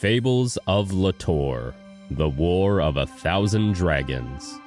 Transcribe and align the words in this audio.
Fables 0.00 0.58
of 0.66 0.90
Litore 0.90 1.72
The 2.10 2.28
War 2.28 2.82
of 2.82 2.98
a 2.98 3.06
Thousand 3.06 3.72
Dragons. 3.72 4.60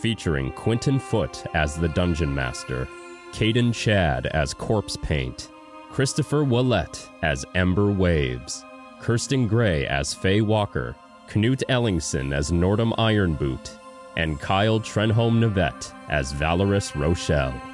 Featuring 0.00 0.52
Quinton 0.52 0.98
Foote 0.98 1.44
as 1.52 1.76
the 1.76 1.90
Dungeon 1.90 2.34
Master, 2.34 2.88
Kaden 3.32 3.74
Chad 3.74 4.24
as 4.28 4.54
Corpse 4.54 4.96
Paint, 5.02 5.50
Christopher 5.90 6.46
Ouellette 6.46 7.06
as 7.20 7.44
Ember 7.54 7.92
Waves, 7.92 8.64
Kirsten 9.02 9.46
Gray 9.48 9.86
as 9.86 10.14
Faye 10.14 10.40
Walker, 10.40 10.96
Knute 11.28 11.64
Ellingson 11.68 12.34
as 12.34 12.50
Nordhum 12.50 12.96
Ironboot, 12.96 13.78
and 14.16 14.40
Kyle 14.40 14.80
Trenholm 14.80 15.40
Nevett 15.40 15.92
as 16.08 16.32
Valoris 16.32 16.92
Rhoshal. 16.92 17.73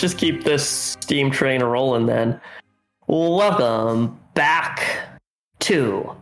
Let's 0.00 0.14
just 0.14 0.18
keep 0.18 0.44
this 0.44 0.66
steam 0.66 1.30
train 1.30 1.62
rolling 1.62 2.06
then. 2.06 2.40
Welcome 3.06 4.18
back 4.32 5.20
to 5.58 6.16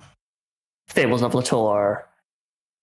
Fables 0.88 1.22
of 1.22 1.30
Litore, 1.30 2.02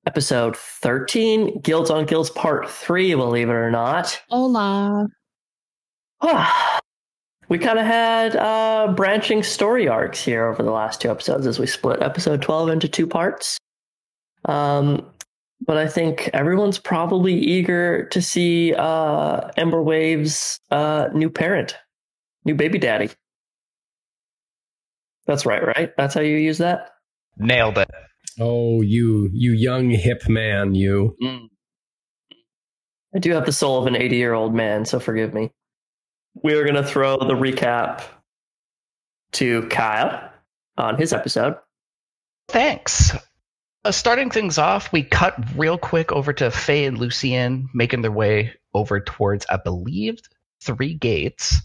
episode 0.08 0.56
13, 0.56 1.60
Guilds 1.60 1.90
on 1.90 2.06
Guilds 2.06 2.30
Part 2.30 2.70
3, 2.70 3.14
believe 3.14 3.50
it 3.50 3.52
or 3.52 3.70
not. 3.70 4.22
Hola. 4.30 5.10
we 7.50 7.58
kind 7.58 7.78
of 7.78 7.86
had 7.86 8.38
uh, 8.38 8.94
branching 8.96 9.44
story 9.44 9.90
arcs 9.90 10.24
here 10.24 10.46
over 10.46 10.64
the 10.64 10.72
last 10.72 11.02
two 11.02 11.12
episodes 11.12 11.46
as 11.46 11.60
we 11.60 11.68
split 11.68 12.02
episode 12.02 12.42
12 12.42 12.70
into 12.70 12.88
two 12.88 13.06
parts. 13.06 13.58
Um, 14.46 15.06
but 15.66 15.78
I 15.78 15.88
think 15.88 16.30
everyone's 16.34 16.78
probably 16.78 17.34
eager 17.34 18.06
to 18.10 18.22
see 18.22 18.74
uh, 18.74 19.50
Ember 19.58 19.82
Wave's 19.82 20.60
uh, 20.72 21.10
new 21.14 21.30
parent, 21.30 21.76
new 22.46 22.56
baby 22.56 22.78
daddy. 22.78 23.10
That's 25.26 25.46
right, 25.46 25.66
right? 25.66 25.92
That's 25.98 26.14
how 26.14 26.22
you 26.22 26.38
use 26.38 26.60
that? 26.60 26.92
Nailed 27.38 27.80
it. 27.80 27.90
Oh, 28.40 28.82
you, 28.82 29.30
you 29.34 29.54
young 29.54 29.90
hip 29.90 30.30
man, 30.30 30.76
you. 30.76 31.16
Mm. 31.24 31.48
I 33.16 33.20
do 33.20 33.32
have 33.32 33.46
the 33.46 33.52
soul 33.52 33.80
of 33.80 33.88
an 33.88 33.96
80 33.96 34.16
year 34.18 34.34
old 34.34 34.54
man, 34.54 34.86
so 34.86 35.00
forgive 35.00 35.34
me. 35.34 35.52
We're 36.36 36.64
going 36.64 36.76
to 36.76 36.84
throw 36.84 37.18
the 37.18 37.34
recap 37.34 38.04
to 39.34 39.68
Kyle 39.70 40.30
on 40.78 40.98
his 40.98 41.14
episode. 41.14 41.56
Thanks. 42.50 43.14
Uh, 43.86 43.92
starting 43.92 44.32
things 44.32 44.58
off, 44.58 44.92
we 44.92 45.04
cut 45.04 45.36
real 45.56 45.78
quick 45.78 46.12
over 46.12 46.34
to 46.34 46.50
Faye 46.50 46.86
and 46.86 46.98
Lucien 46.98 47.70
making 47.72 48.02
their 48.02 48.12
way 48.12 48.52
over 48.74 49.00
towards, 49.00 49.46
I 49.48 49.58
believe, 49.58 50.18
three 50.60 50.96
gates. 50.96 51.58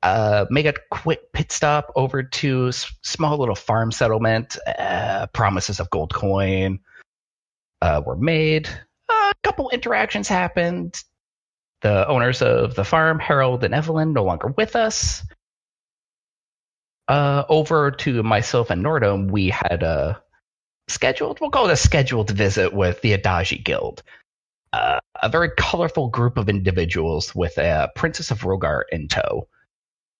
Uh, 0.00 0.46
make 0.48 0.66
a 0.66 0.74
quick 0.92 1.32
pit 1.32 1.50
stop 1.50 1.90
over 1.96 2.22
to 2.22 2.70
small 2.70 3.38
little 3.38 3.56
farm 3.56 3.90
settlement. 3.90 4.56
Uh, 4.78 5.26
promises 5.32 5.80
of 5.80 5.90
gold 5.90 6.14
coin 6.14 6.78
uh, 7.82 8.00
were 8.06 8.14
made. 8.14 8.68
a 9.08 9.32
couple 9.42 9.68
interactions 9.70 10.28
happened. 10.28 11.02
The 11.80 12.06
owners 12.06 12.42
of 12.42 12.76
the 12.76 12.84
farm, 12.84 13.18
Harold 13.18 13.64
and 13.64 13.74
Evelyn, 13.74 14.12
no 14.12 14.22
longer 14.22 14.54
with 14.56 14.76
us. 14.76 15.24
Uh, 17.08 17.42
over 17.48 17.90
to 17.90 18.22
myself 18.22 18.70
and 18.70 18.84
Nordhum, 18.84 19.32
we 19.32 19.48
had 19.48 19.82
a 19.82 20.22
scheduled, 20.88 21.40
we'll 21.40 21.50
call 21.50 21.68
it 21.68 21.72
a 21.72 21.76
scheduled 21.76 22.30
visit 22.30 22.72
with 22.72 23.00
the 23.02 23.16
Adagi 23.16 23.62
Guild. 23.62 24.02
Uh, 24.72 24.98
a 25.22 25.28
very 25.28 25.50
colorful 25.56 26.08
group 26.08 26.36
of 26.36 26.48
individuals 26.48 27.34
with 27.34 27.56
a 27.58 27.90
Princess 27.94 28.30
of 28.30 28.40
Rogar 28.40 28.82
in 28.92 29.08
tow. 29.08 29.48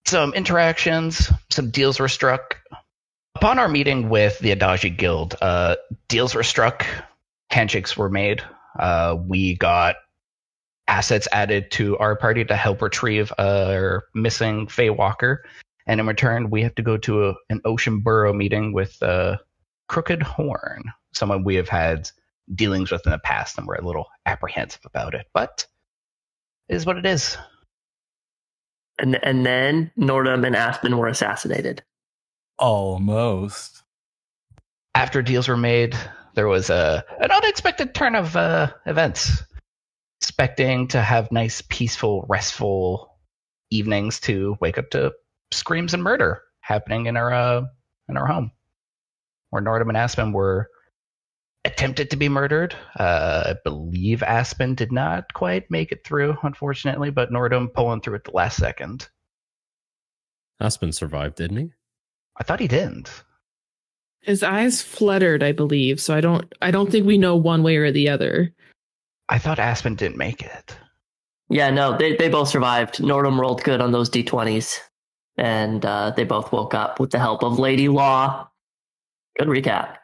Some 0.07 0.33
interactions, 0.35 1.31
some 1.51 1.71
deals 1.71 1.99
were 1.99 2.09
struck. 2.09 2.61
Upon 3.35 3.59
our 3.59 3.69
meeting 3.69 4.09
with 4.09 4.39
the 4.39 4.55
Adagi 4.55 4.97
Guild, 4.97 5.35
uh, 5.43 5.77
deals 6.09 6.35
were 6.35 6.43
struck, 6.43 6.87
handshakes 7.51 7.97
were 7.97 8.09
made. 8.09 8.43
Uh, 8.79 9.17
we 9.27 9.57
got 9.57 9.97
assets 10.89 11.27
added 11.33 11.71
to 11.73 11.99
our 11.99 12.17
party 12.17 12.45
to 12.45 12.57
help 12.57 12.81
retrieve 12.81 13.33
our 13.39 14.05
missing 14.15 14.69
Faye 14.69 14.91
Walker. 14.91 15.45
And 15.87 16.01
in 16.01 16.07
return, 16.07 16.51
we 16.51 16.63
have 16.63 16.75
to 16.77 16.83
go 16.83 16.97
to 16.99 17.29
a, 17.29 17.35
an 17.51 17.61
Ocean 17.65 18.01
Borough 18.01 18.33
meeting 18.33 18.73
with 18.73 19.01
uh, 19.03 19.37
Crooked 19.89 20.23
Horn, 20.23 20.85
someone 21.13 21.45
we 21.45 21.55
have 21.57 21.69
had 21.69 22.11
dealings 22.55 22.91
with 22.91 23.05
in 23.07 23.13
the 23.13 23.19
past, 23.19 23.59
and 23.59 23.67
we're 23.67 23.77
a 23.77 23.87
little 23.87 24.07
apprehensive 24.25 24.83
about 24.85 25.15
it. 25.15 25.27
But 25.33 25.67
it 26.69 26.77
is 26.77 26.87
what 26.87 26.97
it 26.97 27.07
is. 27.07 27.37
And, 28.99 29.23
and 29.23 29.45
then 29.45 29.93
Nordhum 29.99 30.47
and 30.47 30.57
Aspen 30.57 30.97
were 30.97 31.09
assassinated. 31.09 31.83
Almost. 32.59 33.83
After 34.95 35.21
deals 35.23 35.49
were 35.49 35.57
made, 35.57 35.95
there 36.35 36.49
was 36.49 36.71
a 36.71 37.05
an 37.21 37.31
unexpected 37.31 37.95
turn 37.95 38.15
of 38.15 38.37
uh, 38.37 38.73
events. 38.87 39.43
Expecting 40.23 40.89
to 40.89 41.01
have 41.03 41.31
nice, 41.31 41.63
peaceful, 41.69 42.25
restful 42.29 43.19
evenings 43.71 44.21
to 44.21 44.57
wake 44.61 44.79
up 44.79 44.89
to 44.91 45.13
screams 45.53 45.93
and 45.93 46.03
murder 46.03 46.43
happening 46.61 47.07
in 47.07 47.17
our 47.17 47.33
uh, 47.33 47.63
in 48.09 48.17
our 48.17 48.27
home, 48.27 48.51
where 49.51 49.63
Nordhum 49.63 49.89
and 49.89 49.97
Aspen 49.97 50.33
were 50.33 50.69
attempted 51.65 52.11
to 52.11 52.17
be 52.17 52.29
murdered. 52.29 52.75
Uh, 52.99 53.45
I 53.49 53.55
believe 53.65 54.23
Aspen 54.23 54.75
did 54.75 54.93
not 54.93 55.33
quite 55.35 55.71
make 55.71 55.93
it 55.93 56.05
through, 56.05 56.37
unfortunately, 56.43 57.11
but 57.11 57.31
Nordhum 57.31 57.73
pulling 57.73 58.01
through 58.01 58.15
at 58.15 58.25
the 58.25 58.33
last 58.33 58.57
second. 58.57 59.09
Aspen 60.61 60.93
survived, 60.93 61.37
didn't 61.37 61.57
he? 61.59 61.71
I 62.39 62.45
thought 62.45 62.61
he 62.61 62.69
didn't. 62.69 63.25
His 64.21 64.43
eyes 64.43 64.83
fluttered, 64.83 65.43
I 65.43 65.53
believe. 65.53 66.01
So 66.01 66.15
I 66.15 66.21
don't 66.21 66.53
I 66.61 66.71
don't 66.71 66.91
think 66.91 67.07
we 67.07 67.19
know 67.19 67.37
one 67.37 67.63
way 67.63 67.77
or 67.77 67.93
the 67.93 68.09
other. 68.09 68.53
I 69.29 69.39
thought 69.39 69.59
Aspen 69.59 69.95
didn't 69.95 70.17
make 70.17 70.43
it. 70.43 70.77
Yeah, 71.49 71.71
no, 71.71 71.97
they, 71.97 72.17
they 72.17 72.29
both 72.29 72.49
survived. 72.49 72.97
Nordhum 72.97 73.39
rolled 73.39 73.63
good 73.63 73.81
on 73.81 73.93
those 73.93 74.11
d20s, 74.11 74.79
and 75.37 75.85
uh, 75.85 76.11
they 76.11 76.25
both 76.25 76.51
woke 76.51 76.75
up 76.75 76.99
with 76.99 77.11
the 77.11 77.21
help 77.21 77.45
of 77.45 77.59
Lady 77.59 77.89
Law. 77.89 78.49
Good 79.39 79.49
recap. 79.49 79.97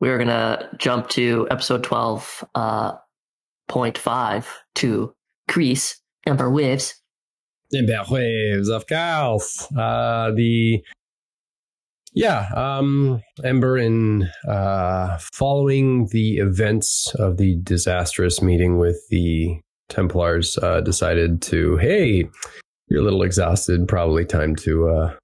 We're 0.00 0.18
going 0.18 0.28
to 0.28 0.68
jump 0.78 1.08
to 1.10 1.48
episode 1.50 1.82
12, 1.82 2.44
uh, 2.54 2.92
point 3.68 3.98
five 3.98 4.48
to 4.76 5.14
Chris, 5.48 5.96
Ember 6.26 6.50
Waves. 6.50 6.94
Ember 7.74 8.04
waves, 8.10 8.68
of 8.68 8.86
course. 8.86 9.66
Uh, 9.76 10.30
the 10.36 10.82
yeah, 12.12 12.46
um, 12.54 13.20
Ember, 13.42 13.76
in 13.76 14.30
uh, 14.46 15.18
following 15.32 16.06
the 16.12 16.36
events 16.36 17.12
of 17.16 17.38
the 17.38 17.56
disastrous 17.64 18.40
meeting 18.40 18.78
with 18.78 19.00
the 19.10 19.58
Templars, 19.88 20.56
uh, 20.58 20.80
decided 20.80 21.42
to 21.42 21.76
hey, 21.78 22.28
you're 22.88 23.00
a 23.00 23.04
little 23.04 23.22
exhausted, 23.24 23.88
probably 23.88 24.24
time 24.24 24.54
to 24.56 24.88
uh, 24.88 25.14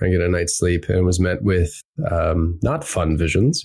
and 0.00 0.12
get 0.12 0.20
a 0.20 0.28
night's 0.28 0.56
sleep, 0.56 0.88
and 0.88 1.04
was 1.04 1.20
met 1.20 1.42
with 1.42 1.70
um, 2.10 2.58
not 2.62 2.84
fun 2.84 3.16
visions. 3.16 3.64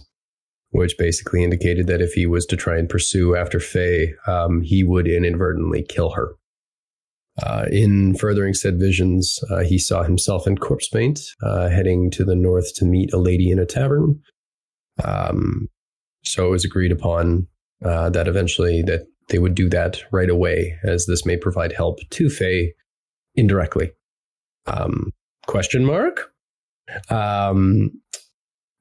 Which 0.71 0.97
basically 0.97 1.41
indicated 1.41 1.87
that 1.87 2.01
if 2.01 2.13
he 2.13 2.25
was 2.25 2.45
to 2.47 2.57
try 2.57 2.77
and 2.77 2.89
pursue 2.89 3.33
after 3.33 3.61
Faye, 3.61 4.13
um, 4.27 4.61
he 4.61 4.83
would 4.83 5.07
inadvertently 5.07 5.85
kill 5.87 6.09
her. 6.09 6.35
Uh, 7.41 7.65
in 7.71 8.15
furthering 8.15 8.53
said 8.53 8.77
visions, 8.77 9.39
uh, 9.49 9.63
he 9.63 9.77
saw 9.77 10.03
himself 10.03 10.45
in 10.45 10.57
corpse 10.57 10.89
paint, 10.89 11.21
uh, 11.43 11.69
heading 11.69 12.11
to 12.11 12.25
the 12.25 12.35
north 12.35 12.73
to 12.75 12.83
meet 12.83 13.13
a 13.13 13.17
lady 13.17 13.49
in 13.49 13.59
a 13.59 13.65
tavern. 13.65 14.19
Um, 15.03 15.69
so 16.25 16.47
it 16.47 16.51
was 16.51 16.65
agreed 16.65 16.91
upon 16.91 17.47
uh, 17.83 18.09
that 18.09 18.27
eventually 18.27 18.81
that 18.83 19.05
they 19.29 19.39
would 19.39 19.55
do 19.55 19.69
that 19.69 20.01
right 20.11 20.29
away, 20.29 20.77
as 20.83 21.05
this 21.05 21.25
may 21.25 21.37
provide 21.37 21.71
help 21.71 21.99
to 22.09 22.29
Faye 22.29 22.73
indirectly. 23.35 23.91
Um, 24.65 25.11
question 25.45 25.85
mark. 25.85 26.31
Um, 27.09 27.91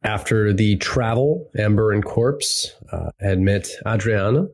after 0.02 0.52
the 0.52 0.76
travel, 0.76 1.50
Amber 1.56 1.90
and 1.92 2.04
Corpse 2.04 2.72
uh, 2.92 3.10
Adriana, 3.22 4.46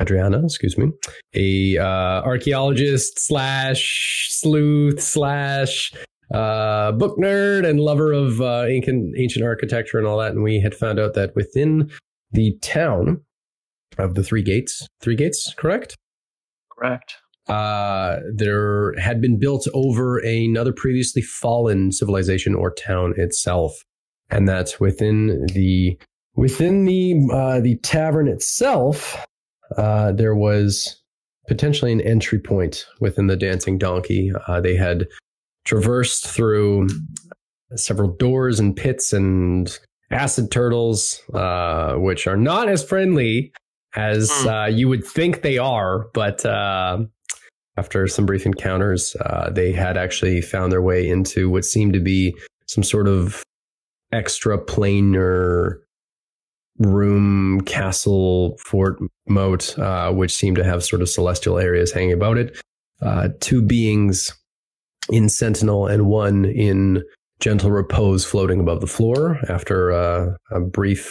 Adriana, 0.00 0.44
excuse 0.44 0.76
me, 0.76 0.90
a 1.34 1.78
uh, 1.78 2.22
archaeologist 2.22 3.18
slash 3.18 4.28
sleuth 4.30 5.00
slash 5.00 5.92
uh, 6.32 6.92
book 6.92 7.16
nerd 7.18 7.66
and 7.68 7.80
lover 7.80 8.12
of 8.12 8.40
uh, 8.40 8.64
ancient 8.68 9.14
ancient 9.18 9.44
architecture 9.44 9.98
and 9.98 10.06
all 10.06 10.18
that, 10.18 10.32
and 10.32 10.42
we 10.42 10.60
had 10.60 10.74
found 10.74 11.00
out 11.00 11.14
that 11.14 11.34
within 11.34 11.90
the 12.30 12.56
town 12.60 13.22
of 13.98 14.14
the 14.14 14.22
Three 14.22 14.42
Gates, 14.42 14.86
Three 15.00 15.16
Gates, 15.16 15.54
correct? 15.54 15.96
Correct. 16.70 17.16
Uh, 17.48 18.18
there 18.32 18.94
had 18.98 19.20
been 19.20 19.38
built 19.38 19.66
over 19.74 20.18
another 20.18 20.72
previously 20.72 21.22
fallen 21.22 21.92
civilization 21.92 22.54
or 22.54 22.72
town 22.72 23.14
itself, 23.16 23.84
and 24.30 24.48
that 24.48 24.74
within 24.78 25.46
the 25.52 25.98
within 26.34 26.84
the 26.84 27.14
uh, 27.32 27.60
the 27.60 27.76
tavern 27.78 28.28
itself, 28.28 29.26
uh, 29.76 30.12
there 30.12 30.34
was 30.34 31.02
potentially 31.48 31.92
an 31.92 32.00
entry 32.02 32.38
point 32.38 32.86
within 33.00 33.26
the 33.26 33.36
dancing 33.36 33.76
donkey. 33.76 34.32
Uh, 34.46 34.60
they 34.60 34.76
had 34.76 35.06
traversed 35.64 36.26
through 36.26 36.88
several 37.74 38.14
doors 38.16 38.60
and 38.60 38.76
pits 38.76 39.12
and 39.12 39.78
acid 40.10 40.50
turtles, 40.50 41.20
uh, 41.34 41.94
which 41.94 42.26
are 42.26 42.36
not 42.36 42.68
as 42.68 42.84
friendly 42.84 43.52
as 43.94 44.30
Hmm. 44.30 44.48
uh, 44.48 44.66
you 44.66 44.88
would 44.88 45.04
think 45.04 45.42
they 45.42 45.58
are, 45.58 46.06
but 46.14 46.44
uh, 46.44 46.98
after 47.76 48.06
some 48.06 48.26
brief 48.26 48.46
encounters, 48.46 49.16
uh, 49.20 49.50
they 49.50 49.72
had 49.72 49.96
actually 49.96 50.40
found 50.40 50.72
their 50.72 50.82
way 50.82 51.08
into 51.08 51.48
what 51.50 51.64
seemed 51.64 51.92
to 51.94 52.00
be 52.00 52.34
some 52.66 52.84
sort 52.84 53.08
of 53.08 53.42
extra 54.12 54.58
planar 54.58 55.78
room, 56.78 57.60
castle, 57.62 58.56
fort, 58.58 58.98
moat, 59.28 59.78
uh, 59.78 60.10
which 60.12 60.34
seemed 60.34 60.56
to 60.56 60.64
have 60.64 60.82
sort 60.82 61.02
of 61.02 61.08
celestial 61.08 61.58
areas 61.58 61.92
hanging 61.92 62.12
about 62.12 62.38
it. 62.38 62.58
Uh, 63.00 63.28
two 63.40 63.62
beings 63.62 64.32
in 65.10 65.28
sentinel 65.28 65.86
and 65.86 66.06
one 66.06 66.44
in 66.44 67.02
gentle 67.40 67.70
repose 67.70 68.24
floating 68.24 68.60
above 68.60 68.80
the 68.80 68.86
floor 68.86 69.38
after 69.48 69.92
uh, 69.92 70.34
a 70.50 70.60
brief 70.60 71.10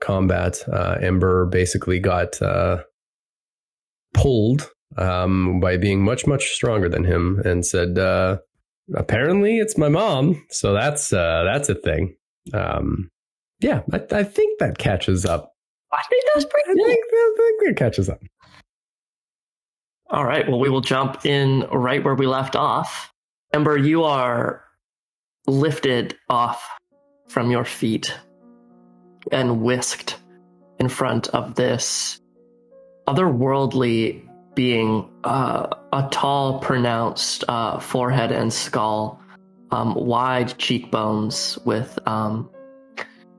combat. 0.00 0.62
Uh, 0.72 0.96
Ember 1.00 1.46
basically 1.46 1.98
got 1.98 2.40
uh, 2.40 2.82
pulled 4.14 4.70
um, 4.96 5.60
by 5.60 5.76
being 5.76 6.02
much, 6.02 6.26
much 6.26 6.50
stronger 6.50 6.88
than 6.88 7.04
him 7.04 7.40
and 7.44 7.64
said, 7.64 7.98
uh, 7.98 8.38
apparently 8.94 9.58
it's 9.58 9.76
my 9.76 9.88
mom. 9.88 10.44
So 10.50 10.72
that's, 10.72 11.12
uh, 11.12 11.44
that's 11.44 11.68
a 11.68 11.74
thing. 11.74 12.16
Um, 12.54 13.10
yeah, 13.60 13.82
I, 13.92 14.02
I 14.12 14.24
think 14.24 14.60
that 14.60 14.78
catches 14.78 15.26
up. 15.26 15.52
I 15.92 16.02
think 16.08 16.24
that's 16.32 16.44
I 16.44 16.48
pretty 16.48 16.82
think, 16.82 17.04
cool. 17.10 17.18
I 17.18 17.34
think 17.36 17.60
that 17.68 17.76
catches 17.76 18.08
up. 18.08 18.20
All 20.10 20.24
right. 20.24 20.48
Well, 20.48 20.58
we 20.58 20.70
will 20.70 20.80
jump 20.80 21.26
in 21.26 21.66
right 21.72 22.02
where 22.02 22.14
we 22.14 22.26
left 22.26 22.56
off. 22.56 23.12
Ember, 23.52 23.76
you 23.76 24.04
are 24.04 24.64
lifted 25.46 26.16
off 26.28 26.66
from 27.28 27.50
your 27.50 27.64
feet 27.64 28.14
and 29.32 29.62
whisked 29.62 30.18
in 30.78 30.88
front 30.88 31.28
of 31.28 31.54
this 31.54 32.20
otherworldly 33.06 34.24
being, 34.54 35.08
uh, 35.24 35.68
a 35.92 36.08
tall, 36.10 36.58
pronounced 36.58 37.44
uh, 37.48 37.78
forehead 37.78 38.32
and 38.32 38.52
skull, 38.52 39.20
um, 39.70 39.94
wide 39.94 40.56
cheekbones 40.58 41.58
with 41.64 41.98
um, 42.06 42.50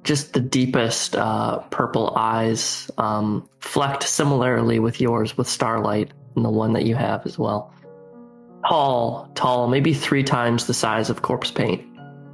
just 0.04 0.34
the 0.34 0.40
deepest 0.40 1.16
uh, 1.16 1.60
purple 1.70 2.14
eyes, 2.16 2.90
um, 2.98 3.48
flecked 3.60 4.04
similarly 4.04 4.80
with 4.80 5.02
yours 5.02 5.38
with 5.38 5.48
starlight 5.48 6.12
and 6.36 6.46
the 6.46 6.50
one 6.50 6.74
that 6.74 6.86
you 6.86 6.96
have 6.96 7.26
as 7.26 7.38
well. 7.38 7.74
Tall, 8.68 9.30
tall, 9.36 9.68
maybe 9.68 9.94
three 9.94 10.24
times 10.24 10.68
the 10.68 10.74
size 10.74 11.10
of 11.10 11.22
corpse 11.22 11.52
paint, 11.52 11.84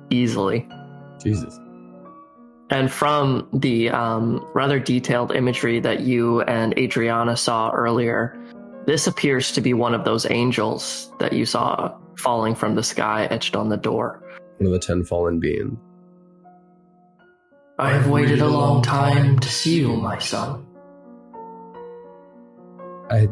easily. 0.09 0.67
Jesus. 1.21 1.59
And 2.69 2.91
from 2.91 3.47
the 3.53 3.89
um, 3.89 4.45
rather 4.55 4.79
detailed 4.79 5.31
imagery 5.31 5.79
that 5.81 6.01
you 6.01 6.41
and 6.41 6.77
Adriana 6.77 7.37
saw 7.37 7.71
earlier, 7.71 8.35
this 8.87 9.05
appears 9.07 9.51
to 9.53 9.61
be 9.61 9.73
one 9.73 9.93
of 9.93 10.03
those 10.03 10.29
angels 10.29 11.11
that 11.19 11.33
you 11.33 11.45
saw 11.45 11.95
falling 12.17 12.55
from 12.55 12.75
the 12.75 12.83
sky 12.83 13.27
etched 13.29 13.55
on 13.55 13.69
the 13.69 13.77
door. 13.77 14.21
One 14.57 14.67
of 14.67 14.73
the 14.73 14.79
ten 14.79 15.03
fallen 15.03 15.39
beings. 15.39 15.77
I 17.77 17.91
have 17.91 18.07
waited 18.07 18.39
a 18.39 18.47
long 18.47 18.81
time 18.81 19.37
to 19.39 19.49
see 19.49 19.79
you, 19.79 19.95
my 19.97 20.17
son. 20.17 20.65
I. 23.11 23.27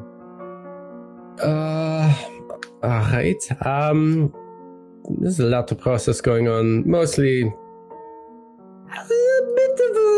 Uh. 1.42 2.14
Alright. 2.84 3.66
Um. 3.66 4.34
There's 5.20 5.40
a 5.40 5.46
lot 5.46 5.72
of 5.72 5.80
process 5.80 6.22
going 6.22 6.48
on. 6.48 6.88
Mostly. 6.90 7.54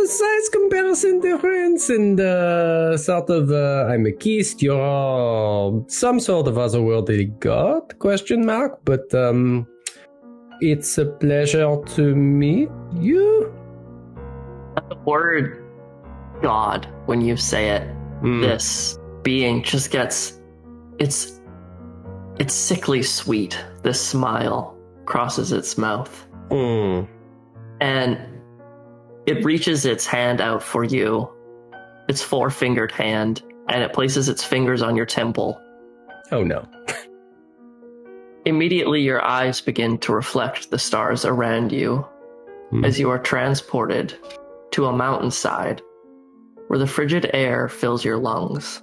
A 0.06 0.08
bit 0.08 0.14
of 0.14 0.22
a 0.22 0.24
size 0.24 0.50
comparison 0.50 1.20
difference, 1.20 1.90
and 1.90 2.20
uh, 2.20 2.96
sort 2.98 3.30
of. 3.30 3.50
Uh, 3.50 3.88
I'm 3.90 4.06
a 4.06 4.12
Kist. 4.12 4.62
You're 4.62 5.84
some 5.88 6.20
sort 6.20 6.48
of 6.48 6.56
otherworldly 6.56 7.40
god? 7.40 7.98
Question 7.98 8.46
mark. 8.46 8.80
But 8.86 9.12
um, 9.16 9.66
it's 10.62 10.98
a 11.00 11.06
pleasure 11.06 11.78
to 11.96 12.16
meet 12.16 12.70
you. 12.94 13.52
The 14.90 14.96
word 15.06 15.64
God, 16.42 16.88
when 17.08 17.22
you 17.22 17.36
say 17.38 17.70
it, 17.70 17.84
Hmm. 18.22 18.42
this 18.42 19.00
being 19.24 19.64
just 19.64 19.92
gets 19.92 20.40
it's 21.00 21.42
it's 22.40 22.54
sickly 22.54 23.02
sweet 23.04 23.58
this 23.84 24.00
smile 24.00 24.78
crosses 25.06 25.52
its 25.52 25.78
mouth 25.78 26.28
Hmm. 26.50 27.02
and 27.82 28.18
it 29.26 29.44
reaches 29.44 29.86
its 29.86 30.06
hand 30.06 30.42
out 30.42 30.62
for 30.64 30.84
you 30.84 31.30
its 32.08 32.22
four 32.22 32.50
fingered 32.50 32.92
hand 32.92 33.42
and 33.70 33.82
it 33.82 33.94
places 33.94 34.30
its 34.30 34.44
fingers 34.44 34.82
on 34.82 34.96
your 34.96 35.06
temple 35.06 35.60
Oh 36.32 36.44
no. 36.44 36.68
immediately 38.46 39.02
your 39.02 39.24
eyes 39.24 39.62
begin 39.62 39.98
to 40.00 40.14
reflect 40.14 40.70
the 40.70 40.80
stars 40.80 41.26
around 41.26 41.72
you 41.72 42.06
Hmm. 42.72 42.84
as 42.84 43.00
you 43.00 43.12
are 43.12 43.20
transported 43.20 44.16
to 44.72 44.88
a 44.88 44.92
mountainside 44.92 45.84
where 46.68 46.80
the 46.80 46.88
frigid 46.88 47.30
air 47.32 47.70
fills 47.70 48.04
your 48.04 48.18
lungs. 48.18 48.82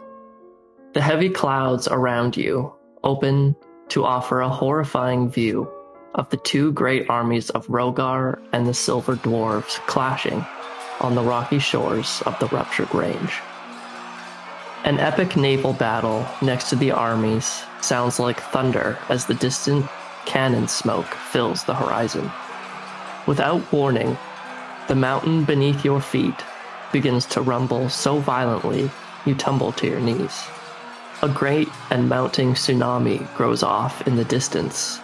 The 0.95 1.01
heavy 1.01 1.29
clouds 1.29 1.89
around 1.89 2.37
you 2.37 2.73
open 3.03 3.57
to 3.89 4.05
offer 4.05 4.41
a 4.41 4.49
horrifying 4.49 5.29
view 5.29 5.69
of 6.15 6.29
the 6.31 6.37
two 6.37 6.73
great 6.73 7.09
armies 7.09 7.51
of 7.51 7.67
Rogar 7.67 8.39
and 8.53 8.67
the 8.67 8.75
Silver 8.75 9.17
Dwarves 9.17 9.79
clashing 9.87 10.45
on 11.01 11.15
the 11.15 11.23
rocky 11.23 11.59
shores 11.59 12.23
of 12.27 12.39
the 12.39 12.47
Ruptured 12.49 12.95
Range. 12.95 13.33
An 14.85 14.99
epic 14.99 15.37
naval 15.37 15.73
battle 15.73 16.27
next 16.43 16.71
to 16.71 16.77
the 16.77 16.91
armies 16.91 17.63
sounds 17.81 18.19
like 18.19 18.41
thunder 18.41 18.99
as 19.09 19.27
the 19.27 19.35
distant 19.35 19.87
cannon 20.27 20.69
smoke 20.69 21.07
fills 21.07 21.65
the 21.65 21.75
horizon. 21.75 22.31
Without 23.27 23.73
warning, 23.73 24.17
the 24.89 24.95
mountain 24.95 25.45
beneath 25.45 25.85
your 25.85 26.01
feet 26.01 26.35
begins 26.93 27.27
to 27.27 27.41
rumble 27.41 27.89
so 27.89 28.19
violently 28.19 28.91
you 29.25 29.35
tumble 29.35 29.73
to 29.73 29.87
your 29.87 30.01
knees. 30.01 30.45
A 31.23 31.29
great 31.29 31.69
and 31.91 32.09
mounting 32.09 32.55
tsunami 32.55 33.33
grows 33.37 33.63
off 33.63 34.07
in 34.07 34.17
the 34.17 34.25
distance 34.25 35.01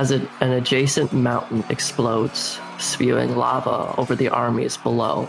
as 0.00 0.12
an 0.12 0.26
adjacent 0.40 1.12
mountain 1.12 1.62
explodes, 1.68 2.58
spewing 2.78 3.36
lava 3.36 3.94
over 3.98 4.16
the 4.16 4.30
armies 4.30 4.78
below. 4.78 5.28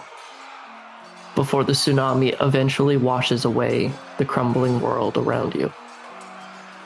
Before 1.36 1.66
the 1.66 1.74
tsunami 1.74 2.42
eventually 2.42 2.96
washes 2.96 3.44
away 3.44 3.92
the 4.18 4.24
crumbling 4.24 4.80
world 4.80 5.18
around 5.18 5.56
you. 5.56 5.74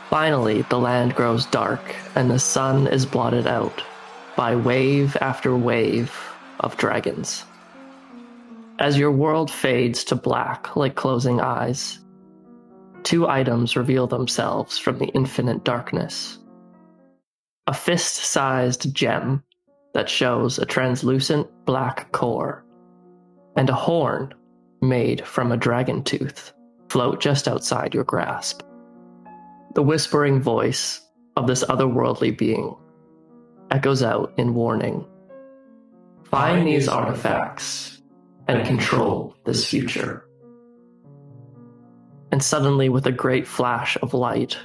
Finally, 0.09 0.63
the 0.63 0.79
land 0.79 1.13
grows 1.13 1.45
dark 1.45 1.95
and 2.15 2.31
the 2.31 2.39
sun 2.39 2.87
is 2.87 3.05
blotted 3.05 3.45
out 3.45 3.83
by 4.35 4.55
wave 4.55 5.15
after 5.21 5.55
wave 5.55 6.11
of 6.61 6.77
dragons. 6.77 7.43
As 8.79 8.97
your 8.97 9.11
world 9.11 9.51
fades 9.51 10.03
to 10.05 10.15
black 10.15 10.75
like 10.75 10.95
closing 10.95 11.39
eyes, 11.39 11.99
two 13.03 13.27
items 13.27 13.75
reveal 13.75 14.07
themselves 14.07 14.75
from 14.79 14.97
the 14.97 15.11
infinite 15.13 15.63
darkness. 15.63 16.39
A 17.67 17.73
fist 17.73 18.17
sized 18.17 18.93
gem 18.93 19.41
that 19.95 20.07
shows 20.07 20.59
a 20.59 20.67
translucent 20.67 21.47
black 21.65 22.11
core, 22.11 22.63
and 23.57 23.67
a 23.71 23.73
horn 23.73 24.35
made 24.83 25.25
from 25.25 25.51
a 25.51 25.57
dragon 25.57 26.03
tooth 26.03 26.53
float 26.89 27.19
just 27.19 27.47
outside 27.47 27.95
your 27.95 28.03
grasp. 28.03 28.61
The 29.73 29.81
whispering 29.81 30.43
voice 30.43 31.01
of 31.37 31.47
this 31.47 31.63
otherworldly 31.63 32.37
being 32.37 32.75
echoes 33.71 34.03
out 34.03 34.31
in 34.37 34.53
warning. 34.53 35.03
Find 36.25 36.67
these 36.67 36.87
artifacts 36.87 37.99
and 38.47 38.67
control 38.67 39.35
this 39.43 39.65
future. 39.65 40.27
And 42.31 42.43
suddenly, 42.43 42.89
with 42.89 43.07
a 43.07 43.11
great 43.11 43.47
flash 43.47 43.97
of 44.03 44.13
light, 44.13 44.55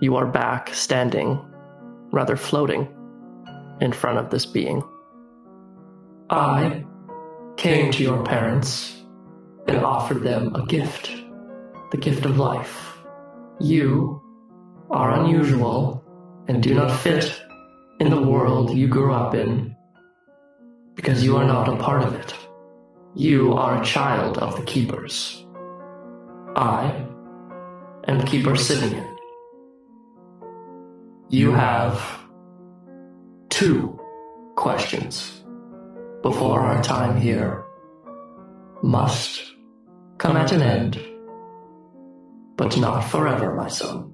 you 0.00 0.16
are 0.16 0.26
back 0.26 0.72
standing 0.72 1.38
rather 2.12 2.36
floating, 2.36 2.86
in 3.80 3.92
front 3.92 4.18
of 4.18 4.30
this 4.30 4.46
being. 4.46 4.82
I 6.30 6.84
came 7.56 7.90
to 7.92 8.02
your 8.02 8.22
parents 8.24 9.02
and 9.66 9.78
offered 9.78 10.22
them 10.22 10.54
a 10.54 10.64
gift 10.66 11.10
the 11.90 11.98
gift 11.98 12.24
of 12.24 12.38
life. 12.38 12.96
You 13.60 14.22
are 14.90 15.20
unusual 15.20 16.02
and 16.48 16.62
do 16.62 16.74
not 16.74 16.98
fit 17.00 17.38
in 18.00 18.08
the 18.08 18.22
world 18.22 18.74
you 18.74 18.88
grew 18.88 19.12
up 19.12 19.34
in 19.34 19.76
because 20.94 21.22
you 21.22 21.36
are 21.36 21.44
not 21.44 21.68
a 21.68 21.76
part 21.76 22.02
of 22.02 22.14
it. 22.14 22.34
You 23.14 23.52
are 23.52 23.80
a 23.80 23.84
child 23.84 24.38
of 24.38 24.56
the 24.56 24.64
Keepers. 24.64 25.44
I 26.56 27.06
am 28.08 28.24
Keeper 28.26 28.56
Simeon. 28.56 29.11
You 31.32 31.50
have 31.52 32.20
two 33.48 33.98
questions 34.54 35.42
before 36.20 36.60
our 36.60 36.82
time 36.82 37.18
here 37.18 37.64
must 38.82 39.54
come 40.18 40.36
at 40.36 40.52
an 40.52 40.60
end, 40.60 41.00
but 42.56 42.76
not 42.76 43.00
forever, 43.04 43.54
my 43.54 43.68
son. 43.68 44.12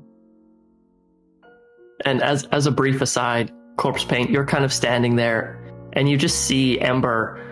And 2.04 2.22
as 2.22 2.44
as 2.52 2.66
a 2.66 2.70
brief 2.70 3.00
aside, 3.00 3.50
corpse 3.78 4.04
paint, 4.04 4.30
you're 4.30 4.46
kind 4.46 4.64
of 4.64 4.72
standing 4.72 5.16
there, 5.16 5.60
and 5.94 6.08
you 6.08 6.16
just 6.16 6.44
see 6.44 6.80
Ember. 6.80 7.44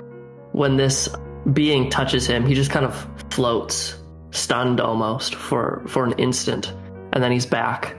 When 0.52 0.76
this 0.76 1.08
being 1.52 1.90
touches 1.90 2.24
him, 2.24 2.46
he 2.46 2.54
just 2.54 2.70
kind 2.70 2.86
of 2.86 2.94
floats, 3.32 3.96
stunned 4.30 4.80
almost 4.80 5.34
for 5.34 5.82
for 5.88 6.04
an 6.04 6.12
instant, 6.18 6.72
and 7.12 7.20
then 7.20 7.32
he's 7.32 7.46
back, 7.46 7.96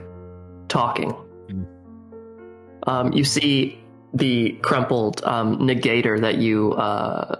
talking. 0.68 1.14
Um, 2.88 3.12
you 3.12 3.22
see 3.22 3.78
the 4.14 4.52
crumpled 4.62 5.22
um, 5.24 5.58
negator 5.58 6.18
that 6.20 6.38
you 6.38 6.72
uh, 6.72 7.36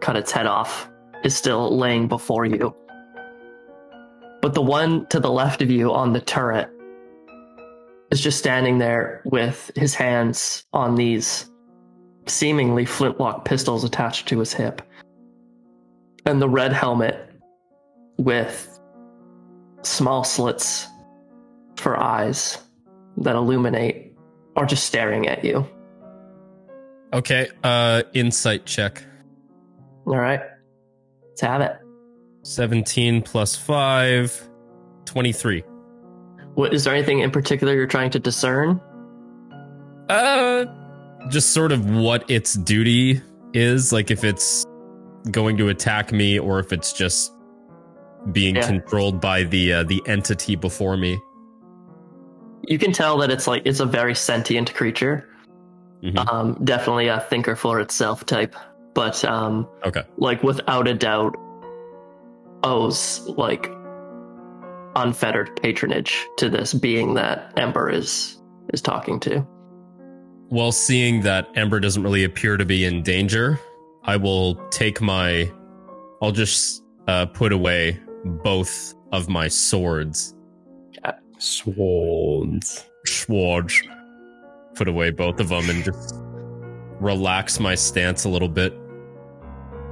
cut 0.00 0.16
its 0.16 0.30
head 0.30 0.46
off 0.46 0.90
is 1.24 1.34
still 1.34 1.76
laying 1.76 2.06
before 2.06 2.44
you. 2.44 2.76
But 4.42 4.52
the 4.52 4.62
one 4.62 5.06
to 5.06 5.18
the 5.18 5.30
left 5.30 5.62
of 5.62 5.70
you 5.70 5.92
on 5.92 6.12
the 6.12 6.20
turret 6.20 6.68
is 8.10 8.20
just 8.20 8.38
standing 8.38 8.76
there 8.76 9.22
with 9.24 9.70
his 9.74 9.94
hands 9.94 10.64
on 10.74 10.96
these 10.96 11.50
seemingly 12.26 12.84
flintlock 12.84 13.46
pistols 13.46 13.84
attached 13.84 14.28
to 14.28 14.38
his 14.38 14.52
hip. 14.52 14.82
And 16.26 16.42
the 16.42 16.48
red 16.48 16.74
helmet 16.74 17.30
with 18.18 18.78
small 19.82 20.24
slits 20.24 20.86
for 21.76 21.98
eyes 21.98 22.58
that 23.16 23.34
illuminate 23.34 24.09
are 24.56 24.66
just 24.66 24.84
staring 24.84 25.28
at 25.28 25.44
you. 25.44 25.66
Okay, 27.12 27.48
uh, 27.64 28.02
insight 28.14 28.66
check. 28.66 29.02
All 30.06 30.16
right. 30.16 30.40
Let's 31.28 31.40
have 31.40 31.60
it. 31.60 31.76
17 32.42 33.22
plus 33.22 33.56
5, 33.56 34.48
23. 35.06 35.62
What 36.54 36.72
is 36.74 36.84
there 36.84 36.94
anything 36.94 37.20
in 37.20 37.30
particular 37.30 37.74
you're 37.74 37.86
trying 37.86 38.10
to 38.10 38.18
discern? 38.18 38.80
Uh, 40.08 40.64
just 41.28 41.50
sort 41.52 41.72
of 41.72 41.88
what 41.88 42.28
its 42.30 42.54
duty 42.54 43.20
is. 43.54 43.92
Like 43.92 44.10
if 44.10 44.24
it's 44.24 44.64
going 45.30 45.56
to 45.58 45.68
attack 45.68 46.12
me 46.12 46.38
or 46.38 46.58
if 46.58 46.72
it's 46.72 46.92
just 46.92 47.32
being 48.32 48.56
Yeah. 48.56 48.66
controlled 48.66 49.20
by 49.20 49.44
the 49.44 49.72
uh, 49.74 49.82
the 49.84 50.02
entity 50.06 50.56
before 50.56 50.96
me. 50.96 51.18
You 52.66 52.78
can 52.78 52.92
tell 52.92 53.18
that 53.18 53.30
it's 53.30 53.46
like 53.46 53.62
it's 53.64 53.80
a 53.80 53.86
very 53.86 54.14
sentient 54.14 54.74
creature. 54.74 55.26
Mhm. 56.02 56.32
Um, 56.32 56.58
definitely 56.64 57.08
a 57.08 57.20
thinker 57.20 57.56
for 57.56 57.80
itself 57.80 58.24
type, 58.24 58.54
but 58.94 59.22
um, 59.24 59.66
Okay. 59.84 60.02
like 60.16 60.42
without 60.42 60.88
a 60.88 60.94
doubt, 60.94 61.34
owes 62.62 63.20
like 63.36 63.70
unfettered 64.96 65.60
patronage 65.62 66.26
to 66.36 66.48
this 66.48 66.74
being 66.74 67.14
that 67.14 67.52
Ember 67.56 67.90
is 67.90 68.40
is 68.72 68.80
talking 68.80 69.20
to. 69.20 69.46
Well, 70.50 70.72
seeing 70.72 71.20
that 71.22 71.48
Ember 71.54 71.78
doesn't 71.80 72.02
really 72.02 72.24
appear 72.24 72.56
to 72.56 72.64
be 72.64 72.84
in 72.84 73.02
danger, 73.02 73.58
I 74.04 74.16
will 74.16 74.54
take 74.70 75.00
my. 75.00 75.50
I'll 76.22 76.32
just 76.32 76.82
uh, 77.08 77.26
put 77.26 77.52
away 77.52 77.98
both 78.24 78.94
of 79.12 79.28
my 79.28 79.48
swords. 79.48 80.34
Swans. 81.40 82.84
Swords. 83.06 83.82
Put 84.74 84.88
away 84.88 85.10
both 85.10 85.40
of 85.40 85.48
them 85.48 85.68
and 85.68 85.82
just 85.82 86.14
relax 87.00 87.58
my 87.58 87.74
stance 87.74 88.24
a 88.24 88.28
little 88.28 88.48
bit. 88.48 88.72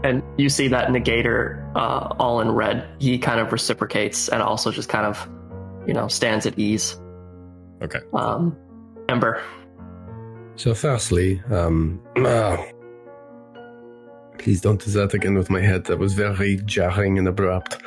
And 0.04 0.22
you 0.36 0.48
see 0.48 0.68
that 0.68 0.88
negator 0.88 1.72
uh, 1.74 2.14
all 2.18 2.40
in 2.40 2.52
red. 2.52 2.86
He 3.00 3.18
kind 3.18 3.40
of 3.40 3.50
reciprocates 3.50 4.28
and 4.28 4.42
also 4.42 4.70
just 4.70 4.88
kind 4.88 5.06
of, 5.06 5.28
you 5.86 5.94
know, 5.94 6.06
stands 6.06 6.46
at 6.46 6.58
ease. 6.58 7.00
Okay. 7.82 8.00
Um, 8.12 8.56
Ember, 9.08 9.42
So, 10.56 10.74
firstly, 10.74 11.42
um, 11.50 12.00
ah, 12.18 12.62
please 14.38 14.60
don't 14.60 14.84
do 14.84 14.90
that 14.92 15.14
again 15.14 15.34
with 15.34 15.48
my 15.48 15.60
head. 15.60 15.84
That 15.84 15.98
was 15.98 16.12
very 16.12 16.56
jarring 16.64 17.18
and 17.18 17.26
abrupt. 17.26 17.78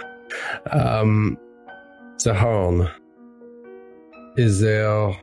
Um, 0.72 1.38
the 2.24 2.34
horn. 2.34 2.89
Is 4.38 4.62
there 4.62 5.14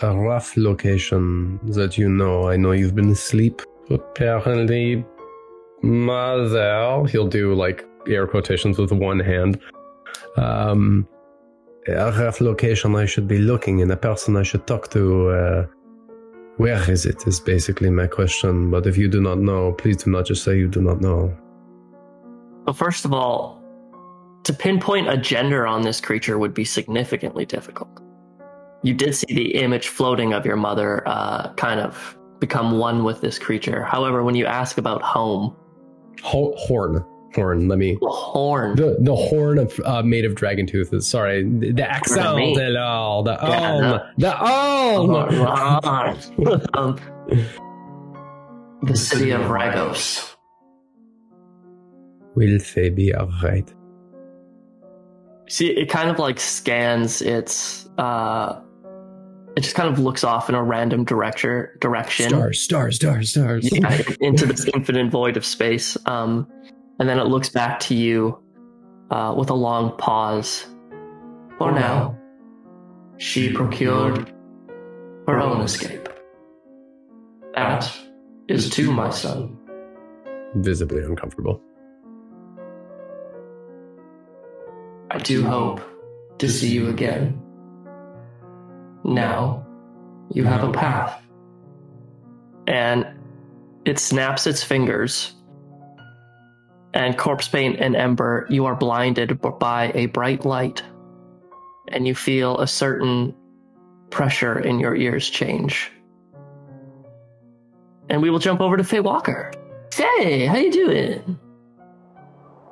a 0.00 0.16
rough 0.16 0.56
location 0.56 1.60
that 1.72 1.98
you 1.98 2.08
know? 2.08 2.48
I 2.48 2.56
know 2.56 2.72
you've 2.72 2.94
been 2.94 3.10
asleep. 3.10 3.60
Apparently, 3.90 5.04
mother. 5.82 7.04
He'll 7.10 7.28
do 7.28 7.54
like 7.54 7.84
air 8.08 8.26
quotations 8.26 8.78
with 8.78 8.92
one 8.92 9.20
hand. 9.20 9.60
Um, 10.36 11.06
a 11.86 12.10
rough 12.12 12.40
location 12.40 12.94
I 12.96 13.06
should 13.06 13.28
be 13.28 13.38
looking 13.38 13.80
in, 13.80 13.90
a 13.90 13.96
person 13.96 14.36
I 14.36 14.42
should 14.42 14.66
talk 14.66 14.90
to. 14.92 15.28
Uh, 15.28 15.66
where 16.56 16.90
is 16.90 17.06
it? 17.06 17.26
Is 17.26 17.40
basically 17.40 17.90
my 17.90 18.06
question. 18.06 18.70
But 18.70 18.86
if 18.86 18.96
you 18.96 19.08
do 19.08 19.20
not 19.20 19.38
know, 19.38 19.72
please 19.72 19.98
do 20.04 20.10
not 20.10 20.26
just 20.26 20.42
say 20.42 20.56
you 20.56 20.68
do 20.68 20.80
not 20.80 21.00
know. 21.00 21.36
Well, 22.64 22.74
first 22.74 23.04
of 23.04 23.12
all, 23.12 23.62
to 24.44 24.52
pinpoint 24.52 25.08
a 25.08 25.16
gender 25.16 25.66
on 25.66 25.82
this 25.82 26.00
creature 26.00 26.38
would 26.38 26.54
be 26.54 26.64
significantly 26.64 27.44
difficult. 27.44 27.88
You 28.82 28.94
did 28.94 29.14
see 29.14 29.34
the 29.34 29.54
image 29.56 29.88
floating 29.88 30.32
of 30.32 30.46
your 30.46 30.56
mother 30.56 31.02
uh, 31.06 31.52
kind 31.54 31.80
of 31.80 32.16
become 32.38 32.78
one 32.78 33.02
with 33.04 33.20
this 33.20 33.38
creature. 33.38 33.82
However, 33.82 34.22
when 34.22 34.34
you 34.36 34.46
ask 34.46 34.78
about 34.78 35.02
home, 35.02 35.54
Ho- 36.22 36.54
horn, 36.56 37.04
horn. 37.34 37.68
Let 37.68 37.78
me. 37.78 37.96
the 38.00 38.08
horn, 38.08 38.76
The 38.76 38.96
the 39.00 39.14
horn 39.16 39.58
of 39.58 39.78
uh, 39.84 40.02
made 40.02 40.24
of 40.24 40.34
dragon 40.34 40.66
tooth. 40.66 40.92
is- 40.92 41.06
Sorry, 41.06 41.42
the, 41.44 41.72
the 41.72 41.88
accent. 41.90 42.22
The 42.22 42.76
oh, 42.80 43.22
the 43.24 43.38
Yeah, 43.42 43.72
oh, 43.72 43.80
no. 43.80 44.00
the 44.16 44.36
oh. 44.40 45.12
um, 46.74 46.98
the 48.82 48.96
city 48.96 49.30
of 49.30 49.50
Ragos. 49.50 50.36
Will 52.34 52.58
they 52.74 52.90
be 52.90 53.14
alright? 53.14 53.72
See, 55.48 55.68
it 55.70 55.88
kind 55.88 56.10
of 56.10 56.18
like 56.18 56.38
scans 56.38 57.22
its. 57.22 57.88
Uh, 57.98 58.60
it 59.58 59.62
just 59.62 59.74
kind 59.74 59.88
of 59.88 59.98
looks 59.98 60.22
off 60.22 60.48
in 60.48 60.54
a 60.54 60.62
random 60.62 61.04
direction. 61.04 61.66
Direction. 61.80 62.28
Stars, 62.28 62.60
stars, 62.60 62.96
stars, 62.96 63.30
stars. 63.30 63.72
yeah, 63.72 64.02
into 64.20 64.46
this 64.46 64.64
infinite 64.72 65.10
void 65.10 65.36
of 65.36 65.44
space. 65.44 65.96
Um, 66.06 66.46
and 67.00 67.08
then 67.08 67.18
it 67.18 67.24
looks 67.24 67.48
back 67.48 67.80
to 67.80 67.94
you 67.96 68.40
uh, 69.10 69.34
with 69.36 69.50
a 69.50 69.54
long 69.54 69.96
pause. 69.96 70.64
For 71.58 71.72
now, 71.72 72.16
she 73.16 73.52
procured 73.52 74.32
her 75.26 75.40
own 75.40 75.60
escape. 75.62 76.08
That 77.56 77.92
is 78.46 78.70
to 78.70 78.92
my 78.92 79.10
son. 79.10 79.58
Visibly 80.54 81.02
uncomfortable. 81.02 81.60
I 85.10 85.18
do 85.18 85.44
hope 85.44 85.80
to 86.38 86.48
see 86.48 86.68
you 86.68 86.90
again. 86.90 87.42
Now, 89.08 89.66
you 90.30 90.44
have 90.44 90.62
a 90.62 90.70
path. 90.70 91.22
And 92.66 93.06
it 93.86 93.98
snaps 93.98 94.46
its 94.46 94.62
fingers. 94.62 95.34
And 96.92 97.16
Corpse 97.16 97.48
Paint 97.48 97.80
and 97.80 97.96
Ember, 97.96 98.46
you 98.50 98.66
are 98.66 98.74
blinded 98.74 99.40
by 99.40 99.92
a 99.94 100.06
bright 100.06 100.44
light. 100.44 100.82
And 101.88 102.06
you 102.06 102.14
feel 102.14 102.58
a 102.58 102.66
certain 102.66 103.34
pressure 104.10 104.58
in 104.58 104.78
your 104.78 104.94
ears 104.94 105.30
change. 105.30 105.90
And 108.10 108.20
we 108.20 108.28
will 108.28 108.38
jump 108.38 108.60
over 108.60 108.76
to 108.76 108.84
Faye 108.84 109.00
Walker. 109.00 109.52
Faye, 109.90 110.46
how 110.46 110.56
you 110.56 110.70
doing? 110.70 111.38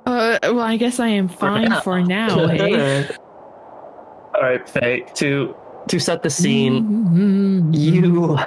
Uh, 0.04 0.38
well, 0.42 0.60
I 0.60 0.76
guess 0.76 1.00
I 1.00 1.08
am 1.08 1.28
fine 1.28 1.72
for 1.82 2.02
now. 2.02 2.46
Hey, 2.48 3.08
All 4.34 4.42
right, 4.42 4.68
Faye. 4.68 5.06
To 5.14 5.56
to 5.88 5.98
set 5.98 6.22
the 6.22 6.30
scene, 6.30 7.72
you 7.72 8.38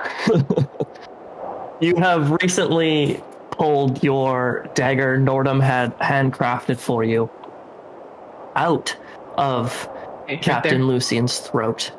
you 1.79 1.95
have 1.95 2.31
recently 2.41 3.23
pulled 3.51 4.03
your 4.03 4.67
dagger 4.73 5.17
Nordhum 5.17 5.61
had 5.61 5.97
handcrafted 5.99 6.77
for 6.77 7.03
you 7.03 7.29
out 8.55 8.95
of 9.37 9.89
Okay, 10.23 10.37
Captain 10.37 10.79
there. 10.79 10.83
Lucian's 10.83 11.39
throat. 11.39 11.91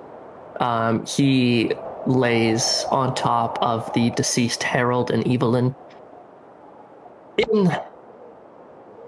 Um, 0.61 1.04
he 1.06 1.73
lays 2.06 2.85
on 2.90 3.14
top 3.14 3.59
of 3.62 3.92
the 3.94 4.11
deceased 4.11 4.62
Harold 4.62 5.11
and 5.11 5.26
Evelyn. 5.26 5.75
In 7.38 7.73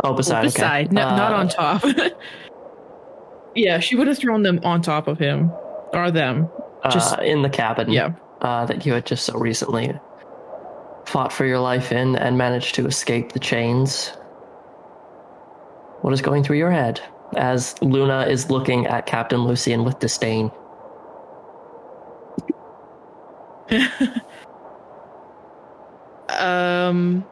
oh, 0.02 0.14
beside, 0.14 0.38
okay. 0.38 0.46
Beside, 0.46 0.92
no, 0.92 1.02
not 1.02 1.32
Uh, 1.32 1.36
on 1.36 1.48
top. 1.48 1.84
yeah, 3.54 3.78
she 3.78 3.96
would 3.96 4.06
have 4.08 4.18
thrown 4.18 4.42
them 4.42 4.60
on 4.64 4.80
top 4.80 5.06
of 5.06 5.18
him 5.18 5.52
or 5.92 6.10
them. 6.10 6.48
just- 6.90 7.18
uh, 7.18 7.22
in 7.22 7.42
the 7.42 7.50
cabin. 7.50 7.90
Yeah. 7.90 8.10
uh, 8.40 8.64
that 8.66 8.84
you 8.84 8.92
had 8.92 9.06
just 9.06 9.24
so 9.24 9.38
recently 9.38 9.92
fought 11.04 11.32
for 11.32 11.44
your 11.44 11.60
life 11.60 11.92
in 11.92 12.16
and 12.16 12.36
managed 12.36 12.74
to 12.74 12.86
escape 12.86 13.32
the 13.32 13.38
chains. 13.38 14.08
What 16.00 16.12
is 16.12 16.20
going 16.20 16.42
through 16.42 16.56
your 16.58 16.72
head 16.72 17.00
as 17.36 17.80
Luna 17.82 18.26
is 18.26 18.50
looking 18.50 18.86
at 18.86 19.06
Captain 19.06 19.44
Lucian 19.44 19.84
with 19.84 20.00
disdain? 20.00 20.50
um, 26.28 27.24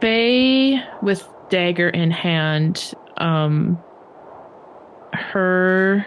Faye 0.00 0.82
with 1.02 1.26
dagger 1.48 1.88
in 1.88 2.10
hand. 2.10 2.92
Um, 3.18 3.78
her 5.12 6.04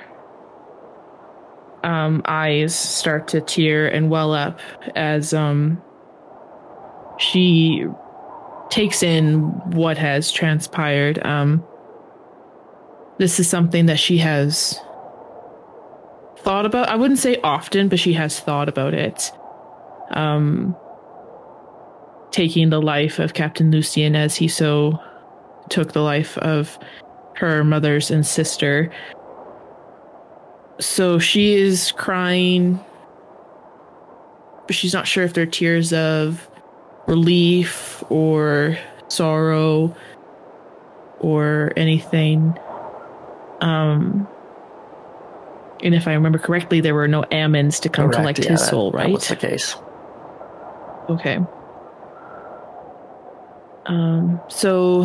um 1.85 2.21
eyes 2.25 2.75
start 2.75 3.27
to 3.29 3.39
tear 3.39 3.87
and 3.87 4.09
well 4.09 4.33
up 4.33 4.59
as 4.95 5.33
um 5.33 5.81
she 7.17 7.85
takes 8.69 9.03
in 9.03 9.37
what 9.71 9.97
has 9.97 10.31
transpired. 10.31 11.25
Um, 11.25 11.63
this 13.17 13.39
is 13.39 13.49
something 13.49 13.85
that 13.85 13.99
she 13.99 14.17
has 14.17 14.79
thought 16.39 16.65
about. 16.65 16.89
I 16.89 16.95
wouldn't 16.95 17.19
say 17.19 17.39
often, 17.41 17.87
but 17.87 17.99
she 17.99 18.13
has 18.13 18.39
thought 18.39 18.67
about 18.67 18.93
it. 18.93 19.31
Um, 20.11 20.75
taking 22.31 22.69
the 22.69 22.81
life 22.81 23.19
of 23.19 23.33
Captain 23.33 23.71
Lucian 23.71 24.15
as 24.15 24.35
he 24.35 24.47
so 24.47 24.99
took 25.69 25.93
the 25.93 26.01
life 26.01 26.37
of 26.39 26.77
her 27.35 27.63
mothers 27.63 28.11
and 28.11 28.25
sister. 28.25 28.91
So 30.79 31.19
she 31.19 31.53
is 31.55 31.91
crying, 31.93 32.79
but 34.67 34.75
she's 34.75 34.93
not 34.93 35.07
sure 35.07 35.23
if 35.23 35.33
they're 35.33 35.45
tears 35.45 35.93
of 35.93 36.49
relief 37.07 38.03
or 38.09 38.77
sorrow 39.07 39.95
or 41.19 41.71
anything. 41.77 42.57
Um, 43.61 44.27
and 45.83 45.95
if 45.95 46.07
I 46.07 46.13
remember 46.13 46.39
correctly, 46.39 46.81
there 46.81 46.93
were 46.95 47.07
no 47.07 47.21
Ammons 47.31 47.79
to 47.81 47.89
come 47.89 48.05
Correct, 48.07 48.17
collect 48.21 48.39
yeah, 48.39 48.51
his 48.51 48.61
that- 48.61 48.69
soul, 48.69 48.91
right? 48.91 49.11
was 49.13 49.27
the 49.27 49.35
case. 49.35 49.75
Okay. 51.09 51.39
Um, 53.85 54.41
so 54.49 55.03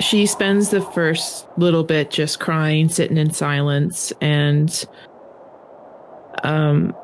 she 0.00 0.26
spends 0.26 0.70
the 0.70 0.80
first 0.80 1.46
little 1.56 1.84
bit 1.84 2.10
just 2.10 2.40
crying, 2.40 2.88
sitting 2.88 3.16
in 3.16 3.32
silence, 3.32 4.12
and 4.20 4.84
um, 6.44 6.94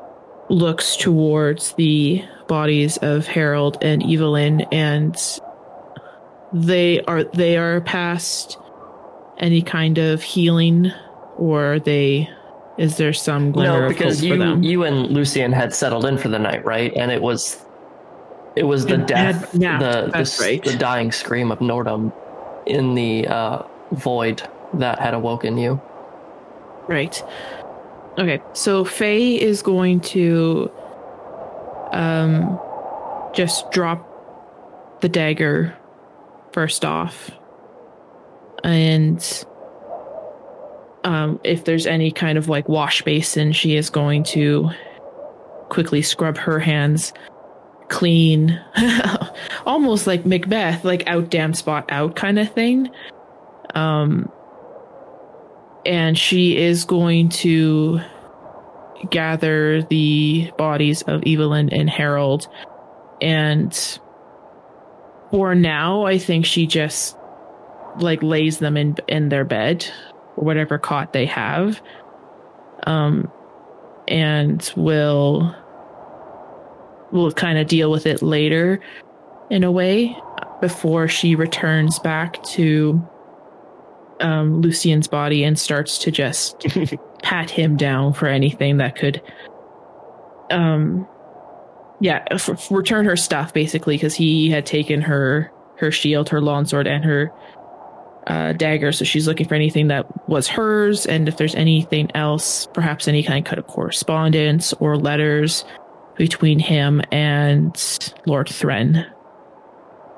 looks 0.49 0.95
towards 0.95 1.73
the 1.73 2.23
bodies 2.47 2.97
of 2.97 3.27
Harold 3.27 3.77
and 3.81 4.03
Evelyn, 4.03 4.61
and 4.71 5.15
they 6.53 7.01
are 7.01 7.23
they 7.23 7.57
are 7.57 7.81
past 7.81 8.57
any 9.39 9.61
kind 9.61 9.97
of 9.97 10.21
healing, 10.23 10.91
or 11.37 11.79
they 11.79 12.29
is 12.77 12.97
there 12.97 13.13
some 13.13 13.51
glimmer 13.51 13.79
No, 13.81 13.83
of 13.85 13.89
because 13.89 14.19
hope 14.19 14.29
for 14.29 14.33
you 14.35 14.37
them? 14.37 14.63
you 14.63 14.83
and 14.83 15.07
Lucian 15.11 15.51
had 15.51 15.73
settled 15.73 16.05
in 16.05 16.17
for 16.17 16.29
the 16.29 16.39
night, 16.39 16.63
right? 16.65 16.93
And 16.95 17.11
it 17.11 17.21
was 17.21 17.61
it 18.55 18.63
was 18.63 18.85
the 18.85 18.95
And 18.95 19.07
death, 19.07 19.51
had 19.51 19.81
the 19.81 20.11
the, 20.11 20.37
right. 20.41 20.63
the 20.63 20.77
dying 20.77 21.11
scream 21.11 21.51
of 21.51 21.59
Nordhum 21.59 22.13
in 22.65 22.95
the 22.95 23.27
uh, 23.27 23.63
void 23.91 24.47
that 24.73 24.99
had 24.99 25.13
awoken 25.13 25.57
you. 25.57 25.81
Right. 26.87 27.21
Okay, 28.17 28.41
so 28.53 28.85
Faye 28.85 29.39
is 29.39 29.61
going 29.61 29.99
to 30.01 30.71
um 31.91 32.59
just 33.33 33.69
drop 33.71 35.01
the 35.01 35.09
dagger 35.09 35.75
first 36.53 36.85
off. 36.85 37.31
And 38.63 39.45
um 41.03 41.39
if 41.43 41.65
there's 41.65 41.85
any 41.85 42.11
kind 42.11 42.37
of 42.37 42.47
like 42.47 42.69
wash 42.69 43.01
basin, 43.01 43.51
she 43.51 43.75
is 43.75 43.89
going 43.89 44.23
to 44.23 44.69
quickly 45.69 46.01
scrub 46.01 46.37
her 46.37 46.59
hands 46.59 47.11
clean. 47.89 48.59
Almost 49.65 50.07
like 50.07 50.25
Macbeth, 50.25 50.83
like 50.83 51.07
out 51.07 51.29
damn 51.29 51.53
spot 51.53 51.85
out 51.89 52.15
kind 52.15 52.39
of 52.39 52.51
thing. 52.51 52.89
Um 53.73 54.31
and 55.85 56.17
she 56.17 56.57
is 56.57 56.83
going 56.85 57.29
to 57.29 57.99
gather 59.09 59.83
the 59.83 60.51
bodies 60.57 61.03
of 61.03 61.23
Evelyn 61.27 61.69
and 61.69 61.89
Harold. 61.89 62.47
And 63.21 63.73
for 65.29 65.53
now, 65.53 66.05
I 66.05 66.17
think 66.17 66.45
she 66.45 66.65
just 66.65 67.17
like 67.99 68.23
lays 68.23 68.57
them 68.59 68.77
in 68.77 68.95
in 69.07 69.29
their 69.29 69.45
bed 69.45 69.85
or 70.35 70.43
whatever 70.43 70.77
cot 70.77 71.13
they 71.13 71.25
have. 71.27 71.81
Um 72.85 73.31
and 74.07 74.71
will 74.75 75.55
will 77.15 77.31
kind 77.31 77.57
of 77.57 77.67
deal 77.67 77.89
with 77.89 78.05
it 78.05 78.21
later 78.21 78.79
in 79.49 79.63
a 79.63 79.71
way 79.71 80.15
before 80.61 81.07
she 81.07 81.35
returns 81.35 81.99
back 81.99 82.41
to 82.43 83.01
um, 84.21 84.61
Lucian's 84.61 85.07
body 85.07 85.43
and 85.43 85.57
starts 85.59 85.97
to 85.99 86.11
just 86.11 86.65
pat 87.23 87.49
him 87.49 87.75
down 87.75 88.13
for 88.13 88.27
anything 88.27 88.77
that 88.77 88.95
could, 88.95 89.21
um, 90.51 91.07
yeah, 91.99 92.23
f- 92.31 92.71
return 92.71 93.05
her 93.05 93.15
stuff 93.15 93.53
basically 93.53 93.95
because 93.95 94.15
he 94.15 94.49
had 94.49 94.65
taken 94.65 95.01
her 95.01 95.51
her 95.77 95.91
shield, 95.91 96.29
her 96.29 96.39
longsword, 96.39 96.87
and 96.87 97.03
her 97.03 97.33
uh, 98.27 98.53
dagger. 98.53 98.93
So 98.93 99.03
she's 99.03 99.27
looking 99.27 99.47
for 99.47 99.55
anything 99.55 99.89
that 99.89 100.29
was 100.29 100.47
hers, 100.47 101.05
and 101.05 101.27
if 101.27 101.35
there's 101.37 101.55
anything 101.55 102.09
else, 102.15 102.67
perhaps 102.73 103.07
any 103.07 103.23
kind 103.23 103.45
of 103.45 103.67
correspondence 103.67 104.71
or 104.73 104.97
letters 104.97 105.65
between 106.17 106.59
him 106.59 107.01
and 107.11 107.75
Lord 108.25 108.47
Thren 108.47 109.05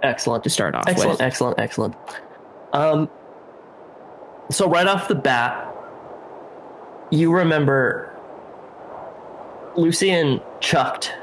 Excellent. 0.03 0.43
to 0.43 0.49
start 0.49 0.75
off 0.75 0.86
Excellent, 0.88 1.12
with. 1.12 1.21
excellent, 1.21 1.60
excellent. 1.60 1.95
Um, 2.73 3.10
so 4.51 4.69
right 4.69 4.88
off 4.88 5.07
the 5.07 5.15
bat, 5.15 5.73
you 7.12 7.33
remember 7.33 8.13
Lucian 9.75 10.41
chucked 10.60 11.13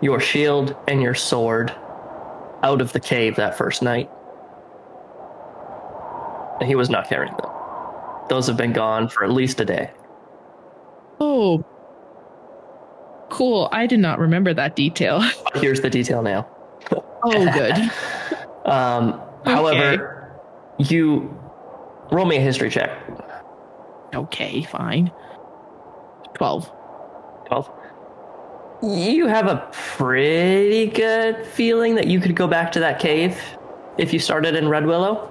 your 0.00 0.20
shield 0.20 0.74
and 0.88 1.02
your 1.02 1.14
sword 1.14 1.74
out 2.62 2.80
of 2.80 2.92
the 2.92 3.00
cave 3.00 3.36
that 3.36 3.56
first 3.56 3.82
night. 3.82 4.10
And 6.60 6.68
he 6.68 6.74
was 6.74 6.88
not 6.88 7.08
carrying 7.08 7.34
them. 7.36 7.50
Those 8.28 8.46
have 8.46 8.56
been 8.56 8.72
gone 8.72 9.08
for 9.08 9.24
at 9.24 9.30
least 9.30 9.60
a 9.60 9.64
day. 9.64 9.90
Oh, 11.20 11.64
cool. 13.28 13.68
I 13.72 13.86
did 13.86 14.00
not 14.00 14.18
remember 14.18 14.54
that 14.54 14.76
detail. 14.76 15.20
Here's 15.54 15.80
the 15.80 15.90
detail 15.90 16.22
now. 16.22 16.46
Oh, 16.92 17.52
good. 17.52 17.74
Um, 18.66 19.20
However, 19.44 20.40
you 20.78 21.32
roll 22.10 22.26
me 22.26 22.36
a 22.36 22.40
history 22.40 22.68
check. 22.68 22.90
Okay, 24.12 24.64
fine. 24.64 25.12
12. 26.34 26.72
12. 27.46 27.70
You 28.82 29.26
have 29.28 29.46
a 29.46 29.68
pretty 29.72 30.88
good 30.88 31.46
feeling 31.46 31.94
that 31.94 32.08
you 32.08 32.18
could 32.18 32.34
go 32.34 32.48
back 32.48 32.72
to 32.72 32.80
that 32.80 32.98
cave 32.98 33.40
if 33.98 34.12
you 34.12 34.18
started 34.18 34.56
in 34.56 34.68
Red 34.68 34.84
Willow. 34.84 35.30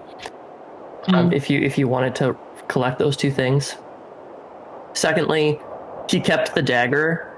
Um, 1.08 1.32
if 1.32 1.50
you 1.50 1.60
if 1.60 1.78
you 1.78 1.88
wanted 1.88 2.16
to 2.16 2.36
collect 2.68 2.98
those 2.98 3.16
two 3.16 3.30
things. 3.30 3.76
Secondly, 4.94 5.60
he 6.10 6.20
kept 6.20 6.56
the 6.56 6.62
dagger. 6.62 7.35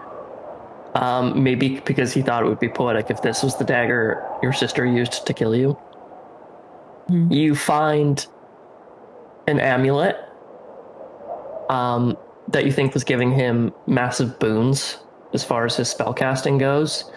Um, 0.97 1.43
maybe 1.43 1.79
because 1.81 2.12
he 2.12 2.23
thought 2.23 2.43
it 2.43 2.49
would 2.49 2.60
be 2.60 2.69
poetic 2.69 3.12
if 3.12 3.21
this 3.21 3.43
was 3.43 3.55
the 3.57 3.63
dagger 3.63 4.23
your 4.41 4.51
sister 4.51 4.83
used 4.83 5.27
to 5.27 5.33
kill 5.33 5.55
you. 5.55 5.73
Hmm. 7.07 7.31
You 7.31 7.53
find 7.55 8.25
an 9.47 9.60
amulet 9.60 10.17
um, 11.69 12.17
that 12.47 12.65
you 12.65 12.71
think 12.71 12.93
was 12.95 13.03
giving 13.03 13.31
him 13.31 13.73
massive 13.86 14.39
boons 14.39 14.97
as 15.33 15.43
far 15.43 15.65
as 15.65 15.75
his 15.75 15.93
spellcasting 15.93 16.60
goes. 16.60 17.12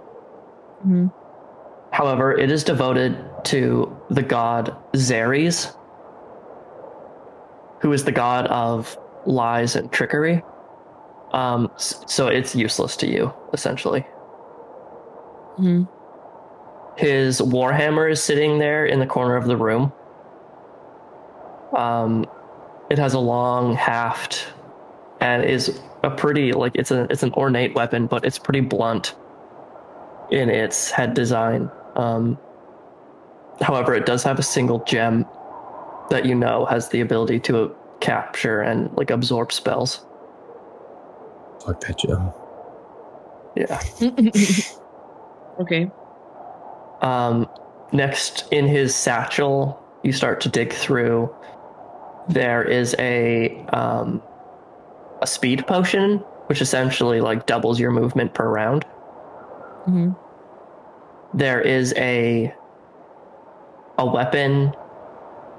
Mhm. 0.87 1.11
However, 1.93 2.37
it 2.37 2.51
is 2.51 2.63
devoted 2.65 3.17
to 3.45 3.97
the 4.11 4.23
god 4.23 4.75
Zeres, 4.95 5.75
who 7.81 7.93
is 7.93 8.05
the 8.05 8.13
god 8.13 8.47
of 8.49 8.99
lies 9.25 9.75
and 9.75 9.91
trickery. 9.91 10.43
Um, 11.33 11.71
so 11.77 12.27
it's 12.27 12.55
useless 12.55 12.97
to 12.97 13.07
you, 13.07 13.33
essentially. 13.53 14.05
Mhm. 15.59 15.89
His 16.97 17.41
warhammer 17.41 18.11
is 18.11 18.23
sitting 18.23 18.59
there 18.59 18.85
in 18.85 18.99
the 18.99 19.07
corner 19.07 19.37
of 19.37 19.47
the 19.47 19.57
room. 19.57 19.93
Um, 21.77 22.27
it 22.91 22.99
has 22.99 23.15
a 23.15 23.21
long 23.21 23.75
haft 23.75 24.49
and 25.21 25.45
is 25.45 25.81
a 26.03 26.11
pretty 26.11 26.53
like 26.53 26.73
it's 26.75 26.91
a 26.91 27.07
it's 27.11 27.23
an 27.23 27.33
ornate 27.35 27.75
weapon, 27.75 28.07
but 28.07 28.25
it's 28.25 28.39
pretty 28.39 28.61
blunt 28.61 29.15
in 30.31 30.49
its 30.51 30.91
head 30.91 31.15
design. 31.15 31.71
Um, 31.97 32.39
however, 33.61 33.95
it 33.95 34.07
does 34.07 34.23
have 34.25 34.39
a 34.39 34.43
single 34.43 34.83
gem 34.85 35.27
that 36.11 36.25
you 36.25 36.35
know 36.35 36.65
has 36.65 36.89
the 36.89 37.01
ability 37.01 37.39
to 37.41 37.75
capture 38.01 38.63
and 38.63 38.91
like 38.97 39.11
absorb 39.11 39.53
spells. 39.53 40.05
Fuck 41.71 41.81
that 41.87 41.99
gem. 41.99 42.33
Yeah. 43.55 43.81
okay. 45.61 45.91
Um, 47.01 47.49
next, 47.93 48.47
in 48.51 48.67
his 48.67 48.95
satchel, 48.95 49.81
you 50.03 50.13
start 50.13 50.41
to 50.43 50.49
dig 50.49 50.73
through. 50.73 51.33
There 52.29 52.63
is 52.65 52.95
a 52.99 53.65
um, 53.73 54.21
a 55.23 55.27
speed 55.27 55.67
potion, 55.67 56.19
which 56.47 56.61
essentially 56.61 57.21
like 57.21 57.47
doubles 57.47 57.79
your 57.79 57.91
movement 57.93 58.35
per 58.35 58.49
round. 58.49 58.85
Mhm. 59.87 60.17
There 61.35 61.61
is 61.61 61.95
a 61.97 62.53
a 63.99 64.07
weapon, 64.07 64.75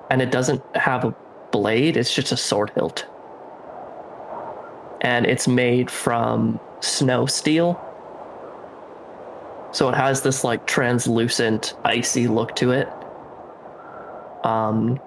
and 0.10 0.22
it 0.22 0.32
doesn't 0.32 0.62
have 0.76 1.06
a 1.06 1.16
blade. 1.52 1.96
It's 1.96 2.14
just 2.14 2.32
a 2.32 2.38
sword 2.38 2.72
hilt, 2.76 3.06
and 5.02 5.26
it's 5.26 5.48
made 5.48 5.92
from 5.92 6.60
snow 6.80 7.26
steel. 7.26 7.80
So 9.72 9.90
it 9.90 9.96
has 9.96 10.22
this 10.22 10.44
like 10.44 10.68
translucent, 10.68 11.74
icy 11.84 12.28
look 12.28 12.56
to 12.58 12.72
it. 12.72 12.88
Um, 14.44 15.00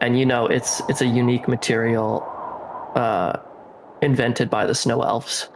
and 0.00 0.18
you 0.18 0.26
know 0.26 0.46
it's 0.46 0.82
it's 0.88 1.00
a 1.00 1.06
unique 1.06 1.48
material, 1.48 2.22
uh, 2.94 3.38
invented 4.02 4.50
by 4.50 4.66
the 4.66 4.74
snow 4.74 5.02
elves. 5.02 5.48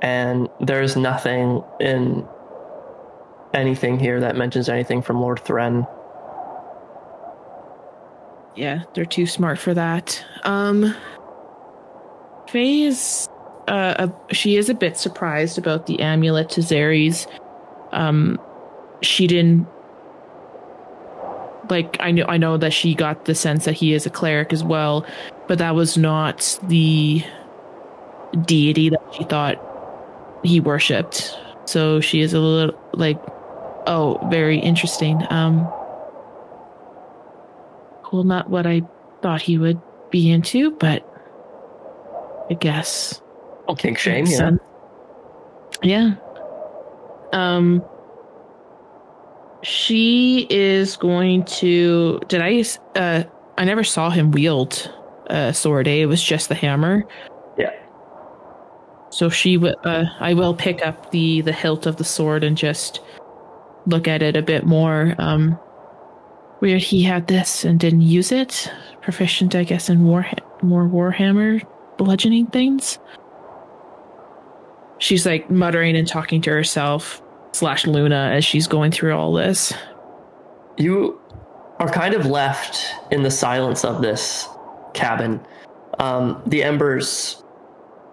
And 0.00 0.48
there's 0.60 0.96
nothing 0.96 1.62
in 1.80 2.26
anything 3.54 3.98
here 3.98 4.20
that 4.20 4.36
mentions 4.36 4.68
anything 4.68 5.02
from 5.02 5.20
Lord 5.20 5.40
Thren. 5.40 5.88
Yeah, 8.54 8.82
they're 8.94 9.04
too 9.04 9.26
smart 9.26 9.58
for 9.58 9.74
that. 9.74 10.24
Um, 10.44 10.94
Faye 12.50 12.82
is, 12.82 13.28
uh, 13.68 14.08
a, 14.08 14.34
she 14.34 14.56
is 14.56 14.68
a 14.68 14.74
bit 14.74 14.96
surprised 14.96 15.58
about 15.58 15.86
the 15.86 16.00
amulet 16.00 16.48
to 16.50 16.60
Zeres. 16.60 17.26
Um, 17.92 18.40
she 19.02 19.26
didn't 19.26 19.66
like. 21.70 21.96
I 22.00 22.10
know. 22.10 22.24
I 22.28 22.36
know 22.36 22.56
that 22.56 22.72
she 22.72 22.94
got 22.94 23.26
the 23.26 23.34
sense 23.34 23.64
that 23.64 23.74
he 23.74 23.92
is 23.92 24.06
a 24.06 24.10
cleric 24.10 24.52
as 24.52 24.64
well, 24.64 25.06
but 25.46 25.58
that 25.58 25.74
was 25.74 25.96
not 25.96 26.58
the 26.64 27.22
deity 28.44 28.88
that 28.88 29.02
she 29.16 29.24
thought 29.24 29.56
he 30.42 30.60
worshipped. 30.60 31.36
So 31.66 32.00
she 32.00 32.20
is 32.20 32.32
a 32.32 32.40
little 32.40 32.78
like, 32.94 33.20
oh, 33.86 34.18
very 34.30 34.58
interesting. 34.58 35.22
Um, 35.30 35.66
cool, 38.02 38.24
not 38.24 38.50
what 38.50 38.66
I 38.66 38.82
thought 39.22 39.42
he 39.42 39.58
would 39.58 39.80
be 40.10 40.30
into, 40.30 40.72
but 40.72 41.07
I 42.50 42.54
guess. 42.54 43.20
Oh, 43.68 43.74
kink 43.74 43.98
shame, 43.98 44.26
yeah. 44.26 44.36
sense. 44.36 44.60
Yeah. 45.82 46.14
Um 47.32 47.84
she 49.62 50.46
is 50.50 50.96
going 50.96 51.44
to 51.44 52.20
did 52.28 52.40
I 52.40 52.64
uh 52.98 53.24
I 53.58 53.64
never 53.64 53.84
saw 53.84 54.10
him 54.10 54.30
wield 54.30 54.90
a 55.26 55.52
sword, 55.52 55.88
eh? 55.88 56.02
It 56.02 56.06
was 56.06 56.22
just 56.22 56.48
the 56.48 56.54
hammer. 56.54 57.04
Yeah. 57.58 57.72
So 59.10 59.28
she 59.28 59.56
w- 59.56 59.74
uh 59.84 60.06
I 60.20 60.32
will 60.34 60.54
pick 60.54 60.84
up 60.86 61.10
the 61.10 61.42
the 61.42 61.52
hilt 61.52 61.86
of 61.86 61.96
the 61.96 62.04
sword 62.04 62.44
and 62.44 62.56
just 62.56 63.00
look 63.86 64.08
at 64.08 64.22
it 64.22 64.36
a 64.36 64.42
bit 64.42 64.64
more. 64.64 65.14
Um 65.18 65.58
weird 66.60 66.82
he 66.82 67.02
had 67.02 67.26
this 67.26 67.64
and 67.64 67.78
didn't 67.78 68.02
use 68.02 68.32
it. 68.32 68.72
Proficient, 69.02 69.54
I 69.54 69.64
guess, 69.64 69.88
in 69.90 70.04
war 70.04 70.26
more 70.62 70.88
warhammer 70.88 71.62
bludgeoning 71.98 72.46
things. 72.46 72.98
She's 74.98 75.26
like 75.26 75.50
muttering 75.50 75.96
and 75.96 76.08
talking 76.08 76.40
to 76.42 76.50
herself 76.50 77.22
slash 77.52 77.86
Luna 77.86 78.30
as 78.32 78.44
she's 78.44 78.66
going 78.66 78.90
through 78.90 79.14
all 79.14 79.32
this. 79.32 79.72
You 80.76 81.20
are 81.78 81.88
kind 81.88 82.14
of 82.14 82.26
left 82.26 82.94
in 83.10 83.22
the 83.22 83.30
silence 83.30 83.84
of 83.84 84.02
this 84.02 84.48
cabin. 84.94 85.40
Um, 85.98 86.42
the 86.46 86.62
embers, 86.62 87.42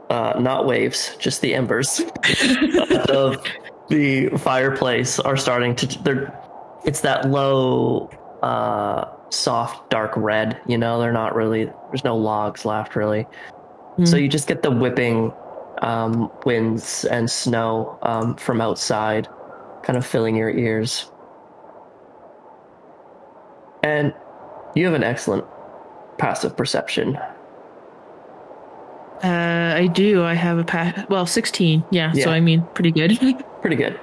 uh, 0.09 0.33
not 0.39 0.65
waves, 0.65 1.15
just 1.19 1.41
the 1.41 1.53
embers 1.53 1.99
of 3.09 3.43
the 3.89 4.29
fireplace 4.37 5.19
are 5.19 5.37
starting 5.37 5.75
to. 5.75 6.03
They're. 6.03 6.41
It's 6.85 7.01
that 7.01 7.29
low, 7.29 8.11
uh, 8.43 9.05
soft, 9.29 9.89
dark 9.89 10.13
red. 10.15 10.59
You 10.67 10.77
know, 10.77 10.99
they're 10.99 11.11
not 11.11 11.35
really. 11.35 11.65
There's 11.89 12.03
no 12.03 12.15
logs 12.15 12.65
left, 12.65 12.95
really. 12.95 13.27
So 14.03 14.17
Hmm. 14.17 14.23
you 14.23 14.27
just 14.27 14.47
get 14.47 14.61
the 14.61 14.71
whipping 14.71 15.31
um, 15.81 16.29
winds 16.45 17.05
and 17.05 17.29
snow 17.31 17.97
um, 18.01 18.35
from 18.35 18.59
outside, 18.59 19.27
kind 19.83 19.97
of 19.97 20.05
filling 20.05 20.35
your 20.35 20.49
ears. 20.49 21.09
And 23.83 24.13
you 24.75 24.85
have 24.85 24.93
an 24.95 25.03
excellent 25.03 25.45
passive 26.17 26.57
perception. 26.57 27.17
Uh, 29.23 29.73
I 29.77 29.87
do. 29.87 30.23
I 30.23 30.33
have 30.33 30.57
a 30.57 30.63
pass. 30.63 31.05
Well, 31.09 31.25
sixteen. 31.25 31.83
Yeah, 31.89 32.11
Yeah. 32.13 32.25
So 32.25 32.31
I 32.31 32.41
mean, 32.41 32.65
pretty 32.73 32.91
good. 32.91 33.17
Pretty 33.61 33.77
good, 33.77 33.99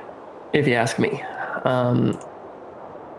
if 0.53 0.67
you 0.67 0.75
ask 0.75 0.99
me. 0.99 1.23
Um, 1.65 2.19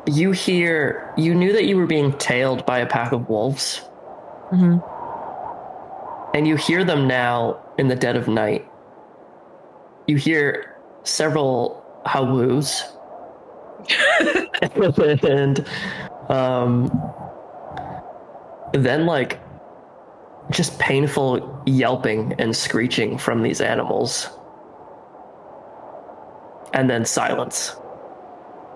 you 0.05 0.31
hear, 0.31 1.13
you 1.15 1.33
knew 1.33 1.53
that 1.53 1.63
you 1.65 1.77
were 1.77 1.85
being 1.87 2.11
tailed 2.17 2.65
by 2.65 2.79
a 2.79 2.85
pack 2.85 3.13
of 3.13 3.29
wolves, 3.29 3.77
hmm 4.49 4.79
and 6.33 6.47
you 6.47 6.55
hear 6.55 6.83
them 6.83 7.07
now 7.07 7.59
in 7.77 7.87
the 7.87 7.95
dead 7.95 8.15
of 8.15 8.27
night. 8.27 8.67
You 10.07 10.17
hear 10.17 10.75
several 11.03 11.83
howwoos. 12.05 12.83
and 15.23 15.65
um, 16.29 17.13
then 18.73 19.05
like 19.05 19.39
just 20.51 20.77
painful 20.79 21.63
yelping 21.65 22.33
and 22.39 22.55
screeching 22.55 23.17
from 23.17 23.43
these 23.43 23.61
animals 23.61 24.29
and 26.73 26.89
then 26.89 27.05
silence 27.05 27.75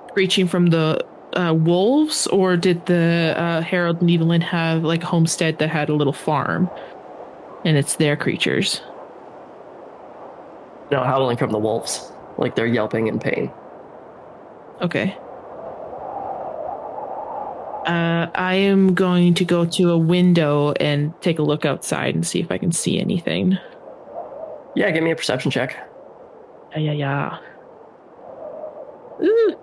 Screeching 0.10 0.48
from 0.48 0.67
the 0.67 1.06
uh, 1.34 1.54
wolves, 1.54 2.26
or 2.28 2.58
did 2.58 2.84
the 2.88 3.36
uh, 3.38 3.62
Harold 3.62 4.02
and 4.02 4.10
Evelyn 4.10 4.41
have 4.41 4.84
like 4.84 5.04
a 5.04 5.06
homestead 5.06 5.60
that 5.60 5.70
had 5.70 5.89
a 5.89 5.93
little 5.93 6.13
farm, 6.13 6.70
and 7.67 7.77
it's 7.77 7.97
their 7.97 8.15
creatures? 8.15 8.82
no 10.89 11.03
howling 11.03 11.36
from 11.38 11.51
the 11.51 11.60
wolves 11.60 12.12
like 12.38 12.56
they're 12.56 12.65
yelping 12.65 13.08
in 13.08 13.19
pain 13.19 13.51
Okay. 14.82 15.17
Uh, 17.88 18.27
I 18.36 18.53
am 18.56 18.93
going 18.93 19.34
to 19.34 19.43
go 19.45 19.65
to 19.65 19.89
a 19.91 19.97
window 19.97 20.73
and 20.73 21.19
take 21.21 21.39
a 21.39 21.41
look 21.41 21.65
outside 21.65 22.13
and 22.13 22.23
see 22.25 22.39
if 22.39 22.51
I 22.51 22.58
can 22.60 22.71
see 22.71 22.99
anything. 22.99 23.58
yeah 24.75 24.91
give 24.91 25.03
me 25.03 25.10
a 25.12 25.15
perception 25.15 25.49
check 25.51 25.75
Yeah, 26.73 26.91
yeah, 26.91 26.93
yeah. 26.93 27.38
Ooh. 29.25 29.56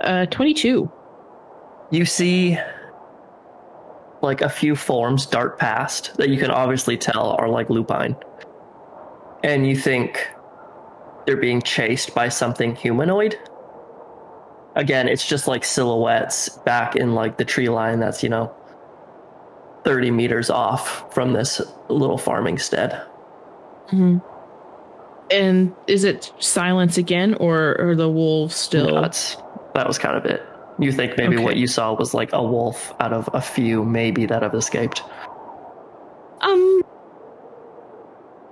Uh, 0.00 0.26
22. 0.26 0.90
you 1.90 2.04
see 2.04 2.58
like 4.26 4.42
a 4.42 4.48
few 4.48 4.76
forms 4.76 5.24
dart 5.24 5.58
past 5.58 6.16
that 6.18 6.28
you 6.28 6.38
can 6.38 6.50
obviously 6.50 6.96
tell 6.98 7.30
are 7.38 7.48
like 7.48 7.70
lupine 7.70 8.14
and 9.42 9.66
you 9.66 9.76
think 9.76 10.28
they're 11.26 11.36
being 11.36 11.62
chased 11.62 12.14
by 12.14 12.28
something 12.28 12.76
humanoid 12.76 13.38
again 14.74 15.08
it's 15.08 15.26
just 15.26 15.48
like 15.48 15.64
silhouettes 15.64 16.50
back 16.64 16.94
in 16.96 17.14
like 17.14 17.38
the 17.38 17.44
tree 17.44 17.68
line 17.68 17.98
that's 18.00 18.22
you 18.22 18.28
know 18.28 18.54
30 19.86 20.10
meters 20.10 20.50
off 20.50 21.14
from 21.14 21.32
this 21.32 21.62
little 21.88 22.18
farming 22.18 22.58
stead. 22.58 23.00
Mhm. 23.92 24.20
And 25.30 25.72
is 25.86 26.02
it 26.02 26.32
silence 26.40 26.98
again, 26.98 27.34
or 27.34 27.80
are 27.80 27.94
the 27.94 28.10
wolves 28.10 28.56
still? 28.56 29.00
That's, 29.00 29.36
that 29.76 29.86
was 29.86 29.96
kind 29.96 30.16
of 30.16 30.24
it. 30.24 30.42
You 30.78 30.92
think 30.92 31.16
maybe 31.16 31.38
what 31.38 31.56
you 31.56 31.66
saw 31.66 31.94
was 31.94 32.12
like 32.12 32.30
a 32.32 32.42
wolf 32.42 32.92
out 33.00 33.12
of 33.12 33.28
a 33.32 33.40
few, 33.40 33.84
maybe 33.84 34.26
that 34.26 34.42
have 34.42 34.54
escaped. 34.54 35.02
Um, 36.42 36.82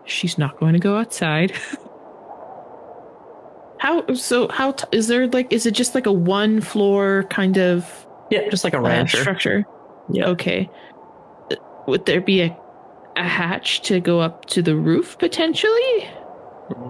she's 0.07 0.39
not 0.39 0.59
going 0.59 0.73
to 0.73 0.79
go 0.79 0.97
outside. 0.97 1.53
how 3.79 4.07
so? 4.15 4.49
How 4.49 4.73
t- 4.73 4.85
is 4.93 5.09
there 5.09 5.27
like? 5.29 5.53
Is 5.53 5.67
it 5.67 5.73
just 5.73 5.95
like 5.95 6.07
a 6.07 6.13
one 6.13 6.61
floor 6.63 7.25
kind 7.31 7.59
of 7.59 8.07
Yeah, 8.31 8.49
just 8.49 8.65
like 8.65 8.73
a 8.75 8.79
uh, 8.79 8.83
rancher. 8.83 9.19
structure? 9.19 9.65
Yeah. 10.11 10.29
Okay. 10.29 10.71
Uh, 11.51 11.57
Would 11.87 12.07
there 12.07 12.21
be 12.23 12.41
a 12.43 12.57
a 13.17 13.29
hatch 13.29 13.83
to 13.83 14.01
go 14.01 14.21
up 14.21 14.47
to 14.47 14.63
the 14.63 14.75
roof 14.77 15.19
potentially? 15.19 16.09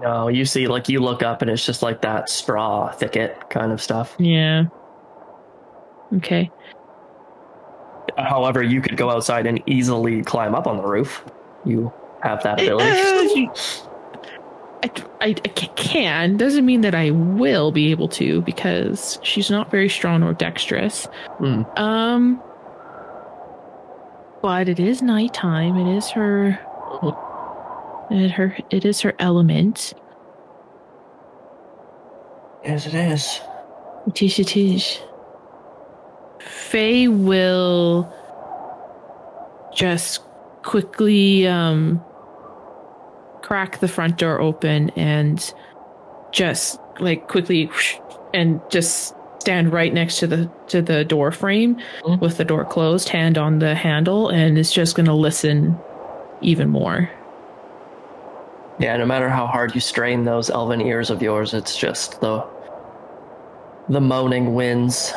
No, 0.01 0.29
you 0.29 0.45
see, 0.45 0.67
like 0.67 0.87
you 0.87 1.01
look 1.01 1.21
up 1.21 1.41
and 1.41 1.51
it's 1.51 1.65
just 1.65 1.81
like 1.83 2.01
that 2.01 2.29
straw 2.29 2.89
thicket 2.91 3.49
kind 3.49 3.73
of 3.73 3.81
stuff. 3.81 4.15
Yeah. 4.17 4.65
Okay. 6.13 6.51
However, 8.17 8.63
you 8.63 8.81
could 8.81 8.97
go 8.97 9.09
outside 9.09 9.45
and 9.45 9.61
easily 9.65 10.23
climb 10.23 10.55
up 10.55 10.67
on 10.67 10.77
the 10.77 10.83
roof. 10.83 11.23
You 11.65 11.91
have 12.21 12.43
that 12.43 12.61
ability. 12.61 13.49
I, 14.83 14.91
I, 15.21 15.29
I 15.29 15.31
can 15.75 16.37
doesn't 16.37 16.65
mean 16.65 16.81
that 16.81 16.93
I 16.95 17.11
will 17.11 17.71
be 17.71 17.91
able 17.91 18.07
to 18.09 18.41
because 18.41 19.19
she's 19.23 19.49
not 19.49 19.71
very 19.71 19.89
strong 19.89 20.23
or 20.23 20.33
dexterous. 20.33 21.07
Hmm. 21.39 21.63
Um, 21.75 22.41
but 24.41 24.69
it 24.69 24.79
is 24.79 25.01
nighttime. 25.01 25.75
It 25.75 25.97
is 25.97 26.09
her. 26.11 26.59
It 28.11 28.31
her. 28.31 28.55
It 28.69 28.85
is 28.85 29.01
her 29.01 29.13
element. 29.17 29.93
Yes, 32.63 32.85
it 32.85 32.93
is. 32.93 33.41
It 34.07 34.21
is. 34.21 34.39
It 34.39 34.55
is. 34.55 34.99
Faye 36.45 37.07
will 37.07 38.11
just 39.73 40.21
quickly 40.63 41.47
um, 41.47 42.03
crack 43.41 43.79
the 43.79 43.87
front 43.87 44.17
door 44.17 44.39
open 44.39 44.89
and 44.91 45.53
just 46.31 46.79
like 46.99 47.27
quickly 47.27 47.65
whoosh, 47.65 47.95
and 48.33 48.61
just 48.69 49.15
stand 49.39 49.71
right 49.71 49.93
next 49.93 50.19
to 50.19 50.27
the 50.27 50.49
to 50.67 50.81
the 50.81 51.03
door 51.05 51.31
frame 51.31 51.77
Mhm. 52.03 52.19
with 52.19 52.37
the 52.37 52.45
door 52.45 52.65
closed, 52.65 53.09
hand 53.09 53.37
on 53.37 53.59
the 53.59 53.75
handle, 53.75 54.29
and 54.29 54.57
is 54.57 54.71
just 54.71 54.95
going 54.95 55.05
to 55.05 55.13
listen 55.13 55.77
even 56.41 56.69
more. 56.69 57.09
Yeah, 58.79 58.97
no 58.97 59.05
matter 59.05 59.29
how 59.29 59.45
hard 59.47 59.73
you 59.75 59.81
strain 59.81 60.25
those 60.25 60.49
elven 60.49 60.81
ears 60.81 61.09
of 61.09 61.21
yours, 61.21 61.53
it's 61.53 61.77
just 61.77 62.19
the 62.21 62.43
the 63.89 64.01
moaning 64.01 64.55
winds. 64.55 65.13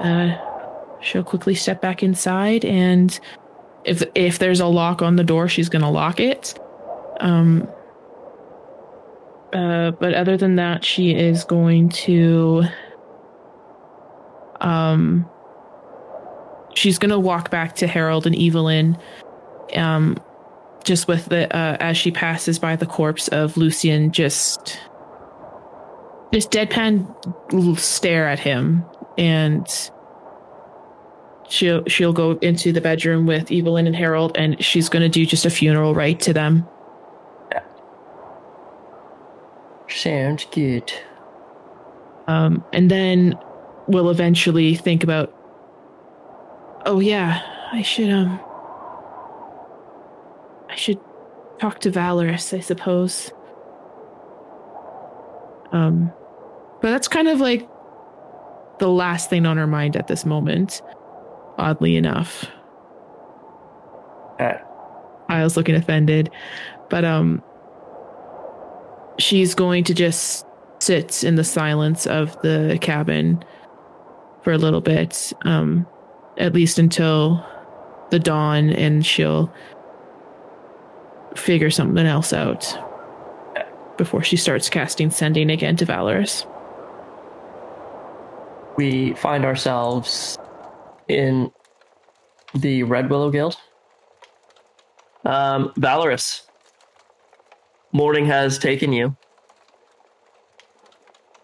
Uh, 0.00 0.36
she'll 1.00 1.22
quickly 1.22 1.54
step 1.54 1.80
back 1.80 2.02
inside, 2.02 2.64
and 2.64 3.20
if 3.84 4.02
if 4.14 4.38
there's 4.38 4.60
a 4.60 4.66
lock 4.66 5.02
on 5.02 5.16
the 5.16 5.24
door, 5.24 5.48
she's 5.48 5.68
gonna 5.68 5.90
lock 5.90 6.20
it. 6.20 6.58
Um. 7.20 7.68
Uh, 9.52 9.90
but 9.90 10.14
other 10.14 10.36
than 10.36 10.56
that, 10.56 10.84
she 10.84 11.14
is 11.14 11.44
going 11.44 11.90
to. 11.90 12.64
Um. 14.60 15.28
She's 16.74 16.98
gonna 16.98 17.18
walk 17.18 17.50
back 17.50 17.76
to 17.76 17.86
Harold 17.86 18.26
and 18.26 18.36
Evelyn. 18.36 18.96
Um, 19.74 20.18
just 20.84 21.08
with 21.08 21.26
the 21.26 21.54
uh, 21.54 21.76
as 21.78 21.96
she 21.96 22.10
passes 22.10 22.58
by 22.58 22.76
the 22.76 22.86
corpse 22.86 23.28
of 23.28 23.56
Lucian, 23.56 24.12
just 24.12 24.78
just 26.32 26.50
deadpan 26.50 27.78
stare 27.78 28.28
at 28.28 28.38
him 28.38 28.84
and 29.18 29.90
she'll 31.48 31.84
she'll 31.86 32.12
go 32.12 32.38
into 32.40 32.72
the 32.72 32.80
bedroom 32.80 33.26
with 33.26 33.50
Evelyn 33.50 33.86
and 33.86 33.96
Harold 33.96 34.36
and 34.36 34.62
she's 34.64 34.88
going 34.88 35.02
to 35.02 35.08
do 35.08 35.26
just 35.26 35.44
a 35.44 35.50
funeral 35.50 35.94
rite 35.94 36.20
to 36.20 36.32
them. 36.32 36.66
Sounds 39.88 40.46
good. 40.52 40.92
Um, 42.28 42.64
and 42.72 42.90
then 42.90 43.36
we'll 43.88 44.10
eventually 44.10 44.76
think 44.76 45.02
about 45.02 45.34
oh 46.86 47.00
yeah, 47.00 47.42
I 47.72 47.82
should 47.82 48.10
um 48.10 48.40
I 50.68 50.76
should 50.76 51.00
talk 51.58 51.80
to 51.80 51.90
Valoris, 51.90 52.56
I 52.56 52.60
suppose. 52.60 53.32
Um 55.72 56.12
but 56.80 56.90
that's 56.90 57.08
kind 57.08 57.28
of 57.28 57.40
like 57.40 57.68
the 58.80 58.88
last 58.88 59.30
thing 59.30 59.46
on 59.46 59.56
her 59.56 59.66
mind 59.66 59.94
at 59.94 60.08
this 60.08 60.26
moment, 60.26 60.82
oddly 61.58 61.96
enough. 61.96 62.46
Uh, 64.40 64.54
I 65.28 65.44
was 65.44 65.56
looking 65.56 65.76
offended, 65.76 66.30
but 66.88 67.04
um, 67.04 67.42
she's 69.18 69.54
going 69.54 69.84
to 69.84 69.94
just 69.94 70.44
sit 70.80 71.22
in 71.22 71.36
the 71.36 71.44
silence 71.44 72.06
of 72.06 72.40
the 72.42 72.78
cabin 72.80 73.44
for 74.42 74.52
a 74.52 74.58
little 74.58 74.80
bit, 74.80 75.32
um, 75.42 75.86
at 76.38 76.54
least 76.54 76.78
until 76.78 77.46
the 78.10 78.18
dawn, 78.18 78.70
and 78.70 79.04
she'll 79.04 79.52
figure 81.36 81.70
something 81.70 82.06
else 82.06 82.32
out 82.32 82.76
before 83.98 84.22
she 84.22 84.36
starts 84.36 84.70
casting 84.70 85.10
sending 85.10 85.50
again 85.50 85.76
to 85.76 85.86
Valoris. 85.86 86.49
We 88.80 89.12
find 89.12 89.44
ourselves 89.44 90.38
in 91.06 91.52
the 92.54 92.82
Red 92.84 93.10
Willow 93.10 93.30
Guild. 93.30 93.58
Um, 95.26 95.74
Valoris. 95.76 96.44
Morning 97.92 98.24
has 98.24 98.58
taken 98.58 98.94
you. 98.94 99.14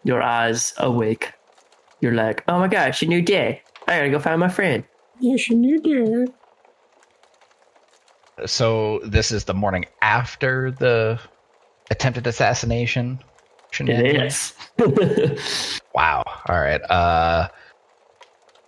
Your 0.03 0.23
eyes 0.23 0.73
awake. 0.79 1.35
You're 2.01 2.15
like, 2.15 2.43
oh 2.49 2.59
my 2.59 2.69
gosh, 2.69 3.03
a 3.03 3.07
new 3.07 3.21
day. 3.21 3.61
I 3.87 3.99
gotta 3.99 4.09
go 4.09 4.19
find 4.19 4.41
my 4.41 4.49
friend. 4.49 4.83
Yes, 5.21 5.51
you 5.51 5.57
knew, 5.57 5.79
day. 5.79 6.33
So 8.47 9.01
this 9.05 9.31
is 9.31 9.45
the 9.45 9.53
morning 9.53 9.85
after 10.01 10.71
the 10.71 11.21
attempted 11.91 12.27
assassination. 12.27 13.21
Shenanigans? 13.77 14.55
It 14.79 14.99
is. 14.99 15.81
Wow. 15.95 16.25
All 16.49 16.59
right. 16.59 16.81
Uh, 16.91 17.49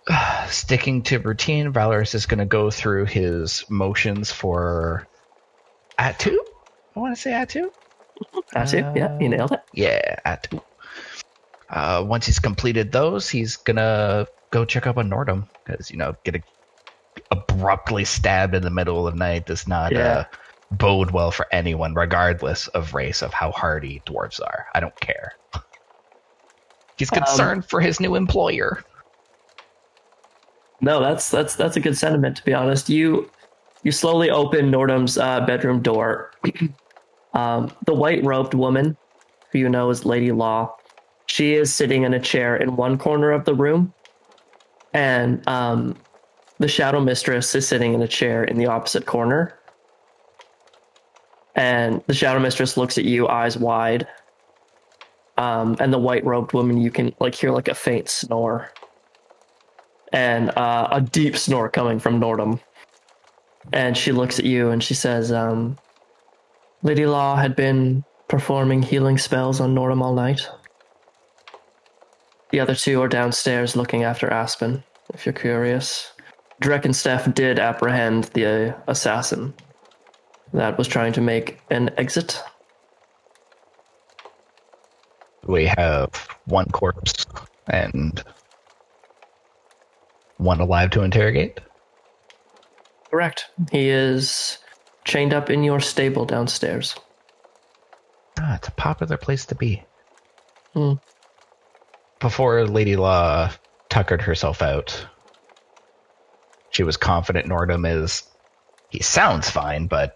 sticking 0.49 1.03
to 1.03 1.19
routine, 1.19 1.71
Valoris 1.73 2.15
is 2.15 2.25
going 2.25 2.39
to 2.39 2.45
go 2.45 2.71
through 2.71 3.05
his 3.05 3.63
motions 3.69 4.31
for 4.31 5.07
Atu. 5.99 6.35
I 6.95 6.99
want 6.99 7.15
to 7.15 7.21
say 7.21 7.31
Atu. 7.31 7.69
That's 8.51 8.73
it. 8.73 8.85
Yeah, 8.95 9.17
you 9.19 9.29
nailed 9.29 9.51
it. 9.53 9.61
Yeah, 9.73 10.15
Atu. 10.25 10.61
Uh, 11.69 12.03
once 12.05 12.25
he's 12.25 12.39
completed 12.39 12.91
those, 12.91 13.29
he's 13.29 13.55
gonna 13.57 14.25
go 14.49 14.65
check 14.65 14.87
up 14.87 14.97
on 14.97 15.09
Nordhum 15.09 15.47
because 15.63 15.91
you 15.91 15.97
know 15.97 16.15
getting 16.23 16.43
abruptly 17.31 18.03
stabbed 18.05 18.55
in 18.55 18.63
the 18.63 18.71
middle 18.71 19.07
of 19.07 19.13
the 19.13 19.19
night 19.19 19.45
does 19.45 19.67
not 19.67 19.91
Yeah. 19.91 19.99
uh, 19.99 20.23
bode 20.71 21.11
well 21.11 21.31
for 21.31 21.47
anyone, 21.51 21.93
regardless 21.93 22.67
of 22.69 22.93
race, 22.93 23.21
of 23.21 23.33
how 23.33 23.51
hardy 23.51 24.01
dwarves 24.05 24.41
are. 24.41 24.67
I 24.75 24.79
don't 24.79 24.99
care. 24.99 25.33
He's 26.97 27.11
Um, 27.11 27.19
concerned 27.19 27.65
for 27.69 27.81
his 27.81 27.99
new 27.99 28.15
employer. 28.15 28.83
No, 30.81 31.01
that's 31.01 31.29
that's 31.29 31.55
that's 31.55 31.75
a 31.75 31.79
good 31.79 31.97
sentiment 31.97 32.37
to 32.37 32.43
be 32.43 32.53
honest. 32.53 32.89
You 32.89 33.29
you 33.83 33.91
slowly 33.91 34.29
open 34.29 34.71
Nordhum's 34.71 35.17
uh, 35.17 35.41
bedroom 35.45 35.81
door. 35.81 36.31
um, 37.33 37.71
the 37.85 37.93
white 37.93 38.23
robed 38.23 38.53
woman, 38.53 38.97
who 39.51 39.59
you 39.59 39.69
know 39.69 39.89
is 39.89 40.05
Lady 40.05 40.31
Law, 40.31 40.73
she 41.27 41.53
is 41.53 41.73
sitting 41.73 42.03
in 42.03 42.13
a 42.13 42.19
chair 42.19 42.55
in 42.55 42.75
one 42.75 42.97
corner 42.97 43.31
of 43.31 43.45
the 43.45 43.53
room, 43.53 43.93
and 44.93 45.45
um, 45.47 45.97
the 46.59 46.67
Shadow 46.67 46.99
Mistress 47.01 47.53
is 47.55 47.67
sitting 47.67 47.93
in 47.93 48.01
a 48.01 48.07
chair 48.07 48.43
in 48.43 48.57
the 48.57 48.65
opposite 48.67 49.05
corner. 49.05 49.58
And 51.59 52.01
the 52.07 52.13
Shadow 52.13 52.39
Mistress 52.39 52.77
looks 52.77 52.97
at 52.97 53.03
you, 53.03 53.27
eyes 53.27 53.57
wide. 53.57 54.07
Um, 55.37 55.75
and 55.81 55.91
the 55.91 55.97
white 55.97 56.23
robed 56.23 56.53
woman, 56.53 56.77
you 56.77 56.89
can 56.89 57.13
like 57.19 57.35
hear 57.35 57.51
like 57.51 57.67
a 57.67 57.75
faint 57.75 58.07
snore 58.07 58.71
and 60.13 60.51
uh, 60.51 60.87
a 60.89 61.01
deep 61.01 61.35
snore 61.35 61.67
coming 61.67 61.99
from 61.99 62.17
Nordhum. 62.17 62.61
And 63.73 63.97
she 63.97 64.13
looks 64.13 64.39
at 64.39 64.45
you 64.45 64.69
and 64.69 64.81
she 64.81 64.93
says, 64.93 65.33
um, 65.33 65.77
Lady 66.81 67.05
Law 67.05 67.35
had 67.35 67.57
been 67.57 68.05
performing 68.29 68.81
healing 68.81 69.17
spells 69.17 69.59
on 69.59 69.75
Nordhum 69.75 70.01
all 70.01 70.13
night. 70.13 70.47
The 72.51 72.61
other 72.61 72.73
two 72.73 73.01
are 73.01 73.09
downstairs 73.09 73.75
looking 73.75 74.05
after 74.05 74.31
Aspen, 74.31 74.81
if 75.13 75.25
you're 75.25 75.33
curious. 75.33 76.13
Dreckenstaff 76.61 77.33
did 77.33 77.59
apprehend 77.59 78.25
the 78.33 78.45
uh, 78.45 78.79
assassin 78.87 79.53
that 80.53 80.77
was 80.77 80.87
trying 80.87 81.13
to 81.13 81.21
make 81.21 81.59
an 81.69 81.91
exit. 81.97 82.41
We 85.45 85.65
have 85.65 86.09
one 86.45 86.65
corpse 86.65 87.25
and 87.67 88.23
one 90.37 90.59
alive 90.59 90.91
to 90.91 91.03
interrogate. 91.03 91.59
Correct. 93.09 93.45
He 93.71 93.89
is 93.89 94.59
chained 95.05 95.33
up 95.33 95.49
in 95.49 95.63
your 95.63 95.79
stable 95.79 96.25
downstairs. 96.25 96.95
Ah, 98.39 98.55
it's 98.55 98.67
a 98.67 98.71
popular 98.71 99.17
place 99.17 99.45
to 99.47 99.55
be. 99.55 99.83
Hmm. 100.73 100.93
Before 102.19 102.65
Lady 102.65 102.95
Law 102.95 103.51
tuckered 103.89 104.21
herself 104.21 104.61
out, 104.61 105.07
she 106.69 106.83
was 106.83 106.97
confident 106.97 107.47
Nordhum 107.47 107.87
is. 107.87 108.23
He 108.89 109.01
sounds 109.01 109.49
fine, 109.49 109.87
but 109.87 110.15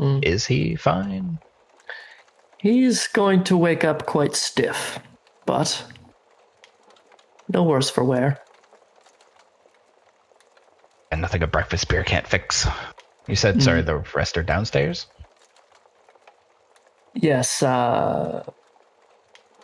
Hmm. 0.00 0.20
is 0.22 0.46
he 0.46 0.76
fine? 0.76 1.38
He's 2.56 3.06
going 3.06 3.44
to 3.44 3.56
wake 3.56 3.84
up 3.84 4.06
quite 4.06 4.34
stiff, 4.34 4.98
but 5.44 5.84
no 7.48 7.64
worse 7.64 7.90
for 7.90 8.02
wear. 8.02 8.40
And 11.12 11.20
nothing 11.20 11.42
a 11.42 11.46
breakfast 11.46 11.88
beer 11.88 12.02
can't 12.02 12.26
fix. 12.26 12.66
You 13.26 13.36
said, 13.36 13.62
sorry, 13.62 13.82
the 13.82 14.02
rest 14.14 14.38
are 14.38 14.42
downstairs? 14.42 15.06
Yes, 17.12 17.62
uh, 17.62 18.44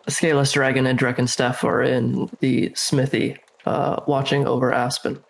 Scaleless 0.06 0.52
Dragon 0.52 0.84
and 0.86 0.98
Dreckenstaff 0.98 1.64
are 1.64 1.82
in 1.82 2.28
the 2.40 2.72
smithy, 2.74 3.38
uh, 3.64 4.02
watching 4.06 4.46
over 4.46 4.70
Aspen. 4.70 5.24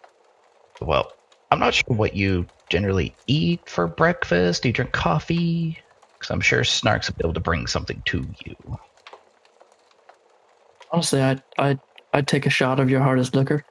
Well, 0.81 1.13
I'm 1.53 1.61
not 1.61 1.75
sure 1.75 1.95
what 1.95 2.17
you 2.17 2.47
generally 2.69 3.15
eat 3.27 3.69
for 3.69 3.87
breakfast. 3.87 4.63
Do 4.63 4.69
you 4.69 4.73
drink 4.73 4.93
coffee? 4.93 5.79
Because 6.15 6.31
I'm 6.31 6.41
sure 6.41 6.61
Snarks 6.61 7.09
will 7.09 7.17
be 7.17 7.25
able 7.25 7.35
to 7.35 7.41
bring 7.41 7.67
something 7.67 8.03
to 8.07 8.27
you. 8.45 8.57
Honestly, 10.91 11.21
I'd, 11.21 11.43
I'd, 11.59 11.81
I'd 12.13 12.27
take 12.27 12.47
a 12.47 12.51
shot 12.51 12.81
of 12.81 12.91
your 12.91 13.01
hardest 13.01 13.35
liquor. 13.35 13.65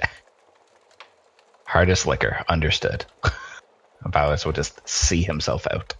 Hardest 1.66 2.06
liquor, 2.06 2.44
understood. 2.48 3.04
Valis 4.06 4.44
will 4.44 4.52
just 4.52 4.86
see 4.88 5.22
himself 5.22 5.66
out. 5.72 5.94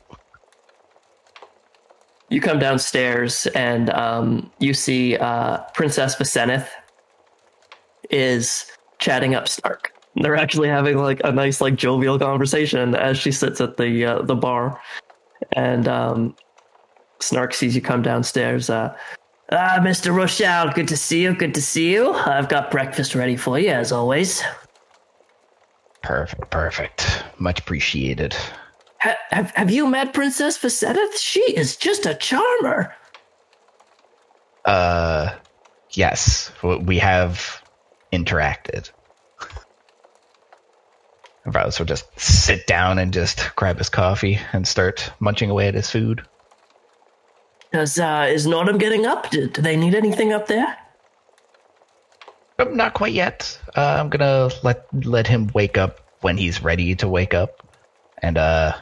You 2.29 2.41
come 2.41 2.59
downstairs 2.59 3.47
and 3.49 3.91
um, 3.91 4.51
you 4.59 4.75
see 4.75 5.17
uh, 5.17 5.59
Princess 5.75 6.17
Vicenith 6.17 6.69
is 8.11 8.67
chatting 8.99 9.35
up 9.35 9.49
Stark. 9.49 9.94
They're 10.17 10.37
actually 10.37 10.69
having 10.69 10.99
like 10.99 11.21
a 11.25 11.33
nice, 11.33 11.61
like 11.61 11.75
jovial 11.75 12.19
conversation 12.19 12.95
as 12.95 13.19
she 13.19 13.33
sits 13.33 13.61
at 13.61 13.77
the 13.77 14.05
uh, 14.05 14.23
the 14.23 14.37
bar, 14.37 14.81
and 15.53 15.89
um, 15.89 16.37
Snark 17.21 17.53
sees 17.53 17.75
you 17.75 17.83
come 17.83 18.03
downstairs. 18.03 18.71
Uh, 18.71 18.97
ah, 19.51 19.81
Mister 19.83 20.13
Rhoshal, 20.13 20.73
good 20.73 20.89
to 20.89 20.97
see 20.97 21.23
you. 21.23 21.35
Good 21.35 21.55
to 21.55 21.63
see 21.63 21.93
you. 21.93 22.13
I've 22.13 22.49
got 22.49 22.71
breakfast 22.71 23.15
ready 23.17 23.37
for 23.37 23.59
you 23.59 23.71
as 23.71 23.91
always. 23.91 24.43
Perfect, 26.03 26.51
perfect. 26.51 27.25
Much 27.39 27.59
appreciated. 27.59 28.37
Ha- 29.01 29.17
have 29.31 29.51
Have 29.53 29.71
you 29.71 29.89
met 29.89 30.15
Princess 30.15 30.59
Vicenith? 30.59 31.17
She 31.19 31.41
is 31.41 31.77
just 31.77 32.07
a 32.07 32.15
charmer. 32.15 32.95
Uh, 34.65 35.35
yes, 35.91 36.53
we 36.63 36.99
have 36.99 37.63
interacted. 38.13 38.91
Valis 41.47 41.79
will 41.79 41.87
just 41.87 42.07
sit 42.19 42.67
down 42.67 42.99
and 42.99 43.13
just 43.13 43.55
grab 43.55 43.79
his 43.79 43.89
coffee 43.89 44.39
and 44.53 44.67
start 44.67 45.13
munching 45.21 45.51
away 45.51 45.69
at 45.69 45.75
his 45.75 45.91
food. 45.91 46.23
Does 47.73 47.99
uh, 47.99 48.27
is 48.31 48.47
Nordhum 48.47 48.79
getting 48.79 49.05
up? 49.05 49.31
Do, 49.31 49.49
do 49.49 49.61
they 49.61 49.77
need 49.77 49.95
anything 49.95 50.33
up 50.33 50.47
there? 50.47 50.79
But 52.57 52.75
not 52.75 52.95
quite 52.95 53.13
yet. 53.13 53.59
Uh, 53.77 53.97
I'm 53.99 54.09
gonna 54.09 54.51
let 54.63 54.87
let 55.05 55.27
him 55.27 55.51
wake 55.53 55.77
up 55.77 56.01
when 56.21 56.37
he's 56.37 56.63
ready 56.63 56.95
to 56.97 57.09
wake 57.09 57.35
up, 57.35 57.67
and 58.23 58.39
uh, 58.39 58.75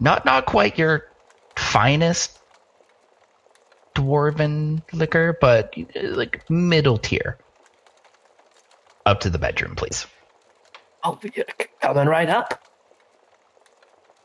not 0.00 0.24
not 0.24 0.46
quite 0.46 0.78
your 0.78 1.08
finest 1.56 2.38
dwarven 3.94 4.82
liquor, 4.92 5.36
but 5.40 5.74
uh, 5.78 6.08
like 6.16 6.48
middle 6.48 6.96
tier. 6.96 7.36
Up 9.04 9.20
to 9.20 9.30
the 9.30 9.38
bedroom, 9.38 9.76
please. 9.76 10.06
Yeah, 11.04 11.44
c- 11.60 11.66
coming 11.80 12.06
right 12.06 12.28
up. 12.28 12.62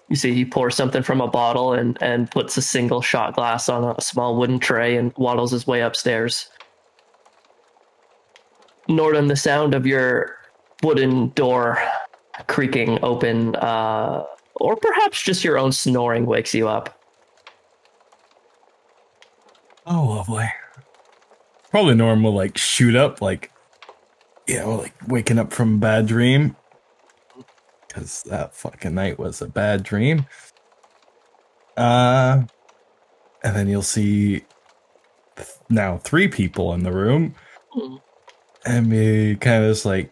You 0.09 0.15
see, 0.15 0.33
he 0.33 0.45
pours 0.45 0.75
something 0.75 1.01
from 1.01 1.19
a 1.19 1.27
bottle 1.27 1.73
and, 1.73 1.97
and 2.01 2.29
puts 2.29 2.57
a 2.57 2.61
single 2.61 3.01
shot 3.01 3.35
glass 3.35 3.69
on 3.69 3.83
a 3.83 3.99
small 4.01 4.37
wooden 4.37 4.59
tray 4.59 4.97
and 4.97 5.11
waddles 5.17 5.51
his 5.51 5.65
way 5.65 5.81
upstairs. 5.81 6.49
Nordhum, 8.87 9.27
the 9.27 9.35
sound 9.35 9.73
of 9.73 9.87
your 9.87 10.37
wooden 10.83 11.29
door 11.29 11.79
creaking 12.47 12.99
open, 13.01 13.55
uh, 13.55 14.23
or 14.55 14.75
perhaps 14.75 15.21
just 15.21 15.43
your 15.43 15.57
own 15.57 15.71
snoring, 15.71 16.27
wakes 16.27 16.53
you 16.53 16.67
up. 16.67 16.99
Oh, 19.87 20.03
lovely. 20.03 20.45
Probably 21.71 21.95
Norm 21.95 22.23
will 22.23 22.33
like 22.33 22.57
shoot 22.57 22.95
up, 22.95 23.21
like, 23.21 23.51
you 24.47 24.57
know, 24.59 24.75
like 24.77 24.93
waking 25.07 25.39
up 25.39 25.51
from 25.51 25.75
a 25.75 25.77
bad 25.77 26.05
dream. 26.05 26.55
Because 27.95 28.23
that 28.23 28.53
fucking 28.53 28.93
night 28.93 29.17
was 29.17 29.41
a 29.41 29.47
bad 29.47 29.81
dream. 29.83 30.25
Uh, 31.77 32.43
and 33.41 33.55
then 33.55 33.69
you'll 33.69 33.81
see 33.81 34.43
th- 35.37 35.49
now 35.69 35.97
three 35.99 36.27
people 36.27 36.73
in 36.73 36.83
the 36.83 36.91
room. 36.91 37.35
Hmm. 37.71 37.95
And 38.65 38.89
be 38.89 39.37
kind 39.37 39.63
of 39.63 39.71
just 39.71 39.85
like, 39.85 40.11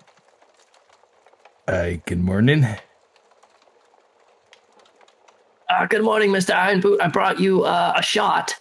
uh, 1.68 1.92
good 2.06 2.22
morning. 2.22 2.66
Uh, 5.70 5.86
good 5.88 6.04
morning, 6.04 6.32
Mr. 6.32 6.56
Ironboot. 6.56 7.02
I 7.02 7.10
brought 7.10 7.38
you 7.38 7.64
uh, 7.66 7.96
a 7.98 8.02
shot. 8.02 8.56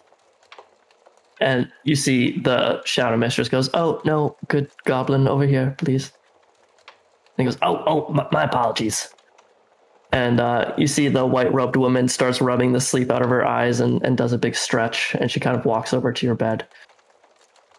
And 1.40 1.70
you 1.84 1.94
see 1.94 2.40
the 2.40 2.82
Shadow 2.84 3.16
Mistress 3.16 3.48
goes, 3.48 3.70
Oh, 3.72 4.00
no, 4.04 4.36
good 4.48 4.68
goblin 4.84 5.28
over 5.28 5.46
here, 5.46 5.76
please. 5.78 6.10
And 7.36 7.38
he 7.38 7.44
goes, 7.44 7.58
Oh, 7.62 7.82
oh, 7.86 8.12
my, 8.12 8.26
my 8.32 8.44
apologies. 8.44 9.08
And 10.12 10.40
uh, 10.40 10.74
you 10.76 10.86
see 10.86 11.08
the 11.08 11.24
white 11.24 11.52
robed 11.54 11.76
woman 11.76 12.06
starts 12.06 12.42
rubbing 12.42 12.72
the 12.72 12.80
sleep 12.80 13.10
out 13.10 13.22
of 13.22 13.30
her 13.30 13.46
eyes 13.46 13.80
and, 13.80 14.02
and 14.02 14.16
does 14.16 14.32
a 14.32 14.38
big 14.38 14.54
stretch. 14.54 15.14
And 15.14 15.30
she 15.30 15.40
kind 15.40 15.56
of 15.56 15.64
walks 15.64 15.94
over 15.94 16.12
to 16.12 16.26
your 16.26 16.34
bed. 16.34 16.66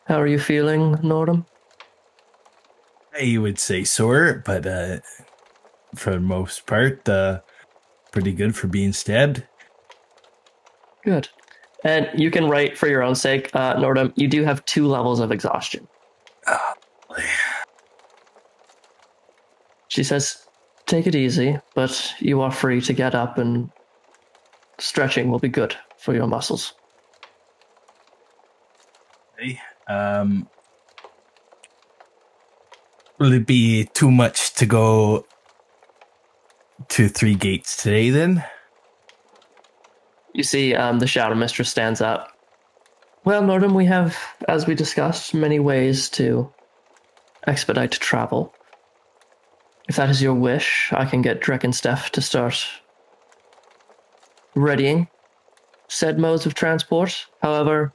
How 0.07 0.19
are 0.19 0.27
you 0.27 0.39
feeling, 0.39 0.95
Nordhum? 0.97 1.45
I 3.15 3.37
would 3.37 3.59
say 3.59 3.83
sore, 3.83 4.41
but 4.43 4.65
uh, 4.65 4.99
for 5.95 6.11
the 6.13 6.19
most 6.19 6.65
part, 6.65 7.07
uh, 7.07 7.41
pretty 8.11 8.33
good 8.33 8.55
for 8.55 8.67
being 8.67 8.93
stabbed. 8.93 9.43
Good. 11.03 11.29
And 11.83 12.09
you 12.15 12.31
can 12.31 12.49
write 12.49 12.77
for 12.77 12.87
your 12.87 13.03
own 13.03 13.13
sake, 13.13 13.51
uh, 13.53 13.75
Nordhum, 13.75 14.13
you 14.15 14.27
do 14.27 14.43
have 14.43 14.65
two 14.65 14.87
levels 14.87 15.19
of 15.19 15.31
exhaustion. 15.31 15.87
She 19.93 20.03
says, 20.03 20.47
Take 20.87 21.05
it 21.05 21.13
easy, 21.13 21.59
but 21.75 22.15
you 22.17 22.41
are 22.41 22.49
free 22.49 22.81
to 22.81 22.93
get 22.93 23.13
up 23.13 23.37
and 23.37 23.69
stretching 24.79 25.29
will 25.29 25.37
be 25.37 25.49
good 25.49 25.75
for 25.99 26.15
your 26.15 26.25
muscles. 26.25 26.73
Okay. 29.35 29.61
Um, 29.87 30.49
will 33.19 33.33
it 33.33 33.45
be 33.45 33.85
too 33.93 34.09
much 34.09 34.55
to 34.55 34.65
go 34.65 35.27
to 36.87 37.07
three 37.07 37.35
gates 37.35 37.77
today 37.77 38.09
then? 38.09 38.43
You 40.33 40.41
see, 40.41 40.73
um, 40.73 40.97
the 40.97 41.07
Shadow 41.07 41.35
Mistress 41.35 41.69
stands 41.69 42.01
up. 42.01 42.29
Well, 43.25 43.43
Nordhum, 43.43 43.75
we 43.75 43.85
have, 43.85 44.17
as 44.47 44.65
we 44.65 44.73
discussed, 44.73 45.35
many 45.35 45.59
ways 45.59 46.09
to 46.17 46.51
expedite 47.45 47.91
travel. 47.91 48.55
If 49.87 49.97
that 49.97 50.09
is 50.09 50.21
your 50.21 50.33
wish, 50.33 50.91
I 50.93 51.05
can 51.05 51.21
get 51.21 51.41
Dreckenstaff 51.41 52.11
to 52.11 52.21
start 52.21 52.65
readying 54.55 55.07
said 55.93 56.17
modes 56.17 56.45
of 56.45 56.55
transport. 56.55 57.25
However, 57.41 57.93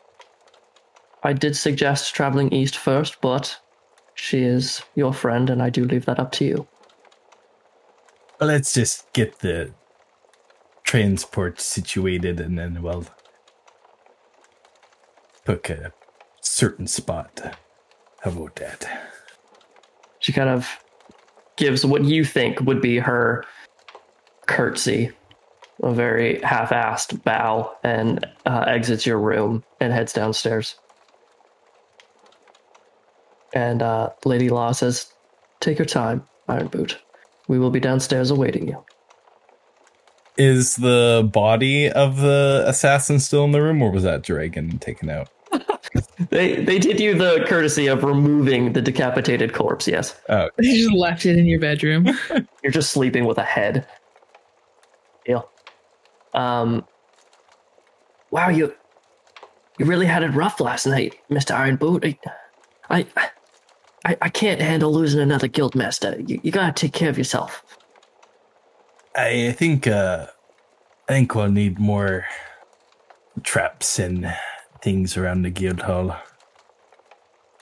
I 1.22 1.32
did 1.32 1.56
suggest 1.56 2.14
traveling 2.14 2.52
east 2.52 2.76
first, 2.76 3.20
but 3.20 3.58
she 4.14 4.42
is 4.42 4.82
your 4.94 5.12
friend, 5.12 5.50
and 5.50 5.62
I 5.62 5.70
do 5.70 5.84
leave 5.84 6.04
that 6.06 6.20
up 6.20 6.32
to 6.32 6.44
you. 6.44 6.68
Let's 8.40 8.72
just 8.72 9.12
get 9.12 9.40
the 9.40 9.72
transport 10.84 11.60
situated 11.60 12.40
and 12.40 12.58
then 12.58 12.80
we'll 12.82 13.06
pick 15.44 15.70
a 15.70 15.92
certain 16.40 16.86
spot. 16.86 17.58
How 18.20 18.30
about 18.30 18.54
that? 18.56 19.10
She 20.20 20.32
kind 20.32 20.48
of 20.48 20.78
gives 21.58 21.84
what 21.84 22.04
you 22.04 22.24
think 22.24 22.60
would 22.62 22.80
be 22.80 22.98
her 22.98 23.44
curtsy, 24.46 25.10
a 25.82 25.92
very 25.92 26.40
half-assed 26.40 27.22
bow, 27.24 27.76
and 27.84 28.24
uh, 28.46 28.64
exits 28.66 29.04
your 29.04 29.18
room 29.18 29.62
and 29.80 29.92
heads 29.92 30.14
downstairs. 30.14 30.76
And 33.52 33.82
uh, 33.82 34.10
Lady 34.24 34.48
Law 34.48 34.72
says, 34.72 35.12
"Take 35.60 35.78
your 35.78 35.86
time, 35.86 36.26
Ironboot. 36.48 36.96
We 37.48 37.58
will 37.58 37.70
be 37.70 37.80
downstairs 37.80 38.30
awaiting 38.30 38.68
you." 38.68 38.84
Is 40.36 40.76
the 40.76 41.28
body 41.32 41.90
of 41.90 42.20
the 42.20 42.62
assassin 42.66 43.18
still 43.18 43.44
in 43.44 43.52
the 43.52 43.60
room, 43.60 43.82
or 43.82 43.90
was 43.90 44.04
that 44.04 44.22
dragon 44.22 44.78
taken 44.78 45.10
out? 45.10 45.28
They 46.30 46.56
they 46.62 46.78
did 46.78 47.00
you 47.00 47.14
the 47.16 47.44
courtesy 47.48 47.86
of 47.86 48.04
removing 48.04 48.72
the 48.72 48.82
decapitated 48.82 49.54
corpse. 49.54 49.88
Yes, 49.88 50.20
Oh, 50.28 50.48
They 50.56 50.64
just 50.64 50.92
left 50.92 51.24
it 51.26 51.38
in 51.38 51.46
your 51.46 51.60
bedroom. 51.60 52.08
you're 52.62 52.72
just 52.72 52.90
sleeping 52.90 53.24
with 53.24 53.38
a 53.38 53.44
head. 53.44 53.86
Deal. 55.24 55.48
Um. 56.34 56.84
Wow, 58.30 58.50
you 58.50 58.74
you 59.78 59.86
really 59.86 60.06
had 60.06 60.22
it 60.22 60.28
rough 60.28 60.60
last 60.60 60.86
night, 60.86 61.14
Mister 61.30 61.54
Ironboot. 61.54 62.04
I, 62.90 63.06
I 63.16 63.30
I 64.04 64.16
I 64.22 64.28
can't 64.28 64.60
handle 64.60 64.92
losing 64.92 65.20
another 65.20 65.48
guild 65.48 65.74
master. 65.74 66.20
You, 66.26 66.40
you 66.42 66.50
gotta 66.50 66.72
take 66.72 66.92
care 66.92 67.08
of 67.08 67.16
yourself. 67.16 67.64
I 69.16 69.52
think 69.52 69.86
uh, 69.86 70.26
I 71.08 71.12
think 71.12 71.34
we'll 71.34 71.50
need 71.50 71.78
more 71.78 72.26
traps 73.42 73.98
and 73.98 74.32
things 74.82 75.16
around 75.16 75.42
the 75.42 75.50
guild 75.50 75.80
hall. 75.80 76.16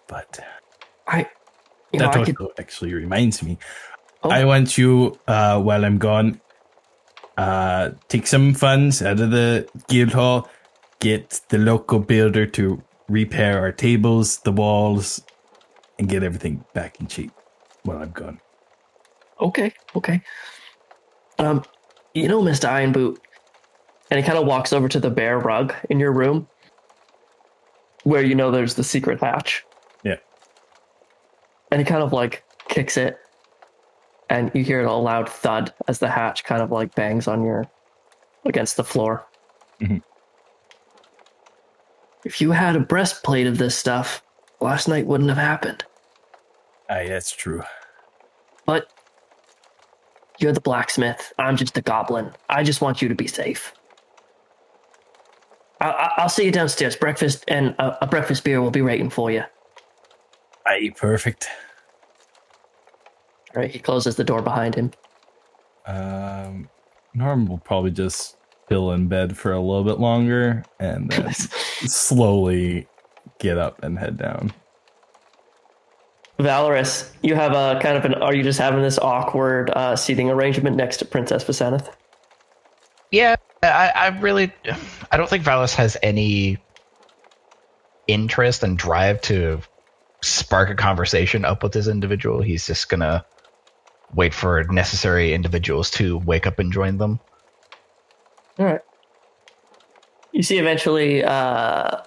But 0.08 0.40
I 1.06 1.28
you 1.92 2.00
know 2.00 2.06
that 2.06 2.16
I 2.16 2.24
could. 2.24 2.40
also 2.40 2.52
actually 2.58 2.94
reminds 2.94 3.42
me. 3.42 3.58
Oh. 4.22 4.30
I 4.30 4.44
want 4.44 4.78
you, 4.78 5.18
uh, 5.28 5.60
while 5.60 5.84
I'm 5.84 5.98
gone, 5.98 6.40
uh, 7.36 7.90
take 8.08 8.26
some 8.26 8.54
funds 8.54 9.02
out 9.02 9.20
of 9.20 9.30
the 9.30 9.68
guild 9.88 10.12
hall, 10.12 10.48
get 11.00 11.40
the 11.48 11.58
local 11.58 11.98
builder 11.98 12.46
to 12.46 12.82
repair 13.08 13.60
our 13.60 13.72
tables, 13.72 14.38
the 14.38 14.52
walls, 14.52 15.22
and 15.98 16.08
get 16.08 16.22
everything 16.22 16.64
back 16.74 17.00
in 17.00 17.08
shape 17.08 17.32
while 17.82 17.98
I'm 17.98 18.10
gone. 18.10 18.40
Okay, 19.40 19.72
okay. 19.94 20.22
Um, 21.38 21.62
you 22.14 22.28
know, 22.28 22.42
Mr. 22.42 22.68
Ironboot, 22.68 23.18
and 24.10 24.18
he 24.18 24.26
kind 24.26 24.38
of 24.38 24.46
walks 24.46 24.72
over 24.72 24.88
to 24.88 24.98
the 24.98 25.10
bear 25.10 25.38
rug 25.38 25.74
in 25.90 26.00
your 26.00 26.12
room, 26.12 26.48
where 28.06 28.22
you 28.22 28.36
know 28.36 28.52
there's 28.52 28.74
the 28.74 28.84
secret 28.84 29.20
hatch. 29.20 29.64
Yeah. 30.04 30.18
And 31.72 31.80
he 31.80 31.84
kind 31.84 32.04
of 32.04 32.12
like 32.12 32.44
kicks 32.68 32.96
it, 32.96 33.18
and 34.30 34.52
you 34.54 34.62
hear 34.62 34.84
a 34.84 34.92
loud 34.94 35.28
thud 35.28 35.74
as 35.88 35.98
the 35.98 36.08
hatch 36.08 36.44
kind 36.44 36.62
of 36.62 36.70
like 36.70 36.94
bangs 36.94 37.26
on 37.26 37.44
your 37.44 37.66
against 38.44 38.76
the 38.76 38.84
floor. 38.84 39.26
Mhm. 39.80 40.04
If 42.24 42.40
you 42.40 42.52
had 42.52 42.76
a 42.76 42.80
breastplate 42.80 43.48
of 43.48 43.58
this 43.58 43.76
stuff, 43.76 44.22
last 44.60 44.86
night 44.86 45.06
wouldn't 45.06 45.28
have 45.28 45.38
happened. 45.38 45.84
Aye, 46.88 47.08
that's 47.08 47.32
true. 47.32 47.64
But 48.66 48.88
you're 50.38 50.52
the 50.52 50.60
blacksmith. 50.60 51.32
I'm 51.40 51.56
just 51.56 51.76
a 51.76 51.82
goblin. 51.82 52.32
I 52.48 52.62
just 52.62 52.80
want 52.80 53.02
you 53.02 53.08
to 53.08 53.16
be 53.16 53.26
safe. 53.26 53.72
I- 55.80 55.90
I- 55.90 56.12
I'll 56.18 56.28
see 56.28 56.44
you 56.44 56.52
downstairs. 56.52 56.96
Breakfast 56.96 57.44
and 57.48 57.74
a, 57.78 58.04
a 58.04 58.06
breakfast 58.06 58.44
beer 58.44 58.60
will 58.62 58.70
be 58.70 58.82
waiting 58.82 59.10
for 59.10 59.30
you. 59.30 59.42
Aye, 60.66 60.92
perfect. 60.96 61.48
All 63.54 63.62
right. 63.62 63.70
He 63.70 63.78
closes 63.78 64.16
the 64.16 64.24
door 64.24 64.42
behind 64.42 64.74
him. 64.74 64.90
Um, 65.86 66.68
Norm 67.14 67.46
will 67.46 67.58
probably 67.58 67.90
just 67.92 68.36
chill 68.68 68.90
in 68.92 69.06
bed 69.06 69.36
for 69.36 69.52
a 69.52 69.60
little 69.60 69.84
bit 69.84 70.00
longer 70.00 70.64
and 70.80 71.10
then 71.10 71.32
slowly 71.34 72.86
get 73.38 73.56
up 73.58 73.82
and 73.82 73.98
head 73.98 74.16
down. 74.16 74.52
Valoris, 76.38 77.10
you 77.22 77.34
have 77.34 77.52
a 77.52 77.78
kind 77.80 77.96
of 77.96 78.04
an. 78.04 78.14
Are 78.14 78.34
you 78.34 78.42
just 78.42 78.58
having 78.58 78.82
this 78.82 78.98
awkward 78.98 79.70
uh, 79.70 79.96
seating 79.96 80.28
arrangement 80.30 80.76
next 80.76 80.98
to 80.98 81.06
Princess 81.06 81.42
Vasaneth? 81.44 81.88
Yeah, 83.10 83.36
I, 83.62 83.92
I 83.94 84.08
really, 84.20 84.52
I 85.10 85.16
don't 85.16 85.28
think 85.28 85.44
Valis 85.44 85.74
has 85.74 85.96
any 86.02 86.58
interest 88.06 88.62
and 88.62 88.78
drive 88.78 89.20
to 89.22 89.60
spark 90.22 90.70
a 90.70 90.74
conversation 90.74 91.44
up 91.44 91.62
with 91.62 91.72
this 91.72 91.88
individual. 91.88 92.42
He's 92.42 92.66
just 92.66 92.88
gonna 92.88 93.24
wait 94.14 94.34
for 94.34 94.64
necessary 94.64 95.32
individuals 95.32 95.90
to 95.92 96.18
wake 96.18 96.46
up 96.46 96.58
and 96.58 96.72
join 96.72 96.98
them. 96.98 97.20
All 98.58 98.66
right. 98.66 98.80
You 100.32 100.42
see, 100.42 100.58
eventually, 100.58 101.24
uh, 101.24 102.02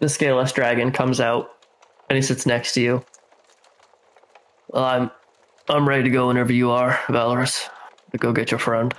the 0.00 0.08
scaleless 0.08 0.52
dragon 0.52 0.90
comes 0.90 1.20
out, 1.20 1.50
and 2.08 2.16
he 2.16 2.22
sits 2.22 2.46
next 2.46 2.72
to 2.74 2.80
you. 2.80 3.04
Well, 4.68 4.84
I'm, 4.84 5.10
I'm 5.68 5.88
ready 5.88 6.04
to 6.04 6.10
go 6.10 6.28
whenever 6.28 6.52
you 6.52 6.70
are, 6.70 6.92
Valoris. 7.08 7.68
To 8.12 8.18
go 8.18 8.32
get 8.32 8.50
your 8.50 8.58
friend. 8.58 8.94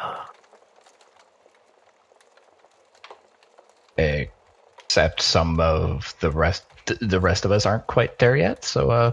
Except 3.97 5.21
some 5.21 5.59
of 5.59 6.15
the 6.19 6.31
rest, 6.31 6.63
the 6.99 7.19
rest 7.19 7.45
of 7.45 7.51
us 7.51 7.65
aren't 7.65 7.87
quite 7.87 8.19
there 8.19 8.35
yet. 8.35 8.63
So, 8.63 8.89
uh, 8.89 9.11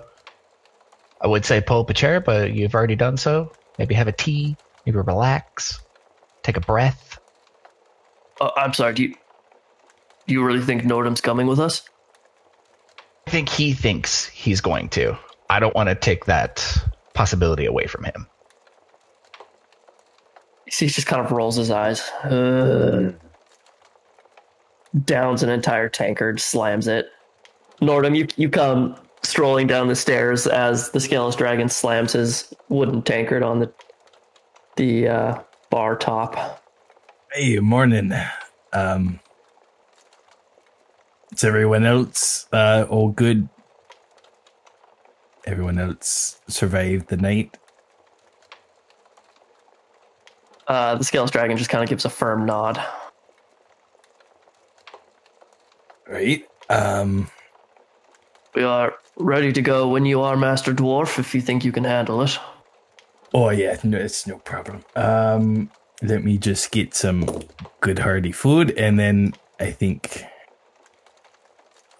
I 1.21 1.27
would 1.27 1.45
say 1.45 1.61
pull 1.61 1.81
up 1.81 1.91
a 1.91 1.95
chair, 1.95 2.21
but 2.21 2.53
you've 2.53 2.75
already 2.75 2.97
done 2.97 3.17
so. 3.17 3.53
Maybe 3.79 3.95
have 3.95 4.09
a 4.09 4.13
tea. 4.13 4.57
Maybe 4.87 4.99
relax. 4.99 5.81
Take 6.43 6.57
a 6.57 6.61
breath. 6.61 7.19
Oh, 8.41 8.51
I'm 8.57 8.73
sorry. 8.73 8.95
Do 8.95 9.03
you, 9.03 9.15
do 10.27 10.35
you 10.35 10.45
really 10.45 10.63
think 10.63 10.83
Nordhum's 10.83 11.21
coming 11.21 11.47
with 11.47 11.59
us? 11.59 11.83
I 13.27 13.31
think 13.31 13.49
he 13.49 13.73
thinks 13.73 14.27
he's 14.27 14.61
going 14.61 14.89
to. 14.91 15.19
I 15.51 15.61
don't 15.61 15.75
want 15.75 15.89
to 15.89 15.95
take 15.95 16.27
that 16.27 16.65
possibility 17.15 17.67
away 17.67 17.87
from 17.87 18.05
him. 18.05 18.27
He 20.77 20.87
just 20.87 21.07
kind 21.07 21.25
of 21.25 21.33
rolls 21.33 21.57
his 21.57 21.71
eyes. 21.71 22.01
Uh, 22.25 23.13
downs 25.05 25.43
an 25.43 25.49
entire 25.49 25.89
tankard, 25.89 26.41
slams 26.41 26.87
it. 26.87 27.11
Nordhum, 27.81 28.17
you 28.17 28.27
you 28.37 28.49
come 28.49 28.97
strolling 29.23 29.67
down 29.67 29.89
the 29.89 29.97
stairs 29.97 30.47
as 30.47 30.91
the 30.91 31.01
scaleless 31.01 31.37
dragon 31.37 31.69
slams 31.69 32.13
his 32.13 32.53
wooden 32.69 33.03
tankard 33.03 33.43
on 33.43 33.61
the 33.61 33.73
the 34.77 35.09
uh, 35.09 35.43
bar 35.71 35.97
top. 35.97 36.63
Hey, 37.33 37.59
morning. 37.59 38.13
Um, 38.73 39.21
is 41.33 41.45
everyone 41.45 41.85
else 41.85 42.47
uh, 42.53 42.87
all 42.89 43.11
good? 43.11 43.49
Everyone 45.47 45.79
else 45.79 46.41
survived 46.49 47.09
the 47.09 47.17
night. 47.17 47.57
Uh, 50.69 50.95
the 50.97 51.05
scaleless 51.05 51.31
dragon 51.31 51.57
just 51.57 51.71
kind 51.71 51.83
of 51.83 51.89
gives 51.89 52.05
a 52.05 52.11
firm 52.11 52.45
nod. 52.45 52.79
Right. 56.07 56.45
Um, 56.69 57.31
We 58.55 58.63
are 58.63 58.95
ready 59.19 59.53
to 59.53 59.63
go 59.63 59.89
when 59.89 60.05
you 60.05 60.21
are, 60.21 60.37
Master 60.37 60.75
Dwarf, 60.75 61.19
if 61.19 61.35
you 61.35 61.41
think 61.41 61.65
you 61.65 61.73
can 61.73 61.85
handle 61.85 62.23
it. 62.23 62.39
oh 63.35 63.51
yeah, 63.51 63.77
no, 63.83 63.99
it's 63.99 64.27
no 64.27 64.39
problem. 64.39 64.85
Um, 64.97 65.71
let 66.03 66.23
me 66.25 66.39
just 66.39 66.71
get 66.71 66.95
some 66.95 67.43
good 67.81 67.99
hearty 68.01 68.33
food, 68.33 68.71
and 68.73 68.99
then 68.99 69.35
I 69.61 69.71
think 69.71 70.25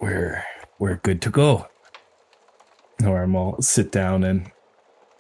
we're 0.01 0.45
we're 0.79 0.97
good 0.97 1.21
to 1.23 1.31
go. 1.31 1.67
Norm 3.01 3.33
will 3.35 3.61
sit 3.63 3.91
down 3.93 4.25
and 4.25 4.51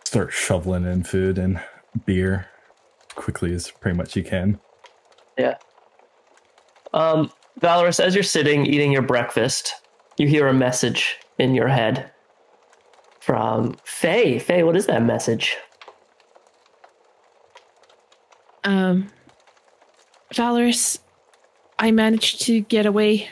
start 0.05 0.33
shoveling 0.33 0.85
in 0.85 1.03
food 1.05 1.39
and 1.39 1.61
beer 2.07 2.47
quickly 3.19 3.53
as 3.53 3.71
pretty 3.71 3.97
much 3.97 4.17
you 4.17 4.23
can. 4.23 4.59
Yeah. 5.37 5.57
Um, 6.95 7.31
Valoris, 7.61 8.01
as 8.01 8.15
you're 8.15 8.25
sitting 8.25 8.65
eating 8.65 8.93
your 8.93 9.03
breakfast, 9.03 9.75
you 10.17 10.27
hear 10.27 10.47
a 10.47 10.55
message 10.55 11.19
in 11.39 11.55
your 11.55 11.69
head 11.69 12.11
from 13.21 13.77
Faye. 13.85 14.39
Faye, 14.39 14.63
what 14.63 14.77
is 14.77 14.87
that 14.87 15.03
message? 15.03 15.57
Um, 18.65 19.09
Valoris, 20.33 20.99
I 21.79 21.91
managed 21.91 22.43
to 22.43 22.61
get 22.61 22.87
away. 22.87 23.29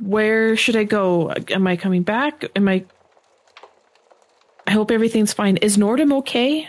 Where 0.00 0.56
should 0.56 0.76
I 0.76 0.84
go? 0.84 1.32
Am 1.50 1.66
I 1.66 1.76
coming 1.76 2.02
back? 2.02 2.44
Am 2.56 2.68
I? 2.68 2.84
I 4.66 4.72
hope 4.72 4.90
everything's 4.90 5.32
fine. 5.32 5.56
Is 5.58 5.76
Nordhum 5.76 6.12
okay? 6.18 6.68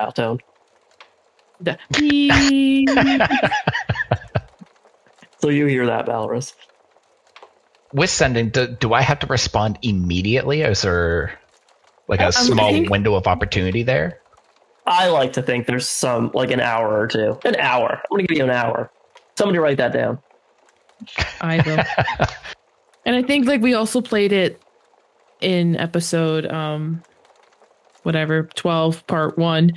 Outone. 0.00 0.38
The- 1.60 1.78
Beep. 1.92 2.88
So 5.40 5.48
you 5.48 5.66
hear 5.66 5.86
that, 5.86 6.06
Valoris. 6.06 6.52
with 7.92 8.10
sending, 8.10 8.50
do, 8.50 8.66
do 8.66 8.92
I 8.92 9.00
have 9.02 9.18
to 9.20 9.26
respond 9.26 9.78
immediately? 9.82 10.62
Is 10.62 10.82
there 10.82 11.38
like 12.08 12.20
a 12.20 12.26
Um, 12.26 12.32
small 12.32 12.70
think- 12.72 12.90
window 12.90 13.14
of 13.14 13.26
opportunity 13.26 13.82
there? 13.82 14.20
I 14.86 15.08
like 15.08 15.34
to 15.34 15.42
think 15.42 15.66
there's 15.66 15.88
some 15.88 16.30
like 16.34 16.50
an 16.50 16.60
hour 16.60 16.98
or 17.00 17.06
two. 17.06 17.38
An 17.44 17.56
hour. 17.56 18.00
I'm 18.10 18.16
gonna 18.16 18.24
give 18.26 18.38
you 18.38 18.44
an 18.44 18.50
hour. 18.50 18.90
Somebody 19.38 19.58
write 19.58 19.76
that 19.76 19.92
down. 19.92 20.18
I 21.40 21.62
will. 21.64 21.84
and 23.06 23.14
I 23.16 23.22
think 23.22 23.46
like 23.46 23.60
we 23.60 23.74
also 23.74 24.00
played 24.00 24.32
it 24.32 24.60
in 25.40 25.76
episode 25.76 26.46
um 26.46 27.02
whatever 28.02 28.44
12 28.54 29.06
part 29.06 29.36
1 29.38 29.72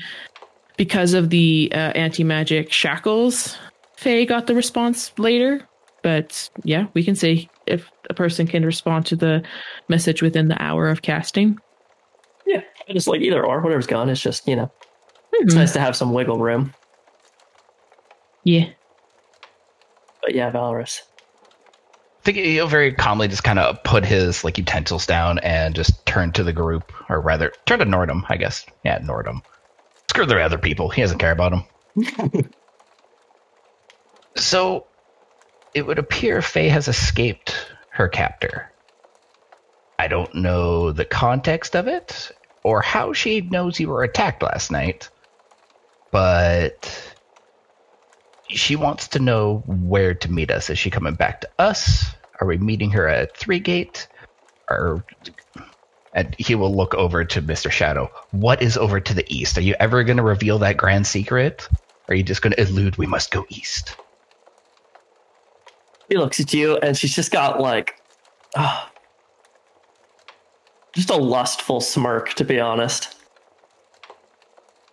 because 0.77 1.13
of 1.13 1.29
the 1.29 1.69
uh, 1.73 1.77
anti-magic 1.95 2.71
shackles. 2.71 3.57
Faye 3.97 4.25
got 4.25 4.47
the 4.47 4.55
response 4.55 5.11
later, 5.17 5.67
but 6.01 6.49
yeah, 6.63 6.87
we 6.93 7.03
can 7.03 7.15
see 7.15 7.49
if 7.67 7.89
a 8.09 8.13
person 8.13 8.47
can 8.47 8.65
respond 8.65 9.05
to 9.05 9.15
the 9.15 9.43
message 9.87 10.21
within 10.21 10.47
the 10.47 10.61
hour 10.61 10.89
of 10.89 11.01
casting. 11.01 11.57
Yeah. 12.45 12.61
I 12.89 12.93
just 12.93 13.07
like 13.07 13.21
either 13.21 13.45
or, 13.45 13.61
whatever's 13.61 13.87
gone. 13.87 14.09
It's 14.09 14.19
just, 14.21 14.47
you 14.47 14.55
know, 14.55 14.71
it's 15.33 15.53
Mhm. 15.53 15.57
nice 15.57 15.73
to 15.73 15.79
have 15.79 15.95
some 15.95 16.11
wiggle 16.13 16.39
room. 16.39 16.73
Yeah. 18.43 18.69
But 20.21 20.35
yeah, 20.35 20.51
Valoris. 20.51 21.01
Think 22.23 22.37
he'll 22.37 22.67
very 22.67 22.93
calmly 22.93 23.27
just 23.27 23.43
kind 23.43 23.59
of 23.59 23.83
put 23.83 24.05
his 24.05 24.43
like 24.43 24.57
utensils 24.57 25.05
down 25.05 25.39
and 25.39 25.75
just 25.75 26.05
turn 26.05 26.31
to 26.33 26.43
the 26.43 26.53
group, 26.53 26.93
or 27.09 27.19
rather, 27.19 27.51
turn 27.65 27.79
to 27.79 27.85
Nordhum, 27.85 28.23
I 28.29 28.37
guess. 28.37 28.65
Yeah, 28.85 28.99
Nordhum. 28.99 29.41
Screw 30.09 30.25
the 30.25 30.39
other 30.41 30.57
people. 30.57 30.89
He 30.89 31.01
doesn't 31.01 31.17
care 31.17 31.31
about 31.31 31.51
them. 31.95 32.49
so, 34.37 34.87
it 35.73 35.85
would 35.85 35.99
appear 35.99 36.41
Faye 36.41 36.69
has 36.69 36.87
escaped 36.87 37.55
her 37.89 38.07
captor. 38.07 38.71
I 39.99 40.07
don't 40.07 40.35
know 40.35 40.91
the 40.91 41.05
context 41.05 41.75
of 41.75 41.87
it 41.87 42.31
or 42.63 42.81
how 42.81 43.13
she 43.13 43.41
knows 43.41 43.79
you 43.79 43.89
were 43.89 44.03
attacked 44.03 44.41
last 44.41 44.71
night, 44.71 45.09
but 46.11 47.12
she 48.53 48.75
wants 48.75 49.07
to 49.09 49.19
know 49.19 49.63
where 49.65 50.13
to 50.13 50.31
meet 50.31 50.51
us. 50.51 50.69
Is 50.69 50.79
she 50.79 50.89
coming 50.89 51.15
back 51.15 51.41
to 51.41 51.49
us? 51.59 52.05
Are 52.39 52.47
we 52.47 52.57
meeting 52.57 52.91
her 52.91 53.07
at 53.07 53.35
Three 53.37 53.59
Gate? 53.59 54.07
Or 54.69 55.03
and 56.13 56.35
he 56.37 56.55
will 56.55 56.75
look 56.75 56.93
over 56.93 57.25
to 57.25 57.41
Mr. 57.41 57.71
Shadow. 57.71 58.09
What 58.31 58.61
is 58.61 58.77
over 58.77 58.99
to 58.99 59.13
the 59.13 59.25
east? 59.33 59.57
Are 59.57 59.61
you 59.61 59.75
ever 59.79 60.03
going 60.03 60.17
to 60.17 60.23
reveal 60.23 60.59
that 60.59 60.77
grand 60.77 61.07
secret? 61.07 61.67
Or 62.07 62.13
are 62.13 62.15
you 62.15 62.23
just 62.23 62.41
going 62.41 62.53
to 62.53 62.61
elude? 62.61 62.97
We 62.97 63.07
must 63.07 63.31
go 63.31 63.45
east. 63.49 63.95
He 66.09 66.17
looks 66.17 66.39
at 66.39 66.53
you 66.53 66.77
and 66.77 66.95
she's 66.95 67.15
just 67.15 67.31
got 67.31 67.59
like 67.59 67.99
ah, 68.55 68.91
just 70.93 71.09
a 71.09 71.15
lustful 71.15 71.81
smirk, 71.81 72.33
to 72.35 72.43
be 72.43 72.59
honest. 72.59 73.15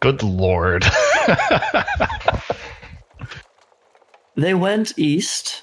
Good 0.00 0.22
lord. 0.22 0.84
They 4.36 4.54
went 4.54 4.98
east. 4.98 5.62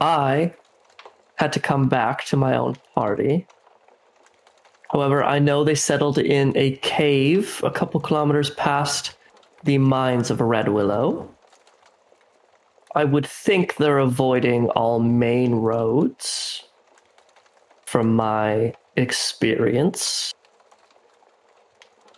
I 0.00 0.54
had 1.36 1.52
to 1.52 1.60
come 1.60 1.88
back 1.88 2.24
to 2.26 2.36
my 2.36 2.56
own 2.56 2.76
party. 2.94 3.46
However, 4.90 5.22
I 5.22 5.38
know 5.38 5.64
they 5.64 5.74
settled 5.74 6.18
in 6.18 6.56
a 6.56 6.76
cave 6.76 7.60
a 7.62 7.70
couple 7.70 8.00
kilometers 8.00 8.50
past 8.50 9.16
the 9.64 9.78
mines 9.78 10.30
of 10.30 10.40
Red 10.40 10.68
Willow. 10.68 11.34
I 12.94 13.04
would 13.04 13.26
think 13.26 13.76
they're 13.76 13.98
avoiding 13.98 14.68
all 14.70 14.98
main 14.98 15.56
roads 15.56 16.64
from 17.84 18.16
my 18.16 18.74
experience. 18.96 20.32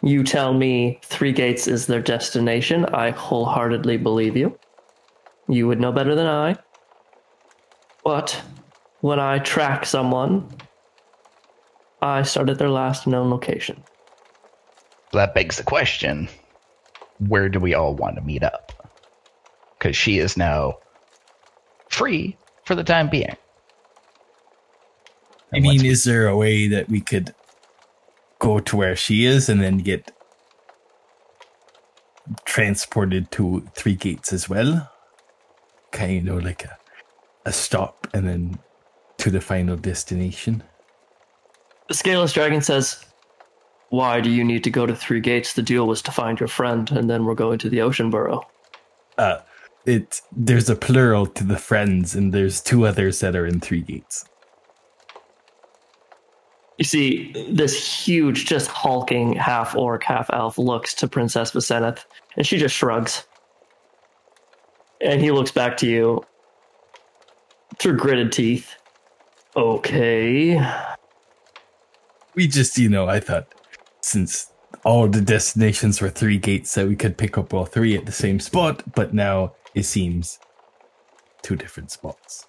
You 0.03 0.22
tell 0.22 0.55
me 0.55 1.01
Three 1.05 1.32
Gates 1.32 1.66
is 1.68 1.86
their 1.86 2.01
destination. 2.01 2.86
I 2.86 3.11
wholeheartedly 3.11 3.98
believe 3.98 4.36
you. 4.36 4.59
You 5.51 5.66
would 5.66 5.80
know 5.80 5.90
better 5.90 6.14
than 6.14 6.26
I. 6.26 6.57
But 8.05 8.40
when 9.01 9.18
I 9.18 9.40
track 9.40 9.84
someone, 9.84 10.48
I 12.01 12.22
start 12.22 12.48
at 12.48 12.59
their 12.59 12.70
last 12.70 13.07
known 13.07 13.30
location. 13.30 13.82
that 15.12 15.34
begs 15.34 15.57
the 15.57 15.64
question 15.64 16.28
where 17.28 17.48
do 17.48 17.61
we 17.61 17.74
all 17.74 17.94
want 17.94 18.16
to 18.16 18.22
meet 18.22 18.42
up? 18.42 18.72
Because 19.78 19.96
she 19.96 20.18
is 20.18 20.36
now 20.36 20.78
free 21.90 22.36
for 22.64 22.74
the 22.74 22.84
time 22.84 23.11
being. 23.11 23.36
I 25.53 25.61
mean, 25.61 25.84
is 25.84 26.05
there 26.05 26.28
a 26.28 26.36
way 26.36 26.68
that 26.68 26.88
we 26.88 27.01
could 27.01 27.34
go 28.38 28.61
to 28.61 28.76
where 28.76 28.96
she 28.96 29.26
is 29.26 29.48
and 29.48 29.61
then 29.61 29.78
get 29.78 30.12
transported 32.44 33.30
to 33.32 33.68
Three 33.74 33.96
Gates 33.96 34.32
as 34.32 34.48
well? 34.48 34.89
Kind 35.93 36.28
of 36.28 36.45
like 36.45 36.64
a, 36.64 36.78
a 37.47 37.53
stop 37.53 38.07
and 38.12 38.28
then 38.28 38.59
to 39.18 39.30
the 39.30 39.41
final 39.41 39.76
destination. 39.76 40.62
The 41.88 41.95
Scaleless 41.95 42.32
Dragon 42.32 42.62
says, 42.62 43.05
Why 43.88 44.20
do 44.20 44.30
you 44.30 44.45
need 44.45 44.64
to 44.64 44.70
go 44.70 44.86
to 44.86 44.95
Three 44.95 45.20
Gates? 45.20 45.55
The 45.55 45.62
deal 45.62 45.86
was 45.86 46.03
to 46.03 46.12
find 46.12 46.38
your 46.38 46.49
friend, 46.49 46.91
and 46.93 47.11
then 47.11 47.24
we're 47.24 47.34
going 47.34 47.59
to 47.59 47.68
the 47.68 47.80
Ocean 47.80 48.11
Burrow. 48.11 48.47
Uh, 49.18 49.41
it 49.84 50.20
there's 50.30 50.70
a 50.70 50.76
plural 50.76 51.26
to 51.26 51.45
the 51.45 51.59
friends, 51.59 52.14
and 52.14 52.32
there's 52.32 52.61
two 52.61 52.86
others 52.86 53.20
that 53.20 53.34
are 53.36 53.47
in 53.47 53.61
Three 53.61 53.82
Gates. 53.82 54.24
You 56.78 56.84
see, 56.84 57.32
this 57.51 58.07
huge, 58.07 58.47
just 58.47 58.68
hulking 58.68 59.34
half 59.34 59.76
orc, 59.76 60.03
half 60.03 60.30
elf 60.32 60.57
looks 60.57 60.95
to 60.95 61.09
Princess 61.09 61.51
Viceneth, 61.51 62.05
and 62.36 62.47
she 62.47 62.57
just 62.57 62.74
shrugs. 62.74 63.26
And 65.01 65.20
he 65.20 65.30
looks 65.30 65.51
back 65.51 65.76
to 65.78 65.86
you 65.86 66.24
through 67.78 67.96
gritted 67.96 68.32
teeth. 68.32 68.74
Okay. 69.57 70.61
We 72.34 72.46
just, 72.46 72.78
you 72.78 72.88
know, 72.88 73.09
I 73.09 73.20
thought 73.20 73.53
since 74.03 74.53
all 74.84 75.09
the 75.09 75.20
destinations 75.20 76.01
were 76.01 76.09
three 76.09 76.38
gates 76.38 76.74
that 76.74 76.86
we 76.86 76.96
could 76.96 77.18
pick 77.18 77.36
up 77.36 77.53
all 77.53 77.66
three 77.66 77.96
at 77.96 78.07
the 78.07 78.12
same 78.12 78.40
spot, 78.40 78.82
but 78.94 79.12
now 79.12 79.55
it 79.74 79.84
seems 79.84 80.38
two 81.42 81.57
different 81.57 81.90
spots. 81.90 82.46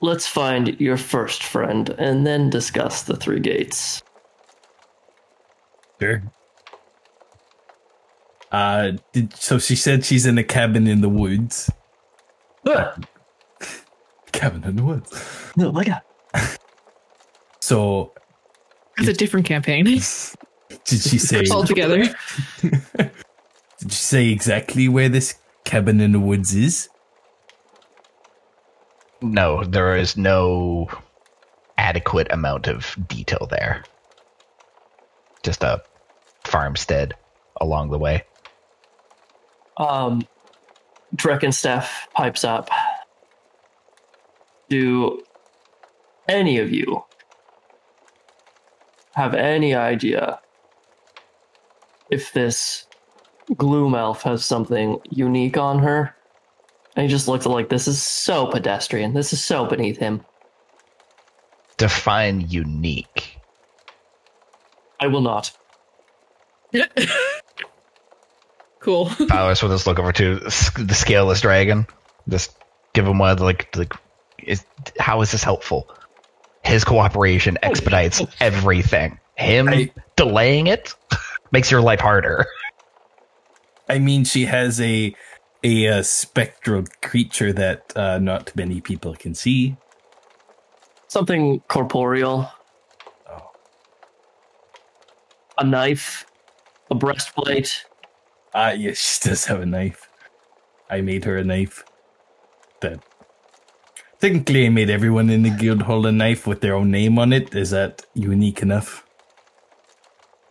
Let's 0.00 0.26
find 0.26 0.78
your 0.80 0.96
first 0.96 1.42
friend 1.42 1.88
and 1.98 2.26
then 2.26 2.50
discuss 2.50 3.02
the 3.02 3.16
three 3.16 3.40
gates. 3.40 4.02
Sure. 6.00 6.22
Uh, 8.54 8.92
did, 9.12 9.34
so 9.34 9.58
she 9.58 9.74
said 9.74 10.04
she's 10.04 10.26
in 10.26 10.38
a 10.38 10.44
cabin 10.44 10.86
in 10.86 11.00
the 11.00 11.08
woods. 11.08 11.68
Cabin 14.30 14.62
in 14.62 14.76
the 14.76 14.84
woods. 14.84 15.52
No, 15.56 15.72
my 15.72 15.82
god. 15.82 16.02
So 17.60 18.12
It's 18.96 19.08
a 19.08 19.12
different 19.12 19.44
campaign 19.46 19.84
did 19.86 20.02
she 20.02 21.18
say? 21.18 21.44
altogether. 21.50 22.04
did 22.62 22.80
she 23.82 23.88
say 23.90 24.28
exactly 24.28 24.86
where 24.88 25.08
this 25.08 25.34
cabin 25.64 26.00
in 26.00 26.12
the 26.12 26.20
woods 26.20 26.54
is? 26.54 26.88
No, 29.20 29.64
there 29.64 29.96
is 29.96 30.16
no 30.16 30.86
adequate 31.76 32.30
amount 32.30 32.68
of 32.68 32.94
detail 33.08 33.48
there. 33.50 33.82
Just 35.42 35.64
a 35.64 35.82
farmstead 36.44 37.14
along 37.60 37.90
the 37.90 37.98
way. 37.98 38.22
Um, 39.76 40.26
Dreckenstaff 41.14 42.08
pipes 42.14 42.44
up. 42.44 42.70
Do 44.68 45.22
any 46.28 46.58
of 46.58 46.72
you 46.72 47.04
have 49.14 49.34
any 49.34 49.74
idea 49.74 50.40
if 52.10 52.32
this 52.32 52.86
gloom 53.56 53.94
elf 53.94 54.22
has 54.22 54.44
something 54.44 54.98
unique 55.10 55.56
on 55.56 55.78
her? 55.80 56.14
And 56.96 57.02
he 57.04 57.08
just 57.08 57.28
looks 57.28 57.46
like 57.46 57.68
this 57.68 57.88
is 57.88 58.02
so 58.02 58.46
pedestrian. 58.46 59.14
This 59.14 59.32
is 59.32 59.42
so 59.42 59.66
beneath 59.66 59.98
him. 59.98 60.24
Define 61.76 62.40
unique. 62.40 63.38
I 65.00 65.08
will 65.08 65.20
not. 65.20 65.52
cool. 68.84 69.06
Powers 69.28 69.62
will 69.62 69.70
just 69.70 69.86
look 69.86 69.98
over 69.98 70.12
to 70.12 70.36
the 70.38 70.94
scaleless 70.94 71.40
dragon. 71.40 71.86
Just 72.28 72.56
give 72.92 73.06
him 73.06 73.18
one 73.18 73.38
like 73.38 73.74
like 73.76 73.94
is 74.38 74.64
how 74.98 75.22
is 75.22 75.32
this 75.32 75.42
helpful? 75.42 75.88
His 76.62 76.84
cooperation 76.84 77.58
expedites 77.62 78.22
everything. 78.40 79.18
Him 79.36 79.68
I- 79.68 79.90
delaying 80.16 80.66
it 80.66 80.94
makes 81.50 81.70
your 81.70 81.80
life 81.80 82.00
harder. 82.00 82.46
I 83.88 83.98
mean, 83.98 84.24
she 84.24 84.44
has 84.44 84.80
a 84.80 85.14
a, 85.62 85.88
uh 85.88 86.02
spectral 86.02 86.84
creature 87.02 87.52
that 87.54 87.92
uh, 87.96 88.18
not 88.18 88.54
many 88.54 88.80
people 88.82 89.14
can 89.14 89.34
see. 89.34 89.76
Something 91.08 91.60
corporeal. 91.68 92.50
Oh. 93.30 93.50
A 95.56 95.64
knife, 95.64 96.26
a 96.90 96.94
breastplate. 96.94 97.86
Ah, 98.54 98.70
yes, 98.70 98.98
she 98.98 99.28
does 99.28 99.46
have 99.46 99.60
a 99.60 99.66
knife. 99.66 100.08
I 100.88 101.00
made 101.00 101.24
her 101.24 101.36
a 101.36 101.44
knife. 101.44 101.84
That 102.80 103.00
technically 104.20 104.66
I 104.66 104.68
made 104.68 104.90
everyone 104.90 105.28
in 105.28 105.42
the 105.42 105.50
guild 105.50 105.82
hold 105.82 106.06
a 106.06 106.12
knife 106.12 106.46
with 106.46 106.60
their 106.60 106.74
own 106.74 106.90
name 106.90 107.18
on 107.18 107.32
it. 107.32 107.54
Is 107.54 107.70
that 107.70 108.02
unique 108.14 108.62
enough? 108.62 109.04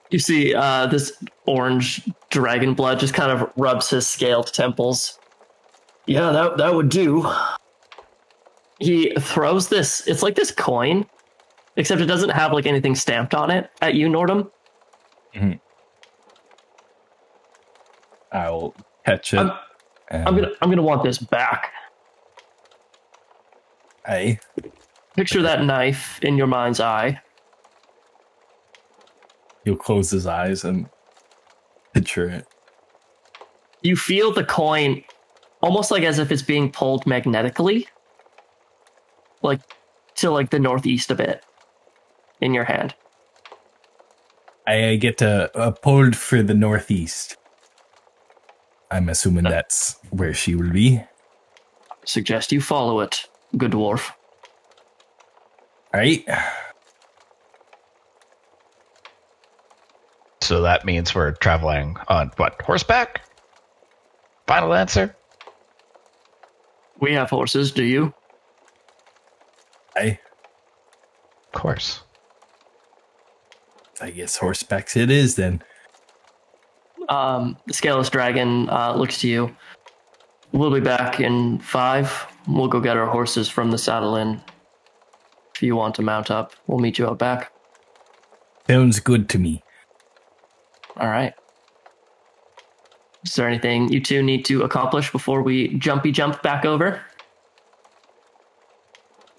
You 0.10 0.20
see, 0.20 0.54
uh, 0.54 0.88
this 0.88 1.14
orange 1.48 2.08
dragon 2.30 2.74
blood 2.74 3.00
just 3.00 3.14
kind 3.14 3.32
of 3.32 3.52
rubs 3.58 3.90
his 3.90 4.08
scaled 4.08 4.54
temples. 4.54 5.18
Yeah, 6.06 6.32
that 6.32 6.58
that 6.58 6.76
would 6.76 6.90
do. 6.90 7.32
He 8.80 9.12
throws 9.20 9.70
this. 9.70 10.06
It's 10.08 10.22
like 10.22 10.36
this 10.36 10.52
coin, 10.52 11.06
except 11.78 12.02
it 12.02 12.06
doesn't 12.06 12.30
have 12.30 12.52
like 12.52 12.66
anything 12.66 12.96
stamped 12.96 13.34
on 13.34 13.50
it. 13.50 13.70
At 13.82 13.96
you, 13.96 14.08
Nordhum. 14.08 14.52
I'll 18.34 18.76
catch 19.06 19.34
it. 19.34 19.38
I'm- 19.40 19.52
I'm 20.12 20.36
gonna 20.36 20.52
I'm 20.62 20.70
gonna 20.70 20.84
want 20.84 21.04
this 21.04 21.18
back. 21.18 21.72
I 24.06 24.38
Picture 25.16 25.42
that 25.44 25.64
knife 25.64 26.20
in 26.22 26.38
your 26.38 26.48
mind's 26.48 26.80
eye. 26.80 27.20
he'll 29.64 29.76
close 29.78 30.12
his 30.12 30.28
eyes 30.28 30.64
and 30.66 30.88
picture 31.94 32.30
it. 32.30 32.46
You 33.82 33.96
feel 33.96 34.32
the 34.34 34.44
coin 34.44 35.04
almost 35.62 35.90
like 35.90 36.04
as 36.04 36.20
if 36.20 36.32
it's 36.32 36.42
being 36.42 36.70
pulled 36.72 37.08
magnetically, 37.08 37.88
like 39.42 39.62
to 40.16 40.30
like 40.32 40.50
the 40.50 40.60
northeast 40.60 41.10
a 41.12 41.16
bit 41.16 41.44
in 42.42 42.54
your 42.54 42.66
hand. 42.66 42.94
I 44.68 44.96
get 44.98 45.22
uh, 45.22 45.48
uh, 45.56 45.72
pulled 45.72 46.16
for 46.16 46.44
the 46.44 46.54
northeast. 46.54 47.38
I'm 48.94 49.10
assuming 49.10 49.46
that's 49.46 49.98
where 50.12 50.36
she 50.36 50.54
will 50.54 50.70
be. 50.70 51.02
Suggest 52.06 52.52
you 52.52 52.62
follow 52.62 53.00
it, 53.00 53.26
good 53.58 53.72
dwarf. 53.72 54.12
All 55.92 56.00
right. 56.00 56.24
So 60.42 60.62
that 60.62 60.86
means 60.86 61.16
we're 61.16 61.32
traveling 61.32 61.98
on 62.08 62.32
what? 62.38 62.62
Horseback? 62.62 63.24
Final 64.46 64.76
answer? 64.76 65.16
We 67.00 67.14
have 67.14 67.32
horses, 67.32 67.72
do 67.72 67.84
you? 67.84 68.14
I 69.96 70.20
Of 71.48 71.52
course. 71.60 72.04
I 74.00 74.12
guess 74.12 74.38
horsebacks 74.38 74.96
it 74.96 75.10
is 75.10 75.36
then. 75.36 75.64
Um, 77.14 77.58
the 77.68 77.74
scaleless 77.74 78.10
dragon 78.10 78.68
uh, 78.70 78.96
looks 78.96 79.22
to 79.22 79.28
you. 79.28 79.56
We'll 80.52 80.72
be 80.72 80.80
back 80.80 81.20
in 81.20 81.60
five. 81.60 82.26
We'll 82.48 82.68
go 82.68 82.80
get 82.80 82.98
our 82.98 83.06
horses 83.06 83.48
from 83.48 83.70
the 83.70 83.78
saddle 83.78 84.16
inn. 84.16 84.42
If 85.54 85.62
you 85.62 85.76
want 85.76 85.94
to 85.96 86.02
mount 86.02 86.32
up, 86.32 86.54
we'll 86.66 86.80
meet 86.80 86.98
you 86.98 87.08
out 87.08 87.20
back. 87.20 87.52
Sounds 88.68 89.00
good 89.00 89.30
to 89.30 89.38
me. 89.38 89.64
All 90.98 91.08
right. 91.08 91.34
Is 93.24 93.36
there 93.36 93.48
anything 93.48 93.92
you 93.92 94.02
two 94.02 94.24
need 94.24 94.44
to 94.46 94.64
accomplish 94.64 95.12
before 95.12 95.44
we 95.44 95.76
jumpy 95.76 96.12
jump 96.12 96.42
back 96.42 96.66
over? 96.66 97.00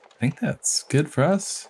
I 0.06 0.20
think 0.20 0.38
that's 0.38 0.84
good 0.84 1.10
for 1.10 1.24
us. 1.24 1.68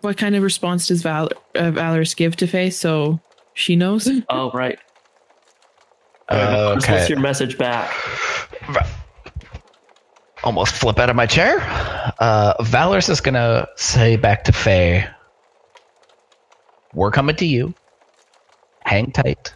What 0.00 0.16
kind 0.16 0.34
of 0.34 0.42
response 0.42 0.88
does 0.88 1.02
Val- 1.02 1.30
uh, 1.54 1.70
Valoris 1.72 2.16
give 2.16 2.36
to 2.36 2.46
Faye 2.46 2.70
so 2.70 3.20
she 3.58 3.74
knows? 3.74 4.08
Oh, 4.30 4.50
right. 4.52 4.78
Uh, 6.28 6.72
What's 6.74 6.84
okay. 6.88 7.08
your 7.08 7.18
message 7.18 7.58
back? 7.58 7.92
Almost 10.44 10.74
flip 10.74 10.98
out 10.98 11.10
of 11.10 11.16
my 11.16 11.26
chair. 11.26 11.58
Uh, 12.20 12.54
Valoris 12.60 13.10
is 13.10 13.20
gonna 13.20 13.66
say 13.76 14.16
back 14.16 14.44
to 14.44 14.52
Faye, 14.52 15.08
"We're 16.94 17.10
coming 17.10 17.34
to 17.36 17.46
you. 17.46 17.74
Hang 18.84 19.10
tight. 19.10 19.54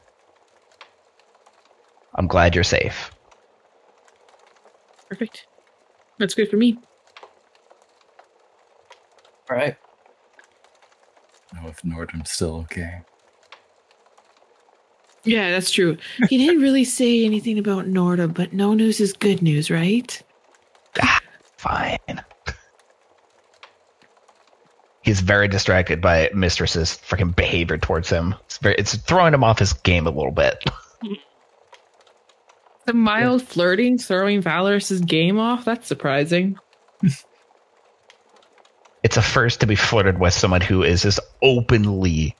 I'm 2.14 2.26
glad 2.26 2.56
you're 2.56 2.64
safe." 2.64 3.12
Perfect. 5.08 5.46
That's 6.18 6.34
good 6.34 6.48
for 6.50 6.56
me. 6.56 6.78
All 9.48 9.56
right. 9.56 9.76
know 11.54 11.68
if 11.68 11.82
Nordhum's 11.82 12.30
still 12.30 12.56
okay. 12.62 13.02
Yeah, 15.24 15.50
that's 15.50 15.70
true. 15.70 15.96
He 16.28 16.38
didn't 16.38 16.60
really 16.62 16.84
say 16.84 17.24
anything 17.24 17.58
about 17.58 17.86
Norda, 17.86 18.32
but 18.32 18.52
no 18.52 18.74
news 18.74 19.00
is 19.00 19.12
good 19.12 19.40
news, 19.40 19.70
right? 19.70 20.20
Fine. 21.58 21.98
He's 25.02 25.20
very 25.20 25.46
distracted 25.48 26.00
by 26.00 26.30
Mistress's 26.34 26.98
freaking 27.06 27.34
behavior 27.34 27.78
towards 27.78 28.08
him. 28.08 28.34
It's 28.46 28.58
very, 28.58 28.74
it's 28.76 28.96
throwing 28.96 29.34
him 29.34 29.44
off 29.44 29.58
his 29.60 29.72
game 29.72 30.06
a 30.06 30.10
little 30.10 30.32
bit. 30.32 30.64
The 32.84 32.92
mild 32.94 33.42
flirting 33.42 33.96
throwing 33.96 34.42
Valoris's 34.42 35.00
game 35.02 35.38
off? 35.38 35.64
That's 35.64 35.86
surprising. 35.86 36.58
It's 39.04 39.16
a 39.16 39.22
first 39.22 39.60
to 39.60 39.66
be 39.66 39.74
flirted 39.74 40.20
with 40.20 40.32
someone 40.32 40.60
who 40.60 40.84
is 40.84 41.02
just 41.02 41.18
openly, 41.42 42.36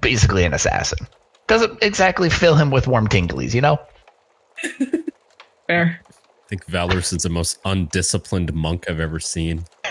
basically 0.00 0.44
an 0.44 0.54
assassin. 0.54 1.06
Doesn't 1.46 1.82
exactly 1.82 2.28
fill 2.30 2.54
him 2.56 2.70
with 2.70 2.86
warm 2.86 3.08
tinglies, 3.08 3.54
you 3.54 3.60
know. 3.60 3.78
Fair. 5.66 6.00
I 6.08 6.48
think 6.48 6.66
Valoris 6.66 7.12
is 7.14 7.22
the 7.22 7.28
most 7.28 7.58
undisciplined 7.64 8.54
monk 8.54 8.88
I've 8.88 9.00
ever 9.00 9.18
seen. 9.18 9.64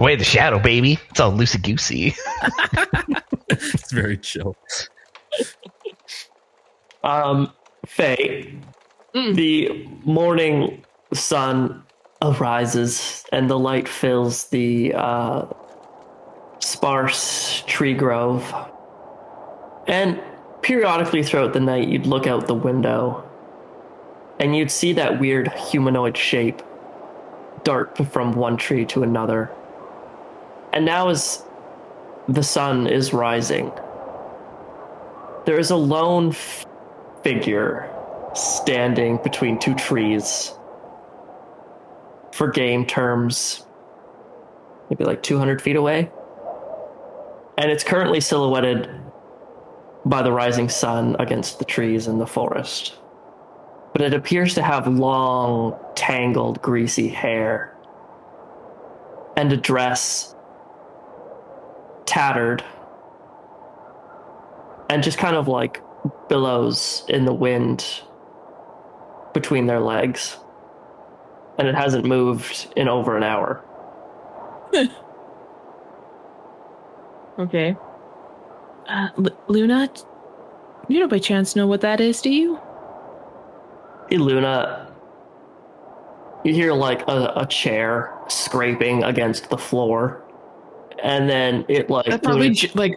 Way 0.00 0.16
the 0.16 0.24
shadow, 0.24 0.58
baby. 0.58 0.98
It's 1.10 1.20
all 1.20 1.32
loosey 1.32 1.62
goosey. 1.62 2.14
It's 3.52 3.92
very 3.92 4.16
chill. 4.16 4.56
Um, 7.02 7.52
Faye, 7.84 8.56
the 9.12 9.88
morning 10.04 10.84
sun 11.12 11.82
arises 12.22 13.24
and 13.32 13.50
the 13.50 13.58
light 13.58 13.88
fills 13.88 14.48
the 14.50 14.94
uh, 14.94 15.46
sparse 16.60 17.62
tree 17.66 17.94
grove. 17.94 18.54
And 19.86 20.20
periodically 20.62 21.22
throughout 21.22 21.52
the 21.52 21.60
night, 21.60 21.88
you'd 21.88 22.06
look 22.06 22.26
out 22.26 22.46
the 22.46 22.54
window 22.54 23.26
and 24.38 24.56
you'd 24.56 24.70
see 24.70 24.94
that 24.94 25.20
weird 25.20 25.52
humanoid 25.52 26.16
shape 26.16 26.62
dart 27.62 27.98
from 28.12 28.32
one 28.32 28.56
tree 28.56 28.84
to 28.86 29.02
another. 29.02 29.50
And 30.72 30.84
now, 30.84 31.08
as 31.08 31.44
the 32.28 32.42
sun 32.42 32.86
is 32.86 33.12
rising, 33.12 33.72
there 35.44 35.58
is 35.58 35.70
a 35.70 35.76
lone 35.76 36.30
f- 36.30 36.64
figure 37.22 37.90
standing 38.34 39.18
between 39.22 39.58
two 39.58 39.74
trees. 39.74 40.54
For 42.32 42.48
game 42.48 42.86
terms, 42.86 43.66
maybe 44.88 45.04
like 45.04 45.22
200 45.22 45.60
feet 45.60 45.76
away. 45.76 46.10
And 47.60 47.70
it's 47.70 47.84
currently 47.84 48.22
silhouetted 48.22 48.88
by 50.06 50.22
the 50.22 50.32
rising 50.32 50.70
sun 50.70 51.14
against 51.18 51.58
the 51.58 51.66
trees 51.66 52.06
in 52.06 52.18
the 52.18 52.26
forest. 52.26 52.96
But 53.92 54.00
it 54.00 54.14
appears 54.14 54.54
to 54.54 54.62
have 54.62 54.88
long, 54.88 55.78
tangled, 55.94 56.62
greasy 56.62 57.08
hair 57.08 57.76
and 59.36 59.52
a 59.52 59.58
dress 59.58 60.34
tattered 62.06 62.64
and 64.88 65.02
just 65.02 65.18
kind 65.18 65.36
of 65.36 65.46
like 65.46 65.82
billows 66.30 67.04
in 67.10 67.26
the 67.26 67.34
wind 67.34 67.84
between 69.34 69.66
their 69.66 69.80
legs. 69.80 70.38
And 71.58 71.68
it 71.68 71.74
hasn't 71.74 72.06
moved 72.06 72.72
in 72.74 72.88
over 72.88 73.18
an 73.18 73.22
hour. 73.22 73.62
Okay. 77.40 77.76
Uh, 78.86 79.08
L- 79.18 79.38
Luna, 79.48 79.88
you 80.88 80.98
don't 80.98 81.08
by 81.08 81.18
chance 81.18 81.56
know 81.56 81.66
what 81.66 81.80
that 81.80 82.00
is, 82.00 82.20
do 82.20 82.30
you? 82.30 82.60
Hey, 84.08 84.18
Luna, 84.18 84.92
you 86.44 86.52
hear 86.52 86.72
like 86.72 87.02
a, 87.08 87.32
a 87.36 87.46
chair 87.46 88.12
scraping 88.28 89.02
against 89.04 89.48
the 89.50 89.56
floor. 89.56 90.22
And 91.02 91.30
then 91.30 91.64
it 91.68 91.88
like 91.88 92.06
That 92.06 92.22
probably 92.22 92.48
Luna- 92.48 92.54
j- 92.54 92.70
like 92.74 92.94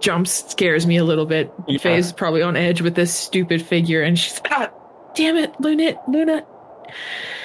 jumps, 0.00 0.50
scares 0.50 0.86
me 0.86 0.96
a 0.98 1.04
little 1.04 1.26
bit. 1.26 1.50
Yeah. 1.66 1.78
Faye's 1.78 2.12
probably 2.12 2.42
on 2.42 2.56
edge 2.56 2.82
with 2.82 2.94
this 2.94 3.14
stupid 3.14 3.62
figure, 3.62 4.02
and 4.02 4.18
she's 4.18 4.40
ah, 4.50 4.70
damn 5.14 5.36
it, 5.36 5.58
Luna, 5.60 5.94
Luna. 6.08 6.44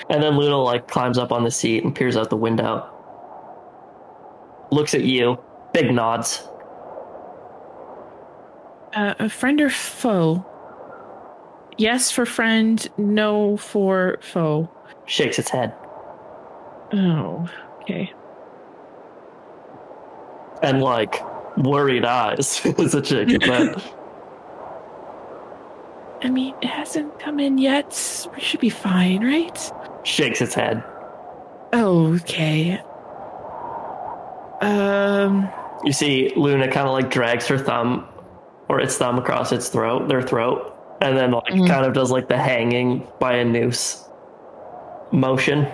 And 0.10 0.22
then 0.22 0.36
Luna 0.38 0.58
like 0.62 0.88
climbs 0.88 1.18
up 1.18 1.32
on 1.32 1.44
the 1.46 1.52
seat 1.52 1.84
and 1.84 1.96
peers 1.96 2.18
out 2.18 2.30
the 2.30 2.36
window. 2.36 2.90
Looks 4.72 4.94
at 4.94 5.04
you, 5.04 5.38
big 5.76 5.94
nods. 5.94 6.48
Uh, 8.94 9.14
a 9.20 9.30
friend 9.30 9.60
or 9.60 9.70
foe? 9.70 10.46
Yes 11.78 12.12
for 12.12 12.26
friend, 12.26 12.88
no 12.98 13.58
for 13.58 14.18
foe. 14.22 14.72
Shakes 15.06 15.38
its 15.38 15.50
head. 15.50 15.76
Oh, 16.94 17.50
okay. 17.82 18.14
And 20.64 20.82
like 20.82 21.22
worried 21.58 22.06
eyes 22.06 22.62
it 22.64 22.78
shakes 22.78 22.96
its. 22.96 23.12
I 26.24 26.30
mean, 26.30 26.56
it 26.62 26.70
hasn't 26.70 27.20
come 27.20 27.42
in 27.42 27.58
yet. 27.58 28.28
We 28.34 28.40
should 28.40 28.62
be 28.62 28.70
fine, 28.70 29.24
right? 29.24 29.72
Shakes 30.04 30.42
its 30.42 30.54
head. 30.54 30.82
Okay. 31.74 32.82
Um. 34.62 35.50
You 35.86 35.94
see 35.94 36.32
Luna 36.36 36.68
kind 36.68 36.88
of 36.88 36.94
like 36.94 37.12
drags 37.12 37.48
her 37.48 37.58
thumb 37.58 38.08
or 38.70 38.80
its 38.80 38.98
thumb 38.98 39.20
across 39.20 39.52
its 39.52 39.70
throat, 39.70 40.08
their 40.08 40.22
throat, 40.24 40.76
and 41.02 41.16
then 41.16 41.32
like 41.32 41.54
Mhm. 41.54 41.68
kind 41.68 41.86
of 41.86 41.94
does 41.94 42.12
like 42.12 42.28
the 42.28 42.38
hanging 42.38 43.08
by 43.20 43.34
a 43.34 43.46
noose 43.46 44.10
motion. 45.12 45.68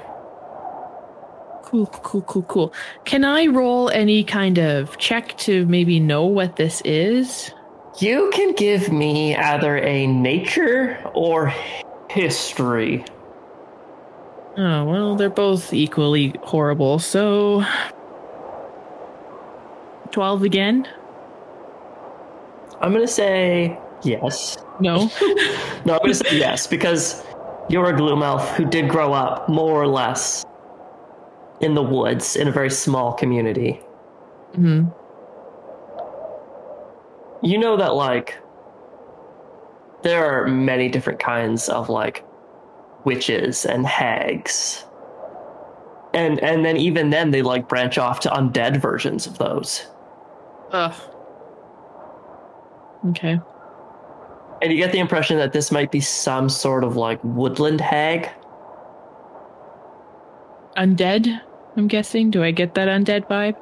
Cool, 1.64 1.86
cool, 1.88 2.22
cool, 2.24 2.42
cool. 2.44 2.74
Can 3.06 3.24
I 3.24 3.48
roll 3.48 3.90
any 3.92 4.26
kind 4.26 4.58
of 4.60 4.98
check 4.98 5.38
to 5.38 5.66
maybe 5.68 6.02
know 6.02 6.26
what 6.26 6.58
this 6.58 6.82
is? 6.84 7.54
You 8.00 8.30
can 8.34 8.52
give 8.54 8.92
me 8.92 9.38
either 9.38 9.78
a 9.78 10.06
nature 10.08 10.98
or 11.14 11.54
history. 12.10 13.06
Oh, 14.58 14.84
well, 14.84 15.16
they're 15.16 15.30
both 15.30 15.74
equally 15.74 16.34
horrible, 16.44 17.00
so. 17.00 17.64
12 20.12 20.44
again? 20.44 20.88
I'm 22.82 22.92
gonna 22.94 23.08
say 23.08 23.78
yes. 24.04 24.58
No. 24.80 25.10
No, 25.84 25.94
I'm 25.94 26.00
gonna 26.02 26.14
say 26.14 26.38
yes 26.38 26.68
because 26.68 27.24
you're 27.68 27.90
a 27.90 27.96
gloom 27.98 28.22
elf 28.22 28.56
who 28.56 28.66
did 28.66 28.88
grow 28.88 29.14
up 29.14 29.50
more 29.50 29.82
or 29.82 29.88
less 29.88 30.46
in 31.60 31.74
the 31.74 31.82
woods 31.82 32.36
in 32.36 32.48
a 32.48 32.52
very 32.52 32.70
small 32.70 33.14
community. 33.14 33.82
hmm 34.54 34.84
You 37.42 37.58
know 37.58 37.78
that 37.78 37.96
like 37.96 38.38
there 40.04 40.24
are 40.26 40.48
many 40.48 40.88
different 40.90 41.20
kinds 41.20 41.68
of 41.70 41.90
like 41.90 42.24
witches 43.04 43.66
and 43.66 43.86
hags. 43.88 44.86
And 46.14 46.40
and 46.40 46.64
then 46.66 46.78
even 46.78 47.10
then 47.10 47.32
they 47.32 47.42
like 47.42 47.68
branch 47.68 47.98
off 47.98 48.20
to 48.22 48.30
undead 48.30 48.82
versions 48.82 49.26
of 49.26 49.38
those. 49.40 49.88
Ugh. 50.72 50.94
Okay. 53.10 53.40
And 54.62 54.72
you 54.72 54.78
get 54.78 54.92
the 54.92 55.00
impression 55.00 55.38
that 55.38 55.54
this 55.54 55.72
might 55.72 55.92
be 55.92 56.00
some 56.00 56.48
sort 56.48 56.84
of 56.84 56.96
like 56.96 57.20
woodland 57.24 57.82
hag. 57.82 58.30
Undead, 60.78 61.42
I'm 61.76 61.88
guessing. 61.88 62.30
Do 62.30 62.44
I 62.44 62.52
get 62.52 62.76
that 62.76 62.88
undead 62.88 63.28
vibe? 63.28 63.56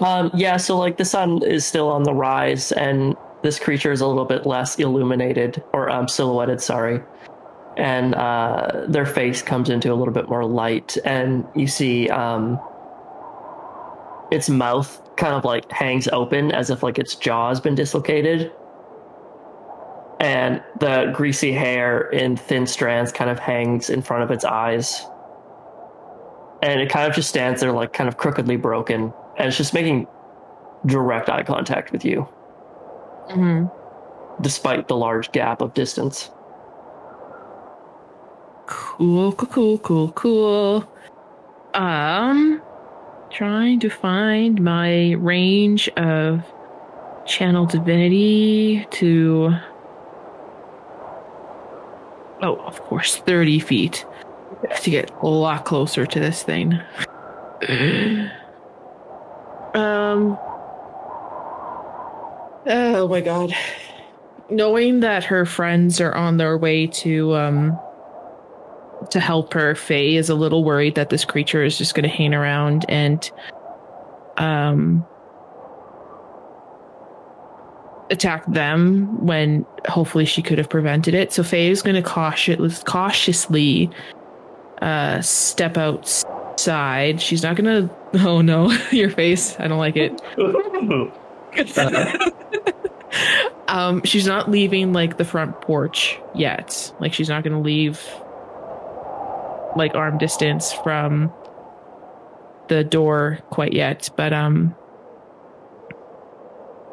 Um, 0.00 0.30
yeah, 0.34 0.56
so 0.56 0.78
like 0.78 0.96
the 0.96 1.04
sun 1.04 1.42
is 1.42 1.66
still 1.66 1.88
on 1.88 2.04
the 2.04 2.14
rise, 2.14 2.72
and 2.72 3.16
this 3.42 3.58
creature 3.58 3.92
is 3.92 4.00
a 4.00 4.06
little 4.06 4.24
bit 4.24 4.46
less 4.46 4.78
illuminated 4.78 5.62
or 5.72 5.90
um, 5.90 6.08
silhouetted. 6.08 6.60
Sorry, 6.60 7.00
and 7.76 8.14
uh, 8.14 8.84
their 8.88 9.06
face 9.06 9.42
comes 9.42 9.68
into 9.68 9.92
a 9.92 9.96
little 9.96 10.14
bit 10.14 10.28
more 10.28 10.44
light, 10.44 10.96
and 11.04 11.46
you 11.54 11.66
see 11.66 12.08
um, 12.08 12.60
its 14.30 14.48
mouth 14.48 15.02
kind 15.16 15.34
of 15.34 15.44
like 15.44 15.70
hangs 15.70 16.08
open 16.08 16.52
as 16.52 16.70
if 16.70 16.82
like 16.82 16.98
its 16.98 17.14
jaw 17.14 17.48
has 17.48 17.60
been 17.60 17.74
dislocated, 17.74 18.52
and 20.20 20.62
the 20.80 21.12
greasy 21.14 21.52
hair 21.52 22.08
in 22.10 22.36
thin 22.36 22.66
strands 22.66 23.12
kind 23.12 23.30
of 23.30 23.38
hangs 23.38 23.90
in 23.90 24.02
front 24.02 24.22
of 24.22 24.30
its 24.30 24.44
eyes. 24.44 25.04
And 26.62 26.80
it 26.80 26.88
kind 26.88 27.08
of 27.08 27.14
just 27.14 27.28
stands 27.28 27.60
there 27.60 27.72
like 27.72 27.92
kind 27.92 28.08
of 28.08 28.16
crookedly 28.16 28.56
broken. 28.56 29.12
And 29.36 29.48
it's 29.48 29.56
just 29.58 29.74
making 29.74 30.06
direct 30.86 31.28
eye 31.28 31.42
contact 31.42 31.92
with 31.92 32.04
you. 32.04 32.22
Hmm 33.30 33.66
despite 34.40 34.88
the 34.88 34.96
large 34.96 35.32
gap 35.32 35.60
of 35.60 35.74
distance. 35.74 36.30
Cool, 38.66 39.32
cool, 39.32 39.48
cool, 39.48 39.78
cool, 39.78 40.12
cool. 40.12 40.92
Um, 41.74 42.62
trying 43.36 43.78
to 43.78 43.90
find 43.90 44.62
my 44.62 45.12
range 45.12 45.90
of 45.90 46.42
channel 47.26 47.66
divinity 47.66 48.86
to. 48.90 49.54
Oh, 52.40 52.56
of 52.56 52.80
course, 52.80 53.16
30 53.16 53.58
feet. 53.58 54.06
I 54.64 54.72
have 54.72 54.82
to 54.84 54.90
get 54.90 55.10
a 55.20 55.26
lot 55.26 55.66
closer 55.66 56.06
to 56.06 56.18
this 56.18 56.42
thing. 56.42 56.72
um. 59.74 60.38
Oh 62.68 63.06
my 63.06 63.20
god. 63.20 63.54
Knowing 64.48 65.00
that 65.00 65.24
her 65.24 65.44
friends 65.44 66.00
are 66.00 66.14
on 66.14 66.38
their 66.38 66.56
way 66.56 66.86
to, 66.86 67.34
um, 67.34 67.78
to 69.10 69.20
help 69.20 69.52
her. 69.52 69.74
Faye 69.74 70.16
is 70.16 70.28
a 70.28 70.34
little 70.34 70.64
worried 70.64 70.94
that 70.94 71.10
this 71.10 71.24
creature 71.24 71.64
is 71.64 71.78
just 71.78 71.94
going 71.94 72.08
to 72.08 72.08
hang 72.08 72.34
around 72.34 72.84
and 72.88 73.30
um 74.36 75.06
attack 78.10 78.44
them 78.46 79.24
when 79.24 79.66
hopefully 79.88 80.24
she 80.24 80.42
could 80.42 80.58
have 80.58 80.68
prevented 80.68 81.14
it. 81.14 81.32
So 81.32 81.42
Faye 81.42 81.70
is 81.70 81.82
going 81.82 81.96
to 81.96 82.02
cautious, 82.02 82.82
cautiously 82.84 83.90
uh 84.82 85.20
step 85.20 85.76
outside. 85.76 87.20
She's 87.20 87.42
not 87.42 87.56
going 87.56 87.88
to 87.88 87.96
Oh 88.24 88.40
no, 88.40 88.70
your 88.90 89.10
face. 89.10 89.58
I 89.58 89.68
don't 89.68 89.78
like 89.78 89.96
it. 89.96 90.20
um 93.68 94.02
she's 94.04 94.26
not 94.26 94.50
leaving 94.50 94.92
like 94.92 95.16
the 95.16 95.24
front 95.24 95.60
porch 95.60 96.18
yet. 96.34 96.92
Like 97.00 97.12
she's 97.12 97.28
not 97.28 97.42
going 97.42 97.54
to 97.54 97.60
leave 97.60 98.00
like 99.76 99.94
arm 99.94 100.18
distance 100.18 100.72
from 100.72 101.32
the 102.68 102.82
door 102.82 103.38
quite 103.50 103.72
yet, 103.72 104.10
but 104.16 104.32
um 104.32 104.74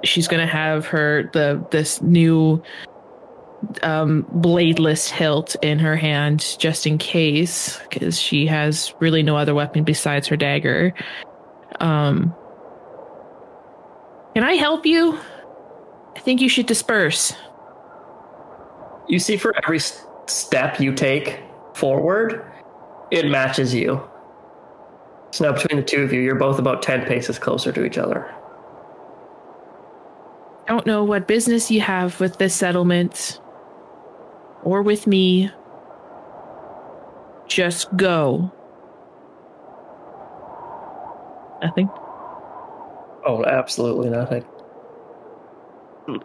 she's 0.03 0.27
gonna 0.27 0.45
have 0.47 0.85
her 0.87 1.29
the 1.33 1.65
this 1.71 2.01
new 2.01 2.61
um 3.83 4.23
bladeless 4.35 5.09
hilt 5.09 5.55
in 5.61 5.79
her 5.79 5.95
hand 5.95 6.55
just 6.59 6.85
in 6.85 6.97
case 6.97 7.79
because 7.89 8.19
she 8.19 8.45
has 8.45 8.93
really 8.99 9.23
no 9.23 9.37
other 9.37 9.55
weapon 9.55 9.83
besides 9.83 10.27
her 10.27 10.35
dagger. 10.35 10.93
Um 11.79 12.35
Can 14.35 14.43
I 14.43 14.53
help 14.53 14.85
you? 14.85 15.17
I 16.15 16.19
think 16.19 16.41
you 16.41 16.49
should 16.49 16.65
disperse. 16.65 17.33
you 19.07 19.19
see 19.19 19.37
for 19.37 19.53
every 19.63 19.79
step 20.27 20.79
you 20.79 20.93
take 20.93 21.39
forward 21.75 22.45
it 23.13 23.29
matches 23.29 23.73
you 23.73 24.01
so 25.31 25.45
now 25.45 25.51
between 25.53 25.77
the 25.79 25.85
two 25.85 26.01
of 26.01 26.11
you 26.11 26.21
you're 26.21 26.35
both 26.35 26.59
about 26.59 26.81
10 26.81 27.05
paces 27.05 27.39
closer 27.39 27.71
to 27.71 27.85
each 27.85 27.97
other 27.97 28.33
I 30.67 30.71
don't 30.71 30.85
know 30.85 31.03
what 31.03 31.27
business 31.27 31.69
you 31.69 31.81
have 31.81 32.19
with 32.21 32.37
this 32.37 32.55
settlement 32.55 33.41
or 34.63 34.81
with 34.81 35.07
me. 35.07 35.51
Just 37.47 37.95
go. 37.97 38.51
Nothing. 41.61 41.89
oh 43.25 43.43
absolutely 43.45 44.09
nothing 44.09 44.43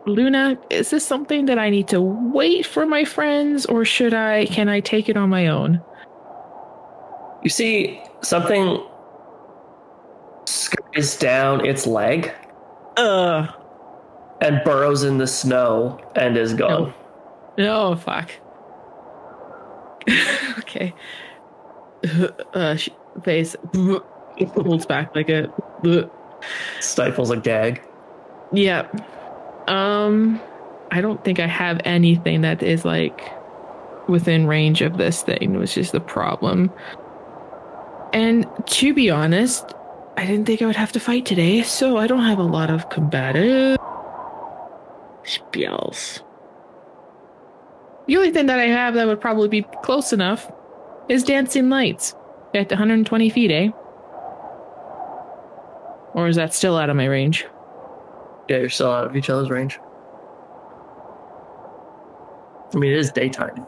Luna, 0.05 0.59
is 0.69 0.91
this 0.91 1.07
something 1.07 1.47
that 1.47 1.57
I 1.57 1.71
need 1.71 1.87
to 1.89 2.01
wait 2.01 2.67
for 2.67 2.85
my 2.85 3.05
friends 3.05 3.65
or 3.65 3.85
should 3.85 4.13
I 4.13 4.47
can 4.47 4.69
I 4.69 4.81
take 4.81 5.09
it 5.09 5.17
on 5.17 5.29
my 5.29 5.47
own? 5.47 5.81
You 7.43 7.51
see 7.51 8.01
something 8.23 8.83
scurries 10.47 11.17
down 11.17 11.65
its 11.65 11.87
leg 11.87 12.33
Uh 12.97 13.47
and 14.41 14.63
burrows 14.65 15.03
in 15.03 15.19
the 15.19 15.27
snow 15.27 16.01
and 16.15 16.37
is 16.37 16.55
gone 16.55 16.95
no 17.59 17.97
fuck. 17.97 18.31
okay. 20.61 20.95
Uh 22.55 22.77
she, 22.77 22.93
face 23.25 23.57
holds 24.55 24.87
back 24.87 25.15
like 25.15 25.29
a 25.29 25.53
stifles 26.81 27.31
a 27.31 27.37
gag 27.37 27.83
Yeah. 28.53 28.87
Um 29.67 30.41
I 30.91 31.01
don't 31.01 31.23
think 31.25 31.41
I 31.41 31.47
have 31.47 31.81
anything 31.85 32.43
that 32.43 32.63
is 32.63 32.85
like 32.85 33.21
within 34.09 34.47
range 34.47 34.81
of 34.81 34.97
this 34.97 35.23
thing, 35.23 35.59
which 35.59 35.77
is 35.77 35.91
the 35.91 36.01
problem. 36.01 36.73
And 38.13 38.47
to 38.67 38.95
be 38.95 39.11
honest, 39.11 39.75
I 40.17 40.27
didn't 40.27 40.47
think 40.47 40.63
I 40.63 40.67
would 40.67 40.77
have 40.77 40.93
to 40.93 41.01
fight 41.01 41.27
today, 41.27 41.63
so 41.63 41.97
I 41.99 42.07
don't 42.07 42.25
have 42.25 42.39
a 42.39 42.43
lot 42.43 42.71
of 42.71 42.89
combative 42.91 43.79
spells. 45.25 46.23
The 48.07 48.17
only 48.17 48.31
thing 48.31 48.47
that 48.47 48.59
I 48.59 48.67
have 48.67 48.95
that 48.95 49.07
would 49.07 49.21
probably 49.21 49.49
be 49.49 49.63
close 49.83 50.13
enough 50.13 50.51
is 51.09 51.23
Dancing 51.23 51.69
Lights 51.69 52.15
at 52.55 52.71
120 52.71 53.31
feet, 53.31 53.51
eh? 53.51 53.69
Or 56.15 56.27
is 56.27 56.37
that 56.37 56.55
still 56.55 56.77
out 56.77 56.91
of 56.91 56.97
my 56.97 57.05
range? 57.05 57.47
Yeah, 58.49 58.59
you're 58.59 58.71
still 58.71 58.91
out 58.91 59.07
of 59.07 59.15
each 59.15 59.29
other's 59.29 59.51
range. 59.51 59.79
I 62.75 62.79
mean, 62.79 62.93
it 62.93 62.99
is 62.99 63.13
daytime. 63.13 63.67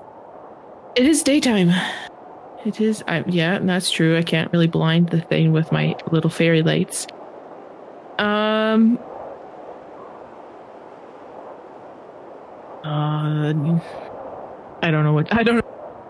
It 0.97 1.07
is 1.07 1.23
daytime. 1.23 1.71
It 2.65 2.81
is. 2.81 3.03
I, 3.07 3.25
yeah, 3.27 3.59
that's 3.59 3.91
true. 3.91 4.19
I 4.19 4.23
can't 4.23 4.53
really 4.53 4.67
blind 4.67 5.09
the 5.09 5.21
thing 5.21 5.53
with 5.53 5.73
my 5.73 5.97
little 6.11 6.31
fairy 6.31 6.63
lights. 6.63 7.07
Um. 8.19 8.99
Uh, 12.85 13.53
I 14.83 14.91
don't 14.91 15.05
know 15.05 15.13
what 15.13 15.33
I 15.33 15.43
don't 15.43 15.65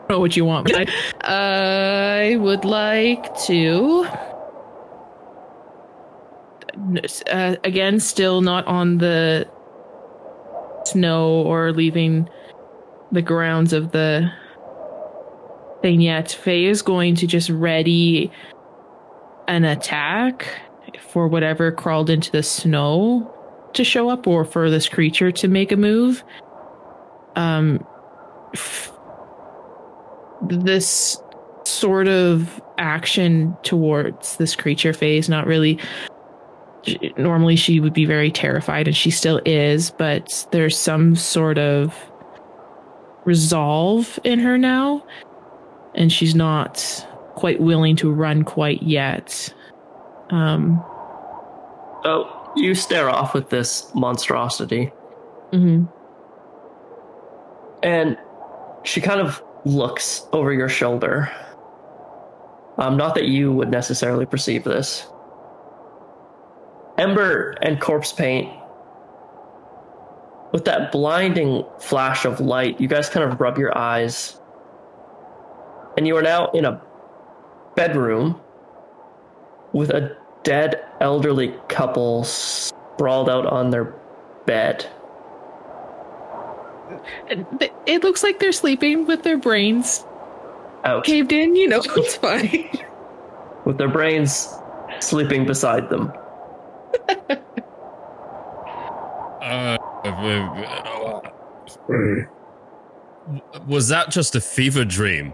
know 0.09 0.19
what 0.19 0.37
you 0.37 0.45
want. 0.45 0.67
But 0.67 0.89
I, 1.21 2.31
I 2.33 2.37
would 2.37 2.65
like 2.65 3.37
to. 3.43 4.07
Uh, 7.31 7.57
again, 7.63 8.01
still 8.01 8.41
not 8.41 8.67
on 8.67 8.99
the 8.99 9.49
snow 10.85 11.43
or 11.43 11.73
leaving 11.73 12.29
the 13.13 13.23
grounds 13.23 13.73
of 13.73 13.93
the 13.93 14.33
thing 15.83 16.01
yet. 16.01 16.33
Faye 16.33 16.67
is 16.67 16.83
going 16.83 17.15
to 17.17 17.27
just 17.27 17.51
ready 17.51 18.31
an 19.49 19.65
attack 19.65 20.47
for 21.01 21.27
whatever 21.27 21.73
crawled 21.73 22.11
into 22.11 22.31
the 22.31 22.43
snow 22.43 23.35
to 23.75 23.85
show 23.85 24.09
up 24.09 24.27
or 24.27 24.45
for 24.45 24.71
this 24.71 24.89
creature 24.89 25.31
to 25.33 25.49
make 25.49 25.73
a 25.73 25.77
move. 25.77 26.23
Um, 27.37 27.85
f- 28.55 28.93
this 30.43 31.17
sort 31.65 32.09
of 32.09 32.61
action 32.79 33.57
towards 33.63 34.37
this 34.39 34.57
creature 34.57 34.93
phase 34.93 35.29
not 35.29 35.47
really 35.47 35.79
normally 37.19 37.55
she 37.55 37.79
would 37.79 37.93
be 37.93 38.07
very 38.07 38.31
terrified 38.31 38.89
and 38.89 38.97
she 38.97 39.11
still 39.11 39.41
is 39.45 39.91
but 39.93 40.47
there's 40.51 40.77
some 40.77 41.15
sort 41.15 41.59
of 41.59 41.95
resolve 43.27 44.19
in 44.25 44.39
her 44.39 44.57
now 44.57 45.05
and 45.95 46.13
she's 46.13 46.35
not 46.35 47.07
quite 47.35 47.61
willing 47.61 47.97
to 47.97 48.13
run 48.13 48.43
quite 48.43 48.83
yet 48.83 49.53
um 50.31 50.83
Oh, 52.05 52.53
you 52.57 52.75
stare 52.75 53.11
off 53.11 53.35
with 53.35 53.51
this 53.51 53.91
monstrosity, 53.95 54.91
mhm. 55.53 55.87
and 57.83 58.17
she 58.85 59.01
kind 59.01 59.21
of 59.21 59.43
looks 59.67 60.27
over 60.33 60.53
your 60.53 60.69
shoulder. 60.69 61.31
Um, 62.79 62.97
not 62.97 63.15
that 63.17 63.29
you 63.29 63.53
would 63.53 63.71
necessarily 63.71 64.25
perceive 64.25 64.65
this. 64.65 65.07
Ember 66.97 67.51
and 67.61 67.79
Corpsepaint, 67.79 68.51
with 70.53 70.65
that 70.65 70.91
blinding 70.91 71.65
flash 71.79 72.25
of 72.25 72.41
light, 72.41 72.81
you 72.81 72.89
guys 72.89 73.11
kind 73.11 73.31
of 73.31 73.39
rub 73.39 73.59
your 73.59 73.77
eyes, 73.77 74.40
and 75.97 76.07
you 76.07 76.17
are 76.17 76.23
now 76.23 76.51
in 76.53 76.65
a 76.65 76.81
bedroom 77.75 78.41
with 79.73 79.91
a 79.91 80.17
dead 80.43 80.85
elderly 81.01 81.55
couple 81.69 82.25
sprawled 82.25 83.29
out 83.29 83.47
on 83.47 83.71
their 83.71 83.95
bed. 84.47 84.87
It- 87.29 87.73
it 87.87 88.03
looks 88.05 88.23
like 88.23 88.39
they're 88.41 88.53
sleeping 88.53 89.07
with 89.07 89.23
their 89.23 89.39
brains 89.39 90.05
Out. 90.85 91.05
caved 91.05 91.33
in 91.33 91.55
you 91.55 91.69
know 91.69 91.83
it's 91.97 92.17
fine 92.17 92.69
with 93.65 93.79
their 93.79 93.89
brains 93.89 94.49
sleeping 95.01 95.47
beside 95.47 95.89
them. 95.89 96.13
Uh, 99.43 99.79
uh, 100.05 100.09
uh, 100.09 101.21
uh, 101.89 103.61
was 103.67 103.89
that 103.89 104.11
just 104.11 104.35
a 104.35 104.41
fever 104.41 104.85
dream? 104.85 105.33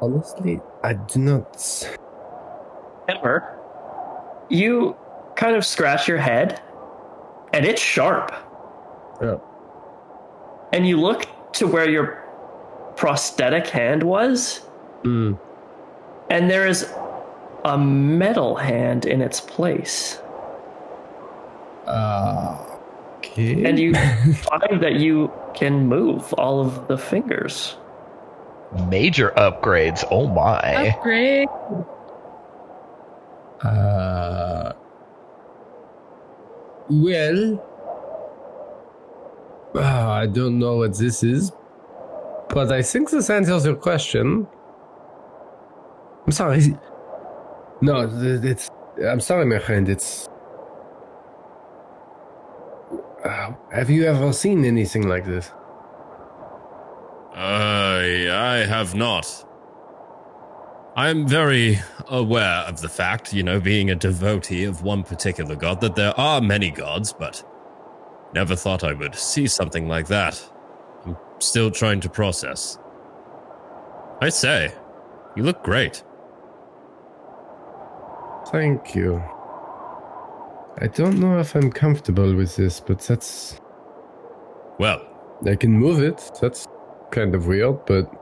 Honestly, 0.00 0.60
I 0.82 0.92
do 0.94 1.18
not. 1.18 1.88
Ever. 3.08 3.52
you 4.48 4.96
kind 5.36 5.54
of 5.56 5.64
scratch 5.64 6.06
your 6.08 6.18
head, 6.18 6.60
and 7.52 7.64
it's 7.64 7.80
sharp. 7.82 8.32
Yeah. 9.22 9.36
And 10.72 10.86
you 10.86 10.98
look 11.00 11.26
to 11.54 11.66
where 11.66 11.88
your 11.88 12.22
prosthetic 12.96 13.66
hand 13.68 14.02
was, 14.02 14.58
Hmm. 15.02 15.34
and 16.30 16.50
there 16.50 16.66
is 16.66 16.90
a 17.64 17.76
metal 17.78 18.56
hand 18.56 19.04
in 19.06 19.20
its 19.22 19.40
place. 19.40 20.20
Uh, 21.86 22.56
okay. 23.18 23.64
And 23.64 23.78
you 23.78 23.94
find 24.34 24.80
that 24.82 24.94
you 24.94 25.30
can 25.54 25.86
move 25.86 26.32
all 26.34 26.60
of 26.60 26.88
the 26.88 26.98
fingers. 26.98 27.76
Major 28.88 29.32
upgrades. 29.36 30.04
Oh 30.10 30.26
my. 30.28 30.88
upgrade 30.88 31.48
Uh, 33.62 34.72
well, 36.88 37.64
uh, 39.74 40.08
I 40.10 40.26
don't 40.26 40.58
know 40.58 40.76
what 40.76 40.96
this 40.96 41.22
is, 41.22 41.52
but 42.50 42.70
I 42.70 42.82
think 42.82 43.10
this 43.10 43.30
answers 43.30 43.64
your 43.64 43.76
question. 43.76 44.46
I'm 46.26 46.32
sorry. 46.32 46.76
No, 47.80 48.08
it's. 48.42 48.70
I'm 49.04 49.20
sorry, 49.20 49.46
my 49.46 49.58
friend. 49.58 49.88
It's. 49.88 50.28
Uh, 53.24 53.52
have 53.72 53.90
you 53.90 54.04
ever 54.04 54.32
seen 54.32 54.64
anything 54.64 55.08
like 55.08 55.24
this? 55.24 55.50
I, 57.36 58.28
I 58.30 58.66
have 58.66 58.94
not. 58.94 59.44
I'm 60.96 61.28
very 61.28 61.78
aware 62.08 62.64
of 62.66 62.80
the 62.80 62.88
fact, 62.88 63.34
you 63.34 63.42
know, 63.42 63.60
being 63.60 63.90
a 63.90 63.94
devotee 63.94 64.64
of 64.64 64.82
one 64.82 65.02
particular 65.02 65.54
god, 65.54 65.82
that 65.82 65.96
there 65.96 66.18
are 66.18 66.40
many 66.40 66.70
gods, 66.70 67.12
but 67.12 67.44
never 68.32 68.56
thought 68.56 68.82
I 68.82 68.94
would 68.94 69.14
see 69.14 69.46
something 69.46 69.86
like 69.86 70.06
that. 70.06 70.42
I'm 71.04 71.18
still 71.38 71.70
trying 71.70 72.00
to 72.00 72.08
process. 72.08 72.78
I 74.22 74.30
say, 74.30 74.72
you 75.36 75.42
look 75.42 75.62
great. 75.62 76.02
Thank 78.48 78.94
you. 78.94 79.22
I 80.78 80.86
don't 80.86 81.20
know 81.20 81.38
if 81.38 81.54
I'm 81.54 81.70
comfortable 81.70 82.34
with 82.34 82.56
this, 82.56 82.80
but 82.80 83.00
that's. 83.00 83.60
Well, 84.78 85.06
I 85.44 85.56
can 85.56 85.72
move 85.72 86.02
it. 86.02 86.30
That's 86.40 86.66
kind 87.16 87.34
of 87.34 87.46
weird, 87.46 87.84
but 87.86 88.12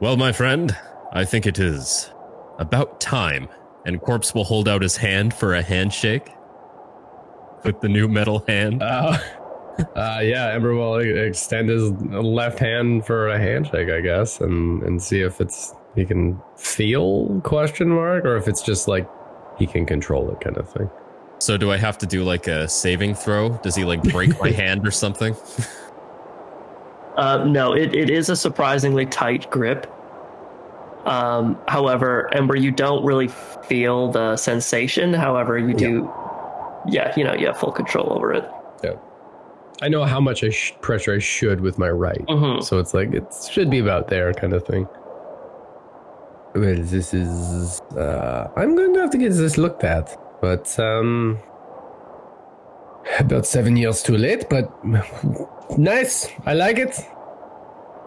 well, 0.00 0.16
my 0.18 0.32
friend, 0.32 0.76
I 1.12 1.24
think 1.24 1.46
it 1.46 1.58
is 1.58 2.12
about 2.58 3.00
time. 3.00 3.48
And 3.86 4.00
Corpse 4.00 4.34
will 4.34 4.44
hold 4.44 4.68
out 4.68 4.82
his 4.82 4.98
hand 4.98 5.32
for 5.32 5.54
a 5.54 5.62
handshake 5.62 6.30
with 7.64 7.80
the 7.80 7.88
new 7.88 8.06
metal 8.08 8.44
hand. 8.46 8.82
Uh, 8.82 9.18
uh, 9.96 10.20
yeah, 10.22 10.52
Ember 10.52 10.74
will 10.74 10.96
extend 10.98 11.70
his 11.70 11.90
left 11.90 12.58
hand 12.58 13.06
for 13.06 13.28
a 13.28 13.38
handshake, 13.38 13.88
I 13.88 14.00
guess, 14.00 14.40
and 14.40 14.82
and 14.82 15.02
see 15.02 15.20
if 15.20 15.40
it's 15.40 15.74
he 15.94 16.04
can 16.04 16.40
feel 16.56 17.40
question 17.42 17.88
mark 17.88 18.24
or 18.24 18.36
if 18.36 18.48
it's 18.48 18.62
just 18.62 18.88
like 18.88 19.08
he 19.58 19.66
can 19.66 19.86
control 19.86 20.30
it 20.30 20.40
kind 20.40 20.56
of 20.56 20.68
thing. 20.68 20.90
So 21.38 21.56
do 21.56 21.70
I 21.70 21.76
have 21.76 21.98
to 21.98 22.06
do 22.06 22.24
like 22.24 22.46
a 22.46 22.68
saving 22.68 23.14
throw? 23.14 23.50
Does 23.62 23.74
he 23.74 23.84
like 23.84 24.02
break 24.02 24.38
my 24.40 24.50
hand 24.62 24.86
or 24.86 24.90
something? 24.90 25.36
Uh, 27.16 27.44
no, 27.44 27.72
it, 27.72 27.94
it 27.94 28.10
is 28.10 28.28
a 28.28 28.36
surprisingly 28.36 29.06
tight 29.06 29.50
grip. 29.50 29.90
Um, 31.06 31.58
however, 31.68 32.32
Ember, 32.34 32.56
you 32.56 32.70
don't 32.70 33.04
really 33.04 33.28
feel 33.28 34.10
the 34.10 34.36
sensation. 34.36 35.12
However, 35.12 35.58
you 35.58 35.74
do, 35.74 36.10
yeah, 36.88 37.12
you 37.16 37.24
know, 37.24 37.34
you 37.34 37.46
have 37.46 37.58
full 37.58 37.72
control 37.72 38.12
over 38.12 38.32
it. 38.32 38.44
Yeah. 38.82 38.94
I 39.82 39.88
know 39.88 40.04
how 40.04 40.20
much 40.20 40.42
I 40.44 40.48
sh- 40.50 40.72
pressure 40.80 41.14
I 41.14 41.18
should 41.18 41.60
with 41.60 41.78
my 41.78 41.90
right, 41.90 42.24
Mhm. 42.28 42.62
so 42.62 42.78
it's 42.78 42.94
like 42.94 43.12
it 43.12 43.24
should 43.50 43.70
be 43.70 43.80
about 43.80 44.08
there 44.08 44.32
kind 44.32 44.52
of 44.54 44.64
thing. 44.64 44.88
Well, 46.54 46.76
this 46.76 47.12
is. 47.12 47.80
Uh, 47.96 48.48
I'm 48.56 48.74
going 48.76 48.94
to 48.94 49.00
have 49.00 49.10
to 49.10 49.18
get 49.18 49.32
this 49.32 49.58
looked 49.58 49.82
at, 49.84 50.16
but 50.40 50.78
um, 50.78 51.38
about 53.18 53.44
seven 53.46 53.76
years 53.76 54.02
too 54.02 54.16
late. 54.16 54.48
But 54.48 54.70
nice. 55.76 56.28
I 56.46 56.54
like 56.54 56.78
it. 56.78 56.98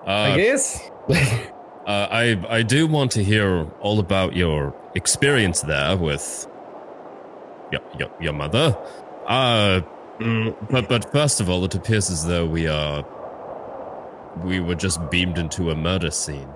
I 0.05 0.31
Uh, 0.31 0.35
guess. 0.35 0.89
uh, 1.09 2.07
I 2.11 2.37
I 2.49 2.63
do 2.63 2.87
want 2.87 3.11
to 3.11 3.23
hear 3.23 3.65
all 3.81 3.99
about 3.99 4.35
your 4.35 4.73
experience 4.95 5.61
there 5.61 5.97
with 5.97 6.47
your 7.71 7.81
your, 7.99 8.09
your 8.21 8.33
mother. 8.33 8.77
Uh, 9.27 9.81
mm, 10.19 10.55
but 10.69 10.87
but 10.87 11.11
first 11.11 11.41
of 11.41 11.49
all, 11.49 11.63
it 11.65 11.75
appears 11.75 12.09
as 12.09 12.25
though 12.25 12.45
we 12.45 12.67
are 12.67 13.03
we 14.43 14.59
were 14.59 14.75
just 14.75 14.99
beamed 15.09 15.37
into 15.37 15.71
a 15.71 15.75
murder 15.75 16.11
scene. 16.11 16.49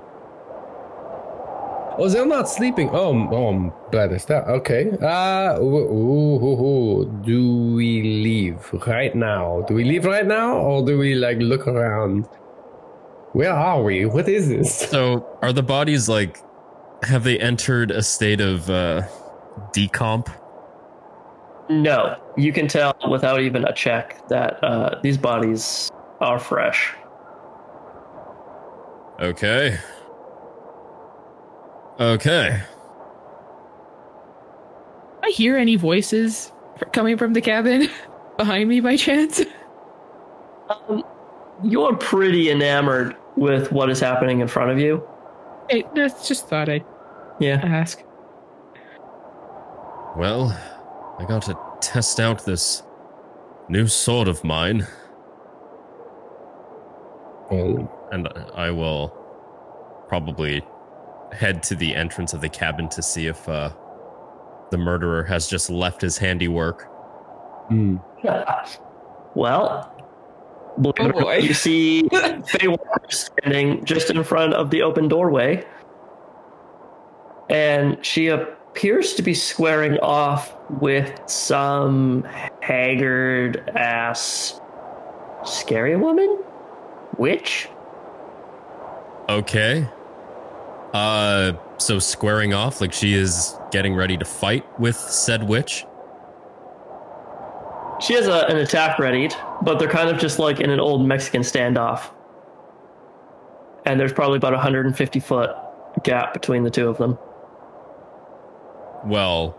Oh, 1.98 2.10
they're 2.10 2.26
not 2.26 2.50
sleeping. 2.50 2.90
Oh, 2.92 3.28
oh, 3.32 3.48
I'm 3.48 3.74
glad 3.92 4.12
it's 4.12 4.26
that. 4.26 4.48
Okay. 4.48 4.92
Uh, 5.02 5.60
ooh, 5.60 5.78
ooh, 5.78 6.46
ooh, 6.46 7.02
ooh. 7.02 7.22
do 7.24 7.74
we 7.76 8.02
leave 8.02 8.72
right 8.88 9.16
now? 9.16 9.62
Do 9.68 9.74
we 9.74 9.84
leave 9.84 10.06
right 10.06 10.26
now, 10.26 10.58
or 10.58 10.86
do 10.86 10.98
we 10.98 11.16
like 11.16 11.38
look 11.40 11.68
around? 11.68 12.26
Where 13.34 13.54
are 13.54 13.82
we? 13.82 14.06
What 14.06 14.28
is 14.28 14.50
this? 14.50 14.90
So, 14.90 15.26
are 15.42 15.54
the 15.54 15.64
bodies 15.64 16.10
like 16.10 16.38
have 17.04 17.24
they 17.24 17.40
entered 17.40 17.92
a 17.92 18.04
state 18.04 18.42
of 18.42 18.70
uh, 18.70 19.04
decomp? 19.74 20.34
No, 21.70 22.18
you 22.36 22.52
can 22.52 22.68
tell 22.68 22.94
without 23.10 23.42
even 23.42 23.64
a 23.66 23.74
check 23.74 24.28
that 24.28 24.62
uh, 24.64 25.00
these 25.02 25.18
bodies 25.18 25.90
are 26.20 26.38
fresh. 26.38 26.94
Okay. 29.20 29.78
Okay. 32.02 32.60
I 35.24 35.30
hear 35.30 35.56
any 35.56 35.76
voices 35.76 36.52
coming 36.94 37.16
from 37.16 37.34
the 37.34 37.42
cabin 37.42 37.90
behind 38.38 38.68
me 38.70 38.80
by 38.80 38.96
chance? 38.98 39.42
Um, 40.68 41.04
you're 41.64 41.96
pretty 41.96 42.50
enamored 42.50 43.16
with 43.38 43.72
what 43.72 43.92
is 43.92 44.00
happening 44.00 44.40
in 44.40 44.48
front 44.48 44.72
of 44.72 44.80
you. 44.80 45.08
Hey, 45.70 45.84
that's 45.94 46.28
just 46.28 46.48
thought 46.48 46.70
I'd 46.70 46.84
Yeah. 47.40 47.62
ask. 47.64 48.02
Well, 50.18 50.58
I 51.20 51.26
got 51.26 51.44
to 51.44 51.58
test 51.82 52.20
out 52.20 52.44
this 52.46 52.82
new 53.70 53.86
sword 53.88 54.28
of 54.28 54.44
mine, 54.44 54.88
Oh, 57.52 57.92
and 58.12 58.28
I 58.56 58.72
will 58.72 59.10
probably 60.08 60.64
head 61.34 61.64
to 61.64 61.76
the 61.76 61.96
entrance 61.96 62.34
of 62.34 62.42
the 62.42 62.50
cabin 62.50 62.90
to 62.90 63.02
see 63.02 63.28
if 63.28 63.48
uh, 63.50 63.72
the 64.72 64.78
murderer 64.78 65.24
has 65.24 65.48
just 65.48 65.70
left 65.70 66.02
his 66.02 66.18
handiwork. 66.18 66.84
hmm. 67.70 67.98
well, 69.36 69.88
believe 70.82 71.14
Oh, 71.16 71.22
boy. 71.22 71.38
you 71.38 71.54
see 71.54 72.08
Faye 72.48 72.68
Walker 72.68 73.02
standing 73.10 73.84
just 73.86 74.10
in 74.10 74.24
front 74.24 74.54
of 74.54 74.70
the 74.70 74.82
open 74.82 75.08
doorway, 75.08 75.66
and 77.50 78.04
she 78.06 78.28
appears 78.28 79.14
to 79.16 79.22
be 79.22 79.34
squaring 79.34 79.98
off 80.00 80.56
with 80.80 81.20
some 81.30 82.24
haggard 82.62 83.70
ass 83.76 84.60
scary 85.46 85.96
woman, 85.96 86.40
witch. 87.18 87.68
Okay. 89.30 89.88
Uh, 90.94 91.54
so 91.78 92.00
squaring 92.00 92.54
off 92.54 92.82
like 92.82 92.92
she 92.92 93.14
is 93.14 93.56
getting 93.72 93.96
ready 93.96 94.18
to 94.18 94.26
fight 94.26 94.66
with 94.80 94.96
said 94.96 95.48
witch. 95.48 95.86
She 98.02 98.14
has 98.14 98.28
a, 98.28 98.46
an 98.48 98.58
attack 98.58 98.98
readied, 98.98 99.34
but 99.62 99.80
they're 99.80 99.88
kind 99.88 100.10
of 100.10 100.20
just 100.20 100.40
like 100.40 100.60
in 100.60 100.70
an 100.70 100.80
old 100.80 101.06
Mexican 101.06 101.42
standoff. 101.44 102.12
And 103.86 104.00
there's 104.00 104.14
probably 104.14 104.38
about 104.38 104.54
a 104.54 104.58
150 104.58 105.20
foot 105.20 105.52
gap 106.04 106.34
between 106.34 106.64
the 106.64 106.70
two 106.70 106.90
of 106.90 106.98
them. 106.98 107.18
Well, 109.06 109.52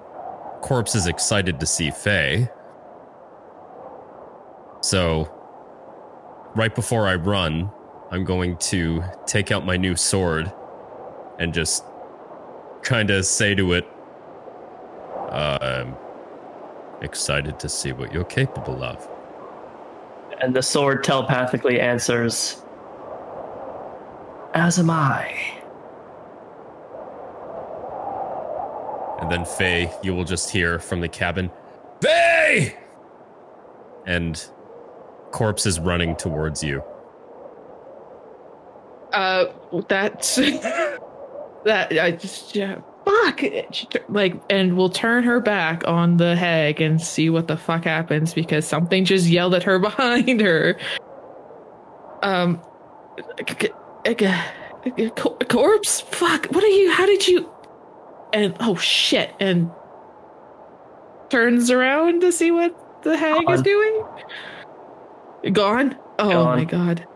Corpse 0.61 0.95
is 0.95 1.07
excited 1.07 1.61
to 1.61 1.67
see 1.67 1.91
Faye. 1.91 2.49
So, 4.81 5.33
right 6.55 6.75
before 6.75 7.07
I 7.07 7.15
run, 7.15 7.71
I'm 8.11 8.25
going 8.25 8.57
to 8.59 9.03
take 9.27 9.51
out 9.51 9.65
my 9.65 9.77
new 9.77 9.97
sword 9.97 10.53
and 11.43 11.53
just 11.53 11.85
kind 12.83 13.11
of 13.11 13.27
say 13.27 13.53
to 13.53 13.73
it, 13.73 13.85
I'm 15.33 15.97
excited 17.01 17.59
to 17.59 17.69
see 17.69 17.91
what 17.91 18.13
you're 18.13 18.25
capable 18.25 18.85
of. 18.85 19.09
And 20.41 20.55
the 20.55 20.63
sword 20.63 21.03
telepathically 21.03 21.81
answers, 21.81 22.63
As 24.55 24.79
am 24.79 24.89
I. 24.91 25.37
And 29.21 29.31
then 29.31 29.45
Faye, 29.45 29.93
you 30.05 30.15
will 30.15 30.25
just 30.25 30.49
hear 30.49 30.79
from 30.79 31.01
the 31.01 31.09
cabin, 31.09 31.51
Faye! 32.01 32.77
And 34.07 34.45
Corpse 35.33 35.67
is 35.67 35.81
running 35.81 36.15
towards 36.15 36.63
you. 36.63 36.85
Uh, 39.13 39.47
that's 39.89 40.39
that. 41.65 41.99
I 41.99 42.13
just 42.13 42.55
yeah, 42.55 42.81
fuck. 43.05 43.43
Like, 44.09 44.41
and 44.51 44.77
we'll 44.77 44.91
turn 44.91 45.25
her 45.25 45.41
back 45.41 45.87
on 45.87 46.17
the 46.17 46.37
hag 46.37 46.81
and 46.81 47.01
see 47.01 47.31
what 47.31 47.49
the 47.49 47.57
fuck 47.57 47.85
happens 47.85 48.35
because 48.35 48.67
something 48.67 49.05
just 49.05 49.27
yelled 49.27 49.55
at 49.55 49.63
her 49.63 49.79
behind 49.79 50.41
her. 50.41 50.79
Um, 52.23 52.61
corpse. 55.49 56.01
Fuck. 56.01 56.47
What 56.47 56.65
are 56.65 56.69
you? 56.69 56.93
How 56.93 57.07
did 57.07 57.27
you? 57.27 57.51
And 58.33 58.57
oh 58.61 58.77
shit! 58.77 59.35
And 59.41 59.71
turns 61.29 61.71
around 61.71 62.21
to 62.21 62.33
see 62.33 62.51
what 62.51 63.03
the 63.03 63.17
hag 63.17 63.49
is 63.51 63.63
doing. 63.63 64.05
Gone. 65.53 65.99
Oh 66.19 66.31
Gone. 66.31 66.59
my 66.59 66.65
god. 66.65 67.07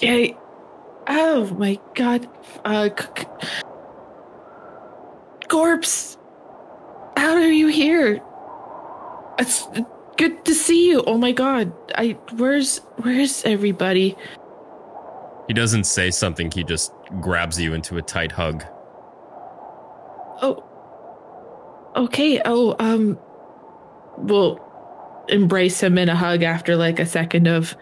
Yay. 0.00 0.36
Oh 1.06 1.54
my 1.58 1.78
god. 1.94 2.28
Uh, 2.64 2.88
c-. 2.96 3.26
How 7.16 7.34
are 7.34 7.50
you 7.50 7.68
here? 7.68 8.20
It's 9.38 9.66
good 10.16 10.44
to 10.44 10.54
see 10.54 10.88
you. 10.88 11.02
Oh 11.06 11.18
my 11.18 11.32
god. 11.32 11.72
I 11.94 12.16
where's 12.36 12.78
where's 13.02 13.44
everybody? 13.44 14.16
He 15.48 15.54
doesn't 15.54 15.84
say 15.84 16.10
something, 16.10 16.50
he 16.50 16.64
just 16.64 16.92
grabs 17.20 17.60
you 17.60 17.74
into 17.74 17.98
a 17.98 18.02
tight 18.02 18.32
hug. 18.32 18.64
Oh. 20.42 20.64
Okay. 21.96 22.40
Oh, 22.44 22.74
um 22.78 23.18
we'll 24.18 24.60
embrace 25.28 25.82
him 25.82 25.98
in 25.98 26.08
a 26.08 26.16
hug 26.16 26.42
after 26.42 26.76
like 26.76 26.98
a 26.98 27.06
second 27.06 27.46
of 27.46 27.76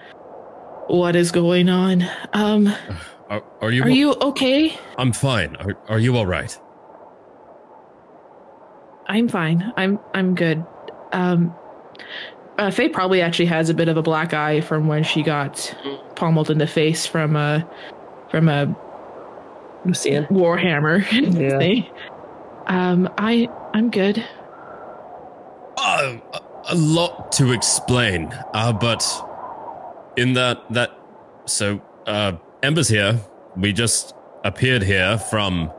what 0.89 1.17
is 1.17 1.31
going 1.31 1.69
on. 1.69 2.05
Um 2.33 2.73
Are, 3.33 3.43
are 3.63 3.71
you? 3.71 3.83
are 3.83 3.89
you 3.89 4.13
okay? 4.13 4.79
I'm 4.99 5.13
fine. 5.15 5.57
Are, 5.57 5.75
are 5.89 5.99
you 5.99 6.15
all 6.19 6.27
right? 6.27 6.55
I'm 9.07 9.27
fine. 9.27 9.73
I'm 9.79 9.99
I'm 10.13 10.35
good. 10.35 10.63
Um 11.13 11.55
uh, 12.59 12.71
Faye 12.71 12.91
probably 12.91 13.23
actually 13.23 13.47
has 13.47 13.71
a 13.71 13.75
bit 13.75 13.89
of 13.89 13.97
a 13.97 14.03
black 14.03 14.35
eye 14.35 14.61
from 14.61 14.87
when 14.87 15.03
she 15.03 15.23
got 15.23 15.75
pummeled 16.15 16.51
in 16.51 16.59
the 16.59 16.67
face 16.67 17.07
from 17.07 17.35
a 17.35 17.67
from 18.31 18.51
a 18.51 18.67
Lucian. 19.87 20.27
warhammer 20.27 21.01
Yeah. 21.41 21.59
thing. 21.59 21.87
Um, 22.67 23.09
I 23.17 23.49
I'm 23.73 23.91
good. 23.91 24.23
Uh, 25.79 26.19
a, 26.35 26.41
a 26.69 26.75
lot 26.75 27.33
to 27.33 27.53
explain. 27.53 28.27
Uh, 28.53 28.75
but 28.75 29.03
in 30.19 30.35
that 30.35 30.59
that 30.75 30.91
so 31.47 31.81
uh, 32.07 32.33
Ember's 32.63 32.89
here. 32.89 33.21
We 33.57 33.73
just 33.73 34.15
appeared 34.45 34.83
here 34.83 35.19
from 35.19 35.73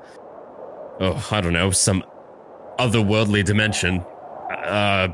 oh 1.00 1.28
I 1.32 1.42
don't 1.42 1.54
know 1.54 1.72
some 1.72 2.04
otherworldly 2.78 3.44
dimension. 3.46 4.04
Uh, 4.50 5.10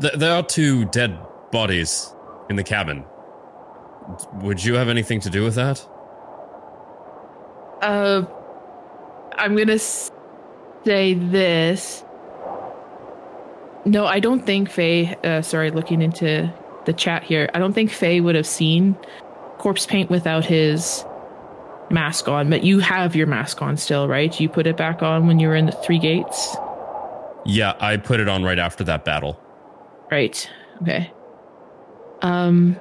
th- 0.00 0.14
there 0.14 0.32
are 0.32 0.42
two 0.42 0.84
dead 0.86 1.18
bodies 1.50 2.14
in 2.50 2.56
the 2.56 2.64
cabin. 2.64 3.04
Would 4.40 4.64
you 4.64 4.74
have 4.74 4.88
anything 4.88 5.20
to 5.20 5.30
do 5.30 5.44
with 5.44 5.54
that? 5.54 5.86
Uh, 7.80 8.24
I'm 9.36 9.56
gonna 9.56 9.78
say 9.78 11.14
this. 11.14 12.04
No, 13.84 14.06
I 14.06 14.20
don't 14.20 14.44
think 14.44 14.70
Faye. 14.70 15.16
Uh, 15.24 15.42
sorry, 15.42 15.70
looking 15.70 16.02
into 16.02 16.52
the 16.84 16.92
chat 16.92 17.22
here, 17.22 17.48
I 17.54 17.58
don't 17.58 17.72
think 17.72 17.90
Faye 17.90 18.20
would 18.20 18.34
have 18.34 18.46
seen 18.46 18.96
corpse 19.62 19.86
paint 19.86 20.10
without 20.10 20.44
his 20.44 21.04
mask 21.90 22.28
on. 22.28 22.50
But 22.50 22.64
you 22.64 22.80
have 22.80 23.14
your 23.14 23.26
mask 23.28 23.62
on 23.62 23.76
still, 23.76 24.08
right? 24.08 24.38
You 24.40 24.48
put 24.48 24.66
it 24.66 24.76
back 24.76 25.02
on 25.02 25.26
when 25.26 25.38
you 25.38 25.48
were 25.48 25.54
in 25.56 25.66
the 25.66 25.72
three 25.72 25.98
gates, 25.98 26.56
Yeah, 27.46 27.74
I 27.80 27.96
put 27.96 28.18
it 28.20 28.28
on 28.28 28.42
right 28.42 28.58
after 28.58 28.84
that 28.84 29.04
battle. 29.04 29.38
right? 30.10 30.48
Okay. 30.82 31.12
Um, 32.22 32.76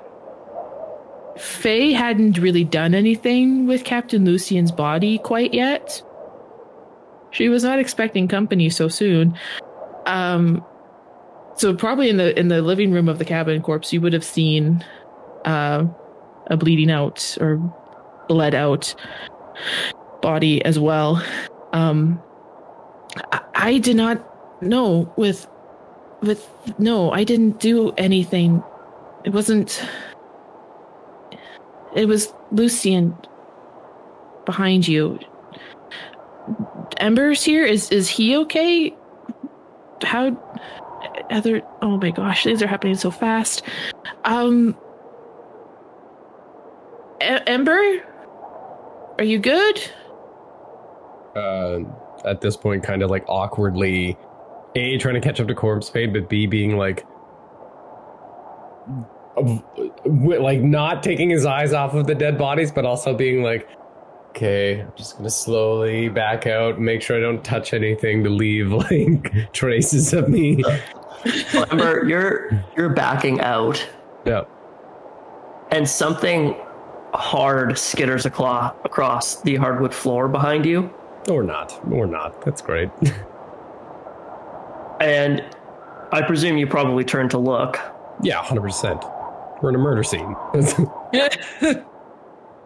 Faye 1.37 1.91
hadn't 1.93 2.37
really 2.37 2.63
done 2.63 2.93
anything 2.93 3.65
with 3.67 3.83
Captain 3.83 4.25
Lucian's 4.25 4.71
body 4.71 5.17
quite 5.19 5.53
yet. 5.53 6.01
She 7.31 7.47
was 7.49 7.63
not 7.63 7.79
expecting 7.79 8.27
company 8.27 8.69
so 8.69 8.87
soon. 8.87 9.37
Um, 10.05 10.63
so 11.55 11.73
probably 11.75 12.09
in 12.09 12.17
the 12.17 12.37
in 12.39 12.47
the 12.49 12.61
living 12.61 12.91
room 12.91 13.07
of 13.07 13.17
the 13.19 13.25
cabin 13.25 13.61
corpse, 13.61 13.93
you 13.93 14.01
would 14.01 14.13
have 14.13 14.23
seen 14.23 14.83
uh, 15.45 15.85
a 16.47 16.57
bleeding 16.57 16.91
out 16.91 17.37
or 17.39 17.57
bled 18.27 18.55
out 18.55 18.95
body 20.21 20.63
as 20.63 20.79
well. 20.79 21.23
Um, 21.73 22.21
I, 23.31 23.41
I 23.55 23.77
did 23.77 23.95
not 23.95 24.27
know 24.61 25.11
with 25.17 25.47
with 26.21 26.47
no, 26.77 27.11
I 27.11 27.23
didn't 27.23 27.59
do 27.59 27.91
anything. 27.97 28.63
It 29.25 29.33
wasn't. 29.33 29.83
It 31.95 32.07
was 32.07 32.33
Lucian 32.51 33.17
behind 34.45 34.87
you. 34.87 35.19
Ember's 36.97 37.43
here. 37.43 37.65
Is 37.65 37.91
is 37.91 38.07
he 38.07 38.37
okay? 38.37 38.95
How? 40.03 40.37
Other. 41.29 41.61
Oh 41.81 41.97
my 41.97 42.11
gosh, 42.11 42.43
things 42.43 42.61
are 42.61 42.67
happening 42.67 42.95
so 42.95 43.11
fast. 43.11 43.63
Um. 44.25 44.77
Ember, 47.21 47.79
are 49.17 49.23
you 49.23 49.39
good? 49.39 49.81
Uh, 51.35 51.79
at 52.25 52.41
this 52.41 52.57
point, 52.57 52.83
kind 52.83 53.01
of 53.03 53.09
like 53.09 53.23
awkwardly, 53.27 54.17
A, 54.75 54.97
trying 54.97 55.15
to 55.15 55.21
catch 55.21 55.39
up 55.39 55.47
to 55.47 55.55
Corpsepaint, 55.55 56.13
but 56.13 56.29
B, 56.29 56.45
being 56.47 56.77
like, 56.77 57.05
w- 59.35 59.61
w- 60.03 60.41
like 60.41 60.59
not 60.61 61.03
taking 61.03 61.29
his 61.29 61.45
eyes 61.45 61.73
off 61.73 61.93
of 61.93 62.07
the 62.07 62.15
dead 62.15 62.37
bodies, 62.37 62.71
but 62.71 62.85
also 62.85 63.15
being 63.15 63.43
like, 63.43 63.67
okay, 64.29 64.81
I'm 64.81 64.91
just 64.95 65.17
gonna 65.17 65.29
slowly 65.29 66.09
back 66.09 66.47
out, 66.47 66.79
make 66.79 67.01
sure 67.01 67.17
I 67.17 67.19
don't 67.19 67.43
touch 67.43 67.73
anything 67.73 68.23
to 68.23 68.29
leave 68.29 68.71
like 68.91 69.51
traces 69.53 70.13
of 70.13 70.29
me. 70.29 70.63
Remember, 71.53 72.03
you're 72.05 72.65
you're 72.75 72.89
backing 72.89 73.41
out, 73.41 73.85
yeah. 74.25 74.43
and 75.71 75.87
something 75.87 76.55
hard 77.13 77.71
skitters 77.71 78.29
aclo- 78.29 78.73
across 78.85 79.41
the 79.41 79.55
hardwood 79.55 79.93
floor 79.93 80.27
behind 80.27 80.65
you, 80.65 80.89
Or 81.29 81.43
not. 81.43 81.79
Or 81.91 82.05
not. 82.07 82.43
That's 82.45 82.61
great. 82.61 82.89
and 84.99 85.43
I 86.11 86.21
presume 86.21 86.57
you 86.57 86.67
probably 86.67 87.03
turn 87.03 87.29
to 87.29 87.37
look. 87.37 87.79
yeah, 88.21 88.41
100%. 88.43 89.61
We're 89.61 89.69
in 89.69 89.75
a 89.75 89.79
murder 89.79 90.03
scene. 90.03 90.35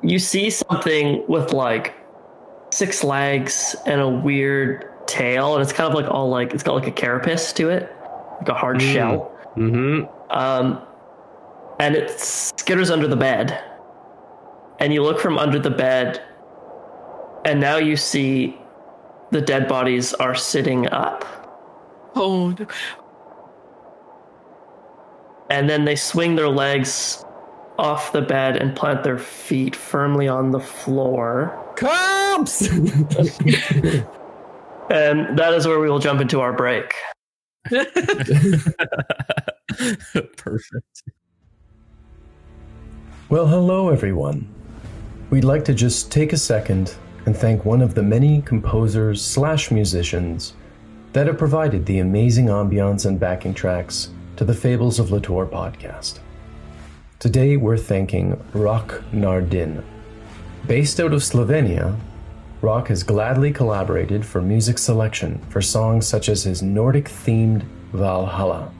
You 0.02 0.20
see 0.20 0.52
something 0.52 1.24
with 1.28 1.52
like 1.52 1.96
six 2.72 3.04
legs 3.04 3.76
and 3.88 4.00
a 4.00 4.08
weird 4.08 4.86
tail, 5.08 5.56
and 5.56 5.64
it's 5.64 5.74
kind 5.74 5.89
of 5.89 5.96
like 6.00 6.12
all 6.12 6.30
like 6.30 6.54
it's 6.54 6.62
got 6.62 6.76
like 6.76 6.86
a 6.86 6.91
carapace 6.91 7.52
to 7.54 7.70
it, 7.70 7.91
like 8.39 8.50
a 8.50 8.54
hard 8.54 8.78
Mm. 8.82 8.93
shell. 8.93 9.32
mm-hmm. 9.56 10.04
Um, 10.30 10.80
and 11.80 11.96
it 11.96 12.10
skitters 12.12 12.91
under 12.91 13.08
the 13.08 13.16
bed. 13.16 13.60
And 14.80 14.93
you 14.93 15.03
look 15.03 15.19
from 15.19 15.38
under 15.38 15.59
the 15.59 15.69
bed, 15.69 16.21
and 17.45 17.59
now 17.59 17.78
you 17.78 17.95
see 17.95 18.57
the 19.32 19.41
dead 19.41 19.67
bodies 19.67 20.13
are 20.15 20.36
sitting 20.36 20.88
up. 20.89 21.26
Oh, 22.15 22.49
no. 22.57 22.67
And 25.49 25.69
then 25.69 25.86
they 25.86 25.95
swing 25.95 26.36
their 26.36 26.49
legs 26.49 27.23
off 27.78 28.11
the 28.11 28.21
bed 28.21 28.57
and 28.57 28.76
plant 28.76 29.03
their 29.03 29.19
feet 29.19 29.76
firmly 29.76 30.28
on 30.28 30.51
the 30.51 30.59
floor. 30.59 31.61
Cops! 31.76 32.67
And 34.89 35.38
that 35.38 35.53
is 35.53 35.67
where 35.67 35.80
we 35.80 35.89
will 35.89 35.99
jump 35.99 36.21
into 36.21 36.41
our 36.41 36.53
break. 36.53 36.93
Perfect. 40.38 41.03
Well, 43.30 43.47
hello 43.47 43.89
everyone. 43.89 44.55
We'd 45.36 45.44
like 45.44 45.66
to 45.66 45.74
just 45.74 46.14
take 46.14 46.32
a 46.32 46.38
second 46.38 46.96
and 47.26 47.36
thank 47.36 47.66
one 47.66 47.82
of 47.82 47.94
the 47.94 48.02
many 48.02 48.42
composers 48.44 49.22
slash 49.22 49.70
musicians 49.70 50.54
that 51.12 51.28
have 51.28 51.38
provided 51.38 51.86
the 51.86 52.00
amazing 52.00 52.46
ambiance 52.46 53.06
and 53.06 53.20
backing 53.20 53.54
tracks 53.54 54.12
to 54.38 54.46
the 54.46 54.54
Fables 54.54 54.98
of 54.98 55.10
Litore 55.10 55.46
podcast. 55.46 56.20
Today 57.20 57.58
we're 57.58 57.76
thanking 57.76 58.42
Rok 58.54 59.04
Nardin. 59.12 59.84
Based 60.68 61.02
out 61.02 61.12
of 61.12 61.20
Slovenia, 61.20 62.00
Rok 62.62 62.88
has 62.88 63.04
gladly 63.04 63.52
collaborated 63.52 64.26
for 64.26 64.42
music 64.42 64.78
selection 64.78 65.40
for 65.50 65.62
songs 65.62 66.08
such 66.08 66.30
as 66.30 66.46
his 66.46 66.64
Nordic 66.64 67.10
themed 67.10 67.64
Valhalla. 67.92 68.72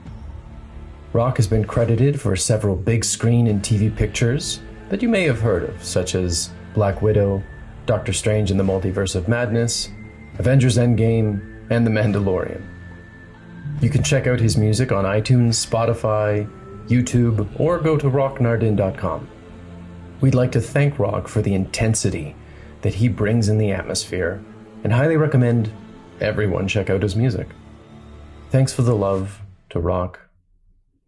Rok 1.12 1.36
has 1.36 1.48
been 1.48 1.66
credited 1.66 2.18
for 2.18 2.34
several 2.34 2.76
big 2.76 3.04
screen 3.04 3.46
and 3.46 3.60
TV 3.60 3.94
pictures 3.94 4.60
that 4.88 5.02
you 5.02 5.08
may 5.08 5.24
have 5.24 5.40
heard 5.40 5.64
of, 5.64 5.82
such 5.82 6.14
as 6.14 6.50
Black 6.74 7.02
Widow, 7.02 7.42
Doctor 7.86 8.12
Strange 8.12 8.50
in 8.50 8.56
the 8.56 8.64
Multiverse 8.64 9.14
of 9.14 9.28
Madness, 9.28 9.88
Avengers 10.38 10.76
Endgame, 10.76 11.40
and 11.70 11.86
The 11.86 11.90
Mandalorian. 11.90 12.64
You 13.80 13.90
can 13.90 14.02
check 14.02 14.26
out 14.26 14.40
his 14.40 14.56
music 14.56 14.92
on 14.92 15.04
iTunes, 15.04 15.66
Spotify, 15.66 16.50
YouTube, 16.86 17.48
or 17.60 17.78
go 17.78 17.96
to 17.96 18.08
roknardin.com. 18.08 19.28
We'd 20.20 20.34
like 20.34 20.52
to 20.52 20.60
thank 20.60 20.98
Rok 20.98 21.28
for 21.28 21.42
the 21.42 21.54
intensity 21.54 22.34
that 22.82 22.94
he 22.94 23.08
brings 23.08 23.48
in 23.48 23.58
the 23.58 23.72
atmosphere 23.72 24.42
and 24.84 24.92
highly 24.92 25.16
recommend 25.16 25.70
everyone 26.20 26.68
check 26.68 26.88
out 26.88 27.02
his 27.02 27.16
music. 27.16 27.48
Thanks 28.50 28.72
for 28.72 28.82
the 28.82 28.94
love 28.94 29.42
to 29.70 29.80
Rok 29.80 30.20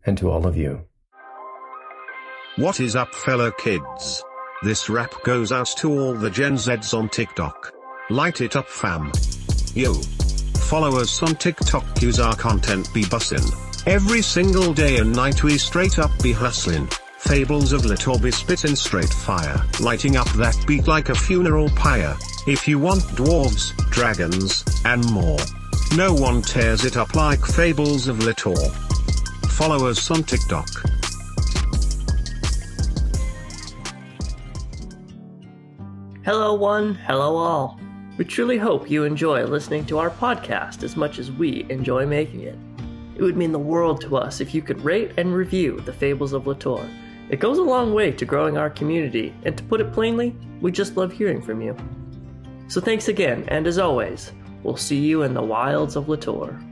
and 0.05 0.19
to 0.19 0.31
all 0.31 0.47
of 0.47 0.57
you. 0.57 0.88
What 2.59 2.81
is 2.81 2.97
up 2.97 3.15
fellow 3.15 3.53
kids? 3.53 4.25
This 4.65 4.91
rap 4.91 5.15
goes 5.23 5.53
out 5.53 5.69
to 5.77 5.93
all 5.93 6.13
the 6.13 6.29
Gen 6.29 6.55
Zs 6.55 6.93
on 6.93 7.09
TikTok. 7.09 7.73
Light 8.11 8.41
it 8.41 8.57
up 8.57 8.67
fam. 8.67 9.13
Yo. 9.75 9.95
Follow 10.67 10.99
us 10.99 11.23
on 11.23 11.37
TikTok 11.37 12.03
use 12.03 12.19
our 12.19 12.35
content 12.35 12.93
be 12.93 13.05
bussin'. 13.05 13.49
Every 13.87 14.23
single 14.23 14.75
day 14.75 14.97
and 14.97 15.15
night 15.15 15.45
we 15.45 15.57
straight 15.57 16.01
up 16.01 16.11
be 16.21 16.33
hustlin'. 16.33 16.89
Fables 17.19 17.73
of 17.73 17.83
Litore 17.83 18.21
be 18.21 18.33
spittin' 18.33 18.75
straight 18.75 19.15
fire, 19.15 19.65
lighting 19.79 20.17
up 20.17 20.29
that 20.31 20.57
beat 20.67 20.89
like 20.89 21.11
a 21.11 21.15
funeral 21.15 21.69
pyre. 21.77 22.17
If 22.49 22.67
you 22.67 22.81
want 22.81 23.03
dwarves, 23.15 23.71
dragons, 23.93 24.65
and 24.85 25.09
more. 25.13 25.39
No 25.95 26.13
one 26.13 26.43
tears 26.43 26.85
it 26.85 26.97
up 26.97 27.15
like 27.15 27.47
Fables 27.47 28.09
of 28.09 28.17
Litore. 28.17 28.73
Follow 29.51 29.87
us 29.87 30.11
on 30.11 30.25
TikTok. 30.25 30.67
Hello, 36.29 36.53
one. 36.53 36.95
Hello, 36.95 37.39
all. 37.39 37.81
We 38.19 38.27
truly 38.27 38.59
hope 38.59 38.91
you 38.91 39.05
enjoy 39.05 39.45
listening 39.45 39.87
to 39.87 39.97
our 39.97 40.11
podcast 40.11 40.83
as 40.83 40.95
much 40.95 41.19
as 41.19 41.33
we 41.33 41.65
enjoy 41.71 42.05
making 42.05 42.43
it. 42.43 42.59
It 43.17 43.23
would 43.23 43.39
mean 43.39 43.51
the 43.51 43.59
world 43.59 44.03
to 44.03 44.19
us 44.19 44.43
if 44.43 44.55
you 44.55 44.61
could 44.61 44.85
rate 44.85 45.13
and 45.17 45.35
review 45.35 45.81
the 45.81 45.93
Fables 45.95 46.35
of 46.35 46.45
Litore. 46.45 46.87
It 47.31 47.41
goes 47.41 47.57
a 47.57 47.63
long 47.63 47.95
way 47.95 48.13
to 48.13 48.27
growing 48.27 48.59
our 48.59 48.69
community, 48.69 49.35
and 49.47 49.57
to 49.57 49.65
put 49.65 49.81
it 49.81 49.95
plainly, 49.95 50.37
we 50.61 50.71
just 50.71 50.99
love 50.99 51.13
hearing 51.13 51.41
from 51.41 51.63
you. 51.63 51.75
So 52.67 52.83
thanks 52.83 53.09
again, 53.09 53.47
and 53.49 53.67
as 53.67 53.79
always, 53.79 54.33
we'll 54.63 54.77
see 54.77 54.99
you 54.99 55.23
in 55.23 55.33
the 55.33 55.43
wilds 55.43 55.97
of 55.97 56.09
Litore. 56.09 56.63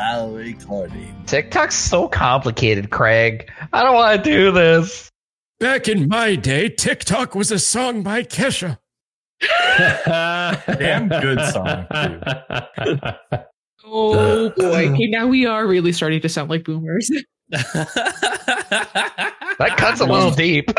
Mallory 0.00 0.54
Clardy. 0.54 1.12
TikTok's 1.26 1.74
so 1.74 2.08
complicated, 2.08 2.88
Craig. 2.88 3.50
I 3.70 3.82
don't 3.82 3.94
want 3.94 4.24
to 4.24 4.30
do 4.30 4.50
this. 4.50 5.10
Back 5.58 5.88
in 5.88 6.08
my 6.08 6.36
day, 6.36 6.70
TikTok 6.70 7.34
was 7.34 7.52
a 7.52 7.58
song 7.58 8.02
by 8.02 8.22
Kesha. 8.22 8.78
Damn 10.08 11.08
good 11.08 11.38
song, 11.52 11.86
too. 11.92 12.98
oh 13.84 14.48
boy. 14.56 14.88
Okay, 14.88 15.06
now 15.08 15.26
we 15.26 15.44
are 15.44 15.66
really 15.66 15.92
starting 15.92 16.22
to 16.22 16.30
sound 16.30 16.48
like 16.48 16.64
boomers. 16.64 17.10
That 19.58 19.76
cuts 19.76 20.00
a 20.00 20.06
little 20.06 20.30
deep. 20.30 20.68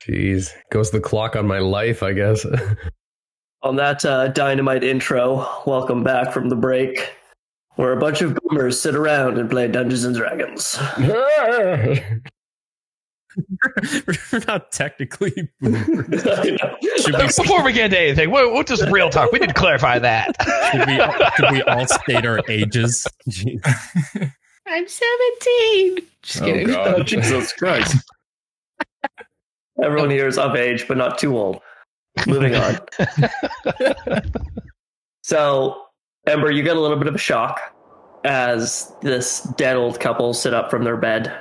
Jeez. 0.00 0.52
Goes 0.70 0.92
the 0.92 1.00
clock 1.00 1.34
on 1.34 1.48
my 1.48 1.58
life, 1.58 2.04
I 2.04 2.12
guess. 2.12 2.46
On 3.62 3.74
that 3.76 4.04
uh, 4.04 4.28
dynamite 4.28 4.84
intro, 4.84 5.44
welcome 5.66 6.04
back 6.04 6.32
from 6.32 6.48
the 6.48 6.54
break, 6.56 7.12
where 7.74 7.92
a 7.92 7.96
bunch 7.98 8.22
of 8.22 8.36
boomers 8.44 8.80
sit 8.80 8.94
around 8.94 9.36
and 9.36 9.50
play 9.50 9.66
Dungeons 9.66 10.04
and 10.04 10.14
Dragons. 10.14 10.78
We're 14.32 14.40
not 14.46 14.70
technically. 14.72 15.32
I 15.62 15.68
know. 15.68 16.76
Should 16.98 17.16
we, 17.16 17.26
Before 17.26 17.64
we 17.64 17.72
get 17.72 17.86
into 17.86 17.98
anything, 17.98 18.30
we'll, 18.30 18.52
we'll 18.52 18.62
just 18.64 18.84
real 18.90 19.10
talk. 19.10 19.32
We 19.32 19.38
need 19.40 19.48
to 19.48 19.54
clarify 19.54 19.98
that. 19.98 20.34
should 20.72 20.86
we, 20.86 20.96
should 21.36 21.50
we 21.52 21.62
all 21.62 21.86
state 21.86 22.24
our 22.26 22.40
ages? 22.48 23.06
Jeez. 23.28 23.60
I'm 24.66 24.86
17. 24.86 25.98
Just 26.22 26.42
Oh, 26.42 26.44
kidding. 26.44 26.66
God. 26.68 26.94
Oh, 27.00 27.02
Jesus 27.02 27.52
Christ. 27.52 27.96
Everyone 29.82 30.10
here 30.10 30.26
is 30.26 30.38
of 30.38 30.56
age, 30.56 30.86
but 30.88 30.96
not 30.96 31.18
too 31.18 31.36
old. 31.36 31.60
Moving 32.26 32.54
on. 32.54 32.78
so, 35.22 35.82
Ember, 36.26 36.50
you 36.50 36.62
get 36.62 36.76
a 36.76 36.80
little 36.80 36.96
bit 36.96 37.06
of 37.06 37.14
a 37.14 37.18
shock 37.18 37.74
as 38.24 38.92
this 39.02 39.42
dead 39.56 39.76
old 39.76 40.00
couple 40.00 40.34
sit 40.34 40.54
up 40.54 40.70
from 40.70 40.84
their 40.84 40.96
bed. 40.96 41.36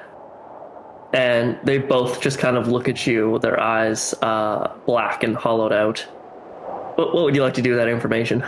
And 1.13 1.57
they 1.63 1.77
both 1.77 2.21
just 2.21 2.37
kind 2.37 2.57
of 2.57 2.67
look 2.67 2.89
at 2.89 3.07
you 3.07 3.31
with 3.31 3.41
their 3.41 3.59
eyes 3.59 4.13
uh, 4.21 4.75
black 4.85 5.23
and 5.23 5.35
hollowed 5.35 5.71
out. 5.71 5.99
What, 6.95 7.13
what 7.13 7.23
would 7.23 7.35
you 7.35 7.41
like 7.41 7.53
to 7.55 7.61
do 7.61 7.71
with 7.71 7.79
that 7.79 7.87
information? 7.87 8.45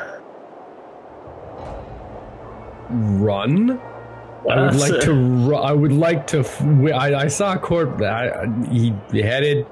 Run. 2.89 3.80
I 4.49 4.65
would 4.65 4.76
like 4.76 5.01
to. 5.01 5.56
I 5.56 5.72
would 5.73 5.91
like 5.91 6.27
to. 6.27 6.39
I 6.93 7.27
saw 7.27 7.53
a 7.53 7.60
corp. 7.60 8.01
I, 8.01 8.47
he 8.72 8.93
headed. 9.14 9.68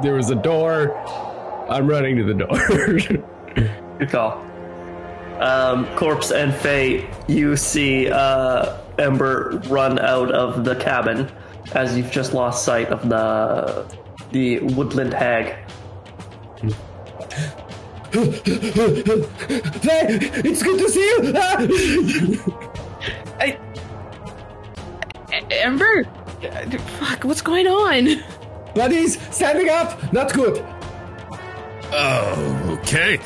There 0.00 0.14
was 0.14 0.30
a 0.30 0.34
door. 0.34 0.96
I'm 1.68 1.86
running 1.86 2.16
to 2.16 2.24
the 2.24 2.34
door. 2.34 2.98
Good 3.98 4.10
call. 4.10 4.42
Um, 5.40 5.86
Corpse 5.96 6.30
and 6.30 6.54
Faye, 6.54 7.08
you 7.26 7.56
see 7.56 8.08
uh, 8.08 8.78
Ember 8.98 9.60
run 9.68 9.98
out 9.98 10.30
of 10.30 10.64
the 10.64 10.76
cabin 10.76 11.28
as 11.74 11.96
you've 11.96 12.10
just 12.10 12.32
lost 12.32 12.64
sight 12.64 12.88
of 12.88 13.08
the 13.08 13.86
the 14.30 14.60
woodland 14.60 15.12
hag. 15.12 15.56
hey, 18.12 18.30
it's 20.44 20.62
good 20.62 20.78
to 20.78 20.88
see 20.88 21.00
you. 21.00 22.38
Ah! 23.40 23.56
Ember? 25.50 26.04
Fuck, 27.00 27.24
what's 27.24 27.42
going 27.42 27.66
on? 27.66 28.22
Buddies, 28.74 29.20
standing 29.34 29.68
up. 29.68 30.12
Not 30.12 30.32
good. 30.32 30.64
Oh, 31.94 32.78
okay. 32.80 33.18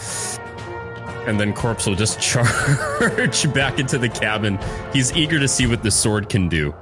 And 1.27 1.39
then 1.41 1.53
Corpse 1.53 1.87
will 1.87 1.95
just 1.95 2.21
charge 2.21 3.53
back 3.53 3.79
into 3.79 3.99
the 3.99 4.09
cabin. 4.09 4.59
He's 4.93 5.13
eager 5.17 5.39
to 5.39 5.49
see 5.49 5.67
what 5.67 5.83
the 5.83 5.91
sword 5.91 6.29
can 6.29 6.49
do. 6.49 6.75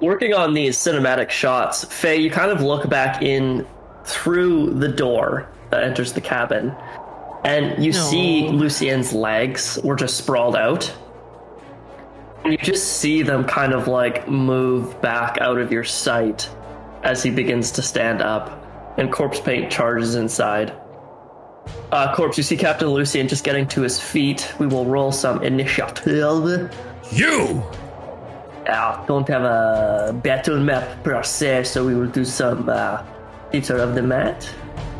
Working 0.00 0.32
on 0.32 0.54
these 0.54 0.76
cinematic 0.78 1.30
shots, 1.30 1.84
Faye, 1.84 2.16
you 2.16 2.30
kind 2.30 2.50
of 2.50 2.62
look 2.62 2.88
back 2.88 3.22
in 3.22 3.66
through 4.04 4.70
the 4.74 4.88
door 4.88 5.48
that 5.70 5.82
enters 5.82 6.12
the 6.14 6.20
cabin, 6.22 6.74
and 7.44 7.84
you 7.84 7.92
No. 7.92 7.98
see 7.98 8.48
Lucien's 8.48 9.12
legs 9.12 9.78
were 9.84 9.94
just 9.96 10.16
sprawled 10.16 10.56
out. 10.56 10.90
And 12.44 12.52
you 12.52 12.58
just 12.58 12.94
see 12.96 13.22
them 13.22 13.44
kind 13.44 13.74
of 13.74 13.86
like 13.88 14.26
move 14.26 15.00
back 15.02 15.36
out 15.40 15.58
of 15.58 15.70
your 15.70 15.84
sight 15.84 16.48
as 17.02 17.22
he 17.22 17.30
begins 17.30 17.70
to 17.72 17.82
stand 17.82 18.20
up, 18.22 18.94
and 18.98 19.10
corpse 19.12 19.40
paint 19.40 19.70
charges 19.70 20.14
inside. 20.14 20.72
Uh, 21.92 22.14
corpse, 22.14 22.36
you 22.36 22.42
see 22.42 22.56
Captain 22.56 22.88
Lucien 22.88 23.28
just 23.28 23.44
getting 23.44 23.66
to 23.68 23.82
his 23.82 24.00
feet. 24.00 24.52
We 24.58 24.66
will 24.66 24.84
roll 24.86 25.12
some 25.12 25.42
initiative. 25.42 26.74
You! 27.12 27.62
I 28.68 29.04
don't 29.06 29.26
have 29.28 29.42
a 29.42 30.12
battle 30.22 30.60
map 30.60 31.02
per 31.02 31.22
se, 31.22 31.64
so 31.64 31.84
we 31.86 31.94
will 31.94 32.06
do 32.08 32.24
some 32.24 32.68
uh, 32.68 33.02
theater 33.50 33.78
of 33.78 33.94
the 33.94 34.02
mat. 34.02 34.48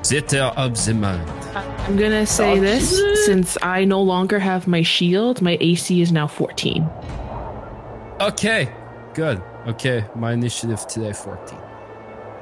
Zitter 0.02 0.52
of 0.56 0.82
the 0.84 0.94
mind. 0.94 1.28
I'm 1.54 1.96
gonna 1.96 2.24
say 2.26 2.52
Oh, 2.52 2.60
this 2.60 2.90
Jesus. 2.90 3.26
since 3.26 3.58
I 3.62 3.84
no 3.84 4.00
longer 4.00 4.38
have 4.38 4.66
my 4.66 4.82
shield, 4.82 5.42
my 5.42 5.58
AC 5.60 6.00
is 6.00 6.10
now 6.10 6.26
14. 6.26 6.88
Okay, 8.20 8.72
good. 9.14 9.42
Okay, 9.66 10.04
my 10.14 10.32
initiative 10.32 10.86
today 10.86 11.12
14. 11.12 11.58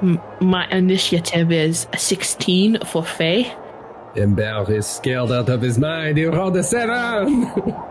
M- 0.01 0.21
my 0.41 0.67
initiative 0.69 1.51
is 1.51 1.87
a 1.93 1.97
16 1.97 2.79
for 2.85 3.03
Faye. 3.03 3.53
Ember 4.15 4.65
is 4.69 4.87
scared 4.87 5.31
out 5.31 5.49
of 5.49 5.61
his 5.61 5.77
mind. 5.77 6.17
He 6.17 6.25
rolled 6.25 6.57
a 6.57 6.63
seven. 6.63 7.51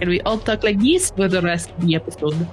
And 0.00 0.10
we 0.10 0.20
all 0.22 0.38
talk 0.38 0.62
like 0.62 0.78
this 0.78 1.10
for 1.10 1.28
the 1.28 1.40
rest 1.40 1.70
of 1.70 1.80
the 1.80 1.94
episode. 1.94 2.46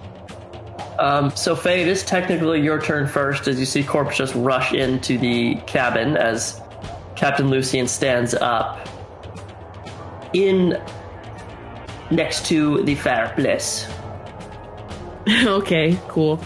Um, 1.00 1.32
so, 1.36 1.56
Faye, 1.56 1.82
it 1.82 1.88
is 1.88 2.04
technically 2.04 2.62
your 2.62 2.80
turn 2.80 3.08
first 3.08 3.48
as 3.48 3.60
you 3.60 3.66
see 3.66 3.84
Corpse 3.84 4.18
just 4.18 4.34
rush 4.36 4.74
into 4.74 5.18
the 5.18 5.56
cabin 5.68 6.16
as 6.16 6.62
Captain 7.16 7.50
Lucien 7.50 7.88
stands 7.88 8.34
up 8.34 8.88
in 10.34 10.82
next 12.12 12.46
to 12.48 12.84
the 12.84 12.96
fireplace. 12.96 13.88
okay, 15.46 16.00
cool. 16.08 16.40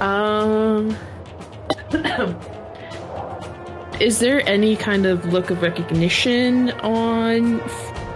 Um 0.00 0.96
Is 4.00 4.18
there 4.18 4.46
any 4.48 4.76
kind 4.76 5.04
of 5.04 5.26
look 5.26 5.50
of 5.50 5.60
recognition 5.60 6.70
on 6.80 7.60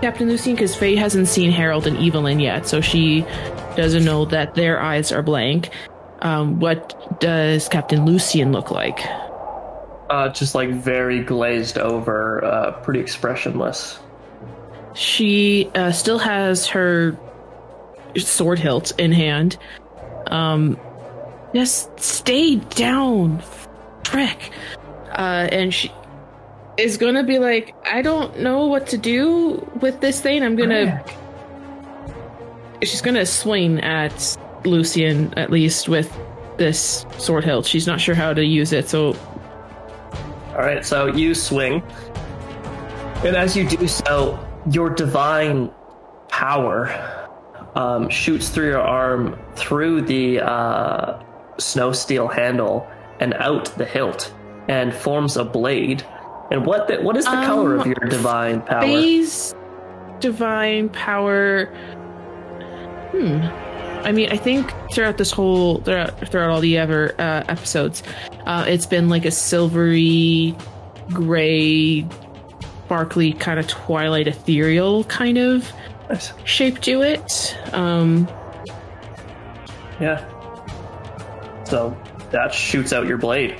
Captain 0.00 0.26
Lucien? 0.26 0.54
Because 0.54 0.74
Faye 0.74 0.96
hasn't 0.96 1.28
seen 1.28 1.50
Harold 1.50 1.86
and 1.86 1.98
Evelyn 1.98 2.40
yet, 2.40 2.66
so 2.66 2.80
she 2.80 3.20
doesn't 3.76 4.02
know 4.02 4.24
that 4.26 4.54
their 4.54 4.80
eyes 4.80 5.12
are 5.12 5.22
blank. 5.22 5.68
Um, 6.22 6.58
what 6.58 7.20
does 7.20 7.68
Captain 7.68 8.06
Lucien 8.06 8.50
look 8.50 8.70
like? 8.70 8.98
Uh, 10.08 10.30
just 10.30 10.54
like 10.54 10.70
very 10.70 11.22
glazed 11.22 11.76
over, 11.76 12.42
uh, 12.42 12.72
pretty 12.82 13.00
expressionless. 13.00 13.98
She 14.94 15.70
uh, 15.74 15.92
still 15.92 16.18
has 16.18 16.66
her 16.68 17.14
sword 18.16 18.58
hilt 18.58 18.98
in 18.98 19.12
hand. 19.12 19.58
Um, 20.26 20.78
just 21.54 21.98
stay 22.00 22.56
down, 22.56 23.42
frick. 24.04 24.50
Uh, 25.10 25.48
and 25.52 25.72
she 25.72 25.92
is 26.76 26.96
gonna 26.96 27.22
be 27.22 27.38
like, 27.38 27.74
I 27.86 28.02
don't 28.02 28.40
know 28.40 28.66
what 28.66 28.88
to 28.88 28.98
do 28.98 29.68
with 29.80 30.00
this 30.00 30.20
thing. 30.20 30.42
I'm 30.42 30.56
gonna. 30.56 31.04
She's 32.82 33.00
gonna 33.00 33.24
swing 33.24 33.80
at 33.80 34.36
Lucian 34.64 35.32
at 35.38 35.50
least 35.50 35.88
with 35.88 36.12
this 36.56 37.06
sword 37.18 37.44
hilt. 37.44 37.66
She's 37.66 37.86
not 37.86 38.00
sure 38.00 38.14
how 38.14 38.34
to 38.34 38.44
use 38.44 38.72
it, 38.72 38.88
so 38.88 39.16
All 40.50 40.58
right, 40.58 40.84
so 40.84 41.06
you 41.06 41.34
swing, 41.34 41.82
and 43.24 43.36
as 43.36 43.56
you 43.56 43.66
do 43.68 43.88
so, 43.88 44.38
your 44.70 44.90
divine 44.90 45.70
power 46.28 46.86
um, 47.74 48.08
shoots 48.08 48.48
through 48.48 48.68
your 48.68 48.80
arm, 48.80 49.38
through 49.56 50.02
the 50.02 50.40
uh, 50.40 51.22
snow 51.58 51.92
steel 51.92 52.28
handle, 52.28 52.88
and 53.20 53.34
out 53.34 53.66
the 53.76 53.84
hilt, 53.84 54.32
and 54.68 54.94
forms 54.94 55.36
a 55.36 55.44
blade. 55.44 56.04
And 56.50 56.66
what 56.66 56.88
the, 56.88 57.00
what 57.00 57.16
is 57.16 57.24
the 57.24 57.30
color 57.30 57.74
of 57.74 57.82
Um, 57.82 57.86
your 57.88 58.08
divine 58.08 58.60
power? 58.62 58.82
Phase 58.82 59.54
divine 60.20 60.88
power. 60.88 61.66
Hmm. 63.12 63.40
I 64.06 64.12
mean, 64.12 64.30
I 64.30 64.36
think 64.36 64.72
throughout 64.92 65.16
this 65.16 65.30
whole 65.30 65.78
throughout, 65.78 66.28
throughout 66.28 66.50
all 66.50 66.60
the 66.60 66.76
ever 66.76 67.14
uh, 67.18 67.44
episodes, 67.48 68.02
uh, 68.46 68.64
it's 68.68 68.86
been 68.86 69.08
like 69.08 69.24
a 69.24 69.30
silvery, 69.30 70.54
gray, 71.08 72.06
sparkly 72.84 73.32
kind 73.32 73.58
of 73.58 73.66
twilight 73.66 74.28
ethereal 74.28 75.04
kind 75.04 75.38
of. 75.38 75.72
Shape 76.44 76.80
to 76.82 77.02
it. 77.02 77.56
Um, 77.72 78.28
Yeah. 80.00 80.24
So 81.64 81.96
that 82.30 82.52
shoots 82.52 82.92
out 82.92 83.06
your 83.06 83.16
blade. 83.18 83.58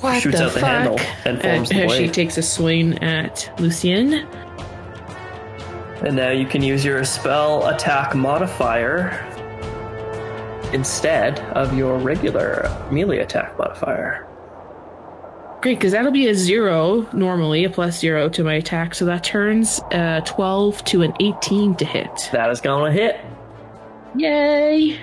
what 0.00 0.20
Shoots 0.20 0.38
the 0.38 0.44
out 0.44 0.52
the 0.52 0.60
fuck? 0.60 0.68
handle 0.68 1.00
and 1.24 1.40
forms 1.40 1.68
the 1.70 1.88
she 1.88 2.08
takes 2.08 2.36
a 2.36 2.42
swing 2.42 2.98
at 3.02 3.50
Lucien. 3.58 4.26
And 6.04 6.14
now 6.14 6.30
you 6.30 6.46
can 6.46 6.62
use 6.62 6.84
your 6.84 7.02
spell 7.04 7.66
attack 7.68 8.14
modifier 8.14 9.24
instead 10.72 11.40
of 11.56 11.76
your 11.76 11.98
regular 11.98 12.70
melee 12.92 13.18
attack 13.18 13.58
modifier. 13.58 14.27
Great, 15.60 15.78
because 15.78 15.92
that'll 15.92 16.12
be 16.12 16.28
a 16.28 16.34
zero 16.34 17.08
normally, 17.12 17.64
a 17.64 17.70
plus 17.70 17.98
zero 17.98 18.28
to 18.28 18.44
my 18.44 18.54
attack, 18.54 18.94
so 18.94 19.04
that 19.06 19.24
turns 19.24 19.80
uh, 19.90 20.20
12 20.24 20.84
to 20.84 21.02
an 21.02 21.12
18 21.18 21.74
to 21.76 21.84
hit. 21.84 22.28
That 22.32 22.50
is 22.50 22.60
going 22.60 22.94
to 22.94 23.00
hit. 23.00 23.20
Yay! 24.14 25.00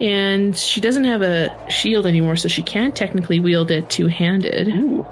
And 0.00 0.56
she 0.56 0.80
doesn't 0.80 1.04
have 1.04 1.22
a 1.22 1.56
shield 1.68 2.06
anymore, 2.06 2.36
so 2.36 2.46
she 2.48 2.62
can't 2.62 2.94
technically 2.94 3.40
wield 3.40 3.72
it 3.72 3.90
two 3.90 4.06
handed. 4.06 4.68
Ooh. 4.68 5.04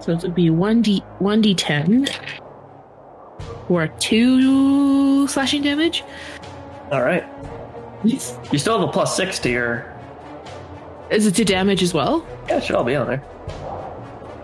So 0.00 0.12
it 0.12 0.22
would 0.22 0.34
be 0.34 0.50
1d, 0.50 1.02
1d10 1.20 2.14
for 3.68 3.86
two 3.86 5.26
slashing 5.28 5.62
damage. 5.62 6.04
All 6.90 7.02
right. 7.02 7.24
You 8.04 8.18
still 8.18 8.78
have 8.78 8.88
a 8.88 8.92
plus 8.92 9.16
six 9.16 9.38
to 9.40 9.50
your. 9.50 9.91
Is 11.12 11.26
it 11.26 11.34
to 11.36 11.44
damage 11.44 11.82
as 11.82 11.92
well? 11.92 12.26
Yeah, 12.48 12.56
it 12.56 12.64
should 12.64 12.74
all 12.74 12.84
be 12.84 12.96
on 12.96 13.06
there. 13.06 13.22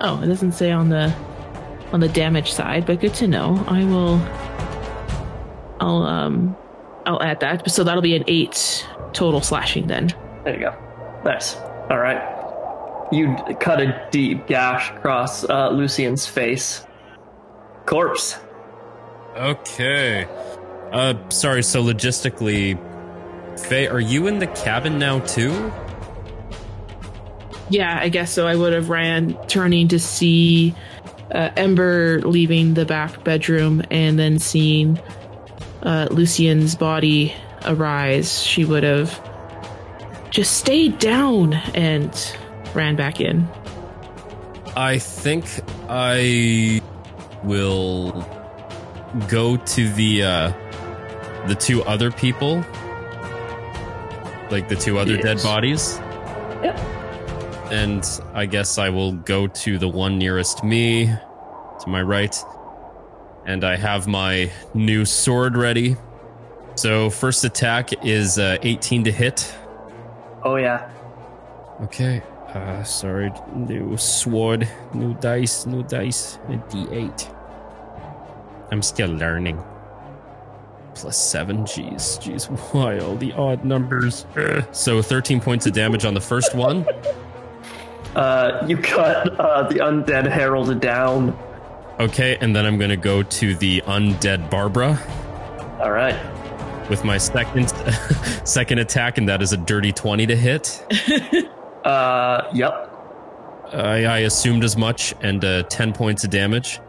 Oh, 0.00 0.20
it 0.22 0.26
doesn't 0.26 0.52
say 0.52 0.70
on 0.70 0.90
the 0.90 1.14
on 1.92 2.00
the 2.00 2.08
damage 2.08 2.52
side, 2.52 2.86
but 2.86 3.00
good 3.00 3.14
to 3.14 3.26
know. 3.26 3.64
I 3.66 3.84
will. 3.84 4.16
I'll 5.80 6.02
um, 6.02 6.56
I'll 7.06 7.22
add 7.22 7.40
that. 7.40 7.70
So 7.70 7.84
that'll 7.84 8.02
be 8.02 8.14
an 8.14 8.24
eight 8.26 8.86
total 9.12 9.40
slashing 9.40 9.86
then. 9.86 10.14
There 10.44 10.54
you 10.54 10.60
go. 10.60 10.76
Nice. 11.24 11.56
All 11.90 11.98
right. 11.98 12.36
You 13.10 13.34
cut 13.60 13.80
a 13.80 14.06
deep 14.10 14.46
gash 14.46 14.90
across 14.90 15.44
uh, 15.44 15.70
Lucian's 15.70 16.26
face. 16.26 16.84
Corpse. 17.86 18.38
Okay. 19.34 20.28
Uh, 20.92 21.14
sorry. 21.30 21.62
So 21.62 21.82
logistically, 21.82 22.78
Faye, 23.58 23.88
are 23.88 24.00
you 24.00 24.26
in 24.26 24.38
the 24.38 24.46
cabin 24.48 24.98
now 24.98 25.20
too? 25.20 25.72
Yeah, 27.70 27.98
I 28.00 28.08
guess 28.08 28.32
so. 28.32 28.46
I 28.46 28.56
would 28.56 28.72
have 28.72 28.88
ran, 28.88 29.36
turning 29.46 29.88
to 29.88 29.98
see 29.98 30.74
uh, 31.30 31.50
Ember 31.56 32.20
leaving 32.22 32.74
the 32.74 32.84
back 32.84 33.22
bedroom, 33.24 33.82
and 33.90 34.18
then 34.18 34.38
seeing 34.38 34.98
uh, 35.82 36.08
Lucian's 36.10 36.74
body 36.74 37.34
arise. 37.66 38.42
She 38.42 38.64
would 38.64 38.82
have 38.82 39.20
just 40.30 40.56
stayed 40.56 40.98
down 40.98 41.54
and 41.54 42.36
ran 42.74 42.96
back 42.96 43.20
in. 43.20 43.48
I 44.76 44.98
think 44.98 45.44
I 45.88 46.80
will 47.42 48.26
go 49.28 49.56
to 49.56 49.88
the 49.92 50.22
uh 50.22 50.52
the 51.46 51.54
two 51.54 51.82
other 51.84 52.10
people. 52.10 52.64
Like 54.50 54.68
the 54.68 54.76
two 54.76 54.98
other 54.98 55.16
dead 55.16 55.42
bodies. 55.42 55.98
Yep. 56.62 56.97
And 57.70 58.04
I 58.34 58.46
guess 58.46 58.78
I 58.78 58.88
will 58.88 59.12
go 59.12 59.46
to 59.46 59.78
the 59.78 59.88
one 59.88 60.18
nearest 60.18 60.64
me 60.64 61.06
to 61.06 61.88
my 61.88 62.02
right. 62.02 62.34
And 63.46 63.64
I 63.64 63.76
have 63.76 64.06
my 64.06 64.50
new 64.74 65.04
sword 65.04 65.56
ready. 65.56 65.96
So 66.74 67.10
first 67.10 67.44
attack 67.44 68.04
is 68.04 68.38
uh, 68.38 68.58
18 68.62 69.04
to 69.04 69.12
hit. 69.12 69.54
Oh 70.44 70.56
yeah. 70.56 70.90
Okay. 71.82 72.22
Uh, 72.48 72.82
sorry. 72.82 73.32
New 73.54 73.96
sword, 73.96 74.68
new 74.94 75.14
dice, 75.14 75.66
new 75.66 75.82
dice, 75.82 76.38
a 76.48 76.52
d8. 76.52 77.34
I'm 78.70 78.82
still 78.82 79.10
learning. 79.10 79.62
Plus 80.94 81.16
seven. 81.16 81.64
Jeez, 81.64 82.18
jeez. 82.20 82.48
Why 82.72 82.98
all 82.98 83.16
the 83.16 83.32
odd 83.32 83.64
numbers? 83.64 84.26
So 84.72 85.02
13 85.02 85.40
points 85.40 85.66
of 85.66 85.72
damage 85.72 86.04
on 86.04 86.14
the 86.14 86.20
first 86.20 86.54
one. 86.54 86.86
Uh, 88.16 88.64
you 88.66 88.76
cut 88.76 89.38
uh, 89.38 89.62
the 89.68 89.76
undead 89.76 90.26
Harold 90.26 90.80
down. 90.80 91.38
Okay, 92.00 92.36
and 92.40 92.54
then 92.54 92.64
I'm 92.64 92.78
gonna 92.78 92.96
go 92.96 93.22
to 93.22 93.54
the 93.56 93.80
undead 93.82 94.50
Barbara 94.50 94.98
All 95.80 95.90
right. 95.90 96.16
with 96.88 97.04
my 97.04 97.18
second 97.18 97.68
second 98.44 98.78
attack, 98.78 99.18
and 99.18 99.28
that 99.28 99.42
is 99.42 99.52
a 99.52 99.56
dirty 99.56 99.92
20 99.92 100.26
to 100.26 100.36
hit. 100.36 100.84
Uh, 101.84 102.50
yep. 102.52 102.90
I, 103.72 104.04
I 104.04 104.18
assumed 104.18 104.62
as 104.62 104.76
much, 104.76 105.14
and 105.22 105.42
uh, 105.42 105.62
10 105.62 105.94
points 105.94 106.22
of 106.22 106.28
damage. 106.28 106.80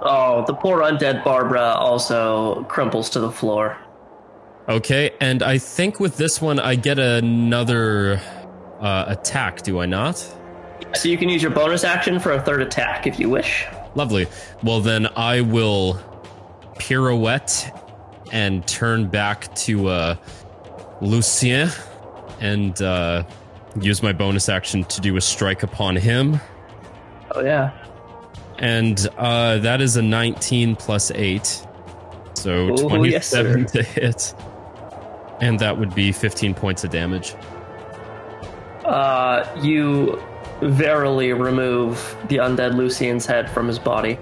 Oh, 0.00 0.44
the 0.46 0.54
poor 0.54 0.80
undead 0.80 1.22
Barbara 1.22 1.74
also 1.74 2.62
crumples 2.64 3.10
to 3.10 3.20
the 3.20 3.30
floor. 3.30 3.76
Okay, 4.68 5.10
and 5.20 5.42
I 5.42 5.58
think 5.58 5.98
with 6.00 6.16
this 6.16 6.40
one 6.40 6.58
I 6.60 6.76
get 6.76 6.98
another 6.98 8.22
uh, 8.80 9.04
attack, 9.08 9.62
do 9.62 9.80
I 9.80 9.86
not? 9.86 10.16
So 10.94 11.08
you 11.08 11.18
can 11.18 11.28
use 11.28 11.42
your 11.42 11.50
bonus 11.50 11.84
action 11.84 12.18
for 12.18 12.32
a 12.32 12.40
third 12.40 12.62
attack 12.62 13.06
if 13.06 13.18
you 13.18 13.28
wish. 13.28 13.66
Lovely. 13.94 14.26
Well, 14.62 14.80
then 14.80 15.08
I 15.16 15.40
will 15.40 16.00
pirouette 16.78 17.74
and 18.32 18.66
turn 18.66 19.08
back 19.08 19.54
to 19.54 19.88
uh, 19.88 20.16
Lucien 21.00 21.70
and 22.40 22.80
uh, 22.80 23.24
use 23.80 24.02
my 24.02 24.12
bonus 24.12 24.48
action 24.48 24.84
to 24.84 25.00
do 25.00 25.16
a 25.16 25.20
strike 25.20 25.62
upon 25.62 25.96
him. 25.96 26.40
Oh 27.32 27.40
yeah. 27.40 27.72
And 28.58 29.06
uh, 29.16 29.58
that 29.58 29.80
is 29.80 29.96
a 29.96 30.02
19 30.02 30.76
plus 30.76 31.10
8. 31.12 31.66
So 32.34 32.70
Ooh, 32.70 32.88
27 32.88 33.60
yes, 33.60 33.72
to 33.72 33.82
hit. 33.82 34.34
And 35.40 35.58
that 35.60 35.78
would 35.78 35.94
be 35.94 36.10
15 36.10 36.54
points 36.54 36.82
of 36.82 36.90
damage. 36.90 37.34
Uh, 38.88 39.46
you 39.62 40.20
verily 40.62 41.34
remove 41.34 42.16
the 42.28 42.36
undead 42.36 42.74
Lucian's 42.74 43.26
head 43.26 43.50
from 43.50 43.68
his 43.68 43.78
body 43.78 44.18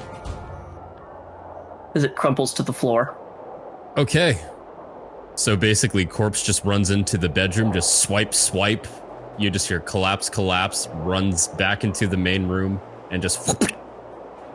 as 1.94 2.02
it 2.02 2.16
crumples 2.16 2.52
to 2.54 2.62
the 2.64 2.72
floor. 2.72 3.16
Okay. 3.96 4.38
So 5.36 5.56
basically, 5.56 6.04
Corpse 6.04 6.42
just 6.42 6.64
runs 6.64 6.90
into 6.90 7.16
the 7.16 7.28
bedroom, 7.28 7.72
just 7.72 8.00
swipe, 8.00 8.34
swipe. 8.34 8.86
You 9.38 9.50
just 9.50 9.68
hear 9.68 9.80
collapse, 9.80 10.28
collapse, 10.28 10.88
runs 10.94 11.46
back 11.46 11.84
into 11.84 12.06
the 12.08 12.16
main 12.16 12.46
room, 12.46 12.80
and 13.10 13.22
just 13.22 13.56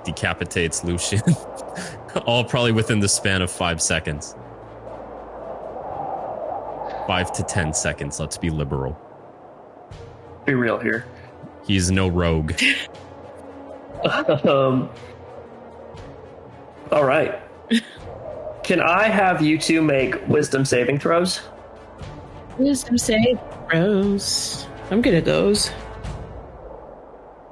decapitates 0.03 0.83
Lucian. 0.83 1.21
All 2.25 2.43
probably 2.43 2.73
within 2.73 2.99
the 2.99 3.07
span 3.07 3.41
of 3.41 3.49
five 3.49 3.81
seconds. 3.81 4.35
Five 7.07 7.31
to 7.33 7.43
ten 7.43 7.73
seconds, 7.73 8.19
let's 8.19 8.37
be 8.37 8.49
liberal. 8.49 8.99
Be 10.51 10.55
real 10.55 10.77
here. 10.79 11.05
He's 11.65 11.91
no 11.91 12.09
rogue. 12.09 12.51
um, 14.43 14.89
all 16.91 17.05
right. 17.05 17.39
Can 18.61 18.81
I 18.81 19.07
have 19.07 19.41
you 19.41 19.57
two 19.57 19.81
make 19.81 20.27
wisdom 20.27 20.65
saving 20.65 20.99
throws? 20.99 21.39
Wisdom 22.57 22.97
save 22.97 23.39
throws. 23.69 24.67
I'm 24.89 25.01
good 25.01 25.13
at 25.13 25.23
those. 25.23 25.71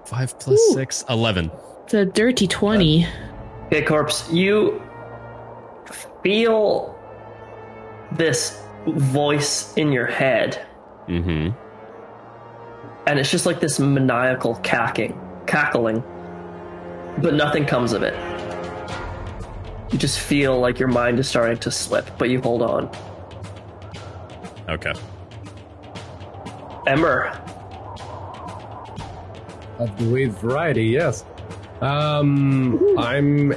Five 0.03 0.37
plus 0.37 0.59
Ooh. 0.59 0.73
six, 0.73 1.05
eleven. 1.09 1.49
It's 1.85 1.93
a 1.93 2.03
dirty 2.03 2.47
20. 2.47 3.07
Okay, 3.67 3.81
Corpse, 3.81 4.29
you 4.29 4.81
feel 6.21 6.99
this 8.11 8.61
voice 8.85 9.73
in 9.77 9.93
your 9.93 10.07
head, 10.07 10.65
Mm-hmm. 11.09 11.68
And 13.09 13.17
it's 13.17 13.31
just 13.31 13.47
like 13.47 13.59
this 13.59 13.79
maniacal 13.79 14.53
cacking, 14.57 15.19
cackling, 15.47 16.03
but 17.23 17.33
nothing 17.33 17.65
comes 17.65 17.91
of 17.91 18.03
it. 18.03 18.13
You 19.91 19.97
just 19.97 20.19
feel 20.19 20.59
like 20.59 20.77
your 20.77 20.89
mind 20.89 21.17
is 21.17 21.27
starting 21.27 21.57
to 21.57 21.71
slip, 21.71 22.07
but 22.19 22.29
you 22.29 22.39
hold 22.39 22.61
on. 22.61 22.87
Okay. 24.69 24.93
Ember, 26.85 27.29
Of 29.79 29.97
the 29.97 30.13
wave 30.13 30.33
variety, 30.33 30.85
yes. 30.85 31.25
Um, 31.81 32.95
I'm 32.99 33.55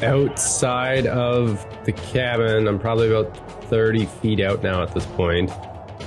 outside 0.00 1.08
of 1.08 1.66
the 1.84 1.92
cabin. 1.92 2.68
I'm 2.68 2.78
probably 2.78 3.10
about 3.12 3.36
30 3.68 4.06
feet 4.06 4.38
out 4.38 4.62
now 4.62 4.80
at 4.80 4.94
this 4.94 5.06
point. 5.06 5.50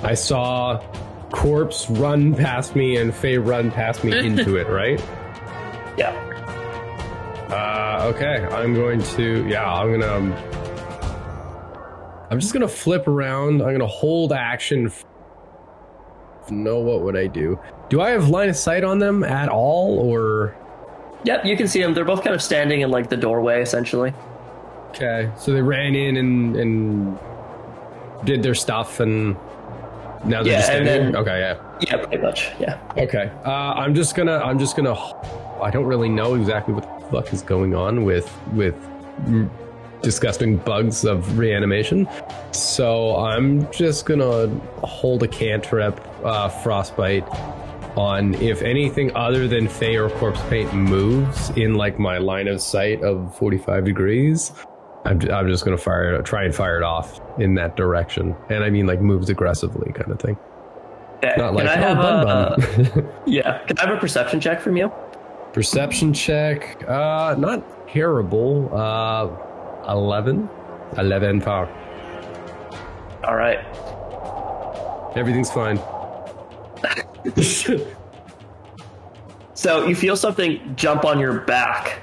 I 0.01 0.13
saw 0.13 0.79
Corpse 1.31 1.89
run 1.89 2.33
past 2.35 2.75
me 2.75 2.97
and 2.97 3.13
Faye 3.13 3.37
run 3.37 3.71
past 3.71 4.03
me 4.03 4.17
into 4.25 4.55
it, 4.57 4.67
right? 4.67 4.99
yeah. 5.97 6.11
Uh, 7.49 8.11
okay, 8.13 8.45
I'm 8.55 8.73
going 8.73 9.01
to, 9.01 9.45
yeah, 9.47 9.71
I'm 9.71 9.91
gonna, 9.99 10.13
um, 10.13 10.33
I'm 12.31 12.39
just 12.39 12.53
gonna 12.53 12.67
flip 12.67 13.07
around. 13.07 13.61
I'm 13.61 13.71
gonna 13.71 13.85
hold 13.87 14.33
action. 14.33 14.87
f- 14.87 15.05
No, 16.49 16.79
what 16.79 17.01
would 17.01 17.15
I 17.15 17.27
do? 17.27 17.59
Do 17.89 18.01
I 18.01 18.09
have 18.09 18.29
line 18.29 18.49
of 18.49 18.55
sight 18.57 18.83
on 18.83 18.97
them 18.99 19.23
at 19.23 19.47
all, 19.47 19.99
or? 19.99 20.55
Yep, 21.23 21.45
you 21.45 21.55
can 21.55 21.67
see 21.67 21.81
them. 21.81 21.93
They're 21.93 22.03
both 22.05 22.23
kind 22.23 22.35
of 22.35 22.41
standing 22.41 22.81
in 22.81 22.89
like 22.89 23.09
the 23.09 23.17
doorway, 23.17 23.61
essentially. 23.61 24.13
Okay, 24.89 25.29
so 25.37 25.53
they 25.53 25.61
ran 25.61 25.95
in 25.95 26.17
and 26.17 26.55
and 26.55 27.19
did 28.25 28.41
their 28.41 28.55
stuff, 28.55 28.99
and 28.99 29.35
now 30.25 30.43
they're 30.43 30.53
Yeah, 30.53 30.59
just 30.59 30.71
and 30.71 30.85
standing. 30.87 31.11
then- 31.13 31.21
okay, 31.21 31.39
yeah, 31.39 31.77
Yeah, 31.81 32.05
pretty 32.05 32.21
much. 32.23 32.51
Yeah. 32.59 32.77
okay. 32.97 33.31
Uh, 33.45 33.49
I'm 33.49 33.93
just 33.95 34.15
gonna, 34.15 34.37
I'm 34.37 34.59
just 34.59 34.75
gonna. 34.75 34.95
I 35.61 35.69
don't 35.71 35.85
really 35.85 36.09
know 36.09 36.35
exactly 36.35 36.73
what 36.73 36.83
the 36.99 37.05
fuck 37.07 37.33
is 37.33 37.41
going 37.41 37.73
on 37.75 38.03
with 38.03 38.29
with 38.53 38.75
mm, 39.25 39.49
disgusting 40.01 40.57
bugs 40.57 41.05
of 41.05 41.37
reanimation, 41.37 42.07
so 42.51 43.15
I'm 43.17 43.71
just 43.71 44.05
gonna 44.05 44.47
hold 44.83 45.23
a 45.23 45.27
cantrip, 45.27 45.99
uh, 46.23 46.49
frostbite, 46.49 47.25
on 47.95 48.33
if 48.35 48.61
anything 48.61 49.15
other 49.15 49.47
than 49.47 49.67
Faye 49.69 49.95
or 49.95 50.09
Corpse 50.09 50.41
Paint 50.49 50.73
moves 50.73 51.49
in 51.51 51.75
like 51.75 51.97
my 51.97 52.17
line 52.17 52.47
of 52.49 52.59
sight 52.61 53.01
of 53.03 53.33
45 53.37 53.85
degrees. 53.85 54.51
I'm, 55.05 55.21
I'm 55.31 55.47
just 55.47 55.63
gonna 55.63 55.77
fire 55.77 56.15
it, 56.15 56.25
try 56.25 56.45
and 56.45 56.53
fire 56.55 56.77
it 56.77 56.83
off 56.83 57.21
in 57.39 57.53
that 57.55 57.75
direction, 57.75 58.35
and 58.49 58.63
I 58.63 58.69
mean 58.69 58.87
like 58.87 59.01
moves 59.01 59.29
aggressively, 59.29 59.91
kind 59.93 60.11
of 60.11 60.19
thing. 60.19 60.37
Okay. 61.17 61.33
Not 61.37 61.53
like 61.53 61.67
Can 61.67 61.79
I 61.79 61.83
oh, 61.83 61.95
have 61.95 61.97
bun 61.97 62.19
a, 62.19 63.01
bun. 63.01 63.13
yeah? 63.25 63.59
Can 63.65 63.77
I 63.79 63.85
have 63.85 63.95
a 63.97 63.99
perception 63.99 64.39
check 64.39 64.59
from 64.61 64.77
you? 64.77 64.91
Perception 65.53 66.13
check, 66.13 66.83
uh, 66.89 67.35
not 67.37 67.87
terrible. 67.87 68.69
Uh, 68.75 69.29
11, 69.91 70.49
11 70.97 71.41
power. 71.41 71.67
All 73.23 73.35
right. 73.35 73.59
Everything's 75.15 75.51
fine. 75.51 75.79
So 79.57 79.87
you 79.87 79.95
feel 79.95 80.17
something 80.17 80.75
jump 80.75 81.05
on 81.05 81.17
your 81.17 81.39
back, 81.39 82.01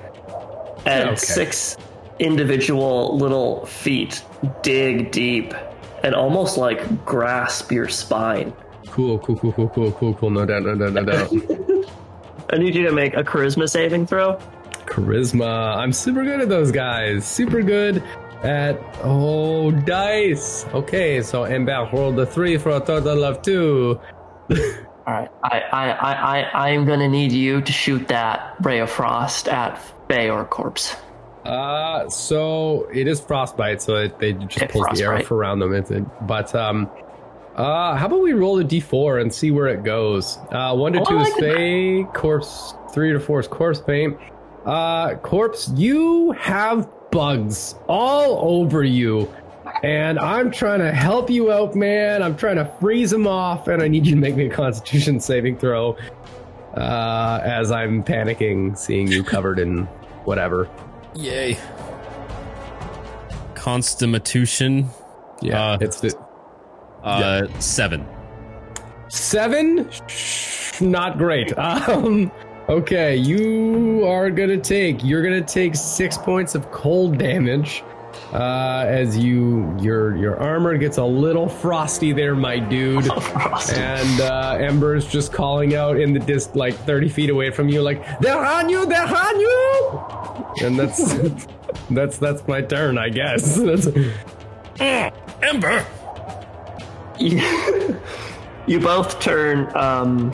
and 0.87 1.11
Okay. 1.11 1.17
six 1.17 1.77
individual 2.23 3.17
little 3.19 3.67
feet 3.67 4.25
dig 4.63 5.11
deep 5.11 5.55
and 6.03 6.15
almost 6.15 6.57
like 6.57 7.05
grasp 7.05 7.71
your 7.73 7.89
spine. 7.89 8.53
Cool, 8.87 9.19
cool, 9.21 9.37
cool, 9.37 9.53
cool, 9.53 9.69
cool, 9.69 9.93
cool, 9.93 10.15
cool. 10.15 10.31
No 10.31 10.47
doubt, 10.47 10.63
no 10.63 10.75
doubt, 10.75 10.93
no 10.93 11.05
doubt. 11.05 11.33
I 12.53 12.59
need 12.59 12.75
you 12.75 12.87
to 12.87 12.93
make 12.93 13.15
a 13.15 13.25
charisma 13.25 13.69
saving 13.69 14.07
throw. 14.07 14.39
Charisma. 14.87 15.77
I'm 15.77 15.93
super 15.93 16.23
good 16.25 16.41
at 16.41 16.49
those 16.49 16.71
guys. 16.71 17.27
Super 17.27 17.63
good 17.63 18.03
at 18.43 18.79
oh 19.03 19.71
dice. 19.71 20.67
Okay, 20.75 21.23
so 21.23 21.45
Mbach 21.45 21.93
rolled 21.93 22.19
a 22.19 22.27
three 22.27 22.59
for 22.59 22.71
a 22.71 22.81
total 22.81 23.25
of 23.25 23.41
two. 23.43 23.99
All 25.07 25.15
right. 25.15 25.31
I, 25.43 25.61
I, 25.61 25.91
I, 25.91 26.41
I, 26.41 26.69
I'm 26.71 26.85
gonna 26.85 27.09
need 27.09 27.33
you 27.33 27.61
to 27.63 27.73
shoot 27.73 28.07
that 28.09 28.57
ray 28.61 28.81
of 28.81 28.91
frost 28.91 29.49
at 29.49 29.81
Bay 30.09 30.29
or 30.29 30.45
corpse. 30.45 30.95
Uh 31.45 32.09
so 32.09 32.89
it 32.93 33.09
is 33.09 33.21
frostbite, 33.21 33.83
so 33.83 33.97
it, 33.97 34.19
they 34.19 34.33
just 34.33 34.73
pulls 34.73 34.87
the 34.97 35.05
air 35.05 35.23
around 35.31 35.59
them. 35.59 35.75
It's 35.75 35.91
it, 35.91 36.05
but 36.27 36.55
um. 36.55 36.91
Uh, 37.55 37.95
how 37.97 38.07
about 38.07 38.23
we 38.23 38.33
roll 38.33 38.59
a 38.59 38.65
d4 38.65 39.21
and 39.21 39.31
see 39.33 39.51
where 39.51 39.67
it 39.67 39.85
goes? 39.85 40.39
Uh, 40.53 40.75
one 40.75 40.95
to 40.95 41.01
Oh, 41.01 41.05
two 41.05 41.19
is 41.19 41.29
like. 41.33 41.39
Faye, 41.41 42.07
corpse, 42.15 42.73
three 42.95 43.13
to 43.13 43.21
four 43.21 43.41
is 43.41 43.47
corpse 43.47 43.79
paint. 43.79 44.17
Uh, 44.65 45.17
corpse, 45.17 45.71
you 45.77 46.31
have 46.33 46.89
bugs 47.11 47.75
all 47.89 48.57
over 48.59 48.83
you. 48.83 49.31
And 49.83 50.19
I'm 50.19 50.51
trying 50.51 50.79
to 50.81 50.93
help 50.93 51.29
you 51.29 51.53
out, 51.53 51.75
man. 51.75 52.23
I'm 52.23 52.37
trying 52.37 52.57
to 52.57 52.65
freeze 52.81 53.11
them 53.11 53.27
off, 53.27 53.69
and 53.69 53.83
I 53.83 53.89
need 53.89 54.07
you 54.07 54.15
to 54.15 54.21
make 54.21 54.35
me 54.35 54.47
a 54.47 54.51
constitution 54.51 55.21
saving 55.21 55.59
throw. 55.59 55.97
Uh, 56.75 57.41
as 57.45 57.71
I'm 57.71 58.03
panicking, 58.03 58.79
seeing 58.79 59.09
you 59.09 59.23
covered 59.23 59.59
in 59.59 59.85
whatever. 60.25 60.71
Yay. 61.15 61.59
Constitution, 63.55 64.89
Yeah, 65.41 65.73
Uh, 65.73 65.79
it's 65.81 66.01
the 66.01 66.17
uh, 67.03 67.47
seven. 67.61 68.07
Seven? 69.09 69.89
Shh, 70.07 70.81
Not 70.81 71.19
great. 71.19 71.53
Um, 71.59 72.31
okay, 72.69 73.17
you 73.17 74.07
are 74.07 74.31
gonna 74.31 74.57
take. 74.59 75.03
You're 75.05 75.23
gonna 75.23 75.43
take 75.43 75.75
six 75.75 76.17
points 76.17 76.55
of 76.55 76.71
cold 76.71 77.19
damage. 77.19 77.83
Uh, 78.33 78.87
as 78.89 79.17
you 79.17 79.77
your 79.81 80.17
your 80.17 80.41
armor 80.41 80.79
gets 80.79 80.97
a 80.97 81.05
little 81.05 81.49
frosty 81.49 82.13
there, 82.13 82.35
my 82.35 82.59
dude. 82.59 83.09
And 83.75 84.21
uh, 84.21 84.57
Ember's 84.59 85.07
just 85.07 85.33
calling 85.33 85.75
out 85.75 86.01
in 86.01 86.13
the 86.13 86.19
dis 86.19 86.55
like 86.55 86.75
30 86.75 87.09
feet 87.09 87.31
away 87.31 87.51
from 87.51 87.69
you, 87.69 87.83
like 87.83 88.19
they're 88.21 88.45
on 88.45 88.69
you, 88.69 88.87
they're 88.87 89.07
on 89.07 89.41
you. 89.41 90.01
And 90.63 90.79
that's 90.79 91.15
that's 91.91 92.19
that's 92.19 92.47
my 92.49 92.63
turn, 92.63 92.99
I 92.99 93.09
guess. 93.09 93.57
That's, 93.63 93.89
Ember! 95.43 95.85
you, 97.19 98.01
you 98.67 98.81
both 98.81 99.21
turn 99.21 99.71
um 99.77 100.33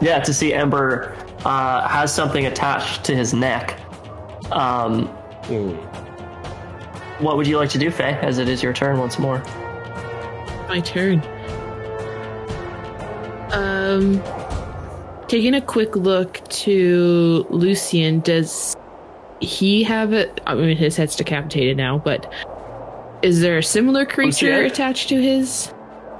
yeah 0.00 0.18
to 0.18 0.32
see 0.32 0.52
ember 0.52 1.14
uh 1.44 1.86
has 1.86 2.14
something 2.14 2.46
attached 2.46 3.04
to 3.04 3.14
his 3.14 3.34
neck 3.34 3.78
um 4.52 5.08
what 7.18 7.36
would 7.36 7.46
you 7.46 7.56
like 7.56 7.70
to 7.70 7.78
do 7.78 7.90
faye 7.90 8.18
as 8.22 8.38
it 8.38 8.48
is 8.48 8.62
your 8.62 8.72
turn 8.72 8.98
once 8.98 9.18
more 9.18 9.38
My 10.68 10.80
turn. 10.80 11.22
Um, 13.52 14.22
taking 15.26 15.54
a 15.54 15.60
quick 15.60 15.96
look 15.96 16.46
to 16.48 17.46
Lucian, 17.48 18.20
does 18.20 18.76
he 19.40 19.82
have 19.84 20.12
it? 20.12 20.40
I 20.46 20.54
mean, 20.54 20.76
his 20.76 20.96
head's 20.96 21.16
decapitated 21.16 21.76
now, 21.76 21.98
but 21.98 22.30
is 23.22 23.40
there 23.40 23.58
a 23.58 23.62
similar 23.62 24.04
creature 24.04 24.46
Lucian? 24.46 24.64
attached 24.66 25.08
to 25.08 25.20
his 25.20 25.72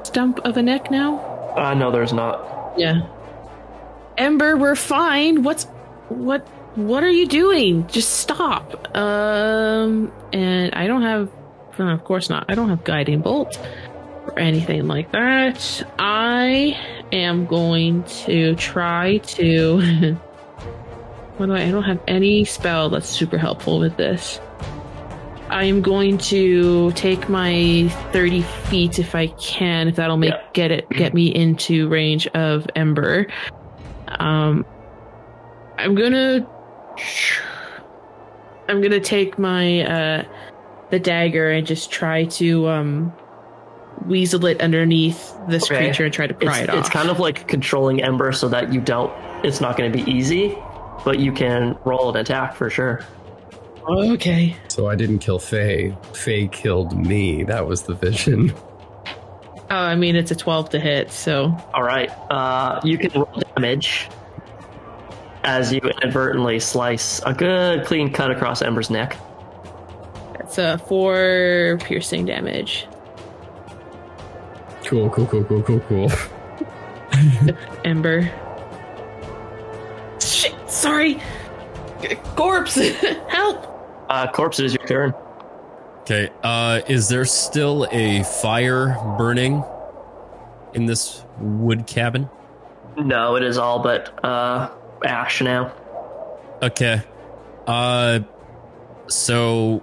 stump 0.04 0.40
of 0.44 0.56
a 0.56 0.62
neck 0.62 0.90
now? 0.90 1.18
uh 1.56 1.74
no 1.74 1.90
there's 1.90 2.12
not 2.12 2.74
Yeah. 2.78 3.06
Ember, 4.16 4.56
we're 4.56 4.74
fine. 4.74 5.42
What's 5.42 5.64
what? 6.08 6.46
What 6.74 7.02
are 7.02 7.10
you 7.10 7.26
doing? 7.26 7.86
Just 7.88 8.18
stop. 8.20 8.96
Um, 8.96 10.12
and 10.32 10.74
I 10.74 10.86
don't 10.86 11.02
have. 11.02 11.28
uh, 11.78 11.84
Of 11.84 12.04
course 12.04 12.30
not. 12.30 12.46
I 12.48 12.54
don't 12.54 12.68
have 12.68 12.84
guiding 12.84 13.20
bolt 13.20 13.58
or 14.26 14.38
anything 14.38 14.86
like 14.86 15.10
that. 15.12 15.84
I 15.98 16.78
am 17.12 17.46
going 17.46 18.04
to 18.04 18.54
try 18.56 19.18
to. 19.18 20.14
what 21.36 21.46
do 21.46 21.52
I? 21.52 21.62
I 21.64 21.70
don't 21.70 21.82
have 21.84 22.00
any 22.06 22.44
spell 22.44 22.90
that's 22.90 23.08
super 23.08 23.38
helpful 23.38 23.78
with 23.80 23.96
this. 23.96 24.40
I 25.48 25.64
am 25.64 25.80
going 25.80 26.18
to 26.18 26.92
take 26.92 27.28
my 27.30 27.88
30 28.12 28.42
feet 28.42 28.98
if 28.98 29.14
I 29.14 29.28
can, 29.28 29.88
if 29.88 29.96
that'll 29.96 30.18
make 30.18 30.30
Yeah. 30.34 30.42
get 30.52 30.70
it 30.70 30.88
get 30.90 31.14
me 31.14 31.34
into 31.34 31.88
range 31.88 32.26
of 32.28 32.66
Ember. 32.76 33.28
Um, 34.08 34.66
I'm 35.78 35.94
gonna 35.94 36.46
I'm 38.68 38.80
gonna 38.82 39.00
take 39.00 39.38
my 39.38 39.80
uh 39.82 40.24
the 40.90 40.98
dagger 40.98 41.50
and 41.50 41.66
just 41.66 41.90
try 41.90 42.24
to 42.24 42.68
um 42.68 43.12
weasel 44.06 44.46
it 44.46 44.60
underneath 44.60 45.34
this 45.48 45.64
Okay. 45.64 45.76
creature 45.86 46.04
and 46.04 46.12
try 46.14 46.26
to 46.26 46.34
pry 46.34 46.60
it's, 46.60 46.64
it 46.64 46.70
off. 46.70 46.78
it's 46.78 46.88
kind 46.88 47.10
of 47.10 47.18
like 47.18 47.48
controlling 47.48 48.02
ember 48.02 48.32
so 48.32 48.48
that 48.48 48.72
you 48.72 48.80
don't 48.80 49.12
it's 49.44 49.60
not 49.60 49.76
going 49.76 49.90
to 49.90 50.04
be 50.04 50.08
easy 50.10 50.56
but 51.04 51.18
you 51.18 51.32
can 51.32 51.76
roll 51.84 52.10
an 52.10 52.16
attack 52.16 52.54
for 52.54 52.70
sure 52.70 53.04
okay. 53.88 54.54
so 54.68 54.86
I 54.88 54.94
didn't 54.96 55.20
kill 55.20 55.38
Faye. 55.38 55.96
Faye 56.12 56.48
killed 56.48 56.96
me. 56.96 57.42
That 57.44 57.66
was 57.66 57.82
the 57.82 57.94
vision. 57.94 58.52
Oh, 59.70 59.76
I 59.76 59.94
mean 59.96 60.16
it's 60.16 60.30
a 60.30 60.36
12 60.36 60.70
to 60.70 60.80
hit, 60.80 61.10
so 61.10 61.54
All 61.74 61.82
right. 61.82 62.10
Uh, 62.30 62.80
you 62.84 62.98
can 62.98 63.10
roll 63.12 63.42
damage 63.54 64.08
as 65.44 65.72
you 65.72 65.80
inadvertently 65.80 66.60
slice 66.60 67.20
a 67.24 67.32
good 67.32 67.84
clean 67.86 68.12
cut 68.12 68.30
across 68.30 68.62
Ember's 68.62 68.90
neck. 68.90 69.16
that's 70.34 70.58
a 70.58 70.78
four 70.78 71.78
piercing 71.82 72.24
damage. 72.26 72.86
Cool, 74.84 75.10
cool, 75.10 75.26
cool, 75.26 75.44
cool, 75.44 75.62
cool, 75.62 75.80
cool. 75.80 76.10
Ember. 77.84 78.30
Shit, 80.20 80.54
sorry. 80.70 81.20
Corpse, 82.36 82.74
help! 83.28 84.06
Uh, 84.08 84.30
corpse, 84.30 84.58
it 84.60 84.66
is 84.66 84.74
your 84.74 84.86
turn. 84.86 85.14
Okay, 86.02 86.30
uh, 86.42 86.80
is 86.88 87.08
there 87.08 87.24
still 87.26 87.86
a 87.90 88.22
fire 88.22 88.96
burning 89.18 89.62
in 90.72 90.86
this 90.86 91.22
wood 91.38 91.86
cabin? 91.86 92.30
No, 92.96 93.36
it 93.36 93.42
is 93.42 93.58
all 93.58 93.80
but 93.80 94.24
uh, 94.24 94.70
ash 95.04 95.40
now. 95.40 95.72
Okay. 96.62 97.02
Uh, 97.66 98.20
so 99.08 99.82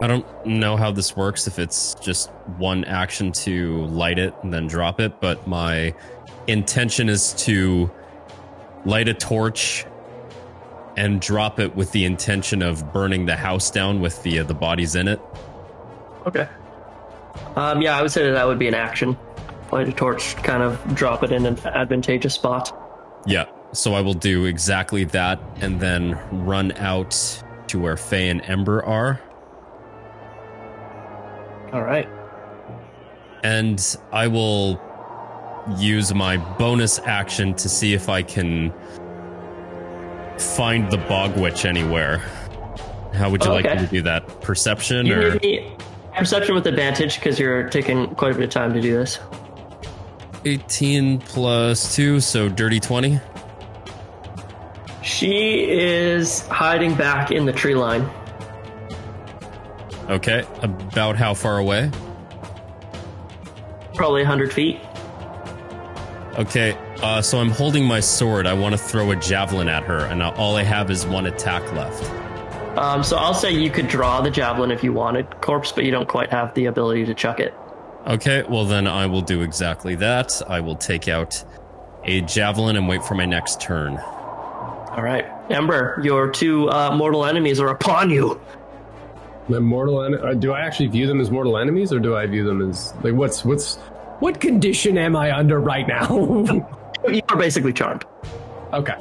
I 0.00 0.06
don't 0.06 0.46
know 0.46 0.76
how 0.76 0.92
this 0.92 1.16
works 1.16 1.46
if 1.46 1.58
it's 1.58 1.94
just 1.94 2.30
one 2.56 2.84
action 2.84 3.32
to 3.32 3.84
light 3.86 4.18
it 4.18 4.34
and 4.42 4.52
then 4.52 4.66
drop 4.66 5.00
it, 5.00 5.20
but 5.20 5.46
my 5.46 5.94
intention 6.46 7.08
is 7.08 7.34
to 7.34 7.90
light 8.84 9.08
a 9.08 9.14
torch 9.14 9.84
and 10.96 11.20
drop 11.20 11.60
it 11.60 11.76
with 11.76 11.92
the 11.92 12.04
intention 12.04 12.62
of 12.62 12.92
burning 12.92 13.26
the 13.26 13.36
house 13.36 13.70
down 13.70 14.00
with 14.00 14.22
the 14.22 14.40
uh, 14.40 14.44
the 14.44 14.54
bodies 14.54 14.94
in 14.94 15.08
it. 15.08 15.20
Okay. 16.26 16.48
Um, 17.56 17.82
yeah, 17.82 17.96
I 17.96 18.02
would 18.02 18.10
say 18.10 18.24
that, 18.24 18.32
that 18.32 18.46
would 18.46 18.58
be 18.58 18.68
an 18.68 18.74
action. 18.74 19.16
Light 19.70 19.88
a 19.88 19.92
torch, 19.92 20.34
kind 20.36 20.62
of 20.62 20.94
drop 20.94 21.22
it 21.22 21.30
in 21.30 21.46
an 21.46 21.58
advantageous 21.66 22.34
spot. 22.34 22.72
Yeah. 23.26 23.46
So 23.72 23.94
I 23.94 24.00
will 24.00 24.14
do 24.14 24.46
exactly 24.46 25.04
that 25.04 25.40
and 25.60 25.78
then 25.80 26.18
run 26.32 26.72
out 26.72 27.42
to 27.68 27.78
where 27.78 27.96
Faye 27.96 28.28
and 28.30 28.40
Ember 28.42 28.84
are. 28.84 29.20
All 31.72 31.82
right. 31.82 32.08
and 33.44 33.96
I 34.10 34.26
will 34.26 34.80
use 35.76 36.12
my 36.14 36.38
bonus 36.56 36.98
action 37.00 37.52
to 37.54 37.68
see 37.68 37.92
if 37.92 38.08
I 38.08 38.22
can 38.22 38.72
find 40.38 40.90
the 40.90 40.96
bog 40.96 41.36
witch 41.38 41.64
anywhere. 41.66 42.18
How 43.12 43.28
would 43.30 43.44
you 43.44 43.50
like 43.50 43.66
Okay. 43.66 43.74
me 43.76 43.80
to 43.86 43.90
do 43.90 44.02
that? 44.02 44.40
Perception 44.40 45.06
You 45.06 45.14
or 45.36 45.38
perception 46.16 46.54
with 46.54 46.66
advantage 46.66 47.16
because 47.16 47.38
you're 47.38 47.68
taking 47.68 48.08
quite 48.14 48.32
a 48.32 48.34
bit 48.34 48.44
of 48.44 48.50
time 48.50 48.72
to 48.72 48.80
do 48.80 48.92
this. 48.96 49.18
18 50.46 51.18
plus 51.18 51.94
2, 51.94 52.18
so 52.20 52.48
dirty 52.48 52.80
20? 52.80 53.20
She 55.18 55.64
is 55.68 56.42
hiding 56.42 56.94
back 56.94 57.32
in 57.32 57.44
the 57.44 57.52
tree 57.52 57.74
line. 57.74 58.08
Okay, 60.08 60.46
about 60.62 61.16
how 61.16 61.34
far 61.34 61.58
away? 61.58 61.90
Probably 63.94 64.22
100 64.22 64.52
feet. 64.52 64.78
Okay, 66.38 66.78
uh, 67.02 67.20
so 67.20 67.40
I'm 67.40 67.50
holding 67.50 67.84
my 67.84 67.98
sword. 67.98 68.46
I 68.46 68.52
want 68.52 68.76
to 68.76 68.78
throw 68.78 69.10
a 69.10 69.16
javelin 69.16 69.68
at 69.68 69.82
her, 69.82 70.04
and 70.04 70.22
all 70.22 70.54
I 70.54 70.62
have 70.62 70.88
is 70.88 71.04
one 71.04 71.26
attack 71.26 71.64
left. 71.72 72.08
Um, 72.78 73.02
so 73.02 73.16
I'll 73.16 73.34
say 73.34 73.50
you 73.50 73.70
could 73.70 73.88
draw 73.88 74.20
the 74.20 74.30
javelin 74.30 74.70
if 74.70 74.84
you 74.84 74.92
wanted, 74.92 75.40
corpse, 75.40 75.72
but 75.72 75.82
you 75.82 75.90
don't 75.90 76.08
quite 76.08 76.30
have 76.30 76.54
the 76.54 76.66
ability 76.66 77.06
to 77.06 77.14
chuck 77.14 77.40
it. 77.40 77.52
Okay, 78.06 78.44
well 78.48 78.66
then 78.66 78.86
I 78.86 79.06
will 79.06 79.22
do 79.22 79.42
exactly 79.42 79.96
that. 79.96 80.40
I 80.48 80.60
will 80.60 80.76
take 80.76 81.08
out 81.08 81.44
a 82.04 82.20
javelin 82.20 82.76
and 82.76 82.86
wait 82.86 83.02
for 83.02 83.16
my 83.16 83.26
next 83.26 83.60
turn. 83.60 84.00
All 84.98 85.04
right, 85.04 85.26
Ember, 85.48 86.00
your 86.02 86.28
two 86.28 86.68
uh, 86.70 86.90
mortal 86.92 87.24
enemies 87.24 87.60
are 87.60 87.68
upon 87.68 88.10
you. 88.10 88.40
My 89.48 89.60
mortal 89.60 90.02
en- 90.02 90.14
uh, 90.20 90.34
do 90.34 90.50
I 90.50 90.62
actually 90.62 90.88
view 90.88 91.06
them 91.06 91.20
as 91.20 91.30
mortal 91.30 91.56
enemies, 91.56 91.92
or 91.92 92.00
do 92.00 92.16
I 92.16 92.26
view 92.26 92.42
them 92.44 92.68
as 92.68 92.92
like 93.04 93.14
what's 93.14 93.44
what's 93.44 93.76
what 94.18 94.40
condition 94.40 94.98
am 94.98 95.14
I 95.14 95.30
under 95.38 95.60
right 95.60 95.86
now? 95.86 96.66
You 97.08 97.22
are 97.28 97.36
basically 97.36 97.72
charmed. 97.72 98.04
okay. 98.72 98.96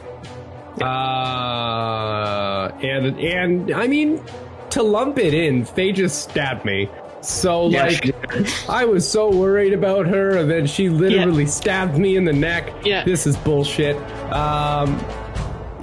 Uh, 0.80 2.72
and 2.84 3.20
and 3.20 3.72
I 3.72 3.88
mean 3.88 4.22
to 4.70 4.84
lump 4.84 5.18
it 5.18 5.34
in, 5.34 5.66
Faye 5.66 5.94
just 5.94 6.30
stabbed 6.30 6.64
me. 6.64 6.92
So 7.22 7.70
Yeah, 7.70 7.86
like 7.86 8.70
I 8.70 8.86
was 8.86 9.10
so 9.10 9.32
worried 9.36 9.74
about 9.74 10.06
her, 10.06 10.38
and 10.38 10.48
then 10.52 10.68
she 10.68 10.90
literally 10.90 11.48
stabbed 11.48 11.98
me 11.98 12.16
in 12.18 12.24
the 12.26 12.34
neck. 12.34 12.72
Yeah. 12.86 13.04
This 13.04 13.26
is 13.26 13.36
bullshit. 13.38 13.96
Um, 14.32 14.96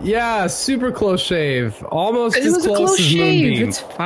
yeah, 0.05 0.47
super 0.47 0.93
close 0.93 1.21
shave, 1.23 1.83
almost 1.91 2.37
It 2.37 2.45
as 2.45 2.55
was 2.55 2.65
a 2.67 2.69
close, 2.69 2.79
close 2.79 3.01
as 3.01 3.07
shave. 3.07 3.45
Moonbeam. 3.45 3.69
It's 3.69 3.81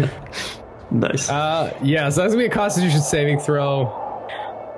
fine. 0.00 0.10
Nice. 0.90 1.28
Uh, 1.28 1.76
yeah, 1.82 2.08
so 2.08 2.20
that's 2.20 2.34
gonna 2.34 2.44
be 2.44 2.46
a 2.46 2.54
Constitution 2.54 3.00
saving 3.00 3.40
throw. 3.40 3.86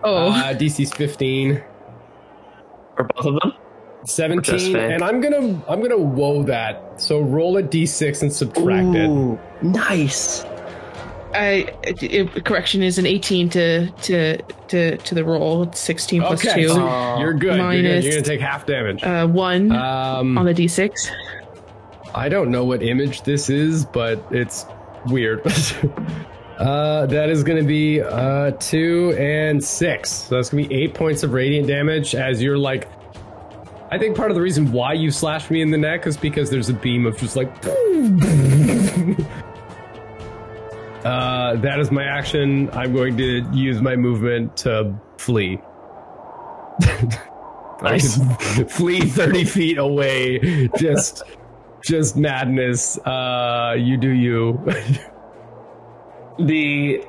oh, 0.03 0.29
Uh, 0.33 0.55
DC's 0.55 0.91
15, 0.95 1.63
For 2.97 3.05
both 3.05 3.27
of 3.27 3.41
them? 3.41 3.53
17, 4.05 4.77
and 4.77 5.03
I'm 5.03 5.21
gonna 5.21 5.63
I'm 5.69 5.83
gonna 5.83 5.99
woe 5.99 6.43
that. 6.45 7.01
So 7.03 7.21
roll 7.21 7.59
a 7.59 7.63
D6 7.63 8.23
and 8.23 8.33
subtract 8.33 8.95
it. 8.95 9.09
Ooh, 9.11 9.39
nice. 9.63 10.45
I 11.37 11.75
it, 11.85 12.45
correction 12.45 12.83
is 12.83 12.99
an 12.99 13.07
18 13.07 13.49
to 13.51 13.91
to 13.91 14.39
to 14.69 14.97
to 14.97 15.15
the 15.15 15.25
roll. 15.25 15.65
It's 15.65 15.79
16 15.81 16.23
plus 16.23 16.45
Okay, 16.47 16.63
two. 16.63 16.69
so 16.71 16.77
you're 16.79 16.87
good. 16.87 17.21
You're 17.21 17.35
good. 17.35 17.59
Minus- 17.59 18.05
You're 18.05 18.15
gonna 18.15 18.25
take 18.25 18.41
half 18.41 18.67
damage. 18.67 19.03
uh, 19.05 19.27
one 19.27 19.71
Um, 19.73 20.37
on 20.39 20.47
the 20.47 20.55
d6. 20.55 21.11
I 22.15 22.29
don't 22.31 22.51
know 22.51 22.65
what 22.65 22.83
image 22.83 23.23
this 23.23 23.51
is, 23.51 23.85
but 23.85 24.25
it's 24.31 24.65
weird. 25.09 25.43
uh, 26.59 27.05
that 27.07 27.29
is 27.29 27.45
going 27.45 27.61
to 27.61 27.67
be 27.69 28.01
uh, 28.01 28.53
two 28.53 29.15
and 29.19 29.63
six. 29.63 30.11
So 30.11 30.37
that's 30.37 30.49
going 30.49 30.65
to 30.65 30.69
be 30.71 30.75
eight 30.75 30.95
points 30.95 31.23
of 31.23 31.35
radiant 31.35 31.67
damage 31.69 32.15
as 32.15 32.43
you're 32.43 32.57
like. 32.57 32.89
I 33.91 33.99
think 33.99 34.17
part 34.17 34.31
of 34.31 34.35
the 34.35 34.41
reason 34.41 34.73
why 34.73 34.95
you 34.95 35.11
slashed 35.11 35.51
me 35.51 35.61
in 35.61 35.71
the 35.71 35.77
neck 35.79 36.07
is 36.07 36.17
because 36.17 36.49
there's 36.51 36.71
a 36.71 36.75
beam 36.75 37.05
of 37.07 37.19
just 37.19 37.37
like. 37.37 37.53
Uh, 41.07 41.55
that 41.55 41.79
is 41.79 41.93
my 41.93 42.03
action. 42.03 42.69
I'm 42.73 42.93
going 42.93 43.17
to 43.19 43.49
use 43.53 43.81
my 43.81 43.95
movement 43.95 44.57
to 44.59 44.93
flee. 45.19 45.61
nice. 47.81 48.19
flee 48.69 49.03
30 49.03 49.45
feet 49.45 49.79
away. 49.79 50.69
Just, 50.77 51.23
just 51.85 52.17
madness. 52.17 52.99
Uh, 52.99 53.77
you 53.79 53.97
do 53.97 54.11
you. 54.11 54.59
the 56.41 57.05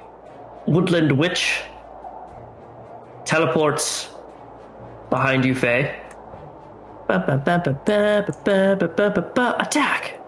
woodland 0.68 1.14
witch 1.14 1.64
teleports 3.26 4.12
behind 5.10 5.44
you, 5.44 5.56
Faye. 5.56 6.00
Attack! 9.60 10.20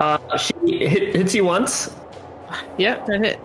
Uh, 0.00 0.36
she 0.38 0.54
hit, 0.86 1.14
hits 1.14 1.34
you 1.34 1.44
once 1.44 1.94
Yep, 2.78 3.06
that 3.06 3.20
hit. 3.24 3.40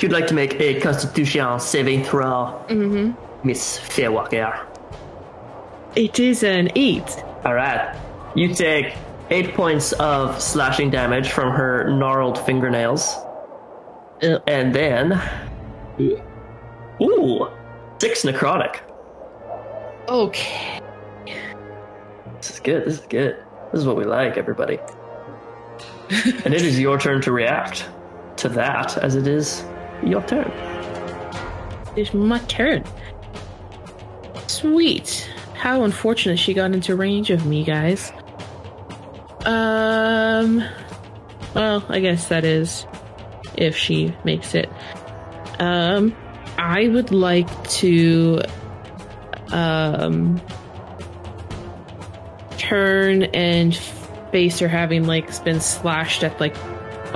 You'd 0.00 0.12
like 0.12 0.26
to 0.28 0.34
make 0.34 0.60
a 0.60 0.80
Constitution 0.80 1.58
saving 1.60 2.04
throw, 2.04 2.64
Mm-hmm. 2.68 3.46
Miss 3.46 3.78
Faye 3.78 4.08
Walker. 4.08 4.66
It 5.94 6.18
is 6.20 6.42
an 6.42 6.70
eight. 6.76 7.08
All 7.44 7.54
right. 7.54 7.96
You 8.34 8.54
take 8.54 8.94
eight 9.30 9.54
points 9.54 9.92
of 9.94 10.40
slashing 10.40 10.90
damage 10.90 11.30
from 11.30 11.52
her 11.52 11.88
gnarled 11.90 12.38
fingernails. 12.44 13.14
Ugh. 14.22 14.42
And 14.46 14.74
then. 14.74 15.20
Ooh! 17.02 17.48
Six 18.00 18.22
necrotic. 18.24 18.80
Okay. 20.08 20.80
This 22.38 22.50
is 22.50 22.60
good. 22.60 22.84
This 22.86 22.94
is 23.00 23.06
good. 23.06 23.36
This 23.72 23.80
is 23.80 23.86
what 23.86 23.96
we 23.96 24.04
like, 24.04 24.36
everybody. 24.36 24.78
and 26.44 26.54
it 26.54 26.62
is 26.62 26.78
your 26.78 26.98
turn 26.98 27.20
to 27.22 27.32
react 27.32 27.88
to 28.38 28.48
that, 28.50 28.96
as 28.98 29.14
it 29.14 29.26
is 29.26 29.64
your 30.04 30.22
turn. 30.22 30.50
It's 31.96 32.12
my 32.12 32.38
turn. 32.40 32.84
Sweet. 34.46 35.30
How 35.54 35.84
unfortunate 35.84 36.38
she 36.38 36.54
got 36.54 36.72
into 36.72 36.94
range 36.94 37.30
of 37.30 37.46
me, 37.46 37.64
guys. 37.64 38.12
Um. 39.44 40.62
Well, 41.54 41.84
I 41.88 42.00
guess 42.00 42.28
that 42.28 42.44
is 42.44 42.86
if 43.56 43.76
she 43.76 44.14
makes 44.24 44.54
it. 44.54 44.68
Um, 45.58 46.14
I 46.58 46.88
would 46.88 47.12
like 47.12 47.68
to 47.70 48.42
um 49.52 50.40
turn 52.58 53.22
and 53.22 53.74
face 54.32 54.58
her 54.58 54.68
having 54.68 55.06
like 55.06 55.44
been 55.44 55.60
slashed 55.60 56.24
at 56.24 56.38
like 56.40 56.56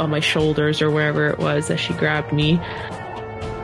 on 0.00 0.10
my 0.10 0.20
shoulders 0.20 0.82
or 0.82 0.90
wherever 0.90 1.28
it 1.28 1.38
was 1.38 1.68
that 1.68 1.76
she 1.78 1.92
grabbed 1.94 2.32
me. 2.32 2.58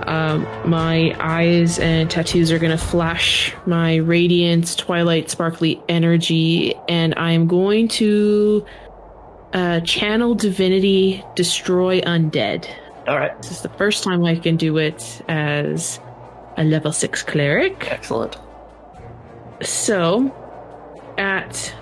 Um, 0.07 0.47
my 0.65 1.17
eyes 1.19 1.81
and 1.81 2.09
tattoos 2.09 2.53
are 2.53 2.61
gonna 2.61 2.79
flash 2.79 3.53
my 3.67 3.97
radiant, 3.97 4.79
twilight, 4.79 5.31
sparkly 5.31 5.83
energy, 5.89 6.75
and 6.89 7.13
I'm 7.17 7.49
going 7.49 7.89
to 7.89 8.65
uh, 9.53 9.81
channel 9.81 10.35
divinity, 10.35 11.25
destroy 11.35 12.01
undead. 12.03 12.69
All 13.09 13.17
right. 13.17 13.37
This 13.43 13.51
is 13.51 13.63
the 13.63 13.69
first 13.71 14.05
time 14.05 14.25
I 14.25 14.37
can 14.37 14.57
do 14.57 14.79
it 14.79 15.23
as 15.29 15.99
a 16.57 16.65
level 16.65 16.93
six 16.93 17.23
cleric. 17.23 17.91
Excellent. 17.91 18.37
So, 19.63 20.35
at 21.19 21.75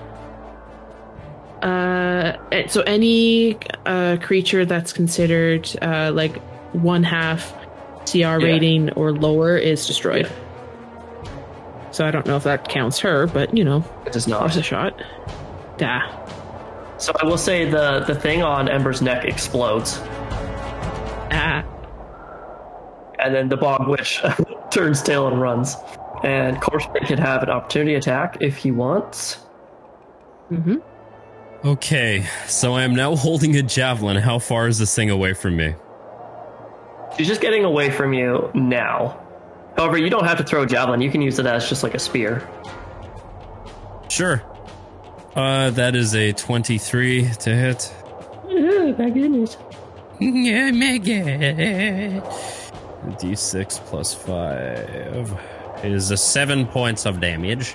uh, 1.64 2.36
so 2.68 2.82
any 2.82 3.56
uh 3.86 4.16
creature 4.20 4.64
that's 4.64 4.92
considered 4.92 5.68
uh 5.82 6.12
like 6.14 6.36
one 6.72 7.02
half 7.02 7.52
CR 8.10 8.38
rating 8.38 8.90
or 8.92 9.12
lower 9.12 9.56
is 9.56 9.86
destroyed. 9.86 10.30
So 11.90 12.04
I 12.06 12.10
don't 12.10 12.26
know 12.26 12.36
if 12.36 12.42
that 12.44 12.68
counts 12.68 12.98
her, 13.00 13.26
but 13.26 13.56
you 13.56 13.64
know, 13.64 13.82
It 14.04 14.12
does 14.12 14.26
not. 14.28 14.54
a 14.56 14.62
shot. 14.62 15.00
Da. 15.78 16.02
So 16.98 17.12
I 17.20 17.24
will 17.24 17.38
say 17.38 17.68
the, 17.70 18.00
the 18.06 18.14
thing 18.14 18.42
on 18.42 18.68
Ember's 18.68 19.00
neck 19.02 19.24
explodes, 19.24 20.00
Ah. 21.30 21.64
and 23.18 23.34
then 23.34 23.48
the 23.48 23.56
Bog 23.56 23.88
Witch 23.88 24.20
turns 24.70 25.02
tail 25.02 25.26
and 25.28 25.40
runs. 25.40 25.76
And 26.22 26.56
Corpsepaint 26.58 27.06
can 27.06 27.18
have 27.18 27.42
an 27.42 27.50
opportunity 27.50 27.94
attack 27.94 28.38
if 28.40 28.56
he 28.56 28.70
wants. 28.70 29.36
Mm-hmm. 30.50 30.76
Okay, 31.64 32.26
so 32.46 32.74
I 32.74 32.82
am 32.82 32.94
now 32.94 33.16
holding 33.16 33.56
a 33.56 33.62
javelin. 33.62 34.16
How 34.18 34.38
far 34.38 34.68
is 34.68 34.78
this 34.78 34.94
thing 34.94 35.08
away 35.08 35.32
from 35.32 35.56
me? 35.56 35.74
She's 37.16 37.26
just 37.26 37.40
getting 37.40 37.64
away 37.64 37.90
from 37.90 38.12
you 38.12 38.50
now. 38.54 39.20
However, 39.76 39.96
you 39.96 40.10
don't 40.10 40.24
have 40.24 40.38
to 40.38 40.44
throw 40.44 40.62
a 40.62 40.66
javelin. 40.66 41.00
You 41.00 41.10
can 41.10 41.22
use 41.22 41.38
it 41.38 41.46
as 41.46 41.68
just 41.68 41.82
like 41.82 41.94
a 41.94 41.98
spear. 41.98 42.46
Sure. 44.08 44.42
Uh, 45.34 45.70
that 45.70 45.96
is 45.96 46.14
a 46.14 46.32
23 46.32 47.30
to 47.40 47.54
hit. 47.54 47.94
Oh, 48.44 48.94
my 48.98 49.10
goodness. 49.10 49.56
Yeah, 50.20 50.70
my 50.70 50.98
God. 50.98 52.22
D6 53.18 53.80
plus 53.86 54.14
5 54.14 55.40
is 55.82 56.10
a 56.10 56.16
7 56.16 56.66
points 56.66 57.06
of 57.06 57.20
damage. 57.20 57.74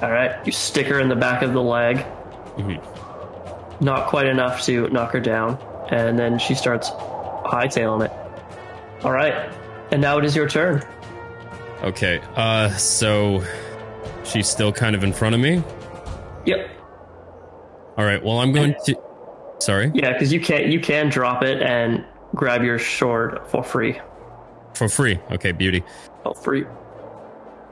All 0.00 0.10
right, 0.10 0.34
you 0.46 0.52
stick 0.52 0.86
her 0.86 1.00
in 1.00 1.08
the 1.08 1.16
back 1.16 1.42
of 1.42 1.52
the 1.52 1.62
leg. 1.62 2.06
Mhm. 2.58 3.80
Not 3.80 4.08
quite 4.08 4.26
enough 4.26 4.62
to 4.64 4.88
knock 4.90 5.12
her 5.12 5.20
down, 5.20 5.58
and 5.90 6.18
then 6.18 6.38
she 6.38 6.54
starts 6.54 6.90
hightailing 6.90 8.04
it. 8.04 8.12
All 9.04 9.12
right, 9.12 9.50
and 9.92 10.02
now 10.02 10.18
it 10.18 10.24
is 10.24 10.34
your 10.34 10.48
turn. 10.48 10.82
Okay, 11.84 12.20
uh, 12.36 12.70
so 12.70 13.42
she's 14.24 14.48
still 14.48 14.72
kind 14.72 14.96
of 14.96 15.04
in 15.04 15.12
front 15.12 15.34
of 15.34 15.40
me. 15.40 15.62
Yep. 16.44 16.68
All 17.96 18.04
right, 18.04 18.22
well, 18.22 18.38
I'm 18.38 18.52
going 18.52 18.74
to. 18.86 18.96
Sorry? 19.60 19.90
Yeah, 19.94 20.12
because 20.12 20.32
you 20.32 20.40
can't. 20.40 20.66
you 20.66 20.80
can 20.80 21.08
drop 21.08 21.42
it 21.42 21.62
and 21.62 22.04
grab 22.34 22.62
your 22.62 22.78
sword 22.78 23.40
for 23.48 23.62
free. 23.62 24.00
For 24.74 24.88
free. 24.88 25.18
Okay, 25.32 25.52
beauty. 25.52 25.82
Oh, 26.24 26.32
free. 26.34 26.64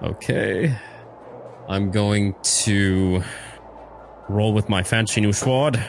Okay. 0.03 0.77
I'm 1.69 1.91
going 1.91 2.35
to 2.43 3.23
roll 4.29 4.53
with 4.53 4.69
my 4.69 4.83
fancy 4.83 5.21
new 5.21 5.33
sword. 5.33 5.83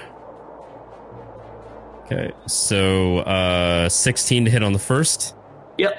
Okay, 2.06 2.32
so 2.46 3.20
uh, 3.20 3.90
16 3.90 4.46
to 4.46 4.52
hit 4.52 4.64
on 4.64 4.72
the 4.72 4.80
first, 4.80 5.36
Yep. 5.78 5.98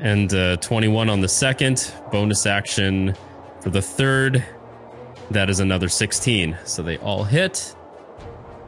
and 0.00 0.32
uh, 0.32 0.56
21 0.56 1.10
on 1.10 1.20
the 1.20 1.28
second. 1.28 1.92
Bonus 2.10 2.46
action 2.46 3.14
for 3.60 3.68
the 3.70 3.82
third. 3.82 4.42
That 5.30 5.50
is 5.50 5.60
another 5.60 5.88
16. 5.88 6.56
So 6.64 6.82
they 6.82 6.96
all 6.98 7.24
hit. 7.24 7.74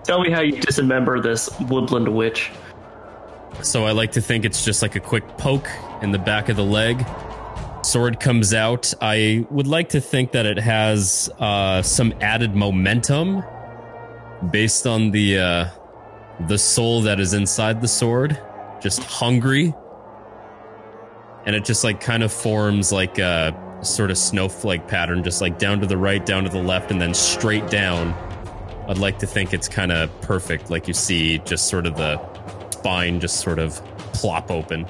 Tell 0.03 0.21
me 0.21 0.31
how 0.31 0.41
you 0.43 0.61
dismember 0.61 1.21
this 1.21 1.49
woodland 1.71 2.09
witch. 2.15 2.51
So 3.63 3.85
I 3.87 3.93
like 3.93 4.13
to 4.13 4.21
think 4.21 4.45
it's 4.45 4.65
just 4.65 4.83
like 4.83 4.95
a 4.97 5.01
quick 5.01 5.27
poke 5.39 5.69
in 6.03 6.11
the 6.13 6.19
back 6.19 6.51
of 6.51 6.57
the 6.57 6.65
leg. 6.65 7.03
Sword 7.85 8.19
comes 8.19 8.55
out. 8.55 8.95
I 9.01 9.47
would 9.51 9.67
like 9.67 9.91
to 9.91 10.01
think 10.01 10.33
that 10.33 10.47
it 10.47 10.59
has 10.59 11.31
uh, 11.39 11.83
some 11.83 12.15
added 12.21 12.55
momentum 12.55 13.43
based 14.51 14.87
on 14.87 15.11
the 15.11 15.39
uh, 15.39 15.69
the 16.47 16.59
soul 16.59 17.03
that 17.03 17.21
is 17.21 17.35
inside 17.35 17.83
the 17.83 17.89
sword, 17.89 18.41
just 18.81 19.03
hungry, 19.03 19.75
and 21.45 21.55
it 21.55 21.65
just 21.65 21.85
like 21.85 22.01
kind 22.01 22.23
of 22.23 22.33
forms 22.33 22.91
like 22.91 23.19
a 23.19 23.55
sort 23.83 24.11
of 24.11 24.17
snowflake 24.17 24.89
pattern, 24.89 25.23
just 25.23 25.43
like 25.43 25.59
down 25.59 25.81
to 25.81 25.87
the 25.87 25.99
right, 25.99 26.25
down 26.25 26.45
to 26.45 26.51
the 26.51 26.63
left, 26.63 26.91
and 26.91 27.01
then 27.01 27.13
straight 27.13 27.69
down. 27.69 28.15
I'd 28.89 28.99
like 28.99 29.19
to 29.19 29.27
think 29.27 29.53
it's 29.53 29.69
kind 29.69 29.93
of 29.93 30.11
perfect, 30.23 30.71
like 30.71 30.89
you 30.89 30.95
see, 30.95 31.39
just 31.39 31.69
sort 31.69 31.87
of 31.87 31.97
the 31.97 32.19
spine 32.71 33.19
just 33.19 33.41
sort 33.41 33.59
of 33.59 33.75
plop 34.13 34.51
open. 34.51 34.87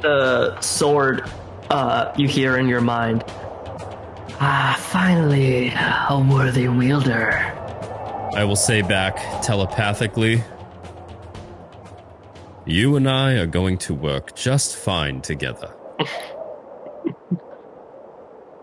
The 0.00 0.60
sword 0.60 1.30
uh, 1.70 2.12
you 2.16 2.28
hear 2.28 2.56
in 2.56 2.68
your 2.68 2.80
mind. 2.80 3.24
Ah, 4.40 4.76
finally, 4.78 5.68
a 5.70 6.26
worthy 6.30 6.68
wielder. 6.68 7.32
I 8.34 8.44
will 8.44 8.56
say 8.56 8.82
back 8.82 9.42
telepathically 9.42 10.42
You 12.66 12.96
and 12.96 13.08
I 13.08 13.32
are 13.32 13.46
going 13.46 13.78
to 13.78 13.94
work 13.94 14.36
just 14.36 14.76
fine 14.76 15.20
together. 15.20 15.74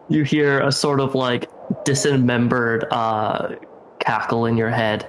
You 0.08 0.24
hear 0.24 0.60
a 0.60 0.72
sort 0.72 1.00
of 1.00 1.16
like 1.16 1.50
dismembered 1.84 2.86
uh, 2.92 3.56
cackle 4.00 4.46
in 4.46 4.56
your 4.56 4.70
head. 4.70 5.08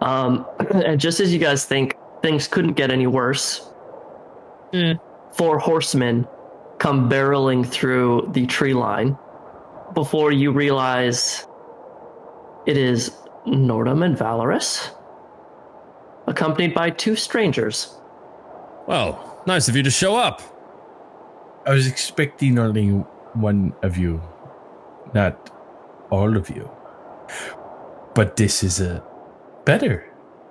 Um, 0.00 0.46
and 0.70 0.98
just 0.98 1.20
as 1.20 1.30
you 1.30 1.38
guys 1.38 1.66
think 1.66 1.94
things 2.22 2.48
couldn't 2.48 2.72
get 2.72 2.90
any 2.90 3.06
worse, 3.06 3.68
Mm. 4.72 4.98
four 5.32 5.58
horsemen 5.58 6.26
come 6.78 7.08
barreling 7.08 7.66
through 7.66 8.28
the 8.32 8.46
tree 8.46 8.74
line 8.74 9.16
before 9.94 10.32
you 10.32 10.50
realize 10.50 11.46
it 12.66 12.76
is 12.76 13.10
Nordhum 13.46 14.04
and 14.04 14.16
Valoris, 14.16 14.90
accompanied 16.26 16.74
by 16.74 16.90
two 16.90 17.16
strangers. 17.16 17.96
Well, 18.86 19.42
nice 19.46 19.68
of 19.68 19.76
you 19.76 19.82
to 19.84 19.90
show 19.90 20.16
up. 20.16 20.42
I 21.64 21.70
was 21.70 21.86
expecting 21.86 22.58
only 22.58 22.88
one 22.88 23.72
of 23.82 23.96
you, 23.96 24.20
not 25.14 25.50
all 26.10 26.36
of 26.36 26.50
you. 26.50 26.70
But 28.14 28.36
this 28.36 28.62
is 28.62 28.80
a 28.80 29.02
better, 29.64 30.06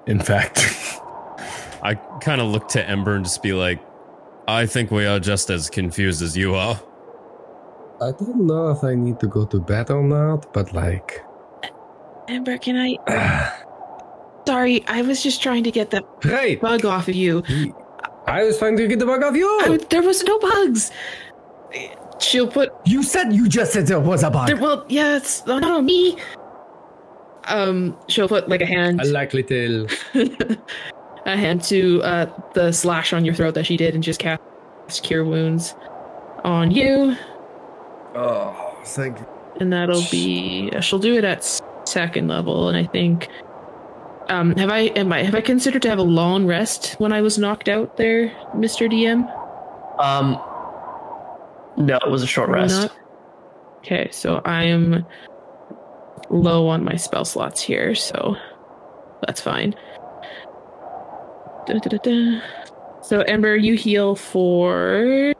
in 0.07 0.19
fact. 0.19 0.59
I 1.81 1.95
kind 2.21 2.41
of 2.41 2.47
look 2.47 2.67
to 2.69 2.89
Ember 2.89 3.15
and 3.15 3.25
just 3.25 3.43
be 3.43 3.53
like, 3.53 3.79
I 4.47 4.65
think 4.65 4.91
we 4.91 5.05
are 5.05 5.19
just 5.19 5.49
as 5.49 5.69
confused 5.69 6.21
as 6.21 6.37
you 6.37 6.53
are. 6.55 6.79
I 8.01 8.11
don't 8.11 8.45
know 8.45 8.69
if 8.69 8.83
I 8.83 8.93
need 8.93 9.19
to 9.21 9.27
go 9.27 9.45
to 9.45 9.59
bed 9.59 9.89
or 9.89 10.03
not, 10.03 10.53
but 10.53 10.73
like, 10.73 11.23
Ember, 12.27 12.57
can 12.57 12.75
I? 12.77 12.97
Sorry, 14.47 14.85
I 14.87 15.01
was 15.01 15.23
just 15.23 15.41
trying 15.41 15.63
to 15.63 15.71
get 15.71 15.89
the 15.89 16.03
right. 16.23 16.59
bug 16.59 16.85
off 16.85 17.07
of 17.07 17.15
you. 17.15 17.43
I 18.27 18.43
was 18.43 18.59
trying 18.59 18.77
to 18.77 18.87
get 18.87 18.99
the 18.99 19.05
bug 19.05 19.23
off 19.23 19.35
you. 19.35 19.47
I, 19.63 19.77
there 19.89 20.03
was 20.03 20.23
no 20.23 20.37
bugs. 20.39 20.91
She'll 22.19 22.47
put. 22.47 22.71
you 22.85 23.03
said 23.03 23.33
you 23.33 23.49
just 23.49 23.73
said 23.73 23.87
there 23.87 23.99
was 23.99 24.23
a 24.23 24.29
bug. 24.29 24.47
There, 24.47 24.57
well, 24.57 24.85
yeah, 24.87 25.17
it's 25.17 25.45
not 25.45 25.63
on 25.63 25.85
me. 25.85 26.17
Um, 27.45 27.97
she'll 28.07 28.27
put 28.27 28.49
like 28.49 28.61
a 28.61 28.65
hand, 28.65 29.01
a 29.01 29.05
likely 29.05 29.43
tale. 29.43 29.87
a 31.25 31.35
hand 31.37 31.61
to 31.63 32.01
uh, 32.03 32.25
the 32.53 32.71
slash 32.71 33.13
on 33.13 33.25
your 33.25 33.33
throat 33.33 33.53
that 33.55 33.65
she 33.65 33.77
did, 33.77 33.93
and 33.95 34.03
just 34.03 34.19
cast 34.19 34.41
cure 35.03 35.23
wounds 35.25 35.75
on 36.43 36.71
you, 36.71 37.15
Oh, 38.13 38.77
thank 38.85 39.19
you. 39.19 39.27
and 39.59 39.73
that'll 39.73 40.03
be. 40.11 40.69
She'll 40.81 40.99
do 40.99 41.15
it 41.15 41.23
at 41.23 41.43
second 41.85 42.27
level, 42.27 42.69
and 42.69 42.77
I 42.77 42.83
think. 42.85 43.27
Um, 44.27 44.55
have 44.55 44.71
I 44.71 44.79
am 44.95 45.13
I 45.13 45.21
have 45.23 45.35
I 45.35 45.41
considered 45.41 45.83
to 45.83 45.89
have 45.89 45.99
a 45.99 46.03
long 46.03 46.47
rest 46.47 46.95
when 46.99 47.13
I 47.13 47.21
was 47.21 47.37
knocked 47.37 47.69
out 47.69 47.97
there, 47.97 48.35
Mister 48.55 48.87
DM? 48.87 49.29
Um, 49.99 50.33
no, 51.77 51.97
it 51.97 52.09
was 52.09 52.23
a 52.23 52.27
short 52.27 52.49
rest. 52.49 52.81
not? 52.81 52.91
Okay, 53.79 54.09
so 54.11 54.41
I 54.43 54.63
am 54.63 55.05
low 56.31 56.67
on 56.67 56.83
my 56.83 56.95
spell 56.95 57.23
slots 57.23 57.61
here, 57.61 57.93
so 57.93 58.35
that's 59.25 59.39
fine. 59.41 59.75
Da-da-da-da. 61.65 62.41
So 63.01 63.21
Ember, 63.21 63.55
you 63.55 63.75
heal 63.75 64.15
for 64.15 65.33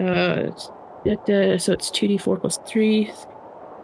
uh, 0.00 0.50
so 0.56 1.72
it's 1.72 1.90
two 1.90 2.08
d 2.08 2.18
four 2.18 2.36
plus 2.38 2.58
three, 2.66 3.10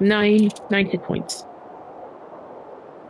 nine, 0.01 0.51
nine 0.71 0.87
hit 0.87 1.03
points. 1.03 1.47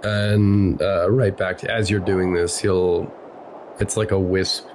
And 0.05 0.81
uh, 0.83 1.11
right 1.11 1.37
back 1.37 1.65
as 1.65 1.91
you're 1.91 2.01
doing 2.01 2.35
this, 2.35 2.59
he'll. 2.59 3.13
It's 3.81 3.97
like 3.97 4.11
a 4.11 4.19
wisp 4.19 4.67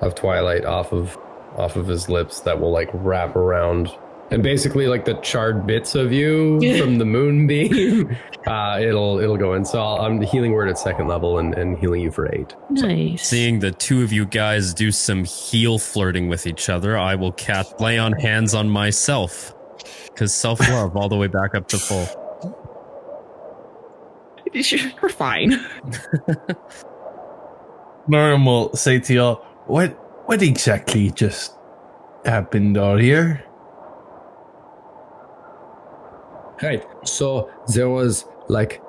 of 0.00 0.14
twilight 0.14 0.64
off 0.64 0.92
of 0.92 1.18
off 1.56 1.76
of 1.76 1.86
his 1.86 2.08
lips 2.08 2.40
that 2.40 2.60
will 2.60 2.70
like 2.70 2.88
wrap 2.92 3.36
around, 3.36 3.90
and 4.30 4.42
basically 4.42 4.86
like 4.86 5.04
the 5.04 5.14
charred 5.14 5.66
bits 5.66 5.94
of 5.94 6.12
you 6.12 6.58
from 6.78 6.98
the 6.98 7.04
moonbeam. 7.04 8.16
uh, 8.46 8.78
it'll 8.80 9.18
it'll 9.18 9.36
go 9.36 9.54
in. 9.54 9.64
So 9.64 9.80
I'll, 9.80 10.00
I'm 10.04 10.20
healing 10.20 10.52
word 10.52 10.68
at 10.68 10.78
second 10.78 11.08
level 11.08 11.38
and, 11.38 11.54
and 11.54 11.78
healing 11.78 12.02
you 12.02 12.10
for 12.10 12.32
eight. 12.34 12.54
Nice. 12.70 13.26
Seeing 13.26 13.60
the 13.60 13.70
two 13.70 14.02
of 14.02 14.12
you 14.12 14.26
guys 14.26 14.74
do 14.74 14.90
some 14.90 15.24
heel 15.24 15.78
flirting 15.78 16.28
with 16.28 16.46
each 16.46 16.68
other, 16.68 16.98
I 16.98 17.14
will 17.14 17.32
cat 17.32 17.80
lay 17.80 17.98
on 17.98 18.12
hands 18.12 18.54
on 18.54 18.68
myself. 18.68 19.54
Because 20.06 20.32
self 20.32 20.60
love 20.68 20.96
all 20.96 21.08
the 21.08 21.16
way 21.16 21.26
back 21.26 21.54
up 21.54 21.68
to 21.68 21.78
full. 21.78 22.06
We're 25.02 25.08
fine. 25.08 25.66
Norm 28.06 28.46
will 28.46 28.74
say 28.76 29.00
to 29.00 29.14
y'all, 29.14 29.34
"What? 29.66 29.90
What 30.26 30.42
exactly 30.42 31.10
just 31.10 31.54
happened 32.24 32.78
out 32.78 33.00
here?" 33.00 33.44
Right. 36.64 36.84
So 37.04 37.50
there 37.68 37.88
was 37.88 38.24
like 38.48 38.80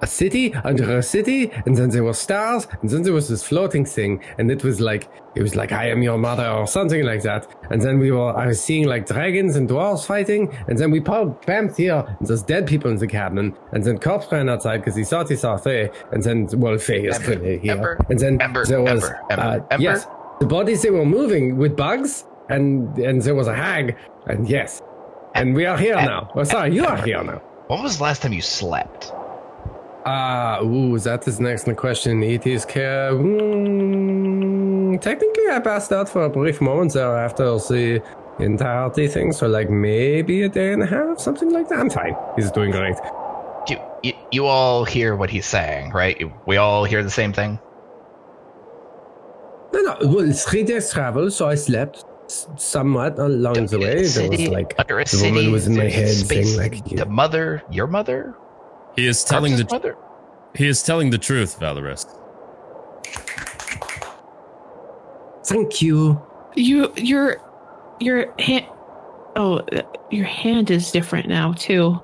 a 0.00 0.06
city 0.06 0.54
under 0.54 0.98
a 0.98 1.02
city, 1.02 1.50
and 1.66 1.76
then 1.76 1.90
there 1.90 2.04
were 2.04 2.14
stars, 2.14 2.68
and 2.80 2.88
then 2.88 3.02
there 3.02 3.12
was 3.12 3.28
this 3.28 3.42
floating 3.42 3.84
thing, 3.84 4.22
and 4.38 4.50
it 4.50 4.62
was 4.62 4.80
like 4.80 5.08
it 5.34 5.42
was 5.42 5.56
like 5.56 5.72
I 5.72 5.90
am 5.90 6.02
your 6.02 6.18
mother 6.18 6.48
or 6.48 6.66
something 6.66 7.04
like 7.04 7.22
that. 7.22 7.46
And 7.70 7.82
then 7.82 7.98
we 7.98 8.12
were 8.12 8.36
I 8.36 8.46
was 8.46 8.62
seeing 8.62 8.86
like 8.86 9.06
dragons 9.06 9.56
and 9.56 9.68
dwarves 9.68 10.06
fighting, 10.06 10.56
and 10.68 10.78
then 10.78 10.90
we 10.90 11.00
bam 11.00 11.74
here, 11.74 12.04
and 12.18 12.28
there's 12.28 12.44
dead 12.44 12.66
people 12.66 12.90
in 12.90 12.98
the 12.98 13.08
cabin, 13.08 13.56
and 13.72 13.82
then 13.82 13.98
cops 13.98 14.30
ran 14.30 14.48
outside 14.48 14.78
because 14.78 14.94
he 14.94 15.04
thought 15.04 15.28
he 15.28 15.36
saw 15.36 15.56
Faye, 15.56 15.90
and 16.12 16.22
then 16.22 16.48
well 16.54 16.78
Faye 16.78 17.06
is 17.06 17.18
clearly 17.18 17.58
here, 17.58 17.72
Ember, 17.72 17.98
and 18.08 18.18
then 18.20 18.40
Ember, 18.40 18.64
there 18.64 18.82
was 18.82 19.02
Ember, 19.02 19.20
Ember, 19.30 19.66
uh, 19.72 19.78
yes 19.80 20.06
the 20.38 20.46
bodies 20.46 20.82
they 20.82 20.90
were 20.90 21.04
moving 21.04 21.56
with 21.56 21.76
bugs, 21.76 22.24
and 22.48 22.96
and 22.98 23.22
there 23.22 23.34
was 23.34 23.48
a 23.48 23.54
hag, 23.54 23.96
and 24.26 24.48
yes. 24.48 24.82
And 25.34 25.54
we 25.54 25.66
are 25.66 25.76
here 25.76 25.96
now. 25.96 26.30
Oh, 26.34 26.44
sorry, 26.44 26.74
you 26.74 26.84
are 26.84 27.00
here 27.00 27.22
now. 27.22 27.40
When 27.68 27.82
was 27.82 27.98
the 27.98 28.04
last 28.04 28.22
time 28.22 28.32
you 28.32 28.40
slept? 28.40 29.12
Ah, 30.06 30.60
ooh, 30.62 30.98
that 31.00 31.28
is 31.28 31.38
next 31.38 31.68
question. 31.76 32.22
It 32.22 32.46
is 32.46 32.64
care. 32.64 33.12
Mm, 33.12 35.00
technically, 35.00 35.48
I 35.50 35.60
passed 35.60 35.92
out 35.92 36.08
for 36.08 36.24
a 36.24 36.30
brief 36.30 36.60
moment 36.60 36.94
there 36.94 37.16
after 37.16 37.44
the 37.44 38.02
entirety 38.38 39.06
thing, 39.08 39.32
so 39.32 39.48
like 39.48 39.68
maybe 39.68 40.42
a 40.42 40.48
day 40.48 40.72
and 40.72 40.82
a 40.82 40.86
half, 40.86 41.18
something 41.20 41.50
like 41.50 41.68
that. 41.68 41.78
I'm 41.78 41.90
fine. 41.90 42.16
He's 42.36 42.50
doing 42.50 42.70
great. 42.70 42.96
You, 43.68 43.78
you, 44.02 44.12
you 44.32 44.46
all 44.46 44.84
hear 44.84 45.14
what 45.14 45.28
he's 45.28 45.46
saying, 45.46 45.90
right? 45.90 46.16
We 46.46 46.56
all 46.56 46.84
hear 46.84 47.02
the 47.02 47.10
same 47.10 47.32
thing? 47.32 47.58
No, 49.74 49.80
no, 49.80 49.96
well, 50.00 50.30
it's 50.30 50.44
three 50.44 50.62
days 50.62 50.90
travel, 50.90 51.30
so 51.30 51.48
I 51.48 51.54
slept 51.54 52.04
somewhat 52.56 53.18
along 53.18 53.66
the 53.66 53.78
way. 53.78 54.06
There 54.06 54.30
was 54.30 54.48
like 54.48 54.74
under 54.78 55.00
a 55.00 55.04
the 55.04 55.22
woman 55.24 55.50
was 55.52 55.66
in 55.66 55.76
my 55.76 55.84
head 55.88 56.08
space, 56.14 56.56
saying 56.56 56.72
like, 56.72 56.84
the 56.84 57.06
mother, 57.06 57.62
your 57.70 57.86
mother, 57.86 58.34
He 58.96 59.06
is 59.06 59.24
telling 59.24 59.52
Corpse's 59.52 59.66
the 59.68 59.74
mother. 59.74 59.96
he 60.54 60.66
is 60.68 60.82
telling 60.82 61.10
the 61.10 61.18
truth, 61.18 61.58
Valoris. 61.60 62.04
"Thank 65.44 65.82
you." 65.82 66.20
You, 66.56 66.92
your, 66.96 67.36
your 68.00 68.34
hand. 68.40 68.66
Oh, 69.36 69.60
your 70.10 70.24
hand 70.24 70.70
is 70.70 70.90
different 70.90 71.28
now 71.28 71.52
too. 71.52 72.00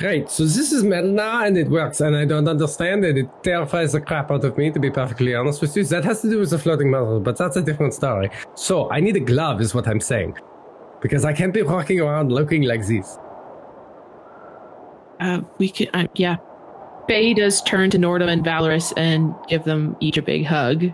Right, 0.00 0.30
so 0.30 0.44
this 0.44 0.72
is 0.72 0.84
metal 0.84 1.10
now, 1.10 1.44
and 1.44 1.56
it 1.56 1.68
works, 1.68 2.00
and 2.00 2.16
I 2.16 2.24
don't 2.24 2.48
understand 2.48 3.04
it. 3.04 3.18
It 3.18 3.28
terrifies 3.42 3.92
the 3.92 4.00
crap 4.00 4.30
out 4.30 4.44
of 4.44 4.56
me, 4.56 4.70
to 4.70 4.78
be 4.78 4.90
perfectly 4.90 5.34
honest 5.34 5.60
with 5.60 5.76
you. 5.76 5.84
That 5.84 6.04
has 6.04 6.20
to 6.22 6.30
do 6.30 6.38
with 6.38 6.50
the 6.50 6.58
floating 6.58 6.90
metal, 6.90 7.20
but 7.20 7.36
that's 7.36 7.56
a 7.56 7.62
different 7.62 7.92
story. 7.92 8.30
So 8.54 8.90
I 8.90 9.00
need 9.00 9.16
a 9.16 9.20
glove, 9.20 9.60
is 9.60 9.74
what 9.74 9.88
I'm 9.88 10.00
saying, 10.00 10.38
because 11.00 11.24
I 11.24 11.32
can't 11.32 11.52
be 11.52 11.62
walking 11.62 12.00
around 12.00 12.30
looking 12.30 12.62
like 12.62 12.86
this. 12.86 13.18
Uh, 15.20 15.40
we 15.58 15.68
can, 15.68 15.88
uh, 15.94 16.06
yeah. 16.14 16.36
Faye 17.08 17.34
does 17.34 17.60
turn 17.62 17.90
to 17.90 17.98
Nordhum 17.98 18.28
and 18.28 18.44
Valoris 18.44 18.92
and 18.96 19.34
give 19.48 19.64
them 19.64 19.96
each 20.00 20.16
a 20.16 20.22
big 20.22 20.46
hug, 20.46 20.92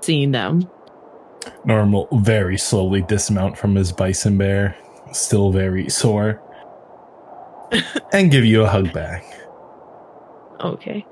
seeing 0.00 0.30
them. 0.30 0.68
Norm 1.64 1.92
will 1.92 2.08
very 2.20 2.58
slowly 2.58 3.02
dismount 3.02 3.58
from 3.58 3.74
his 3.74 3.90
bison 3.92 4.38
bear, 4.38 4.76
still 5.12 5.50
very 5.50 5.88
sore, 5.88 6.40
and 8.12 8.30
give 8.30 8.44
you 8.44 8.62
a 8.62 8.68
hug 8.68 8.92
back. 8.92 9.24
Okay. 10.60 11.06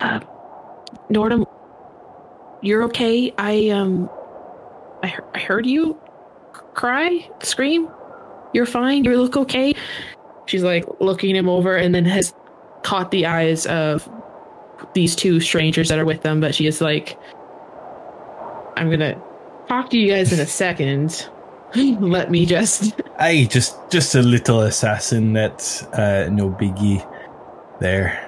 Uh, 0.00 0.20
Nordhum, 1.10 1.44
you're 2.62 2.82
okay. 2.84 3.32
I 3.38 3.68
um, 3.70 4.08
I, 5.02 5.08
he- 5.08 5.16
I 5.34 5.38
heard 5.40 5.66
you 5.66 5.98
cry, 6.74 7.28
scream. 7.42 7.88
You're 8.52 8.66
fine. 8.66 9.04
You 9.04 9.16
look 9.20 9.36
okay. 9.36 9.74
She's 10.46 10.62
like 10.62 10.84
looking 11.00 11.34
him 11.34 11.48
over, 11.48 11.76
and 11.76 11.94
then 11.94 12.04
has 12.04 12.32
caught 12.82 13.10
the 13.10 13.26
eyes 13.26 13.66
of 13.66 14.08
these 14.94 15.16
two 15.16 15.40
strangers 15.40 15.88
that 15.88 15.98
are 15.98 16.04
with 16.04 16.22
them. 16.22 16.40
But 16.40 16.54
she 16.54 16.66
is 16.66 16.80
like, 16.80 17.18
"I'm 18.76 18.88
gonna 18.90 19.20
talk 19.68 19.90
to 19.90 19.98
you 19.98 20.12
guys 20.12 20.32
in 20.32 20.40
a 20.40 20.46
second. 20.46 21.28
Let 22.00 22.30
me 22.30 22.46
just." 22.46 22.94
Aye, 23.18 23.48
just 23.50 23.76
just 23.90 24.14
a 24.14 24.22
little 24.22 24.60
assassin 24.62 25.32
that's 25.32 25.82
uh, 25.84 26.28
no 26.30 26.50
biggie 26.50 27.00
there. 27.80 28.22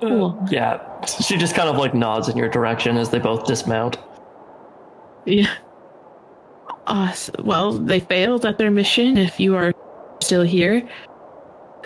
Cool. 0.00 0.38
Yeah, 0.50 0.80
she 1.06 1.36
just 1.36 1.54
kind 1.54 1.68
of 1.68 1.76
like 1.76 1.94
nods 1.94 2.28
in 2.28 2.36
your 2.36 2.48
direction 2.48 2.96
as 2.96 3.10
they 3.10 3.18
both 3.18 3.46
dismount. 3.46 3.96
Yeah. 5.24 5.50
Uh, 6.86 7.08
s- 7.10 7.30
well, 7.38 7.72
they 7.72 8.00
failed 8.00 8.44
at 8.44 8.58
their 8.58 8.70
mission. 8.70 9.16
If 9.16 9.40
you 9.40 9.56
are 9.56 9.72
still 10.20 10.42
here, 10.42 10.86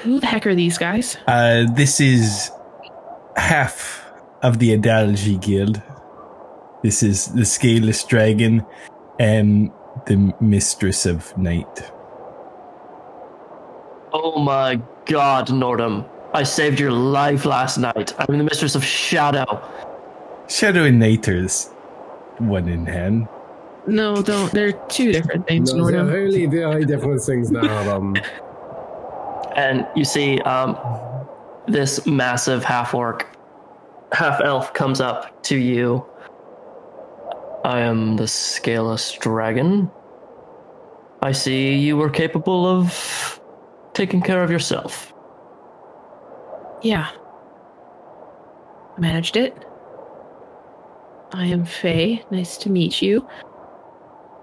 who 0.01 0.19
the 0.19 0.27
heck 0.27 0.47
are 0.47 0.55
these 0.55 0.79
guys? 0.79 1.17
Uh, 1.29 1.67
this 1.75 2.01
is 2.01 2.51
half 3.37 4.05
of 4.43 4.59
the 4.59 4.77
Adalgi 4.77 5.41
Guild. 5.41 5.81
This 6.83 7.03
is 7.05 7.27
the 7.27 7.45
Scaleless 7.45 8.03
Dragon 8.05 8.65
and 9.21 9.71
the 10.07 10.35
Mistress 10.41 11.07
of 11.07 11.37
Night. 11.39 11.91
Oh 14.13 14.39
my 14.41 14.81
god, 15.07 15.49
Nordhum. 15.49 16.09
I 16.35 16.43
saved 16.43 16.79
your 16.81 16.93
life 16.93 17.45
last 17.45 17.79
night. 17.79 18.13
I'm 18.19 18.39
the 18.39 18.45
Mistress 18.45 18.75
of 18.75 18.85
Shadow. 18.85 19.63
Shadow 20.49 20.85
and 20.85 20.99
Night 20.99 21.29
are 21.29 21.47
one 22.39 22.69
in 22.69 22.87
hand. 22.87 23.29
No, 23.87 24.23
don't. 24.23 24.53
They're 24.53 24.73
two 24.73 25.13
different 25.13 25.47
things, 25.47 25.73
No, 25.73 25.91
they're 25.91 26.03
Nordhum. 26.05 26.13
really 26.13 26.47
very 26.47 26.85
different 26.85 27.23
things 27.23 27.51
now. 27.51 27.69
Um, 27.97 28.17
And 29.57 29.87
you 29.97 30.05
see 30.05 30.39
um, 30.43 30.79
this 31.67 32.07
massive 32.07 32.63
half 32.63 32.95
orc, 32.95 33.27
half 34.13 34.41
elf 34.41 34.73
comes 34.73 35.01
up 35.01 35.43
to 35.45 35.57
you. 35.59 36.05
I 37.69 37.81
am 37.81 38.17
the 38.17 38.27
Scaleless 38.27 39.13
Dragon. 39.21 39.91
I 41.21 41.33
see 41.33 41.75
you 41.75 41.99
were 41.99 42.09
capable 42.09 42.65
of 42.67 43.39
taking 43.93 44.23
care 44.23 44.43
of 44.43 44.51
yourself. 44.51 45.13
Yeah. 46.83 47.11
I 48.97 49.01
managed 49.01 49.37
it. 49.37 49.55
I 51.33 51.45
am 51.45 51.67
Faye. 51.67 52.25
Nice 52.31 52.57
to 52.57 52.71
meet 52.71 53.03
you. 53.03 53.29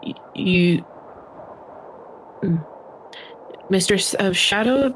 Y- 0.04 0.14
You. 0.36 0.86
Mm. 2.44 2.64
Mistress 3.72 4.14
of 4.14 4.38
Shadow? 4.38 4.94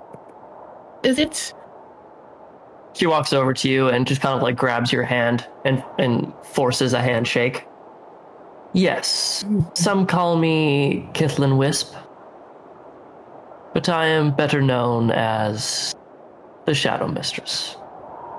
Is 1.04 1.18
it? 1.18 1.52
She 2.94 3.08
walks 3.08 3.34
over 3.34 3.56
to 3.56 3.68
you 3.68 3.88
and 3.88 4.06
just 4.06 4.22
kind 4.22 4.36
of 4.36 4.44
like 4.44 4.56
grabs 4.56 4.94
your 4.94 5.02
hand 5.02 5.48
and 5.66 5.84
and 5.98 6.32
forces 6.44 6.94
a 6.94 7.02
handshake. 7.02 7.66
Yes, 8.74 9.44
some 9.74 10.06
call 10.06 10.38
me 10.38 11.10
Kithlin 11.14 11.58
Wisp, 11.58 11.96
but 13.74 13.90
I 13.90 14.06
am 14.06 14.36
better 14.36 14.62
known 14.62 15.10
as 15.12 15.96
the 16.66 16.76
Shadow 16.76 17.08
Mistress. 17.08 17.76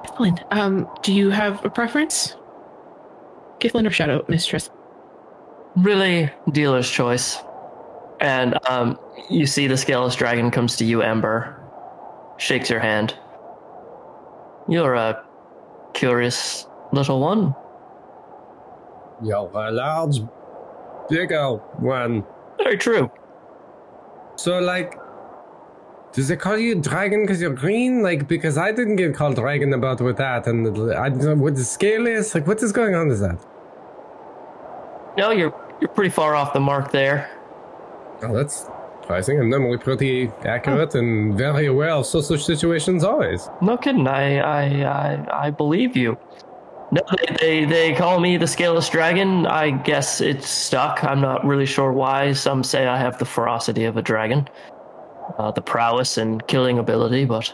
Kithlin. 0.04 0.38
Um, 0.52 0.88
do 1.02 1.12
you 1.12 1.30
have 1.30 1.64
a 1.64 1.70
preference? 1.70 2.36
Kithlin 3.58 3.86
or 3.86 3.90
Shadow 3.90 4.24
Mistress? 4.28 4.70
Really, 5.76 6.30
dealer's 6.52 6.88
choice. 6.88 7.38
And 8.20 8.58
um, 8.68 8.98
you 9.30 9.46
see 9.46 9.66
the 9.66 9.76
scaleless 9.76 10.14
dragon 10.14 10.50
comes 10.50 10.76
to 10.76 10.84
you, 10.84 11.02
Ember, 11.02 11.60
shakes 12.38 12.70
your 12.70 12.80
hand. 12.80 13.16
You're 14.68 14.94
a 14.94 15.24
curious 15.94 16.66
little 16.92 17.20
one. 17.20 17.54
You're 19.22 19.50
a 19.54 19.70
large, 19.70 20.20
bigger 21.08 21.56
one. 21.78 22.24
Very 22.58 22.76
true. 22.76 23.10
So, 24.36 24.58
like, 24.58 24.98
does 26.12 26.28
they 26.28 26.36
call 26.36 26.56
you 26.58 26.74
dragon 26.74 27.22
because 27.22 27.40
you're 27.40 27.54
green? 27.54 28.02
Like, 28.02 28.26
because 28.26 28.58
I 28.58 28.72
didn't 28.72 28.96
get 28.96 29.14
called 29.14 29.36
dragon 29.36 29.72
about 29.74 30.00
with 30.00 30.16
that, 30.16 30.46
and 30.46 30.66
I 30.92 31.08
don't 31.08 31.22
know 31.22 31.34
what 31.36 31.54
the 31.54 31.64
scale 31.64 32.06
is. 32.06 32.34
Like, 32.34 32.46
what 32.46 32.62
is 32.62 32.72
going 32.72 32.94
on 32.94 33.08
with 33.08 33.20
that? 33.20 33.38
No, 35.16 35.30
you're 35.30 35.54
you're 35.80 35.88
pretty 35.88 36.10
far 36.10 36.34
off 36.34 36.52
the 36.52 36.60
mark 36.60 36.90
there. 36.92 37.30
Oh, 38.22 38.34
that's 38.34 38.66
surprising. 39.00 39.40
I'm 39.40 39.50
normally 39.50 39.78
pretty 39.78 40.30
accurate 40.44 40.94
and 40.94 41.36
very 41.36 41.66
aware 41.66 41.90
of 41.90 42.06
social 42.06 42.38
situations 42.38 43.02
always. 43.02 43.48
No 43.60 43.76
kidding. 43.76 44.06
I 44.06 44.38
I 44.38 44.62
I, 44.84 45.46
I 45.46 45.50
believe 45.50 45.96
you. 45.96 46.16
No, 46.92 47.02
they, 47.16 47.36
they 47.40 47.64
they 47.64 47.94
call 47.94 48.18
me 48.18 48.36
the 48.36 48.46
scaleless 48.46 48.88
dragon. 48.88 49.46
I 49.46 49.70
guess 49.70 50.20
it's 50.20 50.48
stuck. 50.48 51.04
I'm 51.04 51.20
not 51.20 51.44
really 51.44 51.66
sure 51.66 51.92
why. 51.92 52.32
Some 52.32 52.64
say 52.64 52.86
I 52.86 52.98
have 52.98 53.18
the 53.18 53.24
ferocity 53.24 53.84
of 53.84 53.96
a 53.96 54.02
dragon, 54.02 54.48
uh, 55.38 55.52
the 55.52 55.62
prowess 55.62 56.18
and 56.18 56.44
killing 56.48 56.78
ability, 56.78 57.26
but 57.26 57.52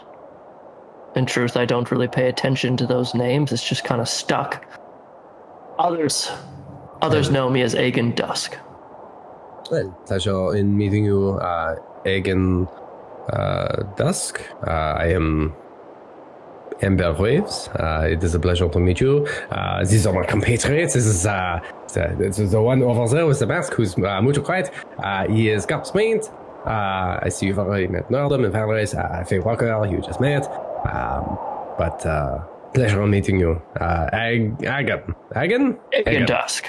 in 1.15 1.25
truth, 1.25 1.55
I 1.55 1.65
don't 1.65 1.91
really 1.91 2.07
pay 2.07 2.27
attention 2.27 2.77
to 2.77 2.87
those 2.87 3.13
names. 3.13 3.51
It's 3.51 3.67
just 3.67 3.83
kind 3.83 4.01
of 4.01 4.09
stuck. 4.09 4.65
Others, 5.77 6.31
others 7.01 7.29
know 7.29 7.49
me 7.49 7.61
as 7.61 7.75
Aegon 7.75 8.15
Dusk. 8.15 8.57
Well, 9.69 9.91
pleasure 10.05 10.55
in 10.55 10.77
meeting 10.77 11.05
you, 11.05 11.31
uh, 11.41 11.75
Egan 12.05 12.67
uh, 13.29 13.83
Dusk. 13.97 14.41
Uh, 14.65 14.71
I 14.71 15.07
am 15.07 15.53
Ember 16.81 17.13
Waves. 17.13 17.69
Uh, 17.69 18.07
it 18.09 18.23
is 18.23 18.35
a 18.35 18.39
pleasure 18.39 18.69
to 18.69 18.79
meet 18.79 18.99
you. 18.99 19.27
Uh, 19.51 19.83
these 19.83 20.05
are 20.05 20.13
my 20.13 20.25
compatriots. 20.25 20.93
This 20.93 21.05
is 21.05 21.25
uh, 21.25 21.59
the, 21.93 22.15
this 22.17 22.39
is 22.39 22.51
the 22.51 22.61
one 22.61 22.81
over 22.83 23.07
there 23.13 23.25
with 23.25 23.39
the 23.39 23.47
mask 23.47 23.73
who's 23.73 23.97
uh, 23.97 24.21
mucho 24.21 24.41
quiet. 24.41 24.69
Uh, 24.99 25.27
he 25.27 25.49
is 25.49 25.65
Corpsepaint. 25.65 26.31
Uh, 26.65 27.19
I 27.23 27.29
see 27.29 27.47
you've 27.47 27.59
already 27.59 27.87
met 27.87 28.09
Nordhum 28.09 28.45
and 28.45 28.53
Valoris. 28.53 28.93
Uh, 28.93 29.23
Faye 29.23 29.39
Walker, 29.39 29.85
you 29.89 30.01
just 30.01 30.19
met. 30.19 30.45
Um, 30.85 31.37
but 31.77 32.05
uh, 32.05 32.39
pleasure 32.73 33.01
in 33.03 33.09
meeting 33.09 33.39
you. 33.39 33.61
Uh, 33.79 34.09
Ag- 34.11 34.65
Agan. 34.65 35.15
Agan? 35.35 35.77
Aegon 35.93 36.25
Dusk. 36.27 36.65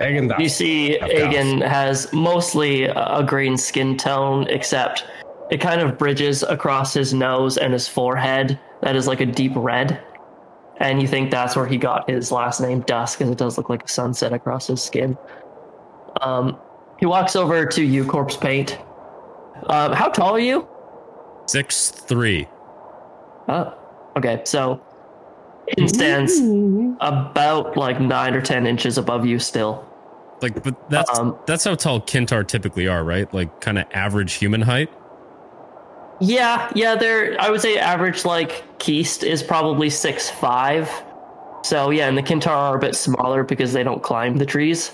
Agan 0.00 0.28
Dusk. 0.28 0.40
You 0.40 0.48
see. 0.48 0.98
Aegon 1.02 1.66
has 1.66 2.12
mostly 2.12 2.84
a 2.84 3.22
green 3.26 3.56
skin 3.56 3.96
tone, 3.96 4.46
except 4.48 5.04
it 5.50 5.60
kind 5.60 5.80
of 5.80 5.98
bridges 5.98 6.42
across 6.42 6.94
his 6.94 7.12
nose 7.14 7.56
and 7.58 7.72
his 7.72 7.86
forehead. 7.88 8.58
That 8.82 8.96
is 8.96 9.06
like 9.06 9.20
a 9.20 9.26
deep 9.26 9.52
red. 9.54 10.02
and 10.78 11.00
you 11.00 11.08
think 11.08 11.30
that's 11.30 11.56
where 11.56 11.66
he 11.66 11.76
got 11.76 12.08
his 12.08 12.32
last 12.32 12.60
name, 12.60 12.80
Dusk, 12.80 13.18
because 13.18 13.30
it 13.30 13.38
does 13.38 13.56
look 13.56 13.68
like 13.68 13.84
a 13.84 13.88
sunset 13.88 14.32
across 14.32 14.66
his 14.66 14.82
skin. 14.82 15.16
Um, 16.20 16.58
he 16.98 17.06
walks 17.06 17.36
over 17.36 17.66
to 17.66 17.82
you, 17.82 18.04
Corpsepaint. 18.04 18.80
Um, 19.68 19.92
how 19.92 20.08
tall 20.08 20.34
are 20.34 20.40
you? 20.40 20.66
Six 21.46 21.90
three. 21.90 22.48
Oh, 23.48 23.74
okay. 24.16 24.42
So 24.44 24.82
it 25.66 25.88
stands 25.88 26.38
about 27.00 27.76
like 27.76 28.00
nine 28.00 28.34
or 28.34 28.40
ten 28.40 28.66
inches 28.66 28.98
above 28.98 29.26
you 29.26 29.38
still. 29.38 29.88
Like, 30.40 30.62
but 30.62 30.90
that's 30.90 31.18
Um, 31.18 31.36
that's 31.46 31.64
how 31.64 31.74
tall 31.74 32.00
Kintar 32.00 32.46
typically 32.46 32.88
are, 32.88 33.04
right? 33.04 33.32
Like, 33.32 33.60
kind 33.60 33.78
of 33.78 33.86
average 33.92 34.34
human 34.34 34.62
height. 34.62 34.90
Yeah, 36.20 36.70
yeah, 36.74 36.94
they're 36.94 37.40
I 37.40 37.50
would 37.50 37.60
say 37.60 37.78
average 37.78 38.24
like 38.24 38.64
Keist 38.78 39.24
is 39.24 39.42
probably 39.42 39.90
six 39.90 40.30
five. 40.30 40.90
So 41.62 41.90
yeah, 41.90 42.08
and 42.08 42.16
the 42.16 42.22
Kintar 42.22 42.50
are 42.50 42.76
a 42.76 42.78
bit 42.78 42.94
smaller 42.94 43.42
because 43.42 43.72
they 43.72 43.82
don't 43.82 44.02
climb 44.02 44.36
the 44.36 44.46
trees. 44.46 44.92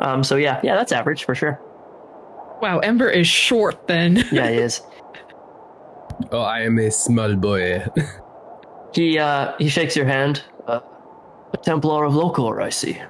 Um 0.00 0.22
so 0.22 0.36
yeah, 0.36 0.60
yeah, 0.62 0.74
that's 0.74 0.92
average 0.92 1.24
for 1.24 1.34
sure. 1.34 1.60
Wow, 2.60 2.78
Ember 2.80 3.08
is 3.08 3.26
short 3.26 3.86
then. 3.88 4.24
Yeah, 4.32 4.50
he 4.50 4.56
is. 4.58 4.82
Oh, 6.30 6.42
I 6.42 6.60
am 6.60 6.78
a 6.78 6.90
small 6.90 7.34
boy. 7.34 7.84
he 8.94 9.18
uh 9.18 9.54
he 9.58 9.68
shakes 9.68 9.96
your 9.96 10.06
hand. 10.06 10.42
Uh, 10.66 10.80
a 11.52 11.56
Templar 11.56 12.04
of 12.04 12.14
Locor, 12.14 12.62
I 12.62 12.70
see. 12.70 13.00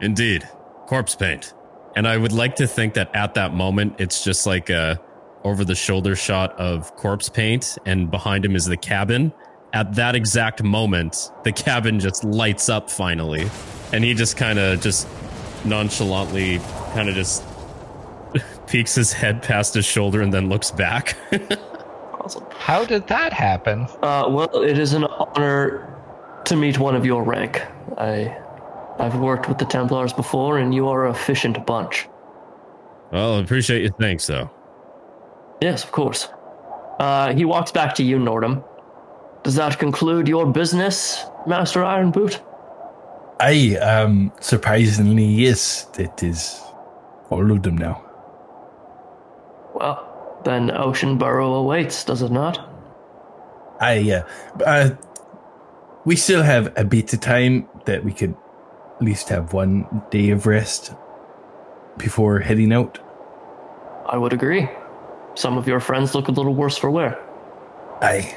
Indeed, 0.00 0.48
Corpsepaint. 0.86 1.54
And 1.96 2.06
I 2.06 2.16
would 2.16 2.32
like 2.32 2.54
to 2.56 2.66
think 2.66 2.94
that 2.94 3.10
at 3.14 3.34
that 3.34 3.54
moment, 3.54 3.94
it's 3.98 4.22
just 4.22 4.46
like 4.46 4.70
a 4.70 5.00
over 5.44 5.64
the 5.64 5.74
shoulder 5.74 6.16
shot 6.16 6.52
of 6.58 6.94
Corpsepaint, 6.96 7.78
and 7.86 8.10
behind 8.10 8.44
him 8.44 8.56
is 8.56 8.66
the 8.66 8.76
cabin. 8.76 9.32
At 9.72 9.94
that 9.94 10.14
exact 10.14 10.62
moment, 10.62 11.30
the 11.44 11.52
cabin 11.52 12.00
just 12.00 12.24
lights 12.24 12.68
up 12.68 12.90
finally, 12.90 13.48
and 13.92 14.02
he 14.02 14.14
just 14.14 14.36
kind 14.36 14.58
of 14.58 14.80
just 14.80 15.06
nonchalantly 15.64 16.58
kind 16.94 17.08
of 17.08 17.14
just 17.14 17.42
peeks 18.66 18.94
his 18.94 19.12
head 19.12 19.42
past 19.42 19.74
his 19.74 19.84
shoulder 19.84 20.22
and 20.22 20.32
then 20.32 20.48
looks 20.48 20.70
back. 20.70 21.16
Awesome. 22.20 22.44
How 22.52 22.84
did 22.84 23.06
that 23.08 23.32
happen? 23.32 23.86
Uh 24.02 24.26
well 24.28 24.62
it 24.62 24.78
is 24.78 24.92
an 24.92 25.04
honor 25.04 25.92
to 26.44 26.56
meet 26.56 26.78
one 26.78 26.94
of 26.94 27.04
your 27.04 27.24
rank. 27.24 27.60
I 27.96 28.36
I've 28.98 29.16
worked 29.18 29.48
with 29.48 29.58
the 29.58 29.64
Templars 29.64 30.12
before 30.12 30.58
and 30.58 30.74
you 30.74 30.88
are 30.88 31.06
a 31.06 31.10
efficient 31.10 31.64
bunch. 31.66 32.08
well, 33.12 33.36
I 33.36 33.40
appreciate 33.40 33.82
your 33.82 33.92
thanks, 33.92 34.26
though. 34.26 34.50
Yes, 35.60 35.84
of 35.84 35.92
course. 35.92 36.28
Uh, 36.98 37.32
he 37.34 37.44
walks 37.44 37.72
back 37.72 37.94
to 37.96 38.02
you, 38.02 38.18
Nordhum. 38.18 38.64
Does 39.42 39.54
that 39.54 39.78
conclude 39.78 40.28
your 40.28 40.46
business, 40.46 41.24
Master 41.46 41.80
Ironboot? 41.80 42.40
I 43.40 43.76
um 43.76 44.32
surprisingly 44.40 45.24
yes, 45.24 45.86
it 45.96 46.22
is 46.22 46.60
all 47.30 47.50
of 47.50 47.62
them 47.62 47.78
now. 47.78 48.02
Well, 49.74 50.40
then 50.44 50.70
Ocean 50.70 51.18
Burrow 51.18 51.54
awaits, 51.54 52.04
does 52.04 52.22
it 52.22 52.32
not? 52.32 52.58
I 53.80 54.10
uh, 54.10 54.22
uh 54.66 54.90
we 56.04 56.16
still 56.16 56.42
have 56.42 56.72
a 56.76 56.84
bit 56.84 57.12
of 57.12 57.20
time 57.20 57.68
that 57.84 58.04
we 58.04 58.12
could 58.12 58.34
at 58.96 59.02
least 59.02 59.28
have 59.28 59.52
one 59.52 59.86
day 60.10 60.30
of 60.30 60.46
rest 60.46 60.92
before 61.96 62.40
heading 62.40 62.72
out. 62.72 62.98
I 64.06 64.16
would 64.16 64.32
agree. 64.32 64.68
Some 65.38 65.56
of 65.56 65.68
your 65.68 65.78
friends 65.78 66.16
look 66.16 66.26
a 66.26 66.32
little 66.32 66.52
worse 66.52 66.76
for 66.76 66.90
wear, 66.90 67.16
I 68.02 68.36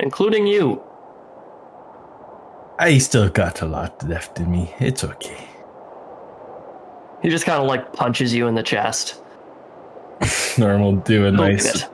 including 0.00 0.44
you. 0.44 0.82
I 2.80 2.98
still 2.98 3.28
got 3.28 3.62
a 3.62 3.66
lot 3.66 4.02
left 4.02 4.40
in 4.40 4.50
me. 4.50 4.74
It's 4.80 5.04
okay. 5.04 5.46
He 7.22 7.28
just 7.28 7.44
kind 7.44 7.62
of 7.62 7.68
like 7.68 7.92
punches 7.92 8.34
you 8.34 8.48
in 8.48 8.56
the 8.56 8.64
chest. 8.64 9.22
Normal 10.58 10.96
do 10.96 11.26
a 11.26 11.30
nice 11.30 11.84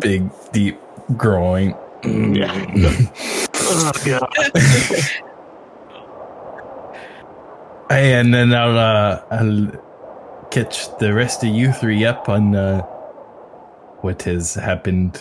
big 0.00 0.28
deep 0.50 0.76
groin. 1.16 1.76
Yeah. 2.02 2.50
oh, 3.54 3.92
God. 4.04 4.32
hey, 7.88 8.14
And 8.14 8.34
then 8.34 8.52
I'll 8.52 8.76
uh, 8.76 9.22
I'll 9.30 9.70
catch 10.54 10.96
the 10.98 11.12
rest 11.12 11.42
of 11.42 11.50
you 11.52 11.72
three 11.72 12.04
up 12.04 12.28
on 12.28 12.54
uh, 12.54 12.80
what 14.02 14.22
has 14.22 14.54
happened 14.54 15.20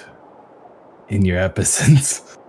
in 1.10 1.26
your 1.26 1.40
absence. 1.40 2.38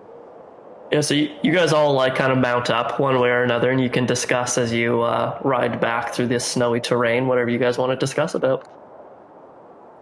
Yeah, 0.93 1.01
so 1.01 1.15
you, 1.15 1.35
you 1.43 1.51
guys 1.51 1.73
all 1.73 1.93
like 1.95 2.15
kind 2.15 2.31
of 2.31 2.39
mount 2.39 2.71
up 2.71 3.01
one 3.01 3.19
way 3.19 3.31
or 3.31 3.43
another, 3.43 3.71
and 3.71 3.81
you 3.81 3.91
can 3.91 4.07
discuss 4.07 4.57
as 4.57 4.73
you 4.73 5.03
uh, 5.03 5.37
ride 5.43 5.81
back 5.81 6.15
through 6.15 6.29
this 6.29 6.45
snowy 6.45 6.79
terrain, 6.79 7.27
whatever 7.27 7.51
you 7.51 7.59
guys 7.59 7.79
want 7.79 7.91
to 7.91 7.97
discuss 7.97 8.37
about. 8.37 8.69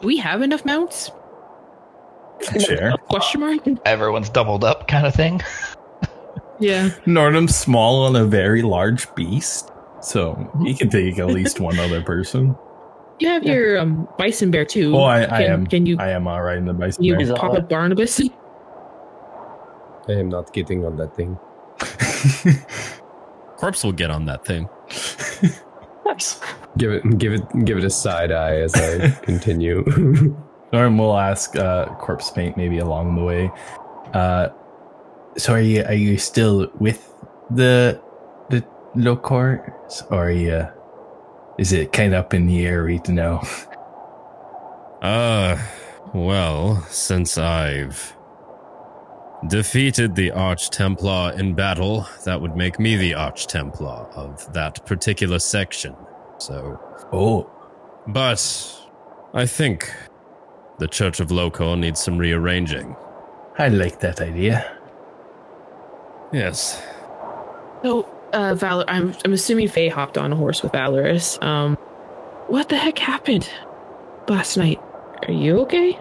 We 0.02 0.18
have 0.18 0.42
enough 0.42 0.66
mounts? 0.66 1.10
Sure. 2.60 2.94
Question 3.08 3.40
mark? 3.40 3.60
Everyone's 3.86 4.28
doubled 4.28 4.64
up, 4.64 4.86
kind 4.86 5.06
of 5.06 5.14
thing. 5.14 5.40
Yeah. 6.60 6.90
Nordhum's 7.06 7.56
small 7.56 8.04
on 8.04 8.14
a 8.14 8.24
very 8.24 8.62
large 8.62 9.12
beast, 9.14 9.70
so 10.00 10.50
he 10.62 10.74
can 10.74 10.90
take 10.90 11.18
at 11.18 11.28
least 11.28 11.58
one 11.58 11.78
other 11.78 12.02
person. 12.02 12.54
You 13.22 13.28
have 13.28 13.44
your 13.44 13.78
um, 13.78 14.08
bison 14.18 14.50
bear 14.50 14.64
too. 14.64 14.96
Oh, 14.96 15.04
I, 15.04 15.22
I 15.22 15.42
am. 15.42 15.64
Can 15.64 15.86
you 15.86 15.96
I 16.00 16.08
am 16.10 16.26
all 16.26 16.42
right 16.42 16.58
in 16.58 16.64
the 16.64 16.72
bison. 16.72 17.04
you 17.04 17.16
bear. 17.16 17.30
a- 17.30 17.36
pop 17.36 17.54
up 17.54 17.68
Barnabas? 17.68 18.20
I 20.08 20.12
am 20.14 20.28
not 20.28 20.52
getting 20.52 20.84
on 20.84 20.96
that 20.96 21.14
thing. 21.14 21.38
Corpse 23.58 23.84
will 23.84 23.92
get 23.92 24.10
on 24.10 24.24
that 24.24 24.44
thing. 24.44 24.68
Nice. 26.04 26.40
Give 26.76 26.90
it, 26.90 27.16
give 27.16 27.32
it, 27.32 27.42
give 27.64 27.78
it 27.78 27.84
a 27.84 27.90
side 27.90 28.32
eye 28.32 28.56
as 28.56 28.74
I 28.74 29.10
continue. 29.22 29.84
Norm 30.72 30.98
will 30.98 31.16
ask 31.16 31.54
uh, 31.54 31.86
Corpsepaint 32.00 32.56
maybe 32.56 32.78
along 32.78 33.14
the 33.14 33.22
way. 33.22 33.52
Uh, 34.14 34.48
so 35.36 35.52
are 35.52 35.60
you 35.60 35.84
are 35.84 35.94
you 35.94 36.18
still 36.18 36.68
with 36.80 37.14
the 37.50 38.02
the 38.50 38.64
Locors, 38.96 40.02
or 40.10 40.26
are 40.26 40.30
you? 40.32 40.66
Is 41.58 41.72
it 41.72 41.92
kind 41.92 42.14
of 42.14 42.20
up 42.24 42.34
in 42.34 42.46
the 42.46 42.66
air 42.66 42.84
right 42.84 43.08
now? 43.08 43.42
Uh, 45.02 45.58
well, 46.14 46.80
since 46.88 47.36
I've 47.36 48.16
defeated 49.48 50.14
the 50.14 50.30
Arch 50.30 50.70
Templar 50.70 51.32
in 51.36 51.54
battle, 51.54 52.06
that 52.24 52.40
would 52.40 52.56
make 52.56 52.78
me 52.78 52.94
the 52.94 53.14
Arch 53.14 53.48
Templar 53.48 54.06
of 54.14 54.52
that 54.52 54.86
particular 54.86 55.40
section. 55.40 55.96
So, 56.38 56.80
Oh, 57.12 57.50
but 58.06 58.40
I 59.34 59.44
think 59.44 59.92
the 60.78 60.86
Church 60.86 61.18
of 61.18 61.32
Loco 61.32 61.74
needs 61.74 62.00
some 62.00 62.16
rearranging. 62.16 62.94
I 63.58 63.70
like 63.70 63.98
that 64.00 64.20
idea. 64.20 64.78
Yes. 66.32 66.80
So, 67.82 68.08
uh, 68.32 68.54
Valor, 68.54 68.84
I'm 68.88 69.14
I'm 69.24 69.32
assuming 69.32 69.68
Faye 69.68 69.88
hopped 69.88 70.18
on 70.18 70.32
a 70.32 70.36
horse 70.36 70.62
with 70.62 70.72
Valoris. 70.72 71.42
Um, 71.42 71.76
what 72.48 72.68
the 72.68 72.76
heck 72.76 72.98
happened 72.98 73.48
last 74.28 74.56
night? 74.56 74.80
Are 75.26 75.32
you 75.32 75.60
okay? 75.60 75.98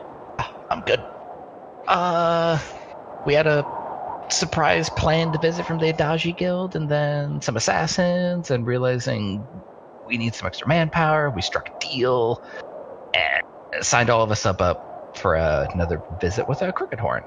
I'm 0.70 0.82
good. 0.82 1.04
Uh, 1.88 2.60
we 3.26 3.34
had 3.34 3.48
a 3.48 3.66
surprise 4.30 4.90
planned 4.90 5.40
visit 5.42 5.66
from 5.66 5.80
the 5.80 5.92
Adaji 5.92 6.36
Guild, 6.38 6.76
and 6.76 6.90
then 6.90 7.42
some 7.42 7.58
assassins, 7.58 8.50
and 8.52 8.66
realizing 8.66 9.46
we 10.08 10.18
need 10.18 10.34
some 10.36 10.48
extra 10.48 10.68
manpower, 10.68 11.30
we 11.30 11.42
struck 11.42 11.70
a 11.70 11.80
deal 11.80 12.44
and 13.14 13.84
signed 13.86 14.10
all 14.10 14.24
of 14.24 14.32
us 14.32 14.46
up 14.46 14.62
up 14.62 15.18
for 15.18 15.36
uh, 15.36 15.68
another 15.74 16.02
visit 16.20 16.48
with 16.48 16.62
a 16.62 16.72
Crooked 16.72 17.00
Horn. 17.00 17.24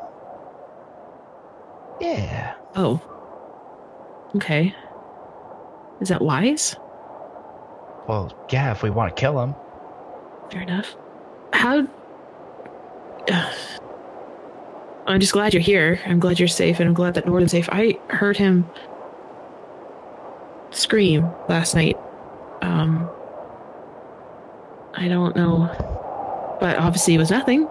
Yeah. 2.01 2.55
Oh. 2.75 3.01
Okay. 4.37 4.75
Is 6.01 6.09
that 6.09 6.21
wise? 6.23 6.77
Well, 8.09 8.33
yeah, 8.51 8.73
if 8.73 8.83
we 8.83 8.91
want 8.91 9.15
to 9.15 9.21
kill 9.21 9.41
him. 9.43 9.55
Fair 10.51 10.63
enough. 10.63 10.95
How? 11.53 11.87
I'm 15.07 15.21
just 15.21 15.33
glad 15.33 15.53
you're 15.55 15.63
here. 15.63 16.01
I'm 16.07 16.19
glad 16.19 16.39
you're 16.39 16.49
safe, 16.49 16.81
and 16.81 16.89
I'm 16.89 16.95
glad 16.95 17.15
that 17.15 17.27
Nordhum's 17.27 17.51
safe. 17.51 17.69
I 17.71 17.99
heard 18.09 18.37
him 18.37 18.69
scream 20.71 21.31
last 21.49 21.75
night. 21.75 21.97
Um, 22.63 23.09
I 24.95 25.09
don't 25.09 25.37
know, 25.37 25.69
but 26.61 26.79
obviously 26.79 27.15
it 27.15 27.19
was 27.19 27.31
nothing. 27.31 27.69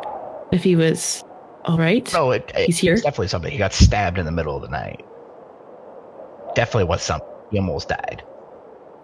If 0.52 0.64
he 0.64 0.76
was 0.76 1.24
all 1.66 1.78
right, 1.78 2.12
No, 2.14 2.32
it, 2.32 2.52
it- 2.56 2.66
He's 2.68 2.78
here? 2.78 2.94
It's 2.94 3.02
definitely 3.04 3.30
something. 3.30 3.52
He 3.52 3.58
got 3.58 3.74
stabbed 3.74 4.20
in 4.20 4.26
the 4.26 4.32
middle 4.32 4.56
of 4.56 4.62
the 4.62 4.68
night. 4.70 5.04
Definitely 6.56 6.84
was 6.86 7.02
something. 7.02 7.28
He 7.54 7.60
almost 7.60 7.88
died. 7.88 8.24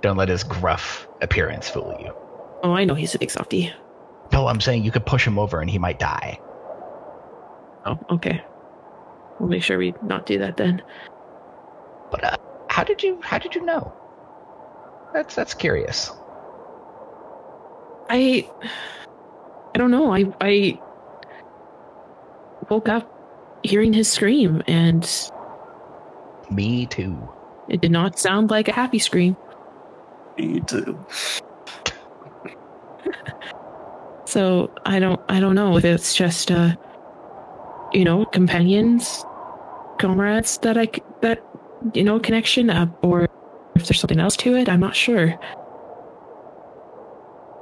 Don't 0.01 0.17
let 0.17 0.27
his 0.27 0.43
gruff 0.43 1.07
appearance 1.21 1.69
fool 1.69 1.95
you. 1.99 2.11
oh, 2.63 2.73
I 2.73 2.83
know 2.83 2.95
he's 2.95 3.13
a 3.13 3.19
big 3.19 3.29
softie. 3.29 3.71
No, 4.33 4.47
I'm 4.47 4.59
saying 4.59 4.83
you 4.83 4.91
could 4.91 5.05
push 5.05 5.25
him 5.25 5.37
over 5.37 5.61
and 5.61 5.69
he 5.69 5.77
might 5.77 5.99
die. 5.99 6.39
Oh, 7.85 7.99
okay. 8.09 8.43
we'll 9.39 9.49
make 9.49 9.61
sure 9.61 9.77
we 9.77 9.93
not 10.01 10.25
do 10.25 10.39
that 10.39 10.57
then. 10.57 10.81
But 12.09 12.23
uh, 12.23 12.37
how 12.69 12.83
did 12.83 13.03
you 13.03 13.21
how 13.21 13.37
did 13.37 13.53
you 13.53 13.63
know? 13.63 13.93
That's 15.13 15.35
that's 15.35 15.53
curious. 15.53 16.11
I 18.09 18.49
I 19.75 19.77
don't 19.77 19.91
know. 19.91 20.11
I 20.11 20.25
I 20.41 20.81
woke 22.67 22.89
up 22.89 23.59
hearing 23.63 23.93
his 23.93 24.11
scream 24.11 24.63
and 24.67 25.07
Me 26.49 26.87
too. 26.87 27.29
It 27.69 27.81
did 27.81 27.91
not 27.91 28.19
sound 28.19 28.49
like 28.49 28.67
a 28.67 28.71
happy 28.73 28.99
scream. 28.99 29.35
Me 30.37 30.59
too. 30.61 30.97
So 34.25 34.71
I 34.85 34.99
don't 34.99 35.19
I 35.29 35.39
don't 35.39 35.55
know 35.55 35.77
if 35.77 35.85
it's 35.85 36.15
just 36.15 36.51
uh 36.51 36.75
you 37.93 38.03
know 38.03 38.25
companions, 38.25 39.25
comrades 39.99 40.57
that 40.59 40.77
I 40.77 40.89
that 41.21 41.43
you 41.93 42.03
know 42.03 42.19
connection 42.19 42.69
uh, 42.69 42.87
or 43.01 43.23
if 43.75 43.87
there's 43.87 43.99
something 43.99 44.19
else 44.19 44.35
to 44.37 44.55
it. 44.55 44.69
I'm 44.69 44.79
not 44.79 44.95
sure. 44.95 45.37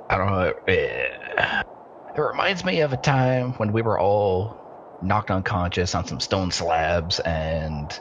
I 0.09 0.17
don't 0.17 0.27
know. 0.27 0.53
eh, 0.67 1.63
It 2.15 2.21
reminds 2.21 2.65
me 2.65 2.81
of 2.81 2.93
a 2.93 2.97
time 2.97 3.53
when 3.53 3.71
we 3.71 3.81
were 3.81 3.99
all 3.99 4.57
knocked 5.01 5.31
unconscious 5.31 5.93
on 5.95 6.05
some 6.05 6.19
stone 6.19 6.51
slabs, 6.51 7.19
and 7.21 7.97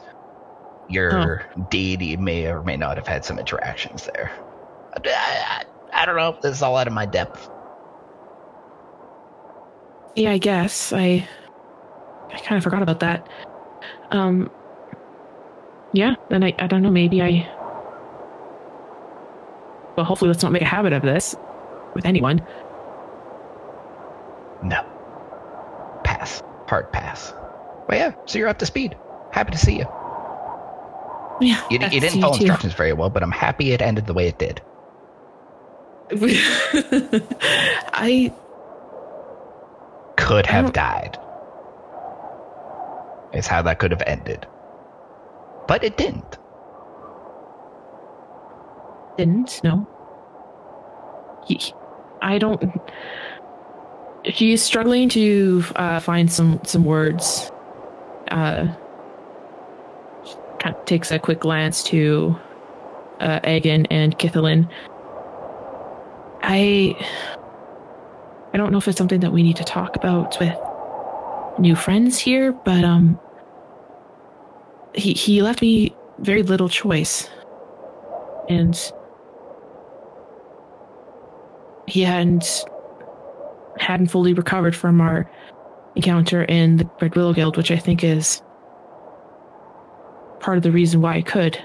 your 0.89 1.45
deity 1.69 2.15
may 2.17 2.47
or 2.47 2.63
may 2.63 2.77
not 2.77 2.97
have 2.97 3.07
had 3.07 3.25
some 3.25 3.39
interactions 3.39 4.05
there. 4.13 4.31
I, 4.93 5.09
I, 5.09 5.63
I 6.01 6.05
don't 6.05 6.15
know. 6.15 6.37
This 6.41 6.57
is 6.57 6.61
all 6.61 6.77
out 6.77 6.87
of 6.87 6.93
my 6.93 7.05
depth. 7.05 7.49
Yeah, 10.15 10.31
I 10.31 10.37
guess 10.37 10.93
I 10.93 11.27
I 12.31 12.37
kind 12.39 12.57
of 12.57 12.63
forgot 12.63 12.81
about 12.81 12.99
that. 13.01 13.27
Um 14.11 14.49
yeah, 15.93 16.15
then 16.29 16.43
I 16.43 16.55
I 16.59 16.67
don't 16.67 16.81
know, 16.81 16.91
maybe 16.91 17.21
I 17.21 17.47
Well, 19.95 20.05
hopefully 20.05 20.29
let's 20.29 20.43
not 20.43 20.51
make 20.51 20.61
a 20.61 20.65
habit 20.65 20.93
of 20.93 21.01
this 21.01 21.35
with 21.93 22.05
anyone. 22.05 22.45
No. 24.63 24.85
Pass. 26.03 26.41
Hard 26.67 26.91
pass. 26.91 27.33
Well, 27.87 27.97
yeah. 27.97 28.13
So 28.25 28.39
you're 28.39 28.47
up 28.47 28.59
to 28.59 28.65
speed. 28.65 28.97
Happy 29.31 29.51
to 29.51 29.57
see 29.57 29.77
you. 29.77 29.85
Yeah. 31.39 31.61
You, 31.69 31.79
you 31.91 31.99
didn't 31.99 32.21
follow 32.21 32.35
instructions 32.35 32.73
very 32.73 32.93
well, 32.93 33.09
but 33.09 33.23
I'm 33.23 33.31
happy 33.31 33.71
it 33.71 33.81
ended 33.81 34.07
the 34.07 34.13
way 34.13 34.27
it 34.27 34.39
did. 34.39 34.61
I 37.93 38.33
Could 40.15 40.45
have 40.45 40.73
died. 40.73 41.17
Is 43.33 43.45
how 43.45 43.61
that 43.63 43.79
could 43.79 43.91
have 43.91 44.03
ended. 44.07 44.47
But 45.67 45.83
it 45.83 45.97
didn't. 45.97 46.37
didn't 49.17 49.61
no. 49.63 49.87
I 52.21 52.37
don't. 52.37 52.63
He's 54.23 54.61
struggling 54.61 55.09
to 55.09 55.63
uh, 55.75 55.99
find 55.99 56.31
some 56.31 56.61
some 56.63 56.85
words. 56.85 57.51
Uh, 58.31 58.67
takes 60.85 61.11
a 61.11 61.19
quick 61.19 61.39
glance 61.39 61.83
to 61.83 62.35
uh, 63.19 63.39
Egan 63.47 63.85
and 63.87 64.17
Kithalin. 64.17 64.69
I 66.41 66.95
I 68.53 68.57
don't 68.57 68.71
know 68.71 68.77
if 68.77 68.87
it's 68.87 68.97
something 68.97 69.19
that 69.19 69.31
we 69.31 69.43
need 69.43 69.57
to 69.57 69.63
talk 69.63 69.95
about 69.95 70.39
with 70.39 70.57
new 71.59 71.75
friends 71.75 72.17
here, 72.17 72.51
but 72.51 72.83
um, 72.83 73.19
he 74.93 75.13
he 75.13 75.41
left 75.41 75.61
me 75.61 75.95
very 76.19 76.43
little 76.43 76.69
choice, 76.69 77.29
and 78.49 78.79
he 81.87 82.01
hadn't 82.01 82.65
hadn't 83.79 84.07
fully 84.07 84.33
recovered 84.33 84.75
from 84.75 85.01
our 85.01 85.29
encounter 85.95 86.43
in 86.43 86.77
the 86.77 86.89
Red 87.01 87.15
Willow 87.15 87.33
Guild, 87.33 87.57
which 87.57 87.71
I 87.71 87.77
think 87.77 88.03
is 88.03 88.41
part 90.39 90.57
of 90.57 90.63
the 90.63 90.71
reason 90.71 91.01
why 91.01 91.15
I 91.15 91.21
could 91.21 91.61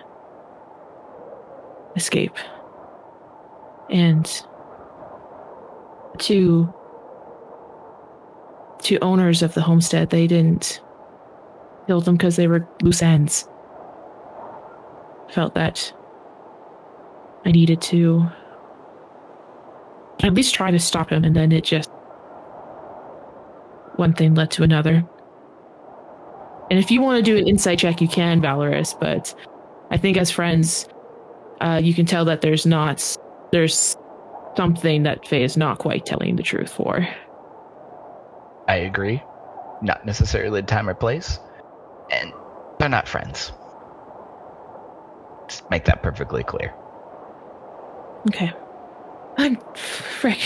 escape. 1.96 2.36
And 3.90 4.26
to 6.18 6.72
to 8.82 8.98
owners 8.98 9.42
of 9.42 9.54
the 9.54 9.60
homestead, 9.62 10.10
they 10.10 10.26
didn't 10.26 10.80
kill 11.86 12.00
them 12.00 12.16
because 12.16 12.36
they 12.36 12.48
were 12.48 12.66
loose 12.82 13.02
ends. 13.02 13.48
Felt 15.30 15.54
that 15.54 15.92
I 17.44 17.52
needed 17.52 17.80
to 17.82 18.26
at 20.22 20.34
least 20.34 20.54
try 20.54 20.70
to 20.70 20.78
stop 20.78 21.10
him, 21.10 21.24
and 21.24 21.34
then 21.34 21.52
it 21.52 21.64
just 21.64 21.90
one 23.96 24.12
thing 24.14 24.34
led 24.34 24.50
to 24.52 24.62
another. 24.62 25.04
And 26.70 26.78
if 26.78 26.90
you 26.90 27.02
want 27.02 27.24
to 27.24 27.30
do 27.30 27.36
an 27.36 27.46
insight 27.46 27.78
check, 27.78 28.00
you 28.00 28.08
can, 28.08 28.40
Valoris. 28.40 28.98
But 28.98 29.34
I 29.90 29.96
think 29.98 30.16
as 30.16 30.30
friends, 30.30 30.88
uh, 31.60 31.80
you 31.82 31.94
can 31.94 32.06
tell 32.06 32.24
that 32.24 32.40
there's 32.40 32.66
not 32.66 33.16
there's 33.52 33.96
something 34.56 35.02
that 35.02 35.26
Faye 35.26 35.44
is 35.44 35.56
not 35.56 35.78
quite 35.78 36.06
telling 36.06 36.36
the 36.36 36.42
truth 36.42 36.72
for. 36.72 37.06
I 38.68 38.76
agree. 38.76 39.22
Not 39.82 40.06
necessarily 40.06 40.60
the 40.60 40.66
time 40.66 40.88
or 40.88 40.94
place. 40.94 41.38
And 42.10 42.32
they're 42.78 42.88
not 42.88 43.08
friends. 43.08 43.52
Just 45.48 45.68
make 45.70 45.84
that 45.86 46.02
perfectly 46.02 46.42
clear. 46.42 46.72
Okay. 48.28 48.52
I'm 49.36 49.58
frick. 49.74 50.38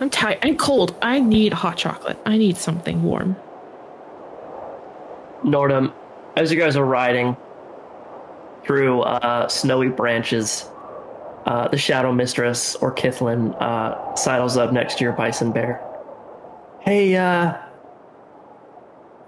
I'm 0.00 0.10
tired. 0.10 0.38
I'm 0.42 0.56
cold. 0.56 0.94
I 1.02 1.20
need 1.20 1.52
hot 1.52 1.76
chocolate. 1.76 2.18
I 2.26 2.36
need 2.36 2.56
something 2.56 3.02
warm. 3.02 3.36
Nordhum, 5.46 5.92
as 6.36 6.52
you 6.52 6.58
guys 6.58 6.76
are 6.76 6.84
riding 6.84 7.36
through 8.64 9.02
uh, 9.02 9.48
snowy 9.48 9.88
branches, 9.88 10.68
uh, 11.46 11.68
the 11.68 11.78
Shadow 11.78 12.12
Mistress 12.12 12.74
or 12.76 12.92
Kithlin 12.92 13.54
uh, 13.62 14.14
sidles 14.16 14.56
up 14.56 14.72
next 14.72 14.98
to 14.98 15.04
your 15.04 15.12
bison 15.12 15.52
bear. 15.52 15.80
Hey, 16.80 17.16
uh, 17.16 17.56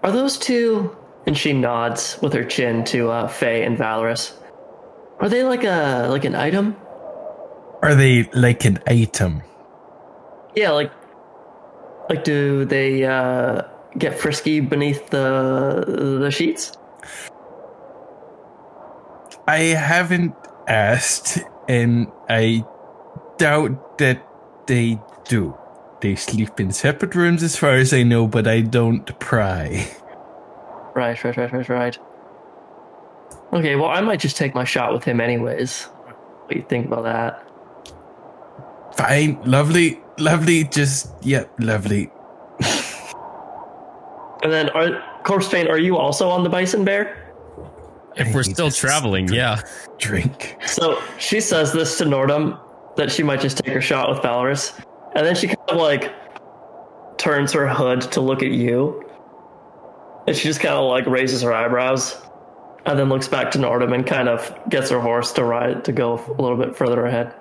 are 0.03 0.12
those 0.12 0.36
two? 0.36 0.97
And 1.27 1.36
she 1.36 1.53
nods 1.53 2.19
with 2.23 2.32
her 2.32 2.45
chin 2.45 2.85
to 2.85 3.11
uh, 3.11 3.28
Faye 3.28 3.62
and 3.62 3.77
Valoris. 3.77 4.32
Are 5.20 5.28
they 5.28 5.45
like 5.45 5.65
a 5.65 6.07
like 6.09 6.24
an 6.24 6.35
item? 6.35 6.77
Are 7.82 7.95
they 7.95 8.24
like 8.32 8.65
an 8.65 8.78
item? 8.86 9.43
Yeah, 10.57 10.70
like 10.70 10.93
like 12.09 12.24
do 12.24 12.65
they 12.65 13.05
uh, 13.05 13.62
get 13.97 14.19
frisky 14.19 14.60
beneath 14.60 15.10
the 15.10 16.19
the 16.20 16.31
sheets? 16.31 16.73
I 19.47 19.60
haven't 19.73 20.35
asked, 20.66 21.39
and 21.69 22.09
I 22.28 22.65
doubt 23.39 23.98
that 23.98 24.27
they 24.66 24.98
do. 25.24 25.56
They 26.01 26.15
sleep 26.15 26.60
in 26.60 26.70
separate 26.70 27.15
rooms 27.15 27.43
as 27.43 27.56
far 27.56 27.74
as 27.74 27.93
I 27.93 28.02
know, 28.02 28.27
but 28.27 28.47
I 28.47 28.60
don't 28.60 29.19
pry. 29.19 29.89
Right, 30.94 31.23
right, 31.24 31.36
right, 31.36 31.52
right, 31.52 31.69
right. 31.69 31.98
Okay, 33.52 33.77
well, 33.77 33.89
I 33.89 34.01
might 34.01 34.20
just 34.20 34.36
take 34.36 34.55
my 34.55 34.65
shot 34.65 34.93
with 34.93 35.05
him 35.05 35.20
anyways. 35.20 35.85
What 35.85 36.51
do 36.51 36.56
you 36.56 36.65
think 36.69 36.86
about 36.86 37.05
that? 37.05 37.44
Fine, 38.97 39.40
lovely, 39.44 40.01
lovely, 40.19 40.65
just, 40.65 41.12
yep, 41.23 41.51
lovely. 41.59 42.10
And 44.49 44.55
then, 44.55 44.70
are 44.70 45.23
Corpsepaint, 45.25 45.69
are 45.69 45.77
you 45.77 45.99
also 45.99 46.31
on 46.31 46.43
the 46.43 46.49
Bison 46.49 46.83
Bear? 46.83 47.35
If 48.16 48.35
we're 48.35 48.43
still 48.43 48.70
traveling, 48.70 49.29
yeah. 49.29 49.61
Drink. 49.99 50.57
So 50.65 50.99
she 51.19 51.43
says 51.43 51.75
this 51.75 51.99
to 51.99 52.05
Nordhum 52.05 52.59
that 52.97 53.12
she 53.12 53.23
might 53.23 53.43
just 53.43 53.59
take 53.59 53.75
her 53.75 53.83
shot 53.83 54.09
with 54.09 54.20
Valoris, 54.20 54.73
and 55.15 55.27
then 55.27 55.35
she 55.35 55.49
kind 55.49 55.59
of 55.69 55.77
like 55.77 56.15
turns 57.19 57.53
her 57.53 57.69
hood 57.69 58.01
to 58.01 58.23
look 58.23 58.43
at 58.43 58.51
you, 58.51 59.07
and 60.27 60.35
she 60.35 60.49
just 60.49 60.61
kind 60.61 60.75
of 60.75 60.89
like 60.89 61.05
raises 61.05 61.43
her 61.43 61.53
eyebrows, 61.53 62.16
and 62.87 62.99
then 62.99 63.11
looks 63.11 63.29
back 63.29 63.51
to 63.51 63.59
Nordhum 63.59 63.95
and 63.95 64.07
kind 64.07 64.31
of 64.31 64.51
gets 64.70 64.89
her 64.89 65.01
horse 65.01 65.31
to 65.33 65.45
ride 65.45 65.85
to 65.85 65.93
go 65.93 66.15
a 66.15 66.41
little 66.41 66.57
bit 66.57 66.75
further 66.75 67.05
ahead. 67.05 67.35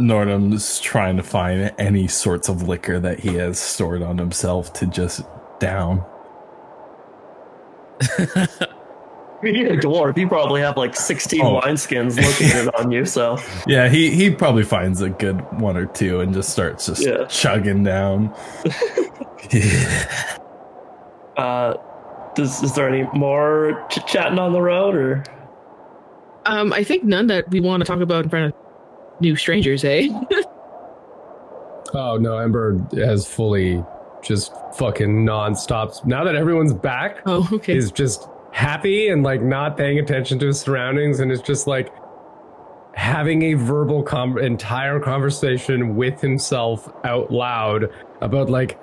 Nordhum's 0.00 0.80
trying 0.80 1.18
to 1.18 1.22
find 1.22 1.72
any 1.78 2.08
sorts 2.08 2.48
of 2.48 2.66
liquor 2.66 2.98
that 2.98 3.20
he 3.20 3.34
has 3.34 3.60
stored 3.60 4.02
on 4.02 4.18
himself 4.18 4.72
to 4.72 4.86
just 4.86 5.22
down. 5.60 6.04
You're 9.42 9.72
a 9.72 9.76
dwarf. 9.78 10.18
You 10.18 10.28
probably 10.28 10.60
have 10.60 10.76
like 10.76 10.94
16 10.94 11.40
Oh. 11.40 11.60
wineskins 11.62 12.16
located 12.22 12.74
on 12.74 12.90
you, 12.90 13.06
so. 13.06 13.38
Yeah, 13.66 13.88
he, 13.88 14.10
he 14.10 14.30
probably 14.30 14.64
finds 14.64 15.00
a 15.00 15.08
good 15.08 15.40
one 15.58 15.76
or 15.78 15.86
two 15.86 16.20
and 16.20 16.34
just 16.34 16.50
starts 16.50 16.86
just 16.86 17.06
Yeah. 17.06 17.24
chugging 17.26 17.82
down. 17.84 18.34
Uh, 21.36 21.74
Does, 22.34 22.62
is 22.62 22.74
there 22.74 22.86
any 22.88 23.08
more 23.18 23.86
chit 23.90 24.06
chatting 24.06 24.38
on 24.38 24.52
the 24.52 24.60
road, 24.60 24.94
or 24.94 25.24
Um, 26.44 26.70
I 26.74 26.84
think 26.84 27.02
none 27.04 27.28
that 27.28 27.50
we 27.50 27.60
want 27.60 27.80
to 27.82 27.86
talk 27.86 28.00
about 28.00 28.24
in 28.24 28.30
front 28.30 28.52
of 28.52 29.20
new 29.22 29.36
strangers, 29.36 29.82
eh? 29.84 30.08
Oh 31.94 32.18
no, 32.18 32.36
Ember 32.38 32.78
has 32.94 33.26
fully 33.26 33.82
just 34.22 34.52
fucking 34.74 35.24
nonstop. 35.24 36.04
Now 36.04 36.24
that 36.24 36.34
everyone's 36.34 36.74
back, 36.74 37.18
oh, 37.26 37.48
okay. 37.52 37.76
is 37.76 37.90
just 37.90 38.28
happy 38.52 39.08
and 39.08 39.22
like 39.22 39.42
not 39.42 39.76
paying 39.76 39.98
attention 39.98 40.38
to 40.40 40.46
his 40.46 40.60
surroundings 40.60 41.20
and 41.20 41.30
is 41.30 41.40
just 41.40 41.66
like 41.66 41.92
having 42.94 43.42
a 43.42 43.54
verbal 43.54 44.02
com- 44.02 44.38
entire 44.38 44.98
conversation 45.00 45.96
with 45.96 46.20
himself 46.20 46.92
out 47.04 47.30
loud 47.30 47.90
about 48.20 48.50
like 48.50 48.78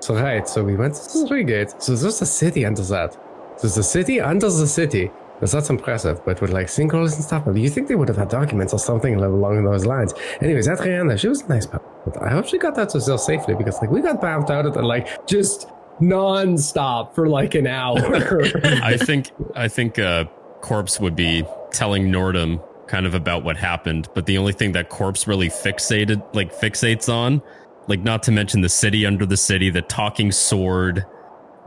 so 0.00 0.14
right 0.14 0.48
so 0.48 0.64
we 0.64 0.76
went 0.76 0.94
to 0.94 1.18
the 1.20 1.26
three 1.26 1.44
gates. 1.44 1.74
So 1.78 1.94
there's 1.94 2.20
a 2.20 2.26
city 2.26 2.64
under 2.64 2.82
that? 2.82 3.16
There's 3.60 3.76
a 3.76 3.82
city 3.82 4.20
under 4.20 4.48
the 4.50 4.66
city? 4.66 5.10
That's 5.40 5.68
impressive? 5.68 6.24
But 6.24 6.40
with 6.40 6.50
like 6.52 6.68
sinkholes 6.68 7.14
and 7.16 7.24
stuff. 7.24 7.46
You 7.54 7.68
think 7.68 7.88
they 7.88 7.94
would 7.94 8.08
have 8.08 8.16
had 8.16 8.28
documents 8.28 8.72
or 8.72 8.78
something 8.78 9.14
along 9.16 9.62
those 9.64 9.84
lines. 9.84 10.14
Anyways 10.40 10.68
Adriana 10.68 11.18
she 11.18 11.28
was 11.28 11.42
a 11.42 11.48
nice 11.48 11.66
but 11.66 11.82
I 12.20 12.30
hope 12.30 12.46
she 12.46 12.58
got 12.58 12.74
that 12.74 12.90
to 12.90 13.00
sell 13.00 13.18
safely 13.18 13.54
because 13.54 13.80
like 13.80 13.90
we 13.90 14.00
got 14.00 14.20
bounced 14.20 14.50
out 14.50 14.66
of 14.66 14.74
the 14.74 14.82
like 14.82 15.26
just 15.26 15.68
non-stop 16.00 17.14
for 17.14 17.28
like 17.28 17.54
an 17.54 17.66
hour 17.66 17.98
I 18.64 18.96
think 18.96 19.30
I 19.54 19.68
think 19.68 19.98
uh, 19.98 20.24
Corpse 20.60 21.00
would 21.00 21.16
be 21.16 21.44
telling 21.70 22.10
Nordhum 22.10 22.62
kind 22.86 23.06
of 23.06 23.14
about 23.14 23.44
what 23.44 23.56
happened, 23.56 24.08
but 24.14 24.26
the 24.26 24.38
only 24.38 24.52
thing 24.52 24.72
that 24.72 24.88
Corpse 24.88 25.26
really 25.26 25.48
fixated 25.48 26.22
like 26.34 26.54
fixates 26.54 27.12
on, 27.12 27.42
like 27.88 28.00
not 28.00 28.22
to 28.24 28.32
mention 28.32 28.60
the 28.60 28.68
city 28.68 29.06
under 29.06 29.24
the 29.26 29.36
city, 29.36 29.70
the 29.70 29.82
talking 29.82 30.30
sword, 30.32 31.04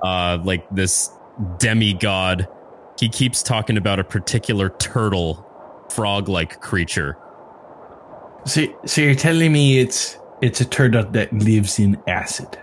uh, 0.03 0.38
like 0.43 0.68
this 0.69 1.11
demigod. 1.57 2.47
He 2.99 3.09
keeps 3.09 3.43
talking 3.43 3.77
about 3.77 3.99
a 3.99 4.03
particular 4.03 4.69
turtle, 4.69 5.45
frog-like 5.89 6.61
creature. 6.61 7.18
So, 8.45 8.65
so 8.85 9.01
you're 9.01 9.15
telling 9.15 9.51
me 9.51 9.80
it's 9.80 10.18
it's 10.41 10.61
a 10.61 10.65
turtle 10.65 11.03
that 11.03 11.34
lives 11.34 11.80
in 11.80 12.01
acid? 12.07 12.57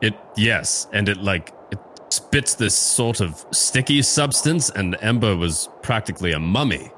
It 0.00 0.14
yes, 0.36 0.88
and 0.92 1.08
it 1.08 1.18
like 1.18 1.52
it 1.70 1.78
spits 2.10 2.54
this 2.54 2.74
sort 2.74 3.20
of 3.20 3.44
sticky 3.50 4.02
substance, 4.02 4.70
and 4.70 4.96
Ember 5.00 5.36
was 5.36 5.68
practically 5.82 6.32
a 6.32 6.38
mummy. 6.38 6.90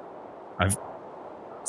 I've 0.59 0.77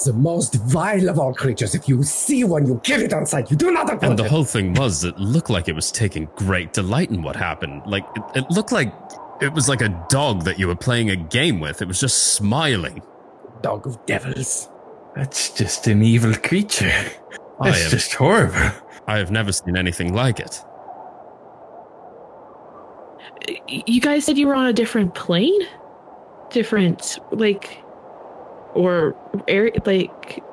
the 0.05 0.13
most 0.13 0.55
vile 0.55 1.09
of 1.09 1.17
all 1.19 1.34
creatures. 1.34 1.73
If 1.73 1.89
you 1.89 2.03
see 2.03 2.43
one, 2.43 2.67
you 2.67 2.79
kill 2.84 3.01
it 3.01 3.13
on 3.13 3.25
sight. 3.25 3.49
You 3.49 3.57
do 3.57 3.71
not 3.71 3.91
approach 3.91 4.03
And 4.03 4.19
the 4.19 4.25
it. 4.25 4.29
whole 4.29 4.43
thing 4.43 4.73
was, 4.73 5.03
it 5.03 5.17
looked 5.17 5.49
like 5.49 5.67
it 5.67 5.73
was 5.73 5.91
taking 5.91 6.29
great 6.35 6.73
delight 6.73 7.09
in 7.09 7.23
what 7.23 7.35
happened. 7.35 7.81
Like, 7.85 8.05
it, 8.15 8.23
it 8.35 8.51
looked 8.51 8.71
like 8.71 8.93
it 9.41 9.53
was 9.53 9.67
like 9.67 9.81
a 9.81 10.05
dog 10.09 10.43
that 10.43 10.59
you 10.59 10.67
were 10.67 10.75
playing 10.75 11.09
a 11.09 11.15
game 11.15 11.59
with. 11.59 11.81
It 11.81 11.88
was 11.88 11.99
just 11.99 12.34
smiling. 12.35 13.01
Dog 13.61 13.88
of 13.88 14.05
devils. 14.05 14.69
That's 15.15 15.49
just 15.49 15.88
an 15.88 16.03
evil 16.03 16.35
creature. 16.35 16.93
I 17.59 17.71
That's 17.71 17.85
am- 17.85 17.89
just 17.91 18.13
horrible. 18.13 18.71
I 19.07 19.17
have 19.17 19.31
never 19.31 19.51
seen 19.51 19.75
anything 19.77 20.13
like 20.13 20.39
it. 20.39 20.63
You 23.67 24.01
guys 24.01 24.25
said 24.25 24.38
you 24.38 24.47
were 24.47 24.55
on 24.55 24.67
a 24.67 24.73
different 24.73 25.15
plane? 25.15 25.61
Different, 26.49 27.19
like, 27.31 27.81
or 28.73 29.15
air, 29.47 29.71
like, 29.85 30.43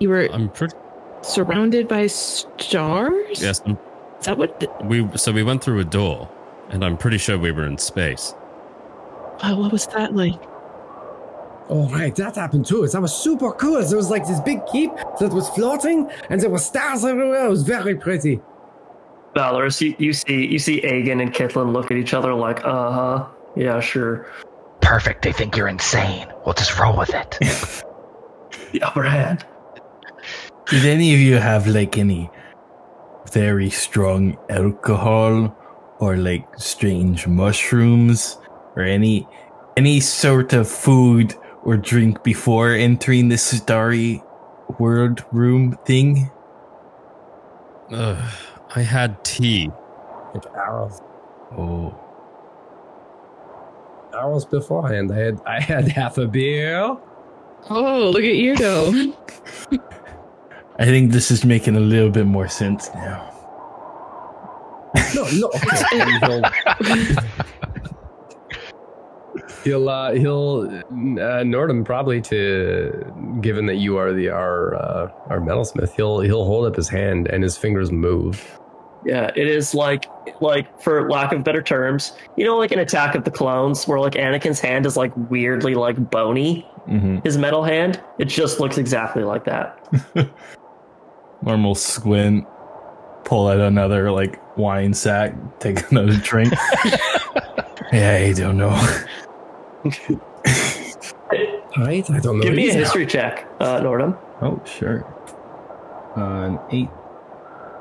you 0.00 0.08
were 0.08 0.28
I'm 0.32 0.48
pretty 0.48 0.74
surrounded 1.22 1.88
by 1.88 2.06
stars? 2.08 3.40
yes. 3.42 3.60
I'm- 3.66 3.78
Is 4.20 4.26
that 4.26 4.38
what? 4.38 4.60
The, 4.60 4.68
We 4.84 5.08
so 5.16 5.32
we 5.32 5.42
went 5.42 5.62
through 5.64 5.80
a 5.80 5.84
door, 5.84 6.28
and 6.70 6.84
I'm 6.84 6.96
pretty 6.96 7.18
sure 7.18 7.38
we 7.38 7.52
were 7.52 7.66
in 7.66 7.78
space. 7.78 8.34
uh, 9.40 9.54
what 9.56 9.72
was 9.72 9.86
that 9.88 10.14
like? 10.14 10.40
Oh, 11.68 11.88
right, 11.88 12.14
that 12.16 12.36
happened 12.36 12.66
too. 12.66 12.86
That 12.86 13.00
was 13.00 13.14
super 13.14 13.52
cool. 13.52 13.82
There 13.82 13.96
was 13.96 14.10
like 14.10 14.26
this 14.26 14.40
big 14.40 14.64
keep 14.66 14.90
that 15.20 15.32
was 15.32 15.48
floating, 15.50 16.10
and 16.28 16.40
there 16.40 16.50
were 16.50 16.58
stars 16.58 17.04
everywhere. 17.04 17.46
It 17.46 17.50
was 17.50 17.62
very 17.62 17.94
pretty. 17.94 18.40
Valoris? 19.34 19.80
You, 19.80 19.94
you 19.98 20.12
see 20.12 20.46
you 20.46 20.58
see 20.58 20.80
Agan 20.80 21.20
and 21.20 21.32
Kitlin 21.32 21.72
look 21.72 21.90
at 21.90 21.96
each 21.96 22.14
other 22.14 22.34
like, 22.34 22.64
uh 22.64 22.92
huh, 22.92 23.26
yeah, 23.56 23.80
sure. 23.80 24.26
Perfect. 24.80 25.22
They 25.22 25.32
think 25.32 25.56
you're 25.56 25.68
insane. 25.68 26.26
We'll 26.44 26.54
just 26.54 26.78
roll 26.78 26.98
with 26.98 27.14
it. 27.14 27.38
The 28.72 28.82
upper 28.82 29.04
hand. 29.04 29.46
Did 30.68 30.84
any 30.86 31.14
of 31.14 31.20
you 31.20 31.36
have 31.36 31.66
like 31.66 31.98
any 31.98 32.30
very 33.32 33.70
strong 33.70 34.36
alcohol 34.50 35.56
or 35.98 36.16
like 36.16 36.46
strange 36.58 37.26
mushrooms 37.26 38.38
or 38.76 38.82
any 38.82 39.26
any 39.76 40.00
sort 40.00 40.52
of 40.52 40.68
food 40.68 41.34
or 41.64 41.76
drink 41.76 42.22
before 42.22 42.72
entering 42.72 43.28
the 43.28 43.38
starry 43.38 44.22
world 44.78 45.24
room 45.32 45.78
thing? 45.84 46.30
Ugh, 47.92 48.32
I 48.74 48.80
had 48.82 49.22
tea. 49.24 49.70
Like 50.34 50.46
hours, 50.56 51.00
Oh, 51.56 51.94
hours 54.14 54.44
beforehand, 54.46 55.12
I 55.12 55.18
had 55.18 55.40
I 55.46 55.60
had 55.60 55.88
half 55.98 56.18
a 56.18 56.26
beer. 56.26 56.96
Oh, 57.70 58.10
look 58.10 58.24
at 58.24 58.34
you 58.36 58.56
go. 58.56 59.12
I 60.78 60.84
think 60.86 61.12
this 61.12 61.30
is 61.30 61.44
making 61.44 61.76
a 61.76 61.80
little 61.80 62.10
bit 62.10 62.26
more 62.26 62.48
sense 62.48 62.88
now. 62.94 63.28
No, 65.14 65.26
no. 65.32 65.50
Okay. 69.62 69.70
he'll 69.70 69.80
he'll 69.80 69.88
uh, 69.88 70.12
he'll 70.12 70.60
uh, 70.70 71.42
Nordhum 71.42 71.84
probably 71.84 72.20
to 72.22 73.38
given 73.40 73.66
that 73.66 73.76
you 73.76 73.96
are 73.96 74.12
the 74.12 74.28
our 74.28 74.74
uh, 74.74 75.10
our 75.28 75.40
metalsmith. 75.40 75.94
He'll 75.94 76.20
he'll 76.20 76.44
hold 76.44 76.66
up 76.66 76.76
his 76.76 76.88
hand 76.88 77.28
and 77.28 77.42
his 77.42 77.56
fingers 77.56 77.90
move. 77.90 78.58
Yeah, 79.04 79.30
it 79.34 79.48
is 79.48 79.74
like 79.74 80.06
like 80.40 80.80
for 80.80 81.08
lack 81.08 81.32
of 81.32 81.42
better 81.42 81.62
terms, 81.62 82.12
you 82.36 82.44
know, 82.44 82.56
like 82.56 82.72
an 82.72 82.78
Attack 82.78 83.14
of 83.14 83.24
the 83.24 83.30
Clones, 83.30 83.86
where 83.86 83.98
like 83.98 84.14
Anakin's 84.14 84.60
hand 84.60 84.86
is 84.86 84.96
like 84.96 85.12
weirdly 85.30 85.74
like 85.74 86.10
bony. 86.10 86.66
Mm-hmm. 86.88 87.18
His 87.24 87.38
metal 87.38 87.62
hand, 87.62 88.02
it 88.18 88.26
just 88.26 88.60
looks 88.60 88.78
exactly 88.78 89.22
like 89.24 89.44
that. 89.44 89.78
Normal 91.42 91.74
squint, 91.74 92.46
pull 93.24 93.48
out 93.48 93.60
another 93.60 94.10
like 94.10 94.40
wine 94.56 94.94
sack, 94.94 95.34
take 95.58 95.90
another 95.90 96.16
drink. 96.18 96.52
yeah, 97.92 98.24
I 98.28 98.32
don't 98.32 98.56
know. 98.56 99.04
Right? 101.78 102.08
I 102.10 102.18
don't 102.20 102.36
know. 102.36 102.42
Give 102.42 102.54
me 102.54 102.66
a 102.66 102.70
either. 102.70 102.80
history 102.80 103.06
check, 103.06 103.48
uh, 103.58 103.80
Nordhum. 103.80 104.18
Oh, 104.42 104.60
sure. 104.66 105.04
Uh, 106.16 106.20
an 106.20 106.58
eight. 106.70 106.90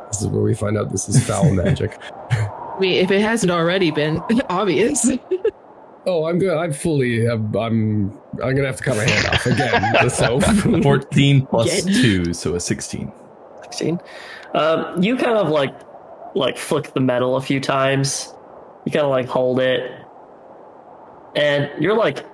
This 0.10 0.22
is 0.22 0.28
where 0.28 0.41
we 0.41 0.53
find 0.53 0.78
out 0.78 0.90
this 0.90 1.10
is 1.10 1.22
foul 1.28 1.52
magic. 1.53 1.98
I 2.32 2.78
mean, 2.80 3.03
if 3.03 3.11
it 3.11 3.19
hasn't 3.22 3.52
already 3.52 3.91
been 3.91 4.22
obvious. 4.49 5.10
Oh, 6.06 6.26
I'm 6.26 6.40
good. 6.40 6.57
I'm 6.57 6.72
fully. 6.72 7.26
I'm. 7.28 7.53
I'm, 7.56 8.18
I'm 8.41 8.56
gonna 8.56 8.65
have 8.65 8.78
to 8.78 8.84
cut 8.84 8.95
my 8.95 9.03
hand 9.03 9.28
off 9.28 9.45
again. 9.45 10.10
So 10.10 10.40
14 10.82 11.45
plus 11.48 11.84
Again. 11.84 12.02
2, 12.02 12.34
so 12.34 12.56
a 12.56 12.60
16. 12.61 13.11
16. 13.64 13.99
Um, 14.53 15.03
you 15.03 15.18
kind 15.18 15.38
of 15.38 15.49
like 15.49 15.76
like 16.34 16.57
flick 16.57 16.94
the 16.94 17.02
metal 17.02 17.36
a 17.36 17.41
few 17.41 17.60
times. 17.60 18.34
You 18.86 18.91
kind 18.94 19.03
of 19.06 19.11
like 19.11 19.28
hold 19.28 19.60
it, 19.60 19.91
and 21.35 21.69
you're 21.79 21.97
like 21.97 22.25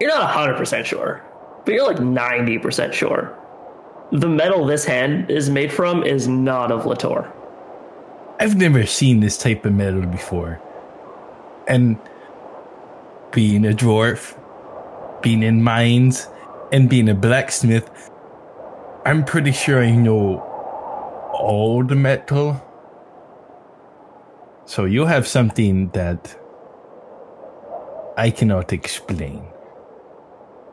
you're 0.00 0.10
not 0.10 0.30
hundred 0.30 0.56
percent 0.56 0.86
sure, 0.86 1.22
but 1.64 1.74
you're 1.74 1.86
like 1.86 2.00
ninety 2.00 2.58
percent 2.58 2.94
sure. 2.94 3.36
The 4.12 4.28
metal 4.28 4.66
this 4.66 4.84
hand 4.84 5.30
is 5.30 5.50
made 5.50 5.72
from 5.72 6.04
is 6.04 6.28
not 6.28 6.70
of 6.70 6.82
Litore. 6.82 7.30
I've 8.40 8.56
never 8.56 8.84
seen 8.86 9.20
this 9.20 9.36
type 9.36 9.64
of 9.64 9.72
metal 9.72 10.02
before. 10.02 10.60
And 11.66 11.98
being 13.32 13.64
a 13.64 13.70
dwarf, 13.70 14.38
being 15.22 15.42
in 15.42 15.62
mines, 15.62 16.28
and 16.72 16.88
being 16.90 17.08
a 17.08 17.14
blacksmith, 17.14 18.10
I'm 19.04 19.24
pretty 19.24 19.52
sure 19.52 19.82
I 19.82 19.92
know 19.92 20.40
all 21.32 21.84
the 21.84 21.94
metal. 21.94 22.60
So 24.66 24.84
you 24.84 25.04
have 25.06 25.26
something 25.26 25.88
that 25.90 26.36
I 28.16 28.30
cannot 28.30 28.72
explain. 28.72 29.42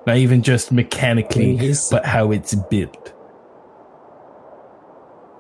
Not 0.06 0.18
even 0.18 0.42
just 0.42 0.72
mechanically, 0.72 1.56
When 1.56 1.60
he's- 1.60 1.90
but 1.90 2.06
how 2.06 2.32
it's 2.32 2.54
built. 2.56 3.14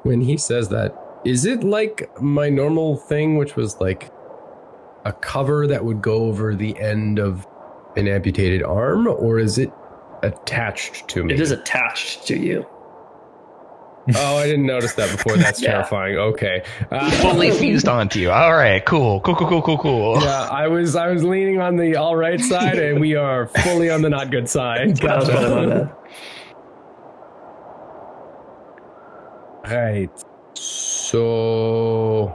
when 0.03 0.22
he 0.22 0.38
says 0.38 0.69
that, 0.69 0.95
is 1.26 1.45
it 1.45 1.64
like 1.64 2.10
my 2.22 2.49
normal 2.49 2.98
thing, 2.98 3.38
which 3.38 3.56
was 3.56 3.80
like 3.80 4.10
a 5.06 5.14
cover 5.14 5.68
that 5.68 5.84
would 5.86 6.02
go 6.02 6.26
over 6.26 6.56
the 6.56 6.80
end 6.80 7.19
of 7.19 7.45
an 7.95 8.07
amputated 8.07 8.64
arm, 8.64 9.07
or 9.07 9.38
is 9.40 9.57
it 9.57 9.72
attached 10.23 11.07
to 11.10 11.23
me? 11.23 11.34
It 11.34 11.40
is 11.40 11.52
attached 11.52 12.26
to 12.28 12.38
you. 12.38 12.65
Oh, 14.15 14.38
I 14.38 14.45
didn't 14.48 14.65
notice 14.65 14.94
that 14.95 15.11
before. 15.11 15.38
That's 15.38 15.61
Yeah. 15.61 15.72
terrifying. 15.73 16.18
Okay. 16.18 16.64
Uh, 16.91 17.11
Fully 17.11 17.52
fused 17.52 17.88
onto 17.88 18.19
you. 18.19 18.32
All 18.32 18.53
right, 18.53 18.84
cool, 18.86 19.22
cool, 19.22 19.36
cool, 19.36 19.48
cool, 19.48 19.61
cool, 19.61 19.78
cool. 19.78 20.22
Yeah, 20.22 20.48
I 20.49 20.68
was 20.68 20.95
I 20.95 21.07
was 21.11 21.23
leaning 21.23 21.60
on 21.61 21.76
the 21.76 21.95
all 21.98 22.15
right 22.15 22.41
side, 22.41 22.80
and 22.80 22.99
we 22.99 23.15
are 23.15 23.48
fully 23.48 23.90
on 23.90 24.02
the 24.02 24.10
not 24.10 24.32
good 24.32 24.49
side. 24.49 24.98
That 24.98 25.19
was 25.19 25.28
one 25.30 25.38
of 25.44 25.52
my 25.52 25.65
Gotcha. 25.65 25.95
bad. 29.64 29.72
Right. 29.72 30.10
So, 30.56 32.28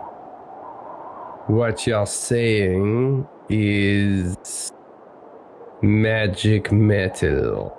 what 1.49 1.87
you're 1.87 2.07
saying 2.07 3.27
is 3.49 4.73
magic 5.83 6.71
metal. 6.73 7.71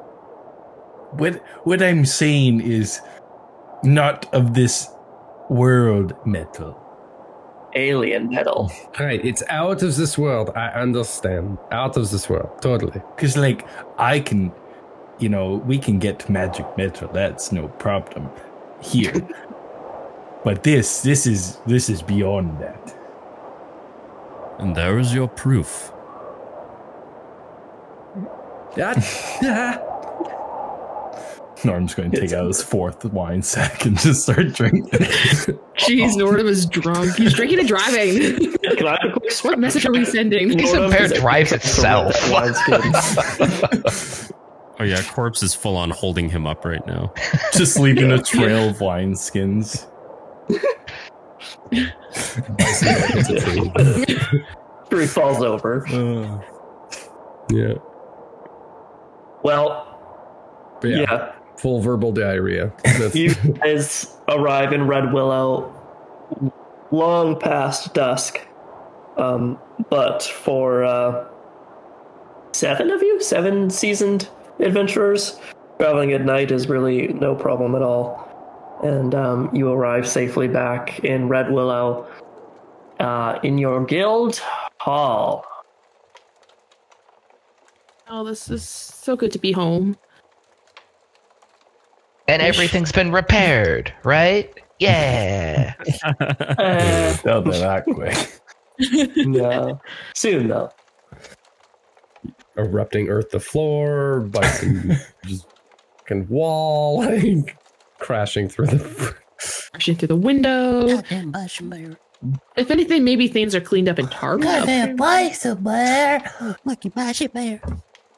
What 1.13 1.35
what 1.63 1.81
I'm 1.81 2.05
saying 2.05 2.61
is 2.61 2.99
not 3.83 4.33
of 4.33 4.53
this 4.53 4.89
world 5.49 6.13
metal. 6.25 6.83
Alien 7.75 8.29
metal. 8.29 8.71
Right, 8.99 9.23
it's 9.23 9.43
out 9.49 9.83
of 9.83 9.95
this 9.95 10.17
world. 10.17 10.51
I 10.55 10.69
understand. 10.69 11.57
Out 11.71 11.97
of 11.97 12.09
this 12.09 12.29
world, 12.29 12.61
totally. 12.61 13.01
Cause 13.17 13.37
like 13.37 13.67
I 13.97 14.19
can, 14.19 14.51
you 15.19 15.29
know, 15.29 15.55
we 15.55 15.77
can 15.77 15.99
get 15.99 16.19
to 16.19 16.31
magic 16.31 16.65
metal. 16.77 17.09
That's 17.13 17.51
no 17.51 17.67
problem 17.67 18.29
here. 18.81 19.13
but 20.43 20.63
this, 20.63 21.01
this 21.01 21.27
is 21.27 21.57
this 21.67 21.89
is 21.89 22.01
beyond 22.01 22.59
that. 22.59 22.95
And 24.59 24.75
there 24.75 24.97
is 24.97 25.13
your 25.13 25.27
proof. 25.27 25.91
That, 28.75 28.97
Norm's 31.63 31.93
going 31.95 32.11
to 32.11 32.19
take 32.21 32.33
out 32.33 32.45
his 32.47 32.61
fourth 32.61 33.03
wine 33.05 33.41
sack 33.41 33.85
and 33.85 33.97
just 33.97 34.23
start 34.23 34.53
drinking. 34.53 34.85
Jeez, 35.77 36.13
Nordhum 36.15 36.45
is 36.45 36.65
drunk. 36.67 37.15
He's 37.15 37.33
drinking 37.33 37.59
and 37.59 37.67
driving. 37.67 38.55
Can 38.77 38.87
I 38.87 38.99
have 39.01 39.11
a 39.15 39.19
quick 39.19 39.33
what 39.39 39.57
message 39.59 39.85
are 39.85 39.91
we 39.91 40.05
sending? 40.05 40.55
Piece 40.57 40.73
of 40.73 40.91
pear 40.91 41.07
drives 41.07 41.51
itself. 41.51 42.13
Oh 44.79 44.83
yeah, 44.83 45.01
corpse 45.01 45.41
is 45.41 45.55
full 45.55 45.75
on 45.75 45.89
holding 45.89 46.29
him 46.29 46.45
up 46.45 46.63
right 46.63 46.85
now. 46.85 47.11
just 47.53 47.79
leaving 47.79 48.11
a 48.11 48.21
trail 48.21 48.69
of 48.69 48.79
wine 48.79 49.15
skins. 49.15 49.87
it's 51.71 53.29
a 53.29 53.39
tree. 53.39 53.71
After 54.83 55.01
he 55.01 55.07
falls 55.07 55.41
over. 55.41 55.87
Uh, 55.87 56.39
Yeah. 57.49 57.73
Well, 59.43 60.77
But 60.79 60.89
yeah, 60.91 60.97
yeah. 60.99 61.33
Full 61.57 61.81
verbal 61.81 62.11
diarrhea. 62.11 62.71
That's, 62.83 63.15
You 63.15 63.35
guys 63.61 64.15
arrive 64.27 64.73
in 64.73 64.87
Red 64.87 65.13
Willow 65.13 65.73
long 66.91 67.39
past 67.39 67.93
dusk. 67.93 68.39
Um, 69.17 69.59
but 69.89 70.23
for 70.23 70.83
uh, 70.83 71.27
seven 72.53 72.91
of 72.91 73.01
you, 73.01 73.21
seven 73.21 73.69
seasoned 73.69 74.29
adventurers, 74.59 75.39
traveling 75.79 76.13
at 76.13 76.21
night 76.23 76.51
is 76.51 76.67
really 76.67 77.07
no 77.07 77.35
problem 77.35 77.75
at 77.75 77.81
all. 77.81 78.25
And 78.83 79.15
um, 79.15 79.49
you 79.55 79.71
arrive 79.71 80.07
safely 80.07 80.47
back 80.47 80.99
in 80.99 81.29
Red 81.29 81.51
Willow 81.51 82.07
uh, 82.99 83.39
in 83.41 83.57
your 83.57 83.83
guild 83.85 84.41
hall. 84.79 85.45
Oh, 88.09 88.23
this 88.23 88.49
is 88.49 88.67
so 88.67 89.15
good 89.15 89.31
to 89.31 89.39
be 89.39 89.51
home. 89.51 89.97
And 92.27 92.41
everything's 92.41 92.91
been 92.91 93.11
repaired, 93.11 93.93
right? 94.03 94.53
Yeah. 94.79 95.73
Uh, 96.03 97.15
not 97.25 97.45
be 97.45 97.51
that 97.51 97.85
quick. 97.85 98.41
no. 99.25 99.79
Soon, 100.13 100.49
though. 100.49 100.69
erupting 102.57 103.09
earth 103.09 103.29
to 103.31 103.39
floor, 103.39 104.21
biting 104.21 104.95
just 105.25 105.47
fucking 105.99 106.27
wall, 106.27 106.99
like 107.05 107.57
crashing 107.99 108.49
through 108.49 108.67
the. 108.67 109.15
Rushing 109.73 109.95
through 109.95 110.07
the 110.09 110.15
window. 110.15 110.87
Goddamn 110.87 111.31
Bison 111.31 111.69
Bear. 111.69 111.97
If 112.55 112.71
anything, 112.71 113.03
maybe 113.03 113.27
things 113.27 113.53
are 113.53 113.61
cleaned 113.61 113.87
up 113.87 113.99
and 113.99 114.09
tarped 114.09 114.45
up. 114.45 114.65
Goddamn 114.65 114.95
Bison 114.95 115.63
Bear. 115.63 116.55
Lucky 116.65 116.89
Bison 116.89 117.29
Bear. 117.33 117.61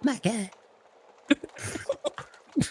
My 0.02 0.19
God. 0.23 0.49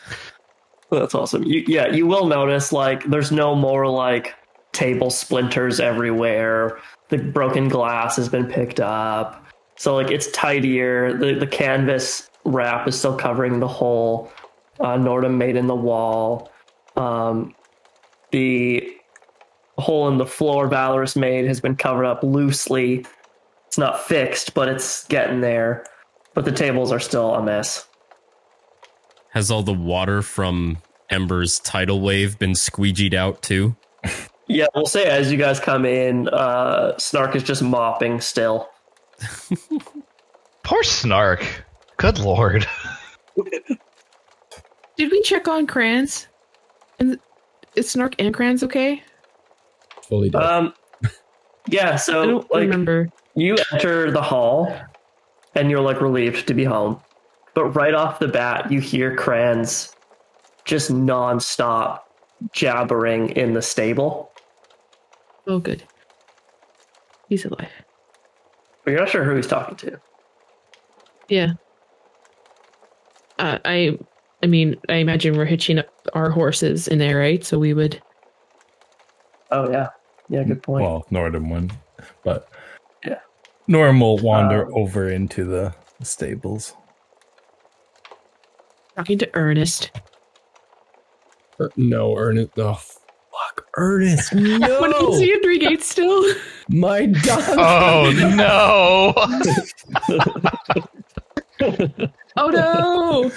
That's 0.90 1.14
awesome. 1.14 1.42
You, 1.44 1.64
yeah, 1.66 1.88
you 1.88 2.06
will 2.06 2.26
notice 2.26 2.72
like 2.72 3.04
there's 3.04 3.30
no 3.30 3.54
more 3.54 3.86
like 3.86 4.34
table 4.72 5.10
splinters 5.10 5.80
everywhere. 5.80 6.78
The 7.08 7.18
broken 7.18 7.68
glass 7.68 8.16
has 8.16 8.28
been 8.28 8.46
picked 8.46 8.80
up. 8.80 9.44
So 9.76 9.94
like 9.94 10.10
it's 10.10 10.30
tidier. 10.30 11.16
The 11.16 11.34
the 11.34 11.46
canvas 11.46 12.30
wrap 12.44 12.88
is 12.88 12.98
still 12.98 13.16
covering 13.16 13.60
the 13.60 13.68
hole 13.68 14.32
uh, 14.80 14.96
Nordhum 14.96 15.36
made 15.36 15.56
in 15.56 15.66
the 15.66 15.74
wall. 15.74 16.50
Um, 16.96 17.54
the 18.30 18.94
hole 19.78 20.08
in 20.08 20.18
the 20.18 20.26
floor 20.26 20.68
Valoris 20.68 21.16
made 21.16 21.46
has 21.46 21.60
been 21.60 21.76
covered 21.76 22.04
up 22.04 22.22
loosely. 22.22 23.06
It's 23.66 23.78
not 23.78 24.00
fixed, 24.00 24.54
but 24.54 24.68
it's 24.68 25.06
getting 25.06 25.40
there. 25.40 25.84
But 26.34 26.44
the 26.44 26.52
tables 26.52 26.92
are 26.92 27.00
still 27.00 27.34
a 27.34 27.42
mess. 27.42 27.87
Has 29.30 29.50
all 29.50 29.62
the 29.62 29.72
water 29.74 30.22
from 30.22 30.78
Ember's 31.10 31.58
tidal 31.60 32.00
wave 32.00 32.38
been 32.38 32.52
squeegeed 32.52 33.14
out 33.14 33.42
too? 33.42 33.76
Yeah, 34.46 34.66
we'll 34.74 34.86
say 34.86 35.04
as 35.04 35.30
you 35.30 35.36
guys 35.38 35.60
come 35.60 35.84
in, 35.84 36.28
uh, 36.28 36.96
Snark 36.98 37.36
is 37.36 37.42
just 37.42 37.62
mopping 37.62 38.20
still. 38.20 38.68
Poor 40.62 40.82
Snark. 40.82 41.44
Good 41.98 42.18
lord. 42.18 42.66
Did 44.96 45.12
we 45.12 45.22
check 45.22 45.46
on 45.48 45.66
Kranz? 45.66 46.26
And 46.98 47.18
is 47.76 47.90
Snark 47.90 48.14
and 48.18 48.32
Kranz 48.34 48.62
okay? 48.62 49.02
Fully 50.02 50.30
dead. 50.30 50.42
Um, 50.42 50.74
yeah, 51.68 51.92
I 51.92 51.96
so 51.96 52.26
don't 52.26 52.50
like 52.50 52.62
remember. 52.62 53.08
you 53.34 53.56
enter 53.72 54.10
the 54.10 54.22
hall, 54.22 54.74
and 55.54 55.70
you're 55.70 55.80
like 55.80 56.00
relieved 56.00 56.46
to 56.48 56.54
be 56.54 56.64
home. 56.64 57.00
But 57.58 57.74
right 57.74 57.92
off 57.92 58.20
the 58.20 58.28
bat, 58.28 58.70
you 58.70 58.78
hear 58.80 59.16
Kranz 59.16 59.92
just 60.64 60.92
nonstop 60.92 62.02
jabbering 62.52 63.30
in 63.30 63.52
the 63.52 63.62
stable. 63.62 64.30
Oh, 65.44 65.58
good. 65.58 65.82
He's 67.28 67.44
alive. 67.44 67.66
But 68.84 68.92
you're 68.92 69.00
not 69.00 69.08
sure 69.08 69.24
who 69.24 69.34
he's 69.34 69.48
talking 69.48 69.74
to. 69.78 70.00
Yeah. 71.28 71.54
Uh, 73.40 73.58
I, 73.64 73.98
I 74.44 74.46
mean, 74.46 74.76
I 74.88 74.94
imagine 74.94 75.36
we're 75.36 75.44
hitching 75.44 75.80
up 75.80 75.88
our 76.14 76.30
horses 76.30 76.86
in 76.86 77.00
there, 77.00 77.18
right? 77.18 77.44
So 77.44 77.58
we 77.58 77.74
would. 77.74 78.00
Oh 79.50 79.68
yeah, 79.68 79.88
yeah, 80.28 80.44
good 80.44 80.62
point. 80.62 80.84
Well, 80.84 81.04
Nordhum 81.10 81.50
one, 81.50 81.72
but 82.22 82.48
Yeah. 83.04 83.18
Norm 83.66 83.98
will 83.98 84.18
wander 84.18 84.66
Um, 84.66 84.74
over 84.76 85.10
into 85.10 85.42
the 85.42 85.74
stables. 86.04 86.74
Talking 88.98 89.18
to 89.18 89.30
Ernest. 89.34 89.92
Er- 91.60 91.70
no, 91.76 92.16
Ernest. 92.16 92.50
Oh, 92.58 92.74
fuck, 92.74 93.64
Ernest. 93.76 94.32
What 94.34 94.90
No, 94.90 95.12
is 95.12 95.20
he 95.20 95.32
in 95.34 95.40
Three 95.40 95.60
Gates 95.60 95.86
still? 95.88 96.24
my 96.68 97.06
dog. 97.06 97.44
Oh 97.56 98.12
no. 98.34 99.14
Oh 102.36 102.50
no! 102.50 103.32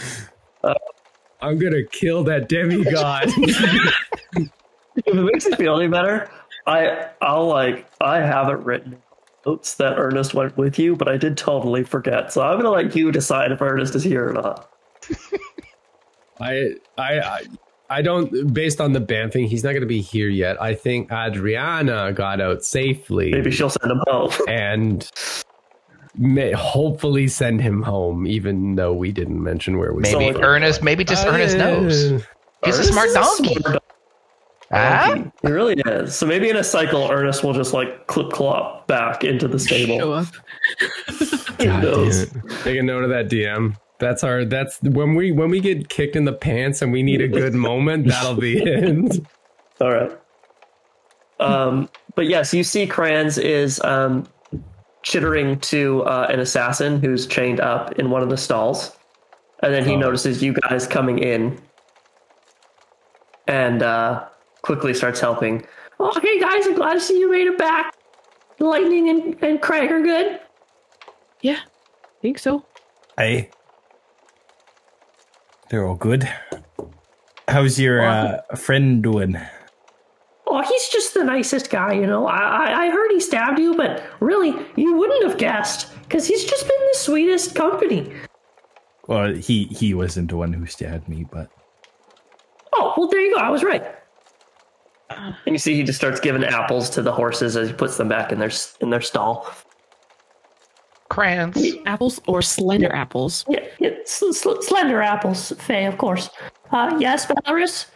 I'm 1.41 1.57
gonna 1.57 1.83
kill 1.91 2.23
that 2.25 2.47
demigod. 2.49 3.23
if 3.27 4.51
it 4.95 5.15
makes 5.15 5.45
you 5.45 5.55
feel 5.55 5.79
any 5.79 5.87
better, 5.87 6.29
I 6.67 7.09
I'll 7.21 7.47
like 7.47 7.87
I 7.99 8.17
haven't 8.17 8.63
written 8.63 8.97
notes 9.45 9.73
that 9.75 9.97
Ernest 9.97 10.33
went 10.35 10.55
with 10.57 10.77
you, 10.77 10.95
but 10.95 11.07
I 11.07 11.17
did 11.17 11.35
totally 11.37 11.83
forget. 11.83 12.31
So 12.31 12.41
I'm 12.43 12.57
gonna 12.57 12.69
let 12.69 12.95
you 12.95 13.11
decide 13.11 13.51
if 13.51 13.59
Ernest 13.61 13.95
is 13.95 14.03
here 14.03 14.29
or 14.29 14.33
not. 14.33 14.71
I, 16.41 16.73
I, 16.97 17.19
I, 17.19 17.41
I 17.89 18.01
don't. 18.01 18.53
Based 18.53 18.81
on 18.81 18.93
the 18.93 18.99
ban 18.99 19.29
thing, 19.31 19.45
he's 19.47 19.63
not 19.63 19.73
gonna 19.73 19.85
be 19.85 20.01
here 20.01 20.29
yet. 20.29 20.61
I 20.61 20.73
think 20.75 21.11
Adriana 21.11 22.11
got 22.13 22.41
out 22.41 22.63
safely, 22.63 23.31
Maybe 23.31 23.51
she'll 23.51 23.69
send 23.69 23.91
him 23.91 24.01
home. 24.07 24.31
and 24.47 25.09
may 26.17 26.51
hopefully 26.51 27.27
send 27.27 27.61
him 27.61 27.81
home, 27.81 28.25
even 28.27 28.75
though 28.75 28.93
we 28.93 29.11
didn't 29.11 29.41
mention 29.41 29.77
where 29.77 29.93
we. 29.93 30.01
Maybe 30.01 30.33
So- 30.33 30.41
Ernest, 30.41 30.83
maybe 30.83 31.03
just 31.03 31.25
Ernest 31.27 31.57
knows. 31.57 32.23
He's 32.65 32.77
a 32.79 32.83
smart 32.83 33.07
is 33.09 33.13
donkey. 33.13 33.55
smart 33.55 33.83
Ah? 34.73 35.17
He 35.41 35.51
really 35.51 35.81
is. 35.85 36.15
So 36.15 36.25
maybe 36.25 36.49
in 36.49 36.55
a 36.55 36.63
cycle, 36.63 37.09
Ernest 37.11 37.43
will 37.43 37.51
just 37.53 37.73
like 37.73 38.07
clip 38.07 38.29
clop 38.31 38.87
back 38.87 39.23
into 39.25 39.47
the 39.49 39.59
Show 39.59 39.75
stable. 39.75 40.13
up. 40.13 40.27
Who 41.59 41.65
knows? 41.65 42.31
Take 42.63 42.79
a 42.79 42.83
note 42.83 43.03
of 43.03 43.09
that, 43.09 43.27
DM. 43.29 43.75
That's 44.01 44.23
our. 44.25 44.43
That's 44.43 44.81
when 44.81 45.15
we 45.15 45.31
when 45.31 45.49
we 45.49 45.61
get 45.61 45.87
kicked 45.87 46.17
in 46.17 46.25
the 46.25 46.33
pants 46.33 46.81
and 46.81 46.91
we 46.91 47.01
need 47.03 47.21
a 47.21 47.27
good 47.29 47.53
moment. 47.53 48.07
That'll 48.07 48.35
be 48.35 48.57
it. 48.61 49.25
All 49.79 49.91
right. 49.93 50.11
Um, 51.39 51.89
but 52.15 52.27
yes, 52.27 52.53
you 52.53 52.63
see 52.63 52.85
Kranz 52.85 53.37
is 53.37 53.79
um, 53.85 54.27
chittering 55.03 55.59
to 55.61 56.03
uh, 56.03 56.27
an 56.29 56.39
assassin 56.39 57.01
who's 57.01 57.25
chained 57.25 57.59
up 57.61 57.93
in 57.99 58.09
one 58.09 58.21
of 58.21 58.29
the 58.29 58.37
stalls. 58.37 58.95
And 59.63 59.73
then 59.73 59.85
he 59.85 59.93
Oh. 59.93 59.99
notices 59.99 60.41
you 60.43 60.53
guys 60.53 60.85
coming 60.87 61.19
in 61.19 61.59
and 63.47 63.83
uh, 63.83 64.27
quickly 64.63 64.93
starts 64.93 65.19
helping. 65.19 65.65
Oh, 65.99 66.11
hey 66.21 66.39
guys, 66.39 66.65
I'm 66.65 66.75
glad 66.75 66.93
to 66.95 66.99
see 66.99 67.19
you 67.19 67.31
made 67.31 67.47
it 67.47 67.57
back. 67.57 67.93
Lightning 68.59 69.09
and, 69.09 69.43
and 69.43 69.61
Craig 69.61 69.91
are 69.91 70.01
good. 70.01 70.39
Yeah, 71.41 71.59
think 72.21 72.37
so. 72.39 72.65
Hey. 73.17 73.49
They're 75.71 75.87
all 75.87 75.95
good. 75.95 76.29
How's 77.47 77.79
your 77.79 78.01
uh, 78.05 78.41
friend 78.57 79.01
doing? 79.01 79.39
Oh, 80.45 80.61
he's 80.61 80.89
just 80.89 81.13
the 81.13 81.23
nicest 81.23 81.69
guy, 81.69 81.93
you 81.93 82.05
know. 82.05 82.27
I, 82.27 82.39
I, 82.39 82.83
I 82.83 82.89
heard 82.89 83.09
he 83.09 83.21
stabbed 83.21 83.57
you, 83.57 83.73
but 83.77 84.03
really, 84.19 84.53
you 84.75 84.97
wouldn't 84.97 85.23
have 85.23 85.37
guessed 85.37 85.87
because 86.03 86.27
he's 86.27 86.43
just 86.43 86.67
been 86.67 86.87
the 86.91 86.97
sweetest 86.97 87.55
company. 87.55 88.11
Well, 89.07 89.33
he 89.33 89.63
he 89.65 89.93
wasn't 89.93 90.31
the 90.31 90.35
one 90.35 90.51
who 90.51 90.65
stabbed 90.65 91.07
me, 91.07 91.25
but 91.31 91.49
Oh, 92.73 92.93
well, 92.97 93.07
there 93.07 93.21
you 93.21 93.33
go. 93.33 93.39
I 93.39 93.49
was 93.49 93.63
right. 93.63 93.95
And 95.09 95.35
you 95.45 95.57
see 95.57 95.73
he 95.75 95.83
just 95.83 95.99
starts 95.99 96.19
giving 96.19 96.43
apples 96.43 96.89
to 96.91 97.01
the 97.01 97.13
horses 97.13 97.55
as 97.55 97.69
he 97.69 97.73
puts 97.73 97.95
them 97.95 98.09
back 98.09 98.33
in 98.33 98.39
their 98.39 98.51
in 98.81 98.89
their 98.89 98.99
stall. 98.99 99.49
Crayons. 101.11 101.61
Apples 101.85 102.21
or 102.25 102.41
slender 102.41 102.89
apples? 102.95 103.43
Yeah, 103.49 103.65
yeah 103.79 103.89
sl- 104.05 104.31
sl- 104.31 104.61
slender 104.61 105.01
apples, 105.01 105.51
Faye, 105.57 105.85
of 105.85 105.97
course. 105.97 106.29
Uh, 106.71 106.95
yes, 107.01 107.25
Belarus? 107.25 107.87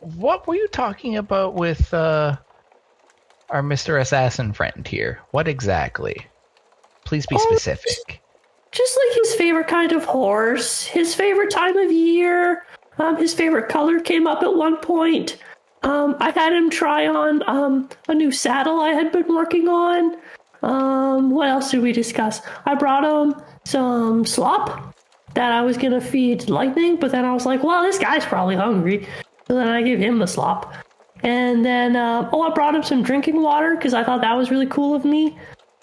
What 0.00 0.48
were 0.48 0.56
you 0.56 0.66
talking 0.68 1.16
about 1.16 1.54
with 1.54 1.94
uh, 1.94 2.36
our 3.50 3.62
Mr. 3.62 4.00
Assassin 4.00 4.52
friend 4.52 4.88
here? 4.88 5.20
What 5.30 5.46
exactly? 5.46 6.26
Please 7.04 7.26
be 7.26 7.36
Oh, 7.36 7.38
specific. 7.38 8.22
Just 8.72 8.98
like 9.06 9.16
his 9.16 9.34
favorite 9.36 9.68
kind 9.68 9.92
of 9.92 10.04
horse, 10.04 10.84
his 10.84 11.14
favorite 11.14 11.50
time 11.52 11.76
of 11.78 11.92
year, 11.92 12.64
um, 12.98 13.16
his 13.16 13.32
favorite 13.32 13.68
color 13.68 14.00
came 14.00 14.26
up 14.26 14.42
at 14.42 14.52
one 14.52 14.78
point. 14.78 15.36
Um, 15.84 16.16
I 16.18 16.30
had 16.30 16.52
him 16.52 16.70
try 16.70 17.06
on 17.06 17.48
um, 17.48 17.88
a 18.08 18.14
new 18.14 18.32
saddle 18.32 18.80
I 18.80 18.90
had 18.94 19.12
been 19.12 19.32
working 19.32 19.68
on. 19.68 20.16
Um, 20.62 21.30
what 21.30 21.48
else 21.48 21.70
did 21.70 21.82
we 21.82 21.92
discuss? 21.92 22.40
I 22.66 22.74
brought 22.74 23.04
him 23.04 23.40
some 23.64 24.24
slop 24.26 24.94
that 25.34 25.52
I 25.52 25.62
was 25.62 25.76
gonna 25.76 26.00
feed 26.00 26.48
Lightning, 26.48 26.96
but 26.96 27.12
then 27.12 27.24
I 27.24 27.32
was 27.32 27.46
like, 27.46 27.62
well, 27.62 27.82
this 27.82 27.98
guy's 27.98 28.24
probably 28.24 28.56
hungry. 28.56 29.06
So 29.46 29.54
then 29.54 29.68
I 29.68 29.82
gave 29.82 29.98
him 29.98 30.18
the 30.18 30.26
slop. 30.26 30.72
And 31.22 31.64
then, 31.64 31.96
uh, 31.96 32.28
oh, 32.32 32.42
I 32.42 32.50
brought 32.54 32.74
him 32.74 32.82
some 32.82 33.02
drinking 33.02 33.40
water 33.42 33.74
because 33.76 33.94
I 33.94 34.04
thought 34.04 34.20
that 34.20 34.34
was 34.36 34.50
really 34.50 34.66
cool 34.66 34.94
of 34.94 35.04
me. 35.04 35.36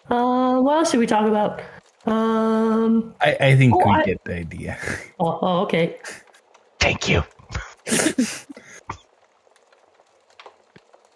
Uh, 0.09 0.59
what 0.59 0.77
else 0.77 0.91
did 0.91 0.99
we 0.99 1.07
talk 1.07 1.27
about? 1.27 1.61
Um, 2.05 3.15
I, 3.21 3.35
I 3.39 3.55
think 3.55 3.73
Oh, 3.75 3.79
we 3.79 3.91
I- 3.95 4.03
get 4.03 4.23
the 4.23 4.35
idea. 4.35 4.77
oh, 5.19 5.39
oh 5.41 5.59
okay. 5.61 5.97
Thank 6.79 7.09
you. 7.09 7.23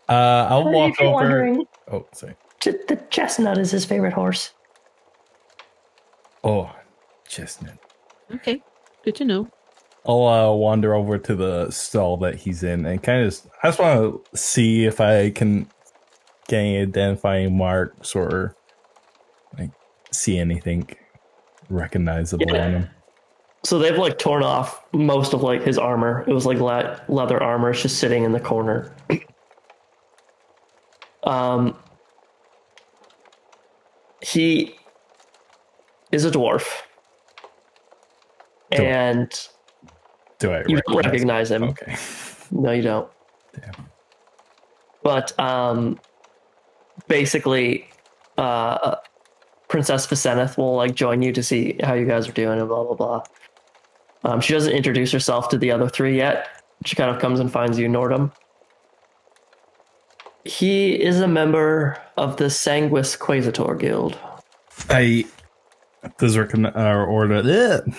Uh, 0.08 0.48
I'll 0.50 0.72
walk 0.72 1.00
over. 1.00 1.14
wondering, 1.14 1.66
Oh, 1.92 2.04
sorry. 2.14 2.34
Ch- 2.62 2.86
the 2.88 3.00
chestnut 3.10 3.58
is 3.58 3.72
his 3.72 3.86
favorite 3.86 4.14
horse. 4.14 4.52
Oh, 6.44 6.72
chestnut. 7.28 7.78
Okay, 8.34 8.62
good 9.04 9.16
to 9.16 9.26
know. 9.26 9.50
I'll 10.06 10.26
uh, 10.28 10.52
wander 10.54 10.96
over 10.96 11.18
to 11.18 11.36
the 11.36 11.70
stall 11.72 12.18
that 12.18 12.36
he's 12.36 12.64
in 12.64 12.86
and 12.86 13.02
kind 13.04 13.24
of. 13.24 13.30
just, 13.32 13.48
I 13.64 13.68
just 13.68 13.80
want 13.80 14.24
to 14.32 14.38
see 14.38 14.86
if 14.86 15.02
I 15.02 15.30
can 15.32 15.68
get 16.48 16.60
any 16.60 16.78
identifying 16.80 17.58
marks 17.58 18.16
or 18.16 18.56
like 19.58 19.72
see 20.12 20.40
anything 20.40 20.90
recognizable 21.70 22.46
Yeah. 22.48 22.66
on 22.66 22.72
him. 22.72 22.90
So 23.66 23.78
they've 23.78 23.98
like 23.98 24.18
torn 24.18 24.42
off 24.42 24.82
most 24.94 25.34
of 25.34 25.44
like 25.44 25.64
his 25.64 25.78
armor. 25.78 26.24
It 26.28 26.34
was 26.34 26.46
like 26.46 26.60
le- 26.60 27.04
leather 27.10 27.44
armor. 27.44 27.72
It's 27.72 27.82
just 27.82 28.00
sitting 28.00 28.24
in 28.24 28.32
the 28.32 28.40
corner. 28.40 28.96
um, 31.24 31.76
he 34.22 34.76
is 36.12 36.26
a 36.26 36.32
dwarf, 36.32 36.66
Dwarf. 38.72 38.80
and 38.80 39.48
Do 40.40 40.52
I 40.52 40.64
you 40.68 40.82
don't 40.88 40.96
recognize 41.06 41.52
him. 41.52 41.64
Okay. 41.64 41.96
No, 42.52 42.72
you 42.72 42.82
don't. 42.82 43.08
Damn. 43.54 43.90
But 45.04 45.40
um, 45.40 46.00
basically, 47.08 47.88
uh, 48.40 48.96
Princess 49.68 50.08
Vicenith 50.08 50.58
will 50.58 50.76
like 50.76 50.96
join 50.96 51.22
you 51.22 51.32
to 51.34 51.44
see 51.44 51.76
how 51.84 51.94
you 51.94 52.08
guys 52.08 52.28
are 52.28 52.32
doing 52.32 52.58
and 52.60 52.68
blah 52.68 52.84
blah 52.84 52.96
blah. 52.96 53.24
Um, 54.24 54.42
she 54.42 54.54
doesn't 54.54 54.74
introduce 54.74 55.12
herself 55.12 55.48
to 55.50 55.60
the 55.60 55.70
other 55.70 55.88
three 55.88 56.18
yet. 56.18 56.48
She 56.86 56.96
kind 56.96 57.12
of 57.16 57.22
comes 57.22 57.40
and 57.40 57.52
finds 57.52 57.78
you, 57.78 57.88
Nordhum. 57.88 58.32
He 60.50 61.00
is 61.00 61.22
a 61.22 61.28
member 61.28 61.96
of 62.18 62.38
the 62.38 62.46
Sanguis 62.46 63.16
Quasitor 63.16 63.78
Guild. 63.78 64.18
I 64.90 65.26
does 66.18 66.36
recognize 66.40 66.74
or 66.76 67.06
order. 67.06 67.36
Ugh. 67.36 67.94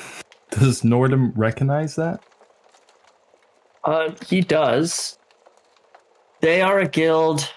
Does 0.50 0.82
Nordhum 0.82 1.30
recognize 1.36 1.94
that? 1.94 2.20
Uh, 3.84 4.10
he 4.26 4.40
does. 4.40 5.16
They 6.40 6.60
are 6.60 6.80
a 6.80 6.88
guild 6.88 7.48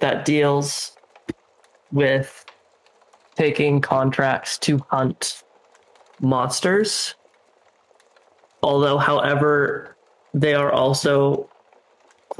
that 0.00 0.24
deals 0.24 0.96
with 1.92 2.44
taking 3.36 3.80
contracts 3.80 4.58
to 4.58 4.78
hunt 4.90 5.44
monsters. 6.20 7.14
Although, 8.64 8.98
however, 8.98 9.96
they 10.34 10.54
are 10.54 10.72
also 10.72 11.48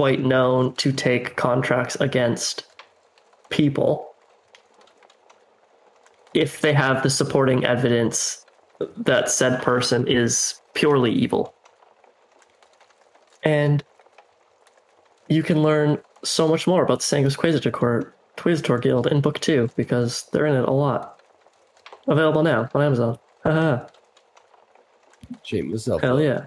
quite 0.00 0.22
known 0.22 0.72
to 0.76 0.90
take 0.92 1.36
contracts 1.36 1.94
against 1.96 2.64
people 3.50 4.14
if 6.32 6.62
they 6.62 6.72
have 6.72 7.02
the 7.02 7.10
supporting 7.10 7.66
evidence 7.66 8.46
that 8.96 9.28
said 9.28 9.60
person 9.60 10.08
is 10.08 10.58
purely 10.72 11.12
evil. 11.12 11.54
And 13.42 13.84
you 15.28 15.42
can 15.42 15.62
learn 15.62 15.98
so 16.24 16.48
much 16.48 16.66
more 16.66 16.82
about 16.82 17.00
the 17.00 17.04
Sanguis 17.04 17.36
Quasitor, 17.36 18.10
Quasitor 18.38 18.80
Guild 18.80 19.06
in 19.06 19.20
Book 19.20 19.38
2 19.40 19.68
because 19.76 20.26
they're 20.32 20.46
in 20.46 20.56
it 20.56 20.66
a 20.66 20.72
lot. 20.72 21.20
Available 22.08 22.42
now 22.42 22.70
on 22.74 22.82
Amazon. 22.82 23.18
Haha. 23.44 23.86
Self. 25.76 26.00
Hell 26.00 26.22
yeah. 26.22 26.46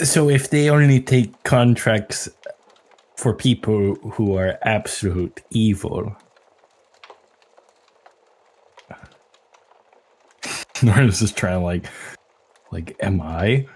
So 0.00 0.28
if 0.28 0.50
they 0.50 0.70
only 0.70 1.00
take 1.00 1.42
contracts 1.44 2.28
for 3.16 3.34
people 3.34 3.94
who 3.96 4.36
are 4.36 4.58
absolute 4.62 5.42
evil, 5.50 6.16
Norris 10.82 11.22
is 11.22 11.32
trying 11.32 11.60
to 11.60 11.64
like, 11.64 11.86
like, 12.72 12.96
am 13.00 13.20
I 13.20 13.66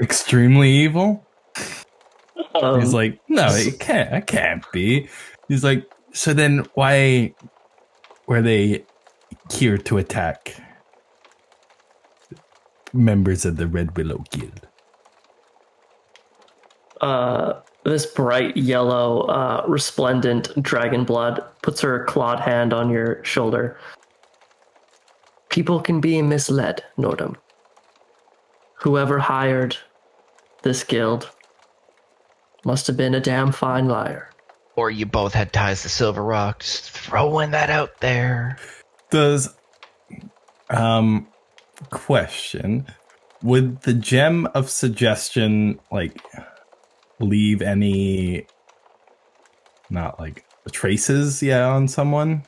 extremely 0.00 0.70
evil? 0.70 1.26
Um, 2.54 2.80
He's 2.80 2.94
like, 2.94 3.20
no, 3.28 3.46
it 3.50 3.78
can't. 3.80 4.12
I 4.12 4.20
can't 4.20 4.64
be. 4.72 5.08
He's 5.48 5.64
like, 5.64 5.90
so 6.12 6.34
then 6.34 6.66
why 6.74 7.34
were 8.26 8.42
they 8.42 8.84
here 9.52 9.78
to 9.78 9.98
attack 9.98 10.56
members 12.92 13.44
of 13.44 13.56
the 13.56 13.66
Red 13.66 13.96
Willow 13.96 14.24
Guild? 14.30 14.68
Uh, 17.00 17.60
this 17.84 18.06
bright 18.06 18.56
yellow, 18.56 19.22
uh, 19.22 19.64
resplendent 19.66 20.62
dragon 20.62 21.04
blood 21.04 21.42
puts 21.62 21.80
her 21.80 22.04
clawed 22.04 22.40
hand 22.40 22.72
on 22.72 22.90
your 22.90 23.24
shoulder. 23.24 23.78
People 25.48 25.80
can 25.80 26.00
be 26.00 26.20
misled, 26.22 26.84
Nordhum. 26.98 27.36
Whoever 28.80 29.18
hired 29.18 29.76
this 30.62 30.84
guild 30.84 31.30
must 32.64 32.86
have 32.86 32.96
been 32.96 33.14
a 33.14 33.20
damn 33.20 33.52
fine 33.52 33.88
liar. 33.88 34.30
Or 34.76 34.90
you 34.90 35.06
both 35.06 35.34
had 35.34 35.52
ties 35.52 35.82
to 35.82 35.88
Silver 35.88 36.22
Rock. 36.22 36.60
Just 36.60 36.90
throwing 36.90 37.50
that 37.50 37.70
out 37.70 38.00
there. 38.00 38.58
Does 39.10 39.54
um 40.68 41.26
question 41.90 42.86
would 43.42 43.80
the 43.82 43.94
gem 43.94 44.46
of 44.54 44.70
suggestion 44.70 45.80
like 45.90 46.22
leave 47.20 47.62
any 47.62 48.46
not 49.88 50.18
like 50.20 50.44
traces 50.72 51.42
yeah 51.42 51.66
on 51.68 51.88
someone? 51.88 52.42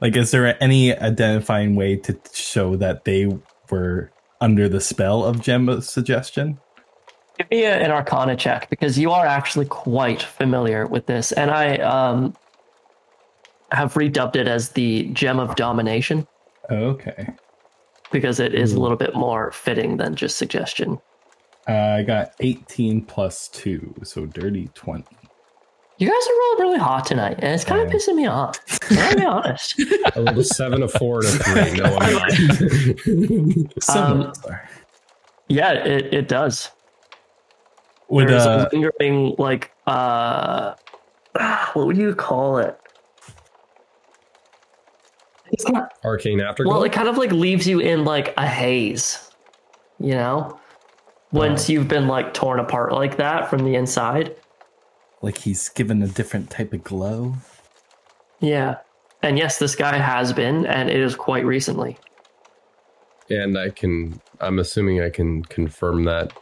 Like 0.00 0.16
is 0.16 0.30
there 0.30 0.62
any 0.62 0.96
identifying 0.96 1.76
way 1.76 1.96
to 1.96 2.18
show 2.32 2.76
that 2.76 3.04
they 3.04 3.28
were 3.70 4.10
under 4.40 4.68
the 4.68 4.80
spell 4.80 5.24
of 5.24 5.40
gem 5.40 5.80
suggestion? 5.80 6.58
Give 7.38 7.50
me 7.50 7.64
a- 7.64 7.76
an 7.76 7.90
Arcana 7.90 8.36
check 8.36 8.68
because 8.70 8.98
you 8.98 9.10
are 9.10 9.26
actually 9.26 9.66
quite 9.66 10.22
familiar 10.22 10.86
with 10.86 11.06
this, 11.06 11.32
and 11.32 11.50
I 11.50 11.76
um, 11.78 12.34
have 13.72 13.94
redubbed 13.94 14.36
it 14.36 14.46
as 14.46 14.70
the 14.70 15.04
Gem 15.12 15.40
of 15.40 15.56
Domination 15.56 16.28
Okay. 16.70 17.28
because 18.12 18.38
it 18.38 18.54
is 18.54 18.72
a 18.72 18.80
little 18.80 18.96
bit 18.96 19.14
more 19.16 19.50
fitting 19.50 19.96
than 19.96 20.14
just 20.14 20.38
suggestion. 20.38 20.98
Uh, 21.68 21.72
I 21.72 22.02
got 22.02 22.32
18 22.40 23.04
plus 23.06 23.48
2, 23.48 23.94
so 24.02 24.26
dirty 24.26 24.68
20. 24.74 25.04
You 25.96 26.08
guys 26.08 26.14
are 26.26 26.38
rolling 26.38 26.58
really 26.72 26.78
hot 26.84 27.06
tonight, 27.06 27.36
and 27.38 27.54
it's 27.54 27.64
kind 27.64 27.80
of 27.80 27.88
Yeah. 27.88 27.94
pissing 27.94 28.14
me 28.16 28.26
off. 28.26 28.58
I'll 28.90 29.16
be 29.16 29.24
honest. 29.24 29.74
I 30.14 30.18
rolled 30.20 30.38
a 30.38 30.44
seven, 30.44 30.82
a 30.82 30.88
four, 30.88 31.20
and 31.24 31.26
a 31.26 31.30
three. 31.38 31.72
No, 31.78 31.96
I'm 32.00 32.12
not. 33.64 33.82
Some 33.82 34.12
Um, 34.12 34.20
of. 34.22 34.44
Yeah, 35.48 35.72
it, 35.72 36.12
it 36.12 36.28
does. 36.28 36.70
Would, 38.08 38.28
There's 38.28 38.44
uh, 38.44 38.68
a 38.70 38.74
lingering, 38.74 39.34
like, 39.38 39.70
uh, 39.86 40.74
what 41.74 41.86
would 41.86 41.96
you 41.96 42.14
call 42.14 42.58
it? 42.58 42.78
It's 45.52 45.68
not, 45.68 45.92
Arcane 46.04 46.40
afterglow. 46.40 46.74
well, 46.74 46.82
it 46.84 46.92
kind 46.92 47.08
of 47.08 47.16
like 47.16 47.30
leaves 47.30 47.66
you 47.68 47.78
in 47.78 48.04
like 48.04 48.34
a 48.36 48.46
haze, 48.46 49.30
you 50.00 50.14
know? 50.14 50.58
Once 51.34 51.68
you've 51.68 51.88
been 51.88 52.06
like 52.06 52.32
torn 52.32 52.60
apart 52.60 52.92
like 52.92 53.16
that 53.16 53.50
from 53.50 53.64
the 53.64 53.74
inside. 53.74 54.34
like 55.22 55.38
he's 55.38 55.68
given 55.70 56.02
a 56.02 56.06
different 56.06 56.50
type 56.50 56.72
of 56.72 56.84
glow? 56.84 57.34
Yeah. 58.40 58.76
And 59.22 59.38
yes, 59.38 59.58
this 59.58 59.74
guy 59.74 59.96
has 59.96 60.32
been, 60.32 60.66
and 60.66 60.90
it 60.90 61.00
is 61.00 61.14
quite 61.16 61.44
recently. 61.46 61.96
and 63.30 63.56
I 63.58 63.70
can. 63.70 64.20
I'm 64.40 64.58
assuming 64.58 65.00
I 65.00 65.08
can 65.10 65.42
confirm 65.44 66.04
that 66.04 66.32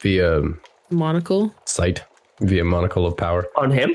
via 0.00 0.42
Monocle. 0.90 1.54
sight, 1.66 2.02
via 2.40 2.64
monocle 2.64 3.06
of 3.06 3.16
power. 3.16 3.46
On 3.56 3.70
him? 3.70 3.90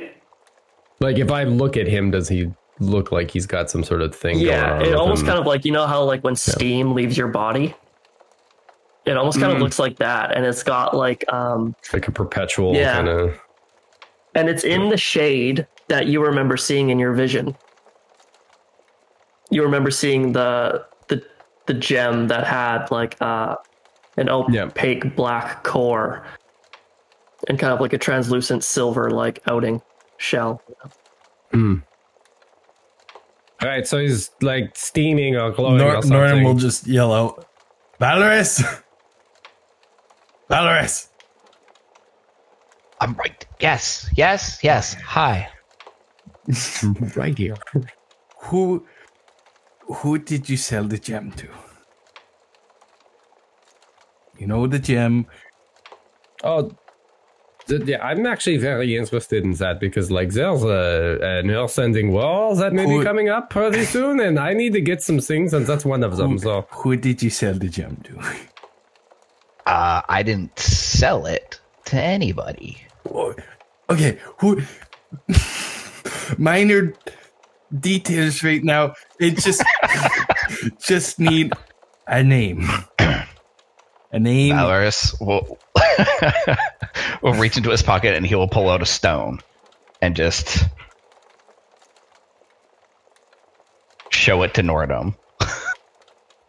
Like 0.99 1.17
if 1.17 1.31
I 1.31 1.43
look 1.45 1.77
at 1.77 1.87
him, 1.87 2.11
does 2.11 2.27
he 2.29 2.51
look 2.79 3.11
like 3.11 3.31
he's 3.31 3.47
got 3.47 3.69
some 3.71 3.83
sort 3.83 4.01
of 4.01 4.15
thing? 4.15 4.37
Yeah, 4.39 4.69
going 4.69 4.81
on 4.81 4.87
it 4.87 4.93
almost 4.95 5.21
him? 5.21 5.27
kind 5.27 5.39
of 5.39 5.45
like 5.47 5.65
you 5.65 5.71
know 5.71 5.87
how 5.87 6.03
like 6.03 6.23
when 6.23 6.35
steam 6.35 6.93
leaves 6.93 7.17
your 7.17 7.27
body, 7.29 7.73
it 9.09 9.17
almost 9.17 9.39
kind 9.39 9.51
of 9.51 9.57
Mm. 9.57 9.61
looks 9.61 9.79
like 9.79 9.97
that, 9.97 10.35
and 10.35 10.45
it's 10.45 10.63
got 10.63 10.95
like 10.95 11.23
um, 11.33 11.75
like 11.93 12.07
a 12.07 12.11
perpetual 12.11 12.75
Yeah. 12.75 12.93
kind 12.93 13.07
of. 13.09 13.39
and 14.35 14.47
it's 14.47 14.63
in 14.63 14.89
the 14.89 14.97
shade 14.97 15.65
that 15.87 16.05
you 16.07 16.23
remember 16.23 16.55
seeing 16.55 16.89
in 16.91 16.99
your 16.99 17.13
vision. 17.13 17.55
You 19.49 19.63
remember 19.63 19.89
seeing 19.91 20.33
the 20.33 20.85
the 21.07 21.23
the 21.65 21.73
gem 21.73 22.27
that 22.27 22.45
had 22.45 22.89
like 22.91 23.17
uh 23.21 23.55
an 24.17 24.29
opaque 24.29 25.15
black 25.15 25.63
core 25.63 26.23
and 27.47 27.57
kind 27.57 27.73
of 27.73 27.79
like 27.81 27.93
a 27.93 27.97
translucent 27.97 28.63
silver 28.63 29.09
like 29.09 29.39
outing 29.47 29.81
shell. 30.17 30.61
Hmm. 31.51 31.77
All 33.61 33.67
right, 33.67 33.85
so 33.87 33.97
he's 33.97 34.29
like 34.41 34.75
steaming 34.75 35.35
or 35.35 35.51
glowing 35.51 35.77
Nor- 35.77 35.95
or 35.95 36.01
something. 36.01 36.11
Norton 36.11 36.43
will 36.43 36.53
just 36.55 36.85
yell 36.87 37.11
out, 37.13 37.45
Valoris! 37.99 38.63
Valoris! 40.49 41.07
I'm 43.01 43.13
right. 43.13 43.45
Yes, 43.59 44.09
yes, 44.15 44.59
yes. 44.63 44.93
Hi. 44.95 45.49
right 47.15 47.37
here. 47.37 47.55
Who 48.45 48.85
who 49.87 50.17
did 50.17 50.49
you 50.49 50.57
sell 50.57 50.83
the 50.83 50.97
gem 50.97 51.31
to? 51.33 51.47
You 54.37 54.47
know 54.47 54.67
the 54.67 54.79
gem. 54.79 55.27
Oh, 56.43 56.71
th- 57.67 57.83
yeah, 57.85 58.01
I'm 58.03 58.25
actually 58.25 58.57
very 58.57 58.95
interested 58.95 59.43
in 59.43 59.51
that 59.55 59.79
because, 59.79 60.09
like, 60.09 60.29
there's 60.31 60.63
a, 60.63 61.19
an 61.21 61.49
earth-sending 61.51 62.11
wall 62.13 62.55
that 62.55 62.71
may 62.71 62.85
be 62.85 63.03
coming 63.03 63.27
up 63.27 63.49
pretty 63.49 63.83
soon, 63.83 64.21
and 64.21 64.39
I 64.39 64.53
need 64.53 64.71
to 64.73 64.81
get 64.81 65.01
some 65.01 65.19
things, 65.19 65.53
and 65.53 65.67
that's 65.67 65.83
one 65.83 66.03
of 66.03 66.15
them. 66.15 66.31
Who, 66.31 66.37
So, 66.39 66.67
who 66.71 66.95
did 66.95 67.21
you 67.21 67.29
sell 67.29 67.53
the 67.53 67.67
gem 67.67 67.97
to? 68.05 68.21
Uh, 69.69 70.01
I 70.09 70.23
didn't 70.23 70.57
sell 70.57 71.27
it 71.27 71.59
to 71.85 71.95
anybody. 72.01 72.81
Okay, 73.89 74.19
who 74.39 74.61
minor 76.39 76.93
details 77.79 78.43
right 78.43 78.63
now. 78.63 78.95
It 79.19 79.37
just 79.37 79.63
just 80.79 81.19
need 81.19 81.53
a 82.07 82.23
name. 82.23 82.67
A 84.11 84.19
name. 84.19 84.55
Valoris 84.55 85.13
will 85.21 85.59
will 87.21 87.33
reach 87.39 87.57
into 87.57 87.69
his 87.69 87.83
pocket 87.83 88.15
and 88.15 88.25
he 88.25 88.33
will 88.33 88.47
pull 88.47 88.69
out 88.71 88.81
a 88.81 88.87
stone 88.87 89.37
and 90.01 90.15
just 90.15 90.65
show 94.09 94.41
it 94.41 94.55
to 94.55 94.63
Nordhum 94.63 95.15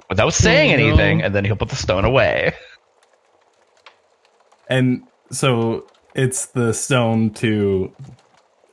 without 0.09 0.33
saying 0.33 0.73
Oh, 0.73 0.77
no. 0.77 0.87
anything, 0.89 1.23
and 1.23 1.35
then 1.35 1.45
he'll 1.45 1.57
put 1.57 1.69
the 1.69 1.77
stone 1.77 2.05
away. 2.07 2.55
And 4.71 5.03
so 5.31 5.87
it's 6.15 6.47
the 6.47 6.73
stone 6.73 7.31
to 7.35 7.93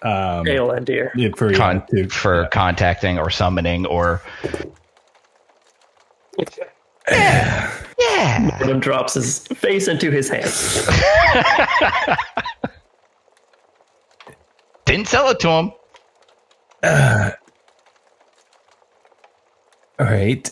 um 0.03 0.45
Aelandir. 0.45 1.10
yeah, 1.15 1.30
for, 1.36 1.52
Con- 1.53 1.84
to, 1.88 2.07
for 2.07 2.48
contacting 2.52 3.18
or 3.19 3.30
summoning 3.30 3.86
or 3.88 4.22
Yeah. 7.10 7.74
Yeah. 7.99 8.49
Adam 8.61 8.80
drops 8.80 9.15
his 9.15 9.40
face 9.48 9.88
into 9.88 10.11
his 10.11 10.30
hands. 10.30 10.88
Didn't 14.86 15.07
sell 15.07 15.30
it 15.30 15.40
to 15.40 15.49
him. 15.49 15.72
Uh, 16.84 17.32
all 19.99 20.06
right. 20.06 20.52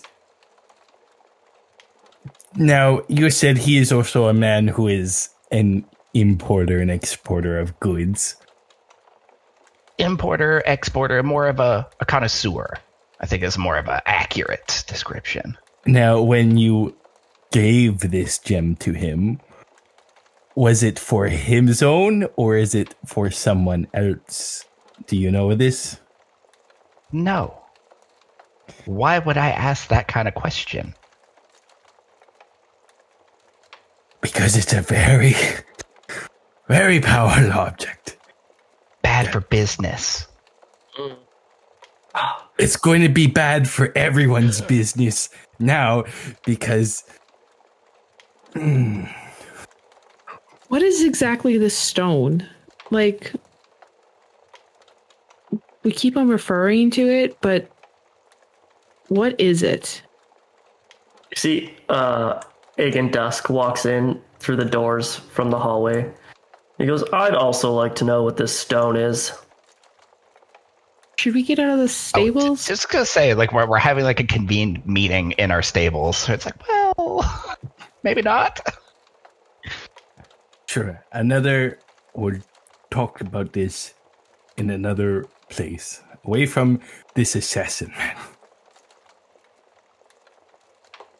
Now, 2.55 3.01
you 3.07 3.29
said 3.29 3.57
he 3.59 3.77
is 3.77 3.91
also 3.91 4.25
a 4.27 4.33
man 4.33 4.67
who 4.67 4.87
is 4.87 5.29
an 5.51 5.85
importer 6.13 6.79
and 6.79 6.91
exporter 6.91 7.59
of 7.59 7.79
goods. 7.79 8.35
Importer, 9.97 10.63
exporter, 10.65 11.23
more 11.23 11.47
of 11.47 11.59
a, 11.59 11.87
a 11.99 12.05
connoisseur. 12.05 12.75
I 13.19 13.25
think 13.25 13.43
is 13.43 13.57
more 13.57 13.77
of 13.77 13.87
an 13.87 14.01
accurate 14.05 14.83
description. 14.87 15.57
Now, 15.85 16.21
when 16.21 16.57
you 16.57 16.95
gave 17.51 17.99
this 17.99 18.37
gem 18.37 18.75
to 18.77 18.91
him, 18.91 19.39
was 20.55 20.83
it 20.83 20.99
for 20.99 21.27
his 21.27 21.81
own 21.81 22.27
or 22.35 22.57
is 22.57 22.75
it 22.75 22.95
for 23.05 23.31
someone 23.31 23.87
else? 23.93 24.65
Do 25.07 25.17
you 25.17 25.31
know 25.31 25.53
this? 25.55 25.99
No. 27.11 27.61
Why 28.85 29.19
would 29.19 29.37
I 29.37 29.49
ask 29.49 29.87
that 29.89 30.07
kind 30.07 30.27
of 30.27 30.33
question? 30.33 30.95
Because 34.25 34.57
it's 34.57 34.73
a 34.73 34.81
very, 34.81 35.35
very 36.67 36.99
powerful 36.99 37.51
object. 37.53 38.17
Bad 39.03 39.31
for 39.31 39.41
business. 39.41 40.25
It's 42.57 42.75
going 42.75 43.03
to 43.03 43.09
be 43.09 43.27
bad 43.27 43.69
for 43.69 43.95
everyone's 43.95 44.61
business 44.61 45.29
now 45.59 46.05
because 46.43 47.03
mm, 48.55 49.07
What 50.69 50.81
is 50.81 51.03
exactly 51.03 51.59
the 51.59 51.69
stone? 51.69 52.49
Like, 52.89 53.31
we 55.83 55.91
keep 55.91 56.17
on 56.17 56.29
referring 56.29 56.89
to 56.91 57.07
it, 57.07 57.37
but 57.41 57.69
what 59.09 59.39
is 59.39 59.61
it? 59.61 60.01
See, 61.35 61.75
uh, 61.89 62.41
Agan 62.77 63.09
Dusk 63.09 63.49
walks 63.49 63.85
in 63.85 64.21
through 64.39 64.57
the 64.57 64.65
doors 64.65 65.15
from 65.15 65.49
the 65.49 65.59
hallway. 65.59 66.11
He 66.77 66.85
goes, 66.85 67.03
I'd 67.13 67.33
also 67.33 67.73
like 67.73 67.95
to 67.95 68.05
know 68.05 68.23
what 68.23 68.37
this 68.37 68.57
stone 68.57 68.97
is. 68.97 69.31
Should 71.17 71.33
we 71.33 71.43
get 71.43 71.57
out 71.59 71.69
of 71.69 71.79
the 71.79 71.87
stables? 71.87 72.67
Just 72.67 72.89
gonna 72.89 73.05
say, 73.05 73.33
like 73.33 73.53
we're 73.53 73.65
we're 73.67 73.77
having 73.77 74.03
like 74.03 74.19
a 74.19 74.25
convened 74.25 74.85
meeting 74.85 75.31
in 75.33 75.49
our 75.49 75.61
stables. 75.61 76.17
So 76.17 76.33
it's 76.33 76.45
like, 76.45 76.67
well, 76.67 77.57
maybe 78.03 78.21
not. 78.21 78.59
Sure. 80.67 81.03
Another, 81.13 81.79
we'll 82.13 82.41
talk 82.91 83.21
about 83.21 83.53
this 83.53 83.93
in 84.57 84.69
another 84.69 85.25
place, 85.49 86.03
away 86.25 86.45
from 86.45 86.81
this 87.13 87.35
assassin 87.35 87.93
man. 87.97 88.17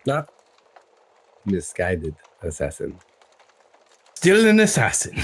Not 0.06 0.30
misguided 1.46 2.16
assassin. 2.42 3.00
Still 4.16 4.48
an 4.48 4.60
assassin. 4.60 5.18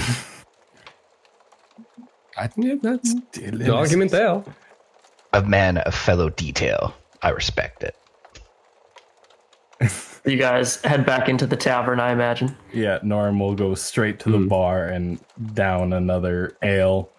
I 2.38 2.46
think 2.46 2.82
that's 2.82 3.10
Still 3.10 3.58
the 3.58 3.74
argument 3.74 4.10
there. 4.10 4.42
A 5.32 5.42
man 5.42 5.78
of 5.78 5.94
fellow 5.94 6.28
detail. 6.30 6.94
I 7.22 7.30
respect 7.30 7.82
it. 7.84 7.96
You 10.24 10.36
guys 10.36 10.80
head 10.82 11.04
back 11.04 11.28
into 11.28 11.48
the 11.48 11.56
tavern, 11.56 11.98
I 11.98 12.12
imagine. 12.12 12.56
Yeah, 12.72 13.00
Norm 13.02 13.40
will 13.40 13.56
go 13.56 13.74
straight 13.74 14.20
to 14.20 14.30
the 14.30 14.38
Hmm. 14.38 14.46
bar 14.46 14.86
and 14.86 15.18
down 15.54 15.92
another 15.92 16.56
ale. 16.62 17.10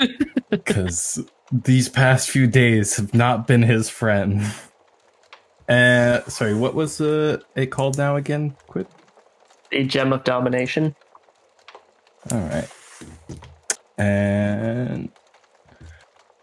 Because 0.50 1.24
these 1.52 1.88
past 1.88 2.28
few 2.28 2.48
days 2.48 2.96
have 2.96 3.14
not 3.14 3.46
been 3.46 3.62
his 3.62 3.88
friend. 3.88 4.42
Uh, 5.68 6.22
sorry, 6.28 6.54
what 6.54 6.74
was 6.74 7.00
uh, 7.00 7.38
it 7.54 7.66
called 7.66 7.98
now 7.98 8.16
again? 8.16 8.56
Quit. 8.68 8.86
The 9.70 9.84
gem 9.84 10.12
of 10.12 10.24
domination. 10.24 10.94
All 12.30 12.38
right. 12.38 12.68
And 13.98 15.10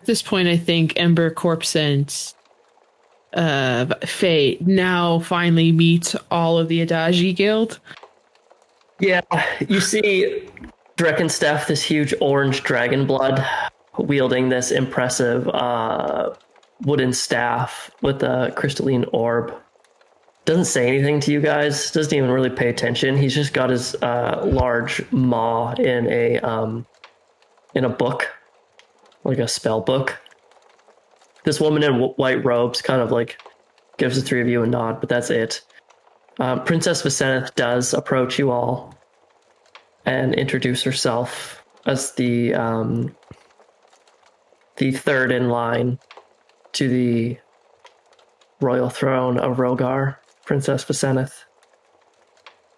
At 0.02 0.06
this 0.06 0.22
point, 0.22 0.48
I 0.48 0.58
think 0.58 0.94
Ember, 0.98 1.30
Corpse, 1.30 1.76
and 1.76 2.34
uh, 3.34 3.86
Faye 4.06 4.58
now 4.62 5.20
finally 5.20 5.72
meet 5.72 6.16
all 6.30 6.58
of 6.58 6.68
the 6.68 6.86
Adagi 6.86 7.36
Guild. 7.36 7.80
Yeah, 9.00 9.22
you 9.68 9.80
see 9.80 10.48
Dreckenstaff, 10.98 11.68
this 11.68 11.82
huge 11.84 12.14
orange 12.22 12.64
dragon 12.64 13.08
blood, 13.08 13.46
wielding 13.98 14.50
this 14.50 14.72
impressive 14.72 15.48
uh, 15.50 16.34
wooden 16.82 17.14
staff 17.14 17.92
with 18.02 18.24
a 18.24 18.54
crystalline 18.56 19.06
orb. 19.14 19.54
Doesn't 20.46 20.66
say 20.66 20.88
anything 20.88 21.20
to 21.22 21.32
you 21.32 21.40
guys. 21.40 21.92
Doesn't 21.92 22.14
even 22.14 22.30
really 22.30 22.50
pay 22.50 22.70
attention. 22.70 23.18
He's 23.18 23.34
just 23.34 23.54
got 23.54 23.70
his 23.70 23.96
uh, 23.96 24.42
large 24.46 25.10
maw 25.12 25.74
in 25.74 26.08
a 26.08 26.40
um, 26.40 26.86
in 27.74 27.86
a 27.86 27.90
book, 27.90 28.30
like 29.24 29.38
a 29.38 29.48
spell 29.48 29.80
book. 29.80 30.20
This 31.46 31.62
woman 31.62 31.84
in 31.84 31.94
w- 31.94 32.14
white 32.14 32.44
robes 32.44 32.82
kind 32.82 33.02
of 33.02 33.12
like 33.12 33.42
gives 33.98 34.16
the 34.16 34.22
three 34.22 34.42
of 34.42 34.48
you 34.48 34.64
a 34.64 34.68
nod, 34.68 35.00
but 35.00 35.10
that's 35.10 35.30
it. 35.30 35.62
Um, 36.40 36.64
Princess 36.64 37.04
Vicenith 37.04 37.56
does 37.56 37.94
approach 37.94 38.40
you 38.40 38.52
all 38.52 38.98
and 40.06 40.34
introduce 40.34 40.84
herself 40.84 41.64
as 41.86 42.14
the 42.14 42.54
um, 42.54 43.16
the 44.78 44.92
third 44.92 45.32
in 45.32 45.50
line 45.50 46.00
to 46.74 46.90
the 46.90 47.38
royal 48.62 48.90
throne 48.90 49.38
of 49.40 49.58
Rogar, 49.58 50.18
Princess 50.46 50.84
Vicenith. 50.86 51.34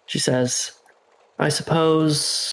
She 0.06 0.18
says, 0.18 0.72
"I 1.38 1.48
suppose 1.48 2.52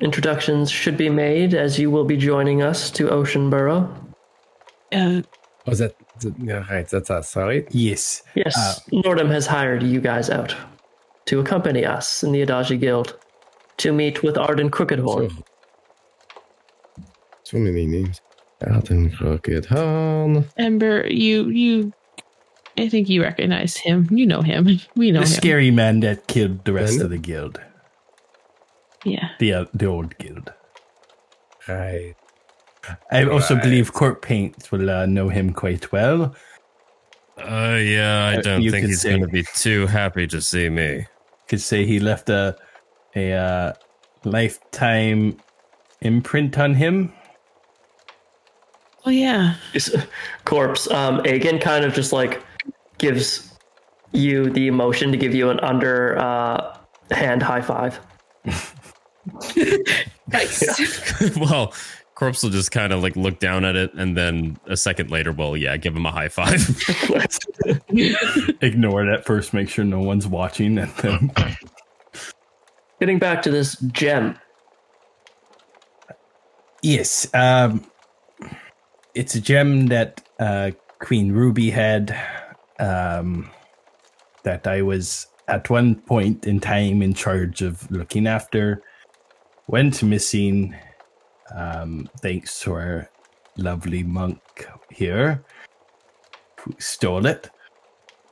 introductions 0.00 0.70
should 0.70 0.96
be 0.96 1.08
made 1.10 1.54
as 1.54 1.78
you 1.78 1.90
will 1.90 2.04
be 2.04 2.16
joining 2.16 2.62
us 2.62 2.90
to 2.92 3.08
Oceanborough." 3.08 3.88
Uh, 4.92 5.22
Oh, 5.66 5.72
is 5.72 5.78
that, 5.78 5.94
is 6.18 6.24
that- 6.24 6.34
yeah, 6.38 6.62
right? 6.70 6.86
That's 6.86 7.10
us, 7.10 7.34
right? 7.36 7.66
yes, 7.70 8.22
Yes, 8.34 8.54
Uh, 8.56 8.74
Nordhum 9.02 9.30
has 9.30 9.46
hired 9.46 9.82
you 9.82 9.98
guys 10.00 10.28
out 10.28 10.54
to 11.24 11.40
accompany 11.40 11.86
us 11.86 12.22
in 12.22 12.32
the 12.32 12.44
Adaji 12.44 12.78
Guild 12.78 13.18
to 13.78 13.90
meet 13.92 14.22
with 14.22 14.36
Arden 14.36 14.70
Crookedhorn. 14.70 15.30
So, 15.30 15.44
so 17.44 17.58
many 17.58 17.86
names. 17.86 18.20
Alton 18.70 19.10
Crooked 19.10 19.66
Horn. 19.66 20.44
Ember, 20.56 21.06
you 21.08 21.48
you, 21.48 21.92
I 22.78 22.88
think 22.88 23.08
you 23.08 23.22
recognize 23.22 23.76
him. 23.76 24.08
You 24.10 24.26
know 24.26 24.42
him. 24.42 24.66
We 24.96 25.10
know 25.10 25.20
the 25.20 25.26
him. 25.26 25.32
scary 25.32 25.70
man 25.70 26.00
that 26.00 26.26
killed 26.26 26.64
the 26.64 26.72
rest 26.72 26.96
Ben? 26.98 27.04
of 27.04 27.10
the 27.10 27.18
guild, 27.18 27.60
Yeah. 29.04 29.28
the 29.38 29.52
uh, 29.52 29.64
the 29.74 29.86
old 29.86 30.16
guild. 30.18 30.52
Right. 31.68 32.14
I 33.10 33.24
also 33.24 33.54
Right. 33.54 33.62
believe 33.62 33.92
Corpsepaint 33.92 34.70
will 34.70 34.90
uh, 34.90 35.06
know 35.06 35.28
him 35.30 35.52
quite 35.54 35.90
well. 35.92 36.34
Uh, 37.38 37.78
yeah, 37.80 38.28
I 38.32 38.36
Uh, 38.36 38.42
don't 38.42 38.62
you 38.62 38.70
think 38.70 38.86
he's 38.86 39.00
say- 39.00 39.10
going 39.10 39.22
to 39.22 39.28
be 39.28 39.44
too 39.54 39.86
happy 39.86 40.26
to 40.28 40.40
see 40.40 40.68
me. 40.68 41.06
Could 41.48 41.60
say 41.60 41.84
he 41.86 41.98
left 42.00 42.28
a 42.30 42.56
a 43.16 43.32
uh, 43.32 43.72
lifetime 44.24 45.36
imprint 46.00 46.58
on 46.58 46.74
him. 46.74 47.12
Oh 49.04 49.10
yeah. 49.10 49.56
Is- 49.74 49.94
corpse. 50.44 50.90
Um, 50.90 51.20
Agan 51.24 51.58
kind 51.58 51.84
of 51.84 51.94
just 51.94 52.12
like 52.12 52.42
gives 52.98 53.50
you 54.12 54.48
the 54.50 54.66
emotion 54.68 55.10
to 55.12 55.18
give 55.18 55.34
you 55.34 55.50
an 55.50 55.60
under 55.60 56.18
uh, 56.18 56.78
hand 57.10 57.42
high 57.42 57.62
five. 57.62 58.00
Nice. 60.28 61.36
well, 61.36 61.72
Corpse 62.14 62.42
will 62.42 62.50
just 62.50 62.70
kind 62.70 62.92
of 62.92 63.02
like 63.02 63.16
look 63.16 63.38
down 63.38 63.64
at 63.64 63.74
it, 63.76 63.92
and 63.94 64.16
then 64.16 64.58
a 64.66 64.76
second 64.76 65.10
later, 65.10 65.32
well, 65.32 65.56
yeah, 65.56 65.76
give 65.76 65.96
him 65.96 66.06
a 66.06 66.10
high 66.10 66.28
five. 66.28 66.60
Ignore 68.60 69.06
it 69.06 69.12
at 69.12 69.24
first, 69.24 69.52
make 69.54 69.68
sure 69.68 69.84
no 69.84 70.00
one's 70.00 70.26
watching, 70.26 70.78
and 70.78 70.90
then 70.96 71.32
Getting 73.00 73.18
back 73.18 73.42
to 73.42 73.50
this 73.50 73.76
gem. 73.92 74.38
yes, 76.82 77.26
um, 77.34 77.84
it's 79.14 79.34
a 79.34 79.40
gem 79.40 79.86
that 79.86 80.20
uh, 80.38 80.70
Queen 80.98 81.32
Ruby 81.32 81.70
had. 81.70 82.16
Um, 82.78 83.50
that 84.44 84.66
I 84.66 84.82
was 84.82 85.26
at 85.48 85.68
one 85.70 85.96
point 85.96 86.46
in 86.46 86.60
time 86.60 87.02
in 87.02 87.14
charge 87.14 87.62
of 87.62 87.90
looking 87.90 88.26
after. 88.26 88.82
Went 89.66 90.02
missing. 90.02 90.76
Um, 91.54 92.08
thanks 92.20 92.60
to 92.60 92.72
our 92.72 93.10
lovely 93.56 94.02
monk 94.02 94.40
here 94.90 95.44
who 96.60 96.74
stole 96.78 97.26
it. 97.26 97.50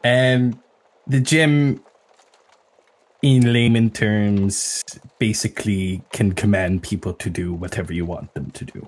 And 0.04 0.59
the 1.06 1.20
gem, 1.20 1.82
in 3.22 3.52
layman 3.52 3.90
terms, 3.90 4.82
basically 5.18 6.02
can 6.12 6.32
command 6.32 6.82
people 6.82 7.12
to 7.14 7.30
do 7.30 7.52
whatever 7.52 7.92
you 7.92 8.04
want 8.04 8.34
them 8.34 8.50
to 8.52 8.64
do. 8.64 8.86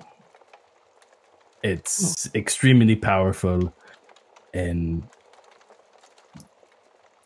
It's 1.65 2.29
extremely 2.35 2.95
powerful, 2.95 3.73
and 4.53 5.01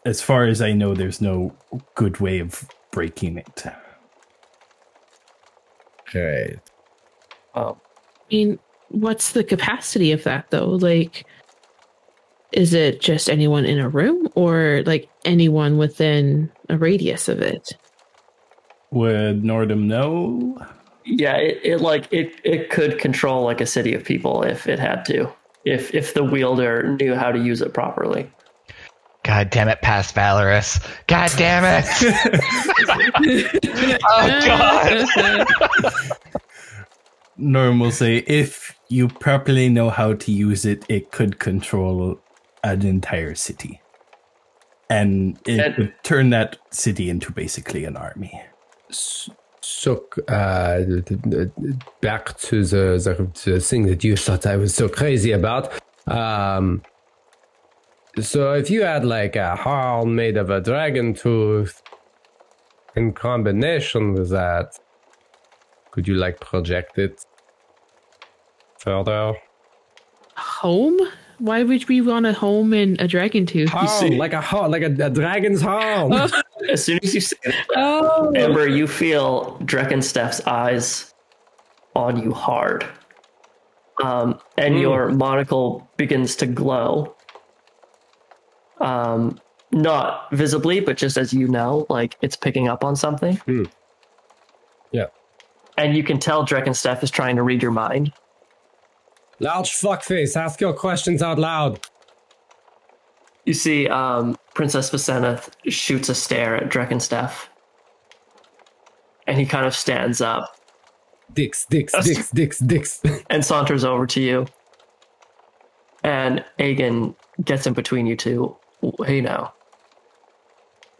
as 0.05 0.21
far 0.21 0.45
as 0.45 0.61
I 0.61 0.71
know, 0.71 0.93
there's 0.95 1.19
no 1.19 1.53
good 1.95 2.21
way 2.21 2.39
of 2.39 2.63
breaking 2.89 3.37
it. 3.37 3.65
Right. 6.15 6.57
Um, 7.53 7.75
I 7.75 8.33
mean, 8.33 8.59
what's 8.87 9.33
the 9.33 9.43
capacity 9.43 10.13
of 10.13 10.23
that 10.23 10.49
though? 10.51 10.69
Like, 10.69 11.25
is 12.53 12.73
it 12.73 13.01
just 13.01 13.29
anyone 13.29 13.65
in 13.65 13.77
a 13.77 13.89
room, 13.89 14.29
or 14.35 14.83
like 14.85 15.09
anyone 15.25 15.77
within 15.77 16.49
a 16.69 16.77
radius 16.77 17.27
of 17.27 17.41
it? 17.41 17.73
Would 18.91 19.43
Nordhum 19.43 19.87
know? 19.87 20.65
Yeah, 21.11 21.37
it, 21.37 21.59
it 21.63 21.77
like 21.81 22.07
it 22.11 22.39
it 22.43 22.69
could 22.69 22.99
control 22.99 23.43
like 23.43 23.61
a 23.61 23.65
city 23.65 23.93
of 23.95 24.03
people 24.03 24.43
if 24.43 24.67
it 24.67 24.77
had 24.79 25.03
to. 25.05 25.27
If 25.65 25.93
if 25.93 26.13
the 26.13 26.23
wielder 26.23 26.95
knew 26.99 27.15
how 27.15 27.31
to 27.31 27.39
use 27.39 27.61
it 27.61 27.73
properly. 27.73 28.29
God 29.23 29.49
damn 29.49 29.67
it, 29.67 29.81
past 29.81 30.15
Valoris. 30.15 30.79
God 31.07 31.29
damn 31.35 31.63
it. 31.65 31.85
oh 34.07 34.39
god. 34.45 35.93
Norm 37.37 37.79
will 37.79 37.91
say, 37.91 38.17
if 38.27 38.77
you 38.89 39.07
properly 39.07 39.69
know 39.69 39.89
how 39.89 40.13
to 40.13 40.31
use 40.31 40.65
it, 40.65 40.85
it 40.89 41.11
could 41.11 41.39
control 41.39 42.19
an 42.63 42.85
entire 42.85 43.35
city. 43.35 43.81
And 44.89 45.39
it 45.45 45.59
And- 45.59 45.77
would 45.77 45.93
turn 46.03 46.29
that 46.31 46.57
city 46.71 47.09
into 47.09 47.31
basically 47.31 47.85
an 47.85 47.95
army. 47.97 48.41
S- 49.61 49.67
So, 49.69 50.05
uh, 50.27 50.77
th- 50.77 51.05
th- 51.05 51.21
th- 51.31 51.75
back 52.01 52.37
to 52.47 52.63
the, 52.63 52.97
the 53.05 53.51
the 53.51 53.59
thing 53.59 53.87
that 53.87 54.03
you 54.03 54.15
thought 54.15 54.45
I 54.45 54.55
was 54.57 54.73
so 54.73 54.87
crazy 54.89 55.31
about. 55.31 55.71
Um, 56.07 56.81
so, 58.19 58.53
if 58.53 58.69
you 58.69 58.83
had 58.83 59.05
like 59.05 59.35
a 59.35 59.55
horn 59.55 60.15
made 60.15 60.37
of 60.37 60.49
a 60.49 60.59
dragon 60.61 61.13
tooth 61.13 61.81
in 62.95 63.13
combination 63.13 64.13
with 64.13 64.29
that, 64.31 64.67
could 65.91 66.07
you 66.07 66.15
like 66.15 66.39
project 66.39 66.97
it 66.97 67.23
further? 68.79 69.33
Home? 70.37 70.97
Why 71.39 71.63
would 71.63 71.87
we 71.87 72.01
want 72.01 72.25
a 72.25 72.33
home 72.33 72.73
in 72.73 72.97
a 72.99 73.07
dragon 73.07 73.45
tooth? 73.45 73.69
Horn, 73.69 74.17
like 74.17 74.33
a 74.33 74.41
horn, 74.41 74.71
like 74.71 74.81
a, 74.83 75.05
a 75.05 75.09
dragon's 75.09 75.61
horn. 75.61 76.11
As 76.71 76.83
soon 76.83 76.99
as 77.03 77.13
you 77.15 77.21
say 77.21 77.37
that, 77.45 77.55
Oh, 77.75 78.31
Ember, 78.35 78.67
you 78.67 78.87
feel 78.87 79.57
Dreckenstaff's 79.65 80.41
eyes 80.47 81.11
on 81.95 82.21
you 82.21 82.33
hard. 82.33 82.85
Um, 84.03 84.39
and 84.57 84.75
Hmm. 84.75 84.81
your 84.81 85.09
monocle 85.09 85.89
begins 85.97 86.35
to 86.37 86.45
glow. 86.45 87.15
Um, 88.79 89.41
not 89.71 90.31
visibly, 90.31 90.79
but 90.79 90.97
just 90.97 91.17
as 91.17 91.33
you 91.33 91.47
know, 91.47 91.85
like 91.89 92.15
it's 92.21 92.35
picking 92.35 92.67
up 92.67 92.83
on 92.83 92.95
something. 92.95 93.35
Hmm. 93.37 93.65
Yeah. 94.91 95.07
And 95.77 95.95
you 95.95 96.03
can 96.03 96.19
tell 96.19 96.43
Dreckenstaff 96.43 97.03
is 97.03 97.11
trying 97.11 97.35
to 97.35 97.43
read 97.43 97.61
your 97.61 97.71
mind. 97.71 98.11
Large 99.39 99.71
fuckface, 99.71 100.35
ask 100.35 100.59
your 100.59 100.73
questions 100.73 101.21
out 101.21 101.39
loud. 101.39 101.79
You 103.45 103.53
see, 103.53 103.87
um, 103.87 104.35
Princess 104.59 104.89
Vicenith 104.89 105.51
shoots 105.69 106.09
a 106.09 106.13
stare 106.13 106.57
at 106.57 106.67
Dreckenstaff. 106.67 107.49
And 109.25 109.39
he 109.39 109.45
kind 109.45 109.65
of 109.65 109.73
stands 109.73 110.19
up 110.19 110.53
Dicks, 111.33 111.65
dicks, 111.67 111.93
dicks, 112.03 112.29
dicks, 112.31 112.59
dicks. 112.59 113.01
and 113.29 113.45
saunters 113.45 113.85
over 113.85 114.05
to 114.07 114.19
you. 114.19 114.47
And 116.03 116.43
Agan 116.59 117.15
gets 117.41 117.67
in 117.67 117.73
between 117.73 118.05
you 118.05 118.17
two. 118.17 118.57
Hey 119.05 119.21
now. 119.21 119.53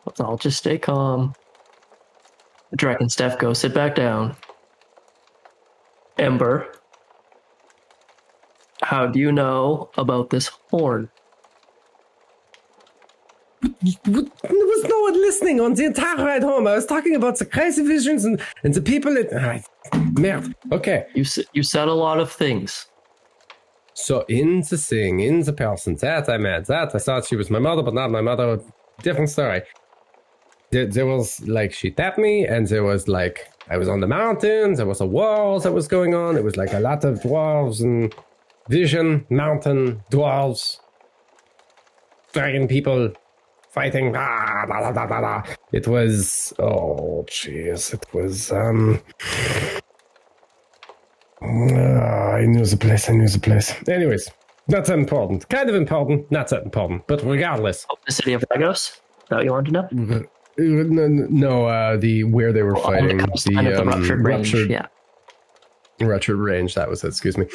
Let's 0.06 0.22
all 0.22 0.38
just 0.38 0.60
stay 0.60 0.78
calm. 0.78 1.34
Dreckenstaff, 2.74 3.40
go 3.40 3.52
sit 3.52 3.74
back 3.74 3.94
down. 3.94 4.38
Ember, 6.18 6.72
how 8.84 9.06
do 9.06 9.20
you 9.20 9.34
know 9.34 9.90
about 9.98 10.30
this 10.30 10.50
horn? 10.70 11.10
There 13.62 13.72
was 14.14 14.84
no 14.86 15.00
one 15.02 15.14
listening 15.14 15.60
on 15.60 15.74
the 15.74 15.86
entire 15.86 16.18
ride 16.18 16.44
home. 16.44 16.68
I 16.68 16.76
was 16.76 16.86
talking 16.86 17.16
about 17.16 17.38
the 17.40 17.46
crazy 17.46 17.84
visions 17.86 18.24
and, 18.24 18.42
and 18.64 18.74
the 18.74 18.82
people. 18.82 19.18
It, 19.18 19.30
ah, 19.34 19.60
merde. 20.14 20.54
Okay. 20.72 21.06
You 21.14 21.26
you 21.54 21.64
said 21.64 21.88
a 21.88 21.94
lot 21.94 22.20
of 22.20 22.32
things. 22.32 22.88
So 23.94 24.24
in 24.30 24.62
the 24.70 24.78
thing, 24.78 25.20
in 25.20 25.42
the 25.42 25.52
person, 25.52 25.96
that 25.98 26.30
I 26.30 26.38
met, 26.38 26.68
that 26.68 26.96
I 26.96 27.00
thought 27.00 27.26
she 27.26 27.36
was 27.36 27.50
my 27.50 27.60
mother, 27.60 27.84
but 27.84 27.94
not 27.94 28.12
my 28.12 28.22
mother. 28.22 28.62
Different 29.02 29.30
story. 29.30 29.62
There, 30.72 30.86
there 30.86 31.06
was 31.06 31.46
like 31.48 31.74
she 31.74 31.92
tapped 31.92 32.18
me, 32.18 32.46
and 32.46 32.68
there 32.68 32.84
was 32.84 33.08
like 33.08 33.50
I 33.70 33.78
was 33.78 33.90
on 33.90 34.00
the 34.00 34.08
mountains. 34.08 34.78
There 34.78 34.88
was 34.88 35.02
a 35.02 35.06
war 35.06 35.60
that 35.60 35.74
was 35.74 35.88
going 35.88 36.16
on. 36.16 36.38
It 36.38 36.44
was 36.44 36.56
like 36.56 36.74
a 36.74 36.80
lot 36.80 37.04
of 37.04 37.20
dwarves 37.20 37.82
and 37.82 38.16
vision, 38.70 39.26
mountain 39.30 40.02
dwarves, 40.12 40.80
dragon 42.32 42.68
people 42.68 43.12
fighting. 43.72 44.16
Ah, 44.16 44.66
da, 44.68 44.92
da, 44.92 45.06
da. 45.08 45.44
It 45.72 45.88
was 45.88 46.54
oh 46.60 47.26
jeez, 47.30 47.94
it 47.94 48.06
was 48.14 48.52
um. 48.52 49.02
Ah, 51.42 52.34
I 52.34 52.46
knew 52.46 52.66
the 52.66 52.78
place. 52.78 53.10
I 53.10 53.14
knew 53.14 53.28
the 53.28 53.40
place. 53.40 53.74
Anyways, 53.88 54.30
not 54.68 54.86
that 54.86 54.98
important. 55.00 55.48
Kind 55.50 55.70
of 55.70 55.76
important, 55.76 56.30
not 56.32 56.50
that 56.50 56.64
important. 56.64 57.08
But 57.08 57.24
regardless, 57.24 57.86
Oh, 57.90 57.96
the 58.06 58.12
city 58.12 58.34
of 58.34 58.44
Lagos? 58.52 59.00
That 59.30 59.44
you 59.46 59.52
wanted 59.52 59.68
to 59.68 59.72
know? 59.72 60.16
uh, 60.18 60.22
no, 60.58 61.08
no, 61.08 61.66
uh, 61.68 61.98
the 61.98 62.24
where 62.26 62.52
they 62.52 62.64
were 62.64 62.76
Oh, 62.78 62.82
the 62.82 62.88
fighting, 62.88 63.20
coastline 63.20 63.68
of 63.68 63.74
the 63.76 63.82
um, 63.82 63.88
ruptured 63.88 64.26
range. 64.26 64.54
ruptured, 64.54 64.70
Yeah. 64.70 64.86
ruptured 66.02 66.38
range. 66.38 66.76
That 66.76 66.90
was 66.90 67.04
it. 67.04 67.08
Excuse 67.10 67.38
me. 67.38 67.46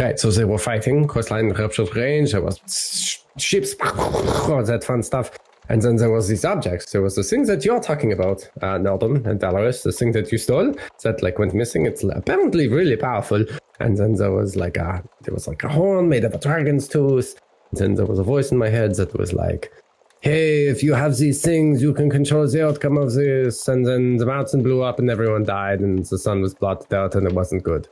Right. 0.00 0.18
So 0.18 0.30
they 0.30 0.44
were 0.44 0.58
fighting 0.58 1.06
coastline 1.08 1.50
ruptured 1.50 1.94
range. 1.94 2.32
There 2.32 2.40
was 2.40 2.58
sh- 2.68 3.18
ships, 3.36 3.74
all 3.82 4.62
that 4.64 4.84
fun 4.84 5.02
stuff. 5.02 5.30
And 5.68 5.82
then 5.82 5.96
there 5.96 6.10
was 6.10 6.28
these 6.28 6.44
objects. 6.44 6.92
There 6.92 7.02
was 7.02 7.16
the 7.16 7.24
thing 7.24 7.46
that 7.46 7.64
you're 7.64 7.80
talking 7.80 8.12
about, 8.12 8.48
uh, 8.62 8.76
and 8.76 8.86
Valoris, 8.86 9.82
the 9.82 9.92
thing 9.92 10.12
that 10.12 10.30
you 10.30 10.38
stole 10.38 10.74
that 11.02 11.22
like 11.22 11.38
went 11.38 11.54
missing. 11.54 11.86
It's 11.86 12.04
apparently 12.04 12.68
really 12.68 12.96
powerful. 12.96 13.44
And 13.80 13.96
then 13.96 14.14
there 14.14 14.30
was 14.30 14.56
like 14.56 14.76
a 14.76 15.02
there 15.22 15.34
was 15.34 15.48
like 15.48 15.64
a 15.64 15.68
horn 15.68 16.08
made 16.08 16.24
of 16.24 16.34
a 16.34 16.38
dragon's 16.38 16.86
tooth. 16.86 17.40
And 17.72 17.80
then 17.80 17.94
there 17.94 18.06
was 18.06 18.18
a 18.18 18.22
voice 18.22 18.52
in 18.52 18.58
my 18.58 18.68
head 18.68 18.94
that 18.94 19.18
was 19.18 19.32
like, 19.32 19.72
"Hey, 20.20 20.68
if 20.68 20.82
you 20.82 20.94
have 20.94 21.16
these 21.16 21.42
things, 21.42 21.82
you 21.82 21.92
can 21.92 22.10
control 22.10 22.46
the 22.46 22.64
outcome 22.64 22.96
of 22.96 23.12
this." 23.14 23.66
And 23.66 23.84
then 23.84 24.18
the 24.18 24.26
mountain 24.26 24.62
blew 24.62 24.82
up 24.82 25.00
and 25.00 25.10
everyone 25.10 25.44
died, 25.44 25.80
and 25.80 26.06
the 26.06 26.18
sun 26.18 26.42
was 26.42 26.54
blotted 26.54 26.94
out, 26.94 27.16
and 27.16 27.26
it 27.26 27.34
wasn't 27.34 27.64
good. 27.64 27.88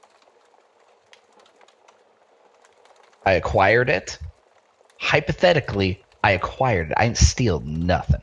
I 3.26 3.32
acquired 3.32 3.90
it. 3.90 4.18
Hypothetically, 5.00 6.03
I 6.24 6.30
acquired 6.30 6.90
it. 6.90 6.94
I 6.96 7.04
didn't 7.04 7.18
steal 7.18 7.60
nothing. 7.60 8.22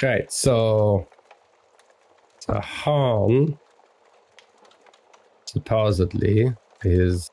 Right, 0.00 0.32
so 0.32 1.08
the 2.46 2.60
horn 2.60 3.58
supposedly 5.44 6.54
is 6.84 7.32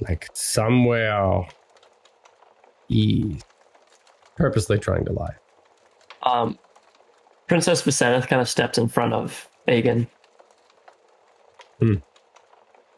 like 0.00 0.28
somewhere 0.34 1.46
east. 2.88 3.46
Purposely 4.36 4.80
trying 4.80 5.04
to 5.04 5.12
lie. 5.12 5.36
Um, 6.24 6.58
Princess 7.46 7.82
Vicenith 7.82 8.26
kind 8.26 8.42
of 8.42 8.48
steps 8.48 8.78
in 8.78 8.88
front 8.88 9.12
of 9.12 9.48
Agan. 9.68 10.08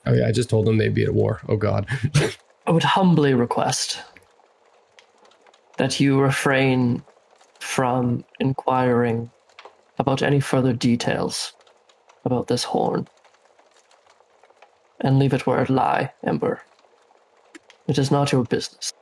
Oh 0.07 0.15
yeah, 0.15 0.27
I 0.27 0.33
just 0.33 0.49
told 0.49 0.65
them 0.65 0.79
they'd 0.79 0.95
be 0.95 1.05
at 1.05 1.13
war. 1.13 1.43
Oh 1.47 1.57
god. 1.57 1.87
I 2.67 2.71
would 2.71 2.85
humbly 2.85 3.35
request 3.35 4.01
that 5.79 6.01
you 6.01 6.19
refrain 6.21 7.03
from 7.61 8.25
inquiring 8.41 9.31
about 9.99 10.23
any 10.23 10.41
further 10.41 10.73
details 10.73 11.53
about 12.25 12.49
this 12.49 12.65
horn 12.65 13.07
and 15.01 15.19
leave 15.19 15.33
it 15.33 15.47
where 15.47 15.63
it 15.63 15.71
lie, 15.71 16.13
Ember. 16.25 16.63
It 17.87 17.99
is 17.99 18.11
not 18.11 18.33
your 18.33 18.45
business. 18.45 18.93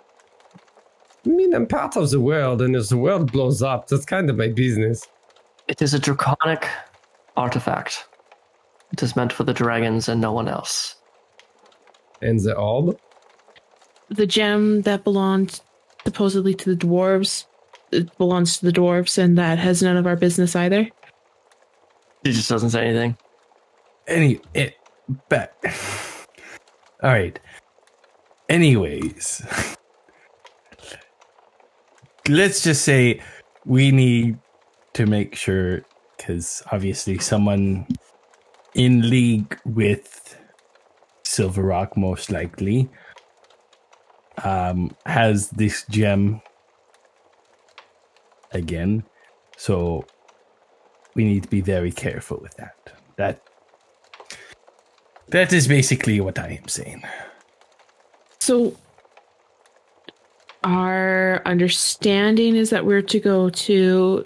I 1.25 1.31
mean, 1.31 1.55
I'm 1.55 1.67
part 1.67 1.97
of 1.97 2.11
the 2.11 2.21
world, 2.21 2.61
and 2.61 2.77
if 2.77 2.89
the 2.89 2.99
world 2.99 3.33
blows 3.33 3.63
up, 3.63 3.89
that's 3.89 4.05
kind 4.05 4.29
of 4.29 4.37
my 4.37 4.49
business. 4.49 5.07
It 5.69 5.81
is 5.81 5.95
a 5.95 5.99
draconic 5.99 6.69
artifact. 7.37 8.07
It 8.93 9.03
is 9.03 9.17
meant 9.17 9.33
for 9.33 9.45
the 9.45 9.55
dragons 9.55 10.09
and 10.09 10.21
no 10.21 10.33
one 10.33 10.49
else. 10.49 10.97
And 12.21 12.39
the 12.41 12.55
orb? 12.55 12.99
The 14.09 14.27
gem 14.27 14.83
that 14.83 15.03
belonged 15.03 15.61
supposedly 16.05 16.55
to 16.55 16.75
the 16.75 16.87
dwarves 16.87 17.47
it 17.95 18.17
belongs 18.19 18.59
to 18.59 18.67
the 18.67 18.73
dwarves, 18.73 19.17
and 19.19 19.39
that 19.39 19.59
has 19.59 19.83
none 19.83 19.97
of 19.97 20.07
our 20.07 20.17
business 20.17 20.57
either. 20.57 20.89
He 22.25 22.33
just 22.33 22.49
doesn't 22.49 22.71
say 22.71 22.87
anything. 22.87 23.17
Any 24.07 24.41
it 24.53 24.75
bet. 25.29 25.55
All 27.03 27.11
right. 27.11 27.39
Anyways, 28.49 29.43
let's 32.29 32.63
just 32.63 32.83
say 32.83 33.21
we 33.65 33.91
need 33.91 34.39
to 34.95 35.07
make 35.07 35.35
sure 35.35 35.83
because 36.17 36.63
obviously 36.73 37.19
someone 37.19 37.87
in 38.75 39.09
league 39.09 39.59
with 39.65 40.39
Silver 41.25 41.63
Rock 41.63 41.97
most 41.97 42.31
likely 42.31 42.89
um 44.43 44.97
has 45.07 45.51
this 45.51 45.85
gem 45.89 46.41
again. 48.53 49.05
So 49.57 50.05
we 51.15 51.25
need 51.25 51.43
to 51.45 51.49
be 51.49 51.61
very 51.61 51.93
careful 51.93 52.39
with 52.41 52.57
that. 52.57 52.93
That 53.17 53.41
that 55.29 55.53
is 55.53 55.69
basically 55.69 56.21
what 56.21 56.39
I 56.39 56.59
am 56.61 56.69
saying. 56.69 57.03
So, 58.41 58.77
our 60.63 61.43
understanding 61.47 62.57
is 62.57 62.71
that 62.71 62.85
we're 62.85 63.03
to 63.03 63.21
go 63.21 63.49
to 63.51 64.25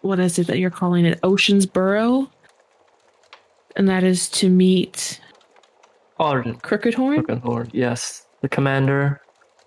what 0.00 0.18
is 0.18 0.38
it 0.38 0.46
that 0.48 0.58
you're 0.58 0.70
calling 0.70 1.04
it? 1.04 1.20
Ocean's 1.22 1.66
Burrow, 1.66 2.30
and 3.76 3.88
that 3.88 4.02
is 4.02 4.28
to 4.30 4.48
meet 4.48 5.20
Arden. 6.18 6.56
Crooked 6.56 6.94
Horn. 6.94 7.22
Crooked 7.22 7.42
Horn, 7.42 7.70
yes. 7.72 8.26
The 8.40 8.48
commander 8.48 9.20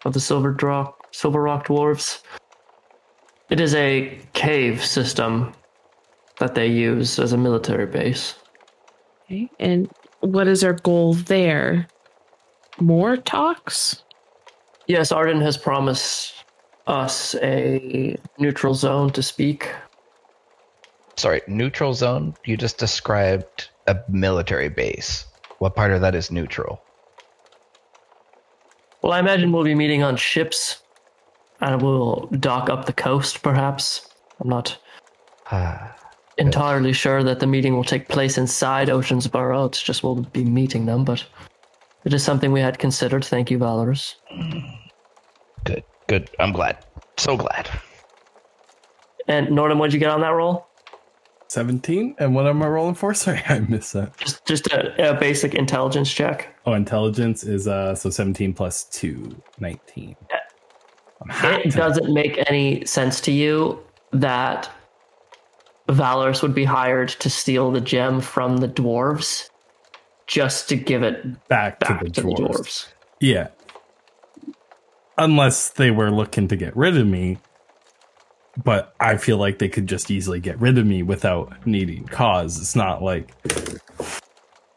of 0.05 0.13
the 0.13 0.19
Silver 0.19 0.51
Rock 0.61 1.07
Silver 1.13 1.41
Rock 1.41 1.67
Dwarves. 1.67 2.21
It 3.49 3.59
is 3.59 3.75
a 3.75 4.19
cave 4.33 4.83
system 4.83 5.53
that 6.39 6.55
they 6.55 6.67
use 6.67 7.19
as 7.19 7.33
a 7.33 7.37
military 7.37 7.85
base. 7.85 8.35
Okay. 9.25 9.49
And 9.59 9.89
what 10.21 10.47
is 10.47 10.63
our 10.63 10.73
goal 10.73 11.13
there? 11.13 11.87
More 12.79 13.15
talks? 13.15 14.03
Yes, 14.87 15.11
Arden 15.11 15.39
has 15.41 15.55
promised 15.55 16.33
us 16.87 17.35
a 17.35 18.17
neutral 18.39 18.73
zone 18.73 19.11
to 19.11 19.21
speak. 19.21 19.69
Sorry, 21.15 21.41
neutral 21.47 21.93
zone? 21.93 22.33
You 22.45 22.57
just 22.57 22.79
described 22.79 23.69
a 23.87 23.97
military 24.09 24.69
base. 24.69 25.25
What 25.59 25.75
part 25.75 25.91
of 25.91 26.01
that 26.01 26.15
is 26.15 26.31
neutral? 26.31 26.82
Well, 29.03 29.11
I 29.11 29.19
imagine 29.19 29.51
we'll 29.51 29.63
be 29.65 29.75
meeting 29.75 30.01
on 30.01 30.15
ships 30.15 30.81
and 31.59 31.81
we'll 31.81 32.27
dock 32.39 32.69
up 32.69 32.85
the 32.85 32.93
coast, 32.93 33.43
perhaps. 33.43 34.07
I'm 34.39 34.49
not 34.49 34.77
Ah, 35.51 35.93
entirely 36.37 36.93
sure 36.93 37.21
that 37.23 37.39
the 37.41 37.45
meeting 37.47 37.75
will 37.75 37.83
take 37.83 38.07
place 38.07 38.37
inside 38.37 38.89
Ocean's 38.89 39.27
Burrow. 39.27 39.65
It's 39.65 39.81
just 39.83 40.03
we'll 40.03 40.15
be 40.23 40.45
meeting 40.45 40.85
them, 40.85 41.03
but 41.03 41.23
it 42.05 42.13
is 42.13 42.23
something 42.23 42.51
we 42.53 42.61
had 42.61 42.79
considered. 42.79 43.25
Thank 43.25 43.51
you, 43.51 43.59
Valoris. 43.59 44.15
good, 45.65 45.83
good. 46.07 46.29
I'm 46.39 46.53
glad. 46.53 46.77
So 47.17 47.35
glad. 47.37 47.69
And 49.27 49.49
Nordhum, 49.49 49.77
what'd 49.79 49.93
you 49.93 49.99
get 49.99 50.09
on 50.09 50.21
that 50.21 50.29
roll? 50.33 50.65
17? 51.53 52.15
And 52.17 52.33
what 52.33 52.47
am 52.47 52.63
I 52.63 52.67
rolling 52.67 52.95
for? 52.95 53.13
Sorry, 53.13 53.41
I 53.47 53.59
missed 53.59 53.93
that. 53.93 54.17
Just 54.17 54.45
just 54.45 54.67
a, 54.67 55.11
a 55.11 55.19
basic 55.19 55.53
intelligence 55.53 56.11
check. 56.11 56.55
Oh, 56.65 56.73
intelligence 56.73 57.43
is 57.43 57.67
uh 57.67 57.95
so 57.95 58.09
17 58.09 58.53
plus 58.53 58.85
2, 58.85 59.35
19. 59.59 60.15
It 61.25 61.73
doesn't 61.73 62.13
make 62.13 62.43
any 62.49 62.85
sense 62.85 63.21
to 63.21 63.31
you 63.31 63.79
that 64.11 64.69
Valoris 65.87 66.41
would 66.41 66.53
be 66.53 66.65
hired 66.65 67.09
to 67.09 67.29
steal 67.29 67.71
the 67.71 67.81
gem 67.81 68.19
from 68.19 68.57
the 68.57 68.67
dwarves 68.67 69.49
just 70.27 70.67
to 70.69 70.75
give 70.75 71.03
it 71.03 71.47
back, 71.47 71.79
back 71.79 71.99
to, 71.99 72.05
the, 72.05 72.11
to 72.11 72.21
the 72.21 72.27
dwarves. 72.27 72.49
dwarves. 72.49 72.87
Yeah. 73.19 73.47
Unless 75.17 75.69
they 75.71 75.91
were 75.91 76.11
looking 76.11 76.47
to 76.47 76.55
get 76.55 76.75
rid 76.75 76.97
of 76.97 77.07
me. 77.07 77.37
But 78.61 78.93
I 78.99 79.17
feel 79.17 79.37
like 79.37 79.57
they 79.59 79.69
could 79.69 79.87
just 79.87 80.11
easily 80.11 80.39
get 80.39 80.59
rid 80.59 80.77
of 80.77 80.85
me 80.85 81.01
without 81.01 81.65
needing 81.65 82.05
cause. 82.05 82.59
It's 82.59 82.75
not 82.75 83.01
like 83.01 83.33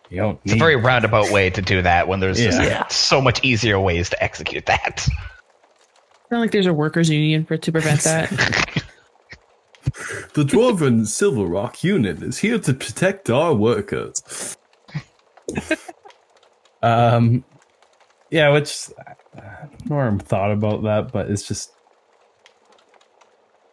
you 0.08 0.16
don't 0.18 0.40
It's 0.44 0.54
a 0.54 0.56
very 0.56 0.76
roundabout 0.76 1.30
way 1.30 1.50
to 1.50 1.60
do 1.60 1.82
that 1.82 2.08
when 2.08 2.20
there's 2.20 2.38
just 2.38 2.60
Yeah. 2.60 2.86
so 2.90 3.20
much 3.20 3.44
easier 3.44 3.78
ways 3.78 4.08
to 4.10 4.22
execute 4.22 4.66
that. 4.66 5.06
Not 6.30 6.40
like 6.40 6.52
there's 6.52 6.66
a 6.66 6.72
workers' 6.72 7.10
union 7.10 7.44
for 7.44 7.56
to 7.56 7.72
prevent 7.72 8.00
that. 8.04 8.30
The 10.34 10.44
Dwarven 10.44 11.06
Silver 11.06 11.44
Rock 11.46 11.82
unit 11.84 12.22
is 12.22 12.38
here 12.38 12.58
to 12.58 12.74
protect 12.74 13.30
our 13.30 13.54
workers. 13.54 14.56
um, 16.82 17.44
yeah, 18.30 18.50
which 18.50 18.90
uh, 19.36 19.66
Norm 19.86 20.18
thought 20.18 20.50
about 20.52 20.82
that, 20.82 21.12
but 21.12 21.30
it's 21.30 21.46
just, 21.46 21.70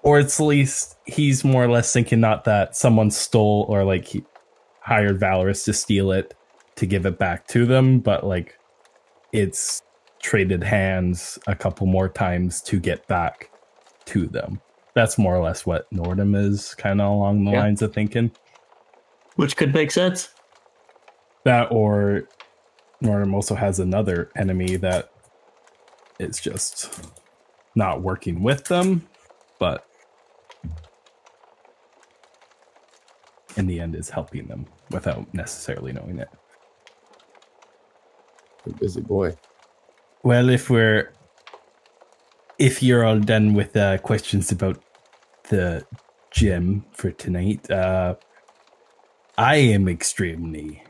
or 0.04 0.20
it's 0.20 0.40
at 0.40 0.46
least 0.46 0.96
he's 1.06 1.44
more 1.44 1.64
or 1.64 1.70
less 1.72 1.92
thinking 1.94 2.20
not 2.20 2.44
that 2.46 2.76
someone 2.76 3.10
stole 3.12 3.66
or 3.70 3.84
like 3.84 4.06
he 4.06 4.24
hired 4.82 5.20
Valoris 5.20 5.66
to 5.66 5.74
steal 5.74 6.12
it 6.12 6.34
to 6.76 6.86
give 6.86 7.06
it 7.06 7.18
back 7.20 7.48
to 7.48 7.66
them, 7.66 8.00
but 8.00 8.26
like 8.26 8.54
it's 9.32 9.82
traded 10.22 10.64
hands 10.64 11.40
a 11.48 11.56
couple 11.56 11.88
more 11.88 12.10
times 12.10 12.62
to 12.64 12.80
get 12.80 13.08
back 13.08 13.50
to 14.06 14.28
them. 14.28 14.62
That's 14.96 15.18
more 15.18 15.36
or 15.36 15.44
less 15.44 15.66
what 15.66 15.86
Nordhum 15.94 16.36
is 16.36 16.76
kind 16.76 17.02
of 17.02 17.12
along 17.12 17.46
the 17.46 17.52
Yeah. 17.52 17.60
lines 17.62 17.82
of 17.82 17.94
thinking. 17.94 18.32
Which 19.36 19.58
could 19.58 19.74
make 19.74 19.92
sense. 19.92 20.30
That 21.46 21.72
or 21.72 22.30
Nordhum 23.04 23.34
also 23.34 23.56
has 23.56 23.80
another 23.80 24.32
enemy 24.38 24.76
that 24.78 25.10
is 26.20 26.40
just 26.40 27.10
not 27.76 28.02
working 28.02 28.44
with 28.44 28.66
them, 28.66 29.08
but 29.60 29.86
in 33.58 33.68
the 33.68 33.80
end 33.80 33.96
is 33.96 34.10
helping 34.10 34.48
them 34.48 34.66
without 34.92 35.32
necessarily 35.34 35.94
knowing 35.94 36.20
it. 36.20 36.30
busy 38.80 39.02
boy. 39.02 39.36
Well, 40.24 40.50
if 40.50 40.70
we're 40.70 41.12
if 42.58 42.84
you're 42.84 43.06
all 43.06 43.20
done 43.20 43.54
with 43.54 43.76
uh, 43.76 43.98
questions 43.98 44.52
about 44.52 44.82
the 45.50 45.86
gym 46.32 46.86
for 46.92 47.12
tonight, 47.12 47.70
uh, 47.70 48.16
I 49.38 49.56
am 49.56 49.88
extremely 49.88 50.84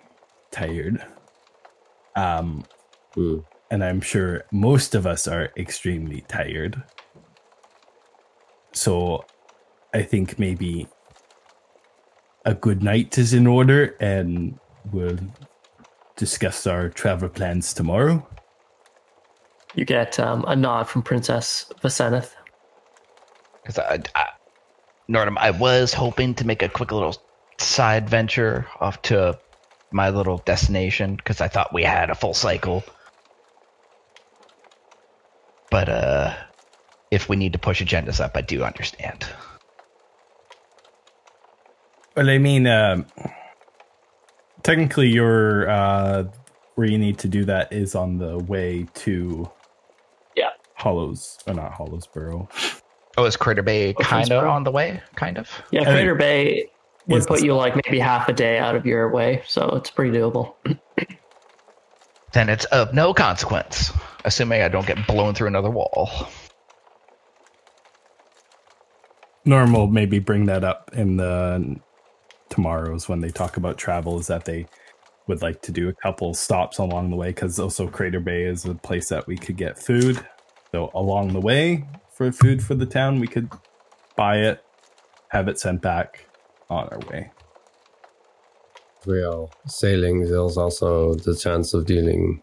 tired. 0.52 1.04
Um, 2.16 2.66
and 3.72 3.84
I'm 3.84 4.02
sure 4.02 4.44
most 4.52 4.94
of 4.94 5.08
us 5.08 5.28
are 5.28 5.50
extremely 5.58 6.22
tired. 6.28 6.84
So, 8.74 9.26
I 9.94 10.02
think 10.02 10.38
maybe 10.40 10.88
a 12.46 12.54
good 12.54 12.84
night 12.84 13.18
is 13.18 13.34
in 13.34 13.48
order, 13.48 13.96
and 14.00 14.60
we'll 14.92 15.18
discuss 16.18 16.68
our 16.68 16.90
travel 16.90 17.30
plans 17.30 17.74
tomorrow. 17.74 18.28
You 19.76 19.86
get 19.86 20.20
um, 20.20 20.46
a 20.48 20.56
nod 20.56 20.84
from 20.84 21.02
Princess 21.02 21.72
Vaseneth. 21.82 22.34
Because 23.64 23.80
I, 23.80 24.00
I, 24.16 24.28
Nordhum, 25.10 25.38
I 25.38 25.52
was 25.52 25.94
hoping 25.94 26.36
to 26.36 26.46
make 26.46 26.62
a 26.62 26.70
quick 26.70 26.92
little 26.92 27.16
side 27.60 28.10
venture 28.10 28.68
off 28.80 29.02
to 29.04 29.40
my 29.92 30.10
little 30.10 30.40
destination 30.40 31.16
because 31.16 31.40
I 31.40 31.48
thought 31.48 31.74
we 31.74 31.84
had 31.84 32.10
a 32.10 32.16
full 32.16 32.34
cycle. 32.34 32.84
But 35.72 35.90
uh, 35.90 36.36
if 37.10 37.30
we 37.30 37.36
need 37.36 37.54
to 37.54 37.60
push 37.60 37.82
agendas 37.82 38.20
up, 38.20 38.36
I 38.36 38.42
do 38.42 38.64
understand. 38.64 39.26
Well, 42.16 42.30
I 42.30 42.38
mean, 42.38 42.68
um, 42.68 43.06
technically, 44.62 45.10
your 45.10 45.70
uh, 45.70 46.26
where 46.76 46.88
you 46.88 46.98
need 46.98 47.18
to 47.20 47.28
do 47.28 47.46
that 47.46 47.74
is 47.74 47.96
on 47.96 48.18
the 48.18 48.38
way 48.40 48.88
to 48.96 49.50
yeah 50.36 50.50
Hollows 50.76 51.40
or 51.48 51.54
not 51.54 51.74
Hollowsboro. 51.74 52.50
Oh, 53.18 53.26
is 53.26 53.38
Crater 53.38 53.62
Bay 53.64 53.94
kind 54.00 54.32
of 54.32 54.44
Owensboro. 54.44 54.52
on 54.52 54.64
the 54.64 54.72
way? 54.72 55.02
Kind 55.16 55.38
of. 55.38 55.50
Yeah, 55.72 55.82
I 55.82 55.86
mean, 55.86 55.94
Crater 55.94 56.16
Bay 56.16 56.70
would 57.08 57.26
put 57.26 57.44
you 57.44 57.56
like 57.56 57.76
maybe 57.86 58.00
half 58.00 58.30
a 58.30 58.34
day 58.34 58.58
out 58.58 58.76
of 58.76 58.86
your 58.86 59.10
way, 59.12 59.44
so 59.48 59.70
it's 59.76 59.90
pretty 59.90 60.18
doable. 60.18 60.56
Then 62.34 62.50
it's 62.50 62.66
of 62.66 62.96
no 62.96 63.14
consequence, 63.14 63.94
assuming 64.26 64.64
I 64.64 64.68
don't 64.68 64.88
get 64.88 65.06
blown 65.06 65.36
through 65.36 65.48
another 65.48 65.70
wall. 65.70 66.28
Norm 69.46 69.72
will 69.72 69.86
maybe 69.86 70.18
bring 70.18 70.48
that 70.48 70.64
up 70.64 70.90
in 70.94 71.18
the 71.18 71.80
tomorrows 72.54 73.10
when 73.10 73.22
they 73.22 73.32
talk 73.32 73.58
about 73.58 73.78
travel. 73.78 74.20
Is 74.20 74.28
that 74.28 74.46
they 74.46 74.68
would 75.28 75.42
like 75.42 75.62
to 75.64 75.72
do 75.72 75.90
a 75.90 75.94
couple 75.94 76.34
stops 76.34 76.78
along 76.78 77.10
the 77.10 77.16
way 77.16 77.30
because 77.30 77.60
also 77.60 77.88
Crater 77.88 78.20
Bay 78.20 78.44
is 78.46 78.66
a 78.66 78.76
place 78.76 79.10
that 79.10 79.28
we 79.28 79.38
could 79.38 79.58
get 79.58 79.80
food. 79.80 80.26
So 80.72 80.92
along 80.94 81.34
the 81.34 81.42
way 81.42 81.86
for 82.12 82.32
food 82.32 82.64
for 82.64 82.76
the 82.76 82.86
town, 82.86 83.20
we 83.20 83.28
could 83.28 83.50
buy 84.16 84.38
it, 84.40 84.64
have 85.30 85.48
it 85.48 85.60
sent 85.60 85.82
back 85.82 86.28
on 86.70 86.90
our 86.90 87.00
way. 87.12 87.32
we 89.06 89.24
are 89.24 89.48
sailing, 89.68 90.22
there's 90.22 90.58
also 90.58 91.16
the 91.16 91.36
chance 91.36 91.74
of 91.74 91.86
dealing, 91.86 92.42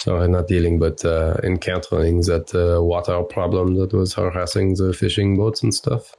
sorry, 0.00 0.28
not 0.28 0.48
dealing, 0.48 0.78
but 0.78 1.04
uh, 1.04 1.36
encountering 1.42 2.20
that 2.22 2.54
uh, 2.54 2.82
water 2.82 3.22
problem 3.22 3.74
that 3.76 3.92
was 3.92 4.14
harassing 4.14 4.74
the 4.74 4.92
fishing 4.92 5.36
boats 5.36 5.62
and 5.62 5.74
stuff. 5.74 6.14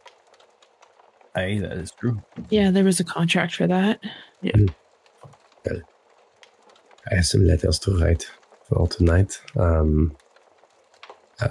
Aye, 1.38 1.60
that 1.62 1.74
is 1.74 1.92
true. 1.92 2.20
yeah, 2.50 2.72
there 2.72 2.84
was 2.84 3.00
a 3.00 3.04
contract 3.04 3.56
for 3.56 3.68
that. 3.68 4.00
Yeah. 4.42 4.58
Well, 5.66 5.82
I 7.12 7.16
have 7.16 7.26
some 7.28 7.46
letters 7.46 7.78
to 7.80 7.96
write 7.96 8.26
for 8.68 8.88
tonight. 8.88 9.40
Um, 9.56 10.18
uh, 11.40 11.50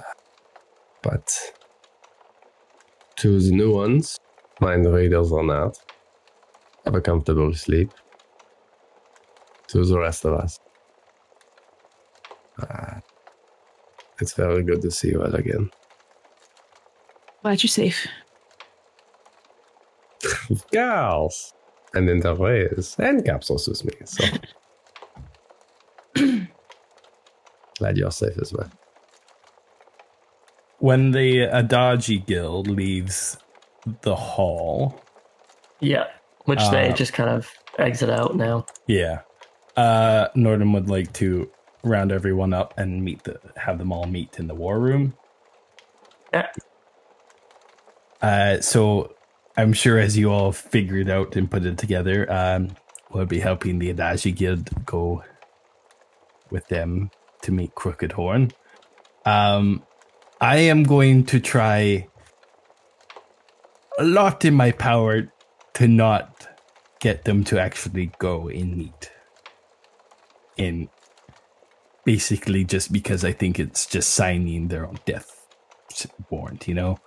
but 1.01 1.33
to 3.17 3.39
the 3.39 3.51
new 3.51 3.71
ones, 3.73 4.17
mind 4.59 4.85
readers 4.93 5.31
or 5.31 5.43
not, 5.43 5.77
have 6.83 6.95
a 6.95 7.01
comfortable 7.01 7.53
sleep. 7.53 7.89
To 9.69 9.83
the 9.85 9.99
rest 9.99 10.25
of 10.25 10.33
us, 10.33 10.59
uh, 12.61 12.99
it's 14.19 14.33
very 14.33 14.63
good 14.63 14.81
to 14.81 14.91
see 14.91 15.09
you 15.09 15.21
all 15.21 15.35
again. 15.35 15.69
Glad 17.41 17.63
you're 17.63 17.69
safe. 17.69 18.07
Girls! 20.71 21.53
And 21.93 22.09
in 22.09 22.19
their 22.19 22.35
ways, 22.35 22.95
and 22.99 23.23
capsules 23.25 23.67
with 23.67 23.85
me. 23.85 23.93
So 24.05 24.25
glad 27.79 27.97
you're 27.97 28.11
safe 28.11 28.37
as 28.41 28.53
well. 28.53 28.69
When 30.79 31.11
the 31.11 31.47
Adaji 31.47 32.25
Guild 32.25 32.67
leaves 32.67 33.37
the 34.01 34.15
hall, 34.15 35.01
Yeah, 35.79 36.05
which 36.45 36.61
they 36.69 36.89
Uh, 36.89 36.93
just 36.93 37.13
kind 37.13 37.29
of 37.29 37.49
exit 37.79 38.09
out 38.09 38.35
now. 38.35 38.65
yeah, 38.87 39.21
uh, 39.77 40.27
Nordhum 40.35 40.73
would 40.73 40.89
like 40.89 41.13
to 41.13 41.51
round 41.83 42.11
everyone 42.11 42.53
up 42.53 42.73
and 42.77 43.03
meet 43.03 43.23
the 43.23 43.39
have 43.57 43.77
them 43.79 43.91
all 43.93 44.05
meet 44.07 44.39
in 44.39 44.47
the 44.47 44.55
war 44.55 44.79
room. 44.79 45.15
Yeah. 46.33 46.47
Uh, 48.21 48.61
so 48.61 49.16
I'm 49.57 49.73
sure 49.73 49.97
as 49.97 50.15
you 50.15 50.31
all 50.31 50.51
figured 50.51 51.09
out 51.09 51.35
and 51.35 51.49
put 51.49 51.65
it 51.65 51.79
together, 51.79 52.31
um, 52.31 52.75
we'll 53.11 53.25
be 53.25 53.39
helping 53.39 53.79
the 53.79 53.91
Adaji 53.91 54.35
Guild 54.35 54.69
go 54.85 55.23
with 56.51 56.67
them 56.67 57.09
to 57.41 57.51
meet 57.51 57.73
Crooked 57.73 58.11
Horn. 58.11 58.51
Um, 59.25 59.83
I 60.39 60.57
am 60.57 60.83
going 60.83 61.25
to 61.25 61.39
try 61.39 62.07
a 63.97 64.03
lot 64.03 64.45
in 64.45 64.53
my 64.53 64.71
power 64.71 65.33
to 65.73 65.87
not 65.87 66.47
get 66.99 67.25
them 67.25 67.43
to 67.45 67.59
actually 67.59 68.11
go 68.19 68.47
and 68.49 68.77
meet. 68.77 69.11
And 70.59 70.87
basically 72.05 72.63
just 72.63 72.93
because 72.93 73.25
I 73.25 73.31
think 73.31 73.59
it's 73.59 73.87
just 73.87 74.11
signing 74.11 74.67
their 74.67 74.85
own 74.85 74.99
death 75.05 75.47
warrant, 76.29 76.67
you 76.67 76.75
know? 76.75 76.99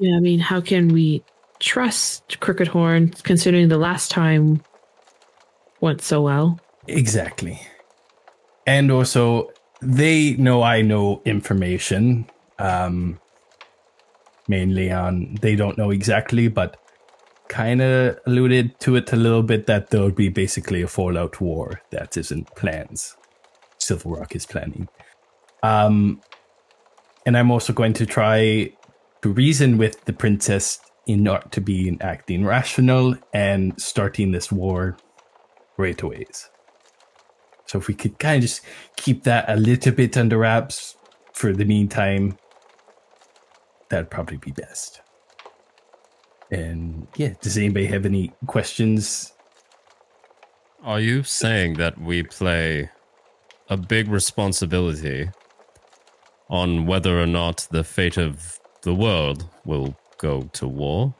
Yeah, 0.00 0.16
I 0.16 0.20
mean, 0.20 0.40
how 0.40 0.60
can 0.60 0.88
we 0.88 1.22
trust 1.58 2.40
Crooked 2.40 2.68
Horn 2.68 3.10
considering 3.22 3.68
the 3.68 3.78
last 3.78 4.10
time 4.10 4.62
went 5.80 6.00
so 6.00 6.22
well? 6.22 6.58
Exactly. 6.88 7.60
And 8.66 8.90
also, 8.90 9.50
they 9.82 10.32
know 10.36 10.62
I 10.62 10.80
know 10.80 11.20
information. 11.24 12.26
Um, 12.58 13.20
mainly 14.48 14.90
on 14.90 15.36
they 15.40 15.54
don't 15.54 15.78
know 15.78 15.90
exactly, 15.90 16.48
but 16.48 16.76
kind 17.48 17.82
of 17.82 18.18
alluded 18.26 18.78
to 18.80 18.96
it 18.96 19.12
a 19.12 19.16
little 19.16 19.42
bit 19.42 19.66
that 19.66 19.90
there 19.90 20.02
would 20.02 20.14
be 20.14 20.28
basically 20.28 20.82
a 20.82 20.88
fallout 20.88 21.40
war 21.40 21.80
that 21.90 22.16
isn't 22.16 22.54
plans. 22.54 23.16
Silver 23.78 24.10
Rock 24.10 24.34
is 24.34 24.46
planning. 24.46 24.88
Um, 25.62 26.20
and 27.26 27.36
I'm 27.36 27.50
also 27.50 27.72
going 27.72 27.92
to 27.94 28.06
try 28.06 28.72
to 29.22 29.28
reason 29.30 29.78
with 29.78 30.04
the 30.04 30.12
princess 30.12 30.80
in 31.06 31.22
not 31.22 31.52
to 31.52 31.60
be 31.60 31.96
acting 32.00 32.44
rational 32.44 33.16
and 33.32 33.80
starting 33.80 34.30
this 34.30 34.52
war 34.52 34.96
right 35.76 36.00
away. 36.00 36.26
So 37.66 37.78
if 37.78 37.88
we 37.88 37.94
could 37.94 38.18
kind 38.18 38.36
of 38.36 38.42
just 38.42 38.62
keep 38.96 39.24
that 39.24 39.44
a 39.48 39.56
little 39.56 39.92
bit 39.92 40.16
under 40.16 40.38
wraps 40.38 40.96
for 41.32 41.52
the 41.52 41.64
meantime, 41.64 42.36
that'd 43.88 44.10
probably 44.10 44.36
be 44.36 44.52
best. 44.52 45.00
And 46.50 47.06
yeah, 47.16 47.34
does 47.40 47.56
anybody 47.56 47.86
have 47.86 48.06
any 48.06 48.32
questions? 48.46 49.32
Are 50.82 51.00
you 51.00 51.22
saying 51.22 51.74
that 51.74 52.00
we 52.00 52.22
play 52.22 52.90
a 53.68 53.76
big 53.76 54.08
responsibility 54.08 55.30
on 56.48 56.86
whether 56.86 57.20
or 57.20 57.26
not 57.26 57.68
the 57.70 57.84
fate 57.84 58.16
of 58.16 58.59
the 58.82 58.94
world 58.94 59.48
will 59.64 59.96
go 60.18 60.42
to 60.54 60.68
war? 60.68 61.14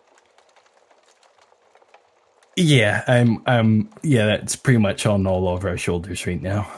Yeah, 2.57 3.05
I'm. 3.09 3.43
I'm. 3.47 3.91
Yeah, 4.03 4.27
that's 4.27 4.57
pretty 4.57 4.79
much 4.79 5.07
on 5.07 5.27
all 5.27 5.49
of 5.55 5.65
our 5.65 5.79
shoulders 5.79 6.27
right 6.27 6.43
now. 6.43 6.71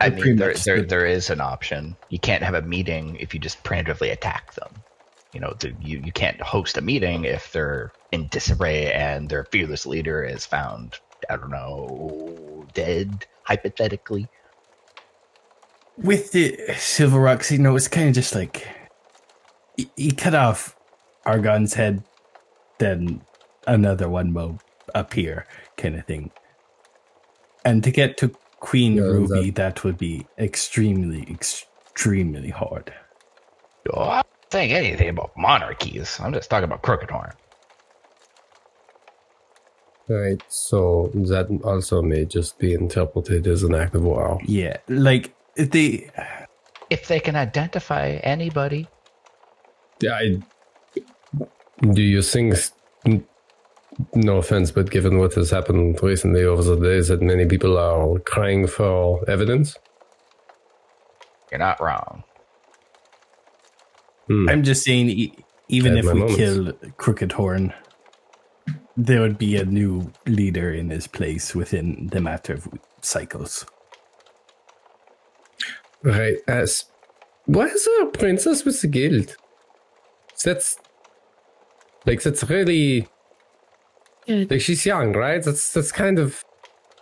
I 0.00 0.10
We're 0.10 0.26
mean, 0.26 0.36
there, 0.36 0.54
there, 0.54 0.82
there 0.82 1.06
is 1.06 1.30
an 1.30 1.40
option. 1.40 1.96
You 2.10 2.18
can't 2.20 2.42
have 2.42 2.54
a 2.54 2.62
meeting 2.62 3.16
if 3.16 3.34
you 3.34 3.40
just 3.40 3.64
preemptively 3.64 4.12
attack 4.12 4.54
them. 4.54 4.84
You 5.32 5.40
know, 5.40 5.54
the, 5.60 5.74
you, 5.80 6.00
you 6.04 6.12
can't 6.12 6.40
host 6.40 6.76
a 6.78 6.82
meeting 6.82 7.24
if 7.24 7.52
they're 7.52 7.92
in 8.12 8.28
disarray 8.28 8.92
and 8.92 9.28
their 9.28 9.44
fearless 9.44 9.86
leader 9.86 10.22
is 10.24 10.46
found, 10.46 10.96
I 11.30 11.36
don't 11.36 11.50
know, 11.50 12.66
dead, 12.74 13.26
hypothetically. 13.44 14.30
with 15.96 16.32
the 16.32 16.58
Silver 16.76 17.20
Rocks, 17.20 17.50
you 17.50 17.58
know, 17.58 17.74
it's 17.76 17.88
kind 17.88 18.08
of 18.08 18.14
just 18.14 18.34
like 18.34 18.66
y- 19.78 19.90
you 19.96 20.12
cut 20.12 20.34
off 20.34 20.76
Argon's 21.24 21.74
head, 21.74 22.02
then 22.78 23.22
another 23.66 24.08
one 24.08 24.34
will 24.34 24.58
appear, 24.94 25.46
kind 25.76 25.96
of 25.96 26.06
thing. 26.06 26.30
And 27.64 27.82
to 27.84 27.90
get 27.90 28.16
to 28.18 28.34
Queen 28.60 28.96
Yeah, 28.96 29.02
Ruby, 29.02 29.50
that 29.50 29.84
would 29.84 29.98
be 29.98 30.26
extremely, 30.38 31.22
extremely 31.30 32.50
hard. 32.50 32.92
Oh, 33.92 34.02
I'm 34.02 34.08
not 34.16 34.26
saying 34.52 34.72
anything 34.72 35.08
about 35.08 35.30
monarchies. 35.36 36.18
I'm 36.20 36.32
just 36.32 36.50
talking 36.50 36.64
about 36.64 36.82
Crooked 36.82 37.10
Horn. 37.10 37.32
Right. 40.08 40.42
So 40.48 41.10
that 41.14 41.48
also 41.64 42.00
may 42.00 42.24
just 42.24 42.58
be 42.58 42.72
interpreted 42.72 43.46
as 43.46 43.62
an 43.62 43.74
act 43.74 43.94
of 43.94 44.02
war. 44.02 44.40
Yeah, 44.44 44.78
like 44.88 45.34
they. 45.56 46.10
If 46.88 47.08
they 47.08 47.20
can 47.20 47.36
identify 47.36 48.12
anybody, 48.22 48.88
I, 50.04 50.38
do 51.92 52.02
you 52.02 52.22
think, 52.22 52.54
no 54.14 54.36
offense, 54.36 54.70
but 54.70 54.90
given 54.90 55.18
what 55.18 55.34
has 55.34 55.50
happened 55.50 55.98
recently 56.02 56.44
over 56.44 56.62
the 56.62 56.76
days, 56.76 57.08
that 57.08 57.22
many 57.22 57.46
people 57.46 57.76
are 57.78 58.18
crying 58.20 58.66
for 58.66 59.28
evidence? 59.28 59.76
you're 61.50 61.58
not 61.58 61.80
wrong. 61.80 62.24
Hmm. 64.26 64.48
I'm 64.48 64.62
just 64.62 64.84
saying, 64.84 65.08
e- 65.08 65.34
even 65.68 65.96
if 65.96 66.04
we 66.04 66.20
my 66.20 66.26
kill 66.28 66.72
Crooked 66.96 67.32
Horn, 67.32 67.72
there 68.96 69.20
would 69.20 69.38
be 69.38 69.56
a 69.56 69.64
new 69.64 70.12
leader 70.26 70.72
in 70.72 70.90
his 70.90 71.06
place 71.06 71.54
within 71.54 72.08
the 72.12 72.20
matter 72.20 72.54
of 72.54 72.68
cycles. 73.00 73.64
Right. 76.02 76.36
As 76.46 76.84
why 77.46 77.66
is 77.66 77.84
there 77.84 78.02
a 78.04 78.10
princess 78.10 78.64
with 78.64 78.80
the 78.80 78.88
guild? 78.88 79.36
That's 80.44 80.78
like 82.06 82.22
that's 82.22 82.44
really 82.48 83.08
Yeah, 84.26 84.44
like 84.48 84.60
she's 84.60 84.84
young, 84.86 85.12
right? 85.14 85.42
That's 85.42 85.72
that's 85.72 85.92
kind 85.92 86.18
of 86.18 86.44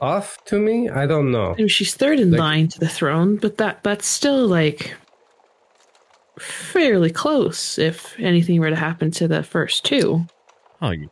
off 0.01 0.37
to 0.47 0.59
me. 0.59 0.89
I 0.91 1.07
don't 1.07 1.31
know. 1.31 1.53
I 1.53 1.57
mean, 1.57 1.69
she's 1.69 1.95
third 1.95 2.21
in 2.21 2.31
Like- 2.33 2.39
line 2.41 2.69
to 2.69 2.79
the 2.79 2.89
throne, 2.89 3.37
but 3.37 3.57
that 3.59 3.83
that's 3.83 4.07
still 4.07 4.47
like 4.47 4.95
fairly 6.39 7.11
close. 7.11 7.79
If 7.79 8.15
anything 8.19 8.61
were 8.61 8.71
to 8.71 8.77
happen 8.77 9.11
to 9.13 9.29
the 9.29 9.43
first 9.43 9.85
two, 9.85 10.27
Oh, 10.83 10.91
you, 10.91 11.11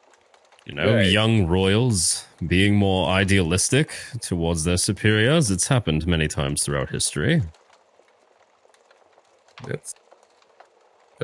you 0.67 0.75
know, 0.75 0.97
Right. 0.97 1.07
young 1.11 1.47
royals 1.47 2.27
being 2.47 2.75
more 2.77 3.09
idealistic 3.09 3.91
towards 4.21 4.65
their 4.65 4.77
superiors. 4.77 5.51
It's 5.51 5.69
happened 5.69 6.07
many 6.07 6.29
times 6.29 6.63
throughout 6.63 6.91
history. 6.91 7.41
That's 9.67 9.95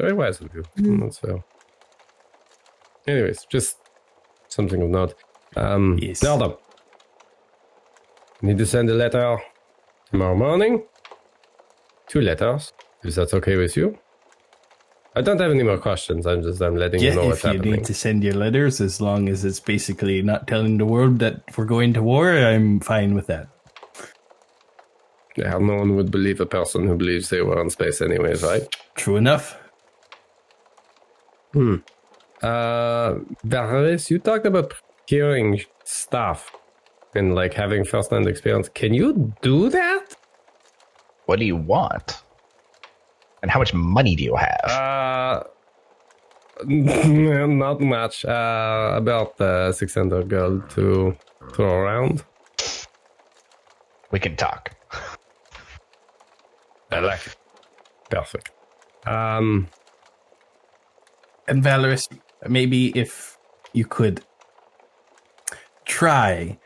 very 0.00 0.12
wise 0.12 0.40
of 0.40 0.48
you. 0.54 0.64
That's 0.76 1.18
fair. 1.18 1.44
Anyways, 3.06 3.46
just 3.50 3.76
something 4.48 4.80
of 4.82 4.88
note. 4.88 5.14
Um, 5.56 5.98
Yes. 6.00 6.22
Nelda, 6.22 6.56
need 8.42 8.58
to 8.58 8.66
send 8.66 8.88
a 8.90 8.94
letter 8.94 9.38
tomorrow 10.10 10.36
morning. 10.36 10.84
Two 12.08 12.20
letters, 12.20 12.72
if 13.04 13.14
that's 13.14 13.34
okay 13.34 13.56
with 13.56 13.76
you. 13.76 13.98
I 15.16 15.22
don't 15.22 15.40
have 15.40 15.50
any 15.50 15.64
more 15.64 15.78
questions. 15.78 16.26
I'm 16.26 16.42
just 16.42 16.60
I'm 16.62 16.76
letting 16.76 17.00
Yeah, 17.02 17.10
you 17.10 17.16
know 17.16 17.26
what's 17.26 17.44
if 17.44 17.52
you 17.52 17.58
need 17.58 17.84
to 17.84 17.94
send 17.94 18.22
your 18.22 18.34
letters, 18.34 18.80
as 18.80 19.00
long 19.00 19.28
as 19.28 19.44
it's 19.44 19.60
basically 19.60 20.22
not 20.22 20.46
telling 20.46 20.78
the 20.78 20.84
world 20.84 21.18
that 21.18 21.42
we're 21.56 21.64
going 21.64 21.92
to 21.94 22.02
war, 22.02 22.30
I'm 22.32 22.80
fine 22.80 23.14
with 23.14 23.26
that. 23.26 23.48
Yeah, 25.36 25.58
no 25.58 25.76
one 25.76 25.96
would 25.96 26.10
believe 26.10 26.40
a 26.40 26.46
person 26.46 26.86
who 26.86 26.96
believes 26.96 27.28
they 27.28 27.42
were 27.42 27.60
in 27.60 27.70
space, 27.70 28.00
anyways, 28.00 28.42
right? 28.42 28.62
True 28.94 29.16
enough. 29.16 29.56
Hmm. 31.52 31.76
Uh, 32.42 33.14
Varys, 33.44 34.10
you 34.10 34.18
talked 34.18 34.46
about 34.46 34.70
procuring 34.70 35.60
stuff 35.84 36.50
and 37.14 37.34
like 37.34 37.54
having 37.54 37.84
first-hand 37.84 38.26
experience. 38.26 38.68
Can 38.68 38.94
you 38.94 39.34
do 39.42 39.68
that? 39.68 40.14
What 41.26 41.38
do 41.38 41.44
you 41.44 41.56
want? 41.56 42.22
And 43.42 43.50
how 43.50 43.58
much 43.58 43.74
money 43.74 44.14
do 44.16 44.22
you 44.22 44.36
have? 44.36 44.64
Uh, 44.70 45.42
not 46.66 47.80
much. 47.80 48.24
Uh, 48.24 48.92
about 48.96 49.40
uh, 49.40 49.72
600 49.72 50.28
gold 50.28 50.68
to 50.70 51.16
throw 51.52 51.72
around. 51.72 52.24
we 54.10 54.18
can 54.18 54.36
talk. 54.36 54.72
I 56.92 56.98
like 57.00 57.26
it. 57.26 57.36
Perfect. 58.10 58.50
Um, 59.06 59.68
And 61.50 61.64
Valoris, 61.64 62.06
maybe 62.48 62.96
if 62.96 63.36
you 63.72 63.84
could 63.84 64.22
try, 65.84 66.60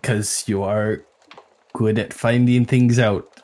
because 0.00 0.44
you 0.48 0.62
are 0.62 1.04
good 1.74 1.98
at 1.98 2.14
finding 2.14 2.64
things 2.64 2.98
out, 2.98 3.42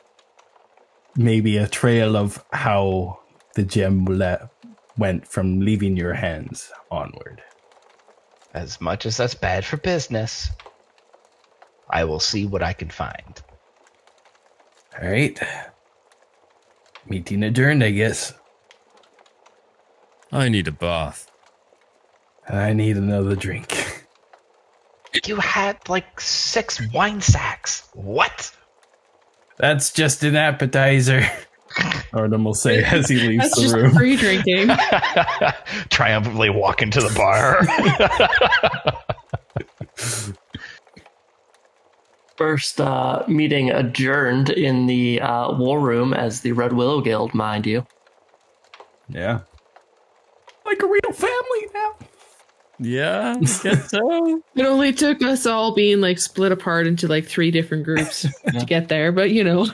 maybe 1.15 1.57
a 1.57 1.67
trail 1.67 2.17
of 2.17 2.43
how 2.51 3.19
the 3.53 3.61
gem 3.61 4.05
le- 4.05 4.49
went 4.97 5.27
from 5.27 5.59
leaving 5.59 5.97
your 5.97 6.15
hands 6.15 6.71
onward. 6.89 7.43
As 8.55 8.81
much 8.81 9.05
as 9.05 9.17
that's 9.17 9.35
bad 9.35 9.63
for 9.65 9.77
business, 9.77 10.49
I 11.91 12.05
will 12.05 12.19
see 12.19 12.47
what 12.47 12.63
I 12.63 12.73
can 12.73 12.89
find. 12.89 13.39
All 14.99 15.07
right. 15.07 15.39
Meeting 17.07 17.43
adjourned, 17.43 17.83
I 17.83 17.91
guess. 17.91 18.33
I 20.33 20.49
need 20.49 20.67
a 20.67 20.71
bath. 20.71 21.31
I 22.49 22.73
need 22.73 22.97
another 22.97 23.35
drink. 23.35 24.01
You 25.25 25.35
had 25.35 25.77
like 25.89 26.19
six 26.19 26.81
wine 26.91 27.21
sacks. 27.21 27.87
What? 27.93 28.51
That's 29.57 29.91
just 29.93 30.23
an 30.23 30.35
appetizer. 30.35 31.21
Artem 32.13 32.43
will 32.43 32.55
say 32.55 32.83
as 32.83 33.09
he 33.09 33.17
leaves 33.17 33.43
that's 33.43 33.55
the 33.55 33.61
just 33.61 33.75
room. 33.75 33.91
free 33.91 34.15
drinking. 34.15 34.69
Triumphantly 35.89 36.49
walk 36.49 36.81
into 36.81 36.99
the 36.99 37.13
bar. 37.13 37.61
First 42.35 42.81
uh, 42.81 43.23
meeting 43.27 43.69
adjourned 43.69 44.49
in 44.49 44.87
the 44.87 45.21
uh, 45.21 45.53
war 45.55 45.79
room 45.79 46.15
as 46.15 46.41
the 46.41 46.53
Red 46.53 46.73
Willow 46.73 47.01
Guild, 47.01 47.35
mind 47.35 47.67
you. 47.67 47.85
Yeah. 49.09 49.41
Like 50.73 50.81
a 50.81 50.87
real 50.87 51.13
family 51.13 51.67
now. 51.71 51.95
Yeah, 52.79 53.35
I 53.37 53.39
guess 53.39 53.91
so. 53.91 54.41
It 54.55 54.65
only 54.65 54.91
took 54.91 55.21
us 55.21 55.45
all 55.45 55.75
being 55.75 56.01
like 56.01 56.17
split 56.17 56.51
apart 56.51 56.87
into 56.87 57.07
like 57.07 57.25
three 57.25 57.51
different 57.51 57.83
groups 57.83 58.21
to 58.47 58.65
get 58.65 58.87
there, 58.89 59.11
but 59.11 59.29
you 59.29 59.43
know, 59.43 59.67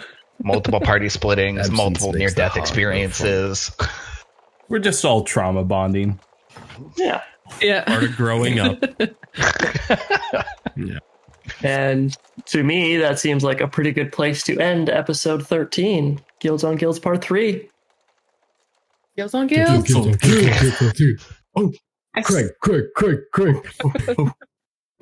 Multiple 0.44 0.82
party 0.82 1.08
splittings, 1.08 1.60
Absence 1.60 1.78
multiple 1.78 2.12
near 2.12 2.30
death 2.30 2.58
experiences. 2.58 3.72
We're 4.68 4.80
just 4.80 5.06
all 5.06 5.24
trauma 5.24 5.64
bonding. 5.64 6.20
Yeah. 6.98 7.22
yeah. 7.62 7.86
Part 7.86 8.04
of 8.04 8.16
growing 8.16 8.60
up. 8.60 8.84
Yeah. 10.76 11.00
And 11.64 12.16
to 12.46 12.64
me, 12.64 12.96
that 12.98 13.20
seems 13.20 13.44
like 13.44 13.60
a 13.60 13.68
pretty 13.68 13.92
good 13.92 14.14
place 14.14 14.44
to 14.44 14.58
end 14.60 14.90
episode 14.90 15.46
13 15.46 16.22
Guilds 16.40 16.64
on 16.64 16.76
Guilds 16.78 17.00
Part 17.00 17.22
3. 17.22 17.68
Gills 19.20 19.34
on 19.34 19.48
gills. 19.48 19.92
Oh, 21.54 21.74
Craig, 22.24 22.52
Craig, 22.62 22.86
Craig, 22.96 23.20
Craig. 23.34 23.58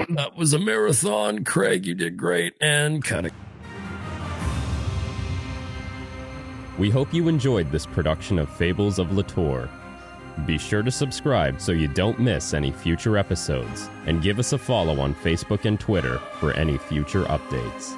That 0.09 0.35
was 0.35 0.53
a 0.53 0.59
marathon. 0.59 1.43
Craig, 1.43 1.85
you 1.85 1.93
did 1.93 2.17
great 2.17 2.55
and 2.59 3.03
kind 3.03 3.27
of. 3.27 3.31
We 6.79 6.89
hope 6.89 7.13
you 7.13 7.27
enjoyed 7.27 7.71
this 7.71 7.85
production 7.85 8.39
of 8.39 8.49
Fables 8.49 8.97
of 8.97 9.09
Litore. 9.09 9.69
Be 10.47 10.57
sure 10.57 10.81
to 10.81 10.89
subscribe 10.89 11.61
so 11.61 11.71
you 11.71 11.87
don't 11.87 12.19
miss 12.19 12.55
any 12.55 12.71
future 12.71 13.19
episodes, 13.19 13.87
and 14.07 14.23
give 14.23 14.39
us 14.39 14.51
a 14.51 14.57
follow 14.57 14.99
on 14.99 15.13
Facebook 15.13 15.65
and 15.65 15.79
Twitter 15.79 16.17
for 16.39 16.53
any 16.53 16.79
future 16.79 17.25
updates. 17.25 17.95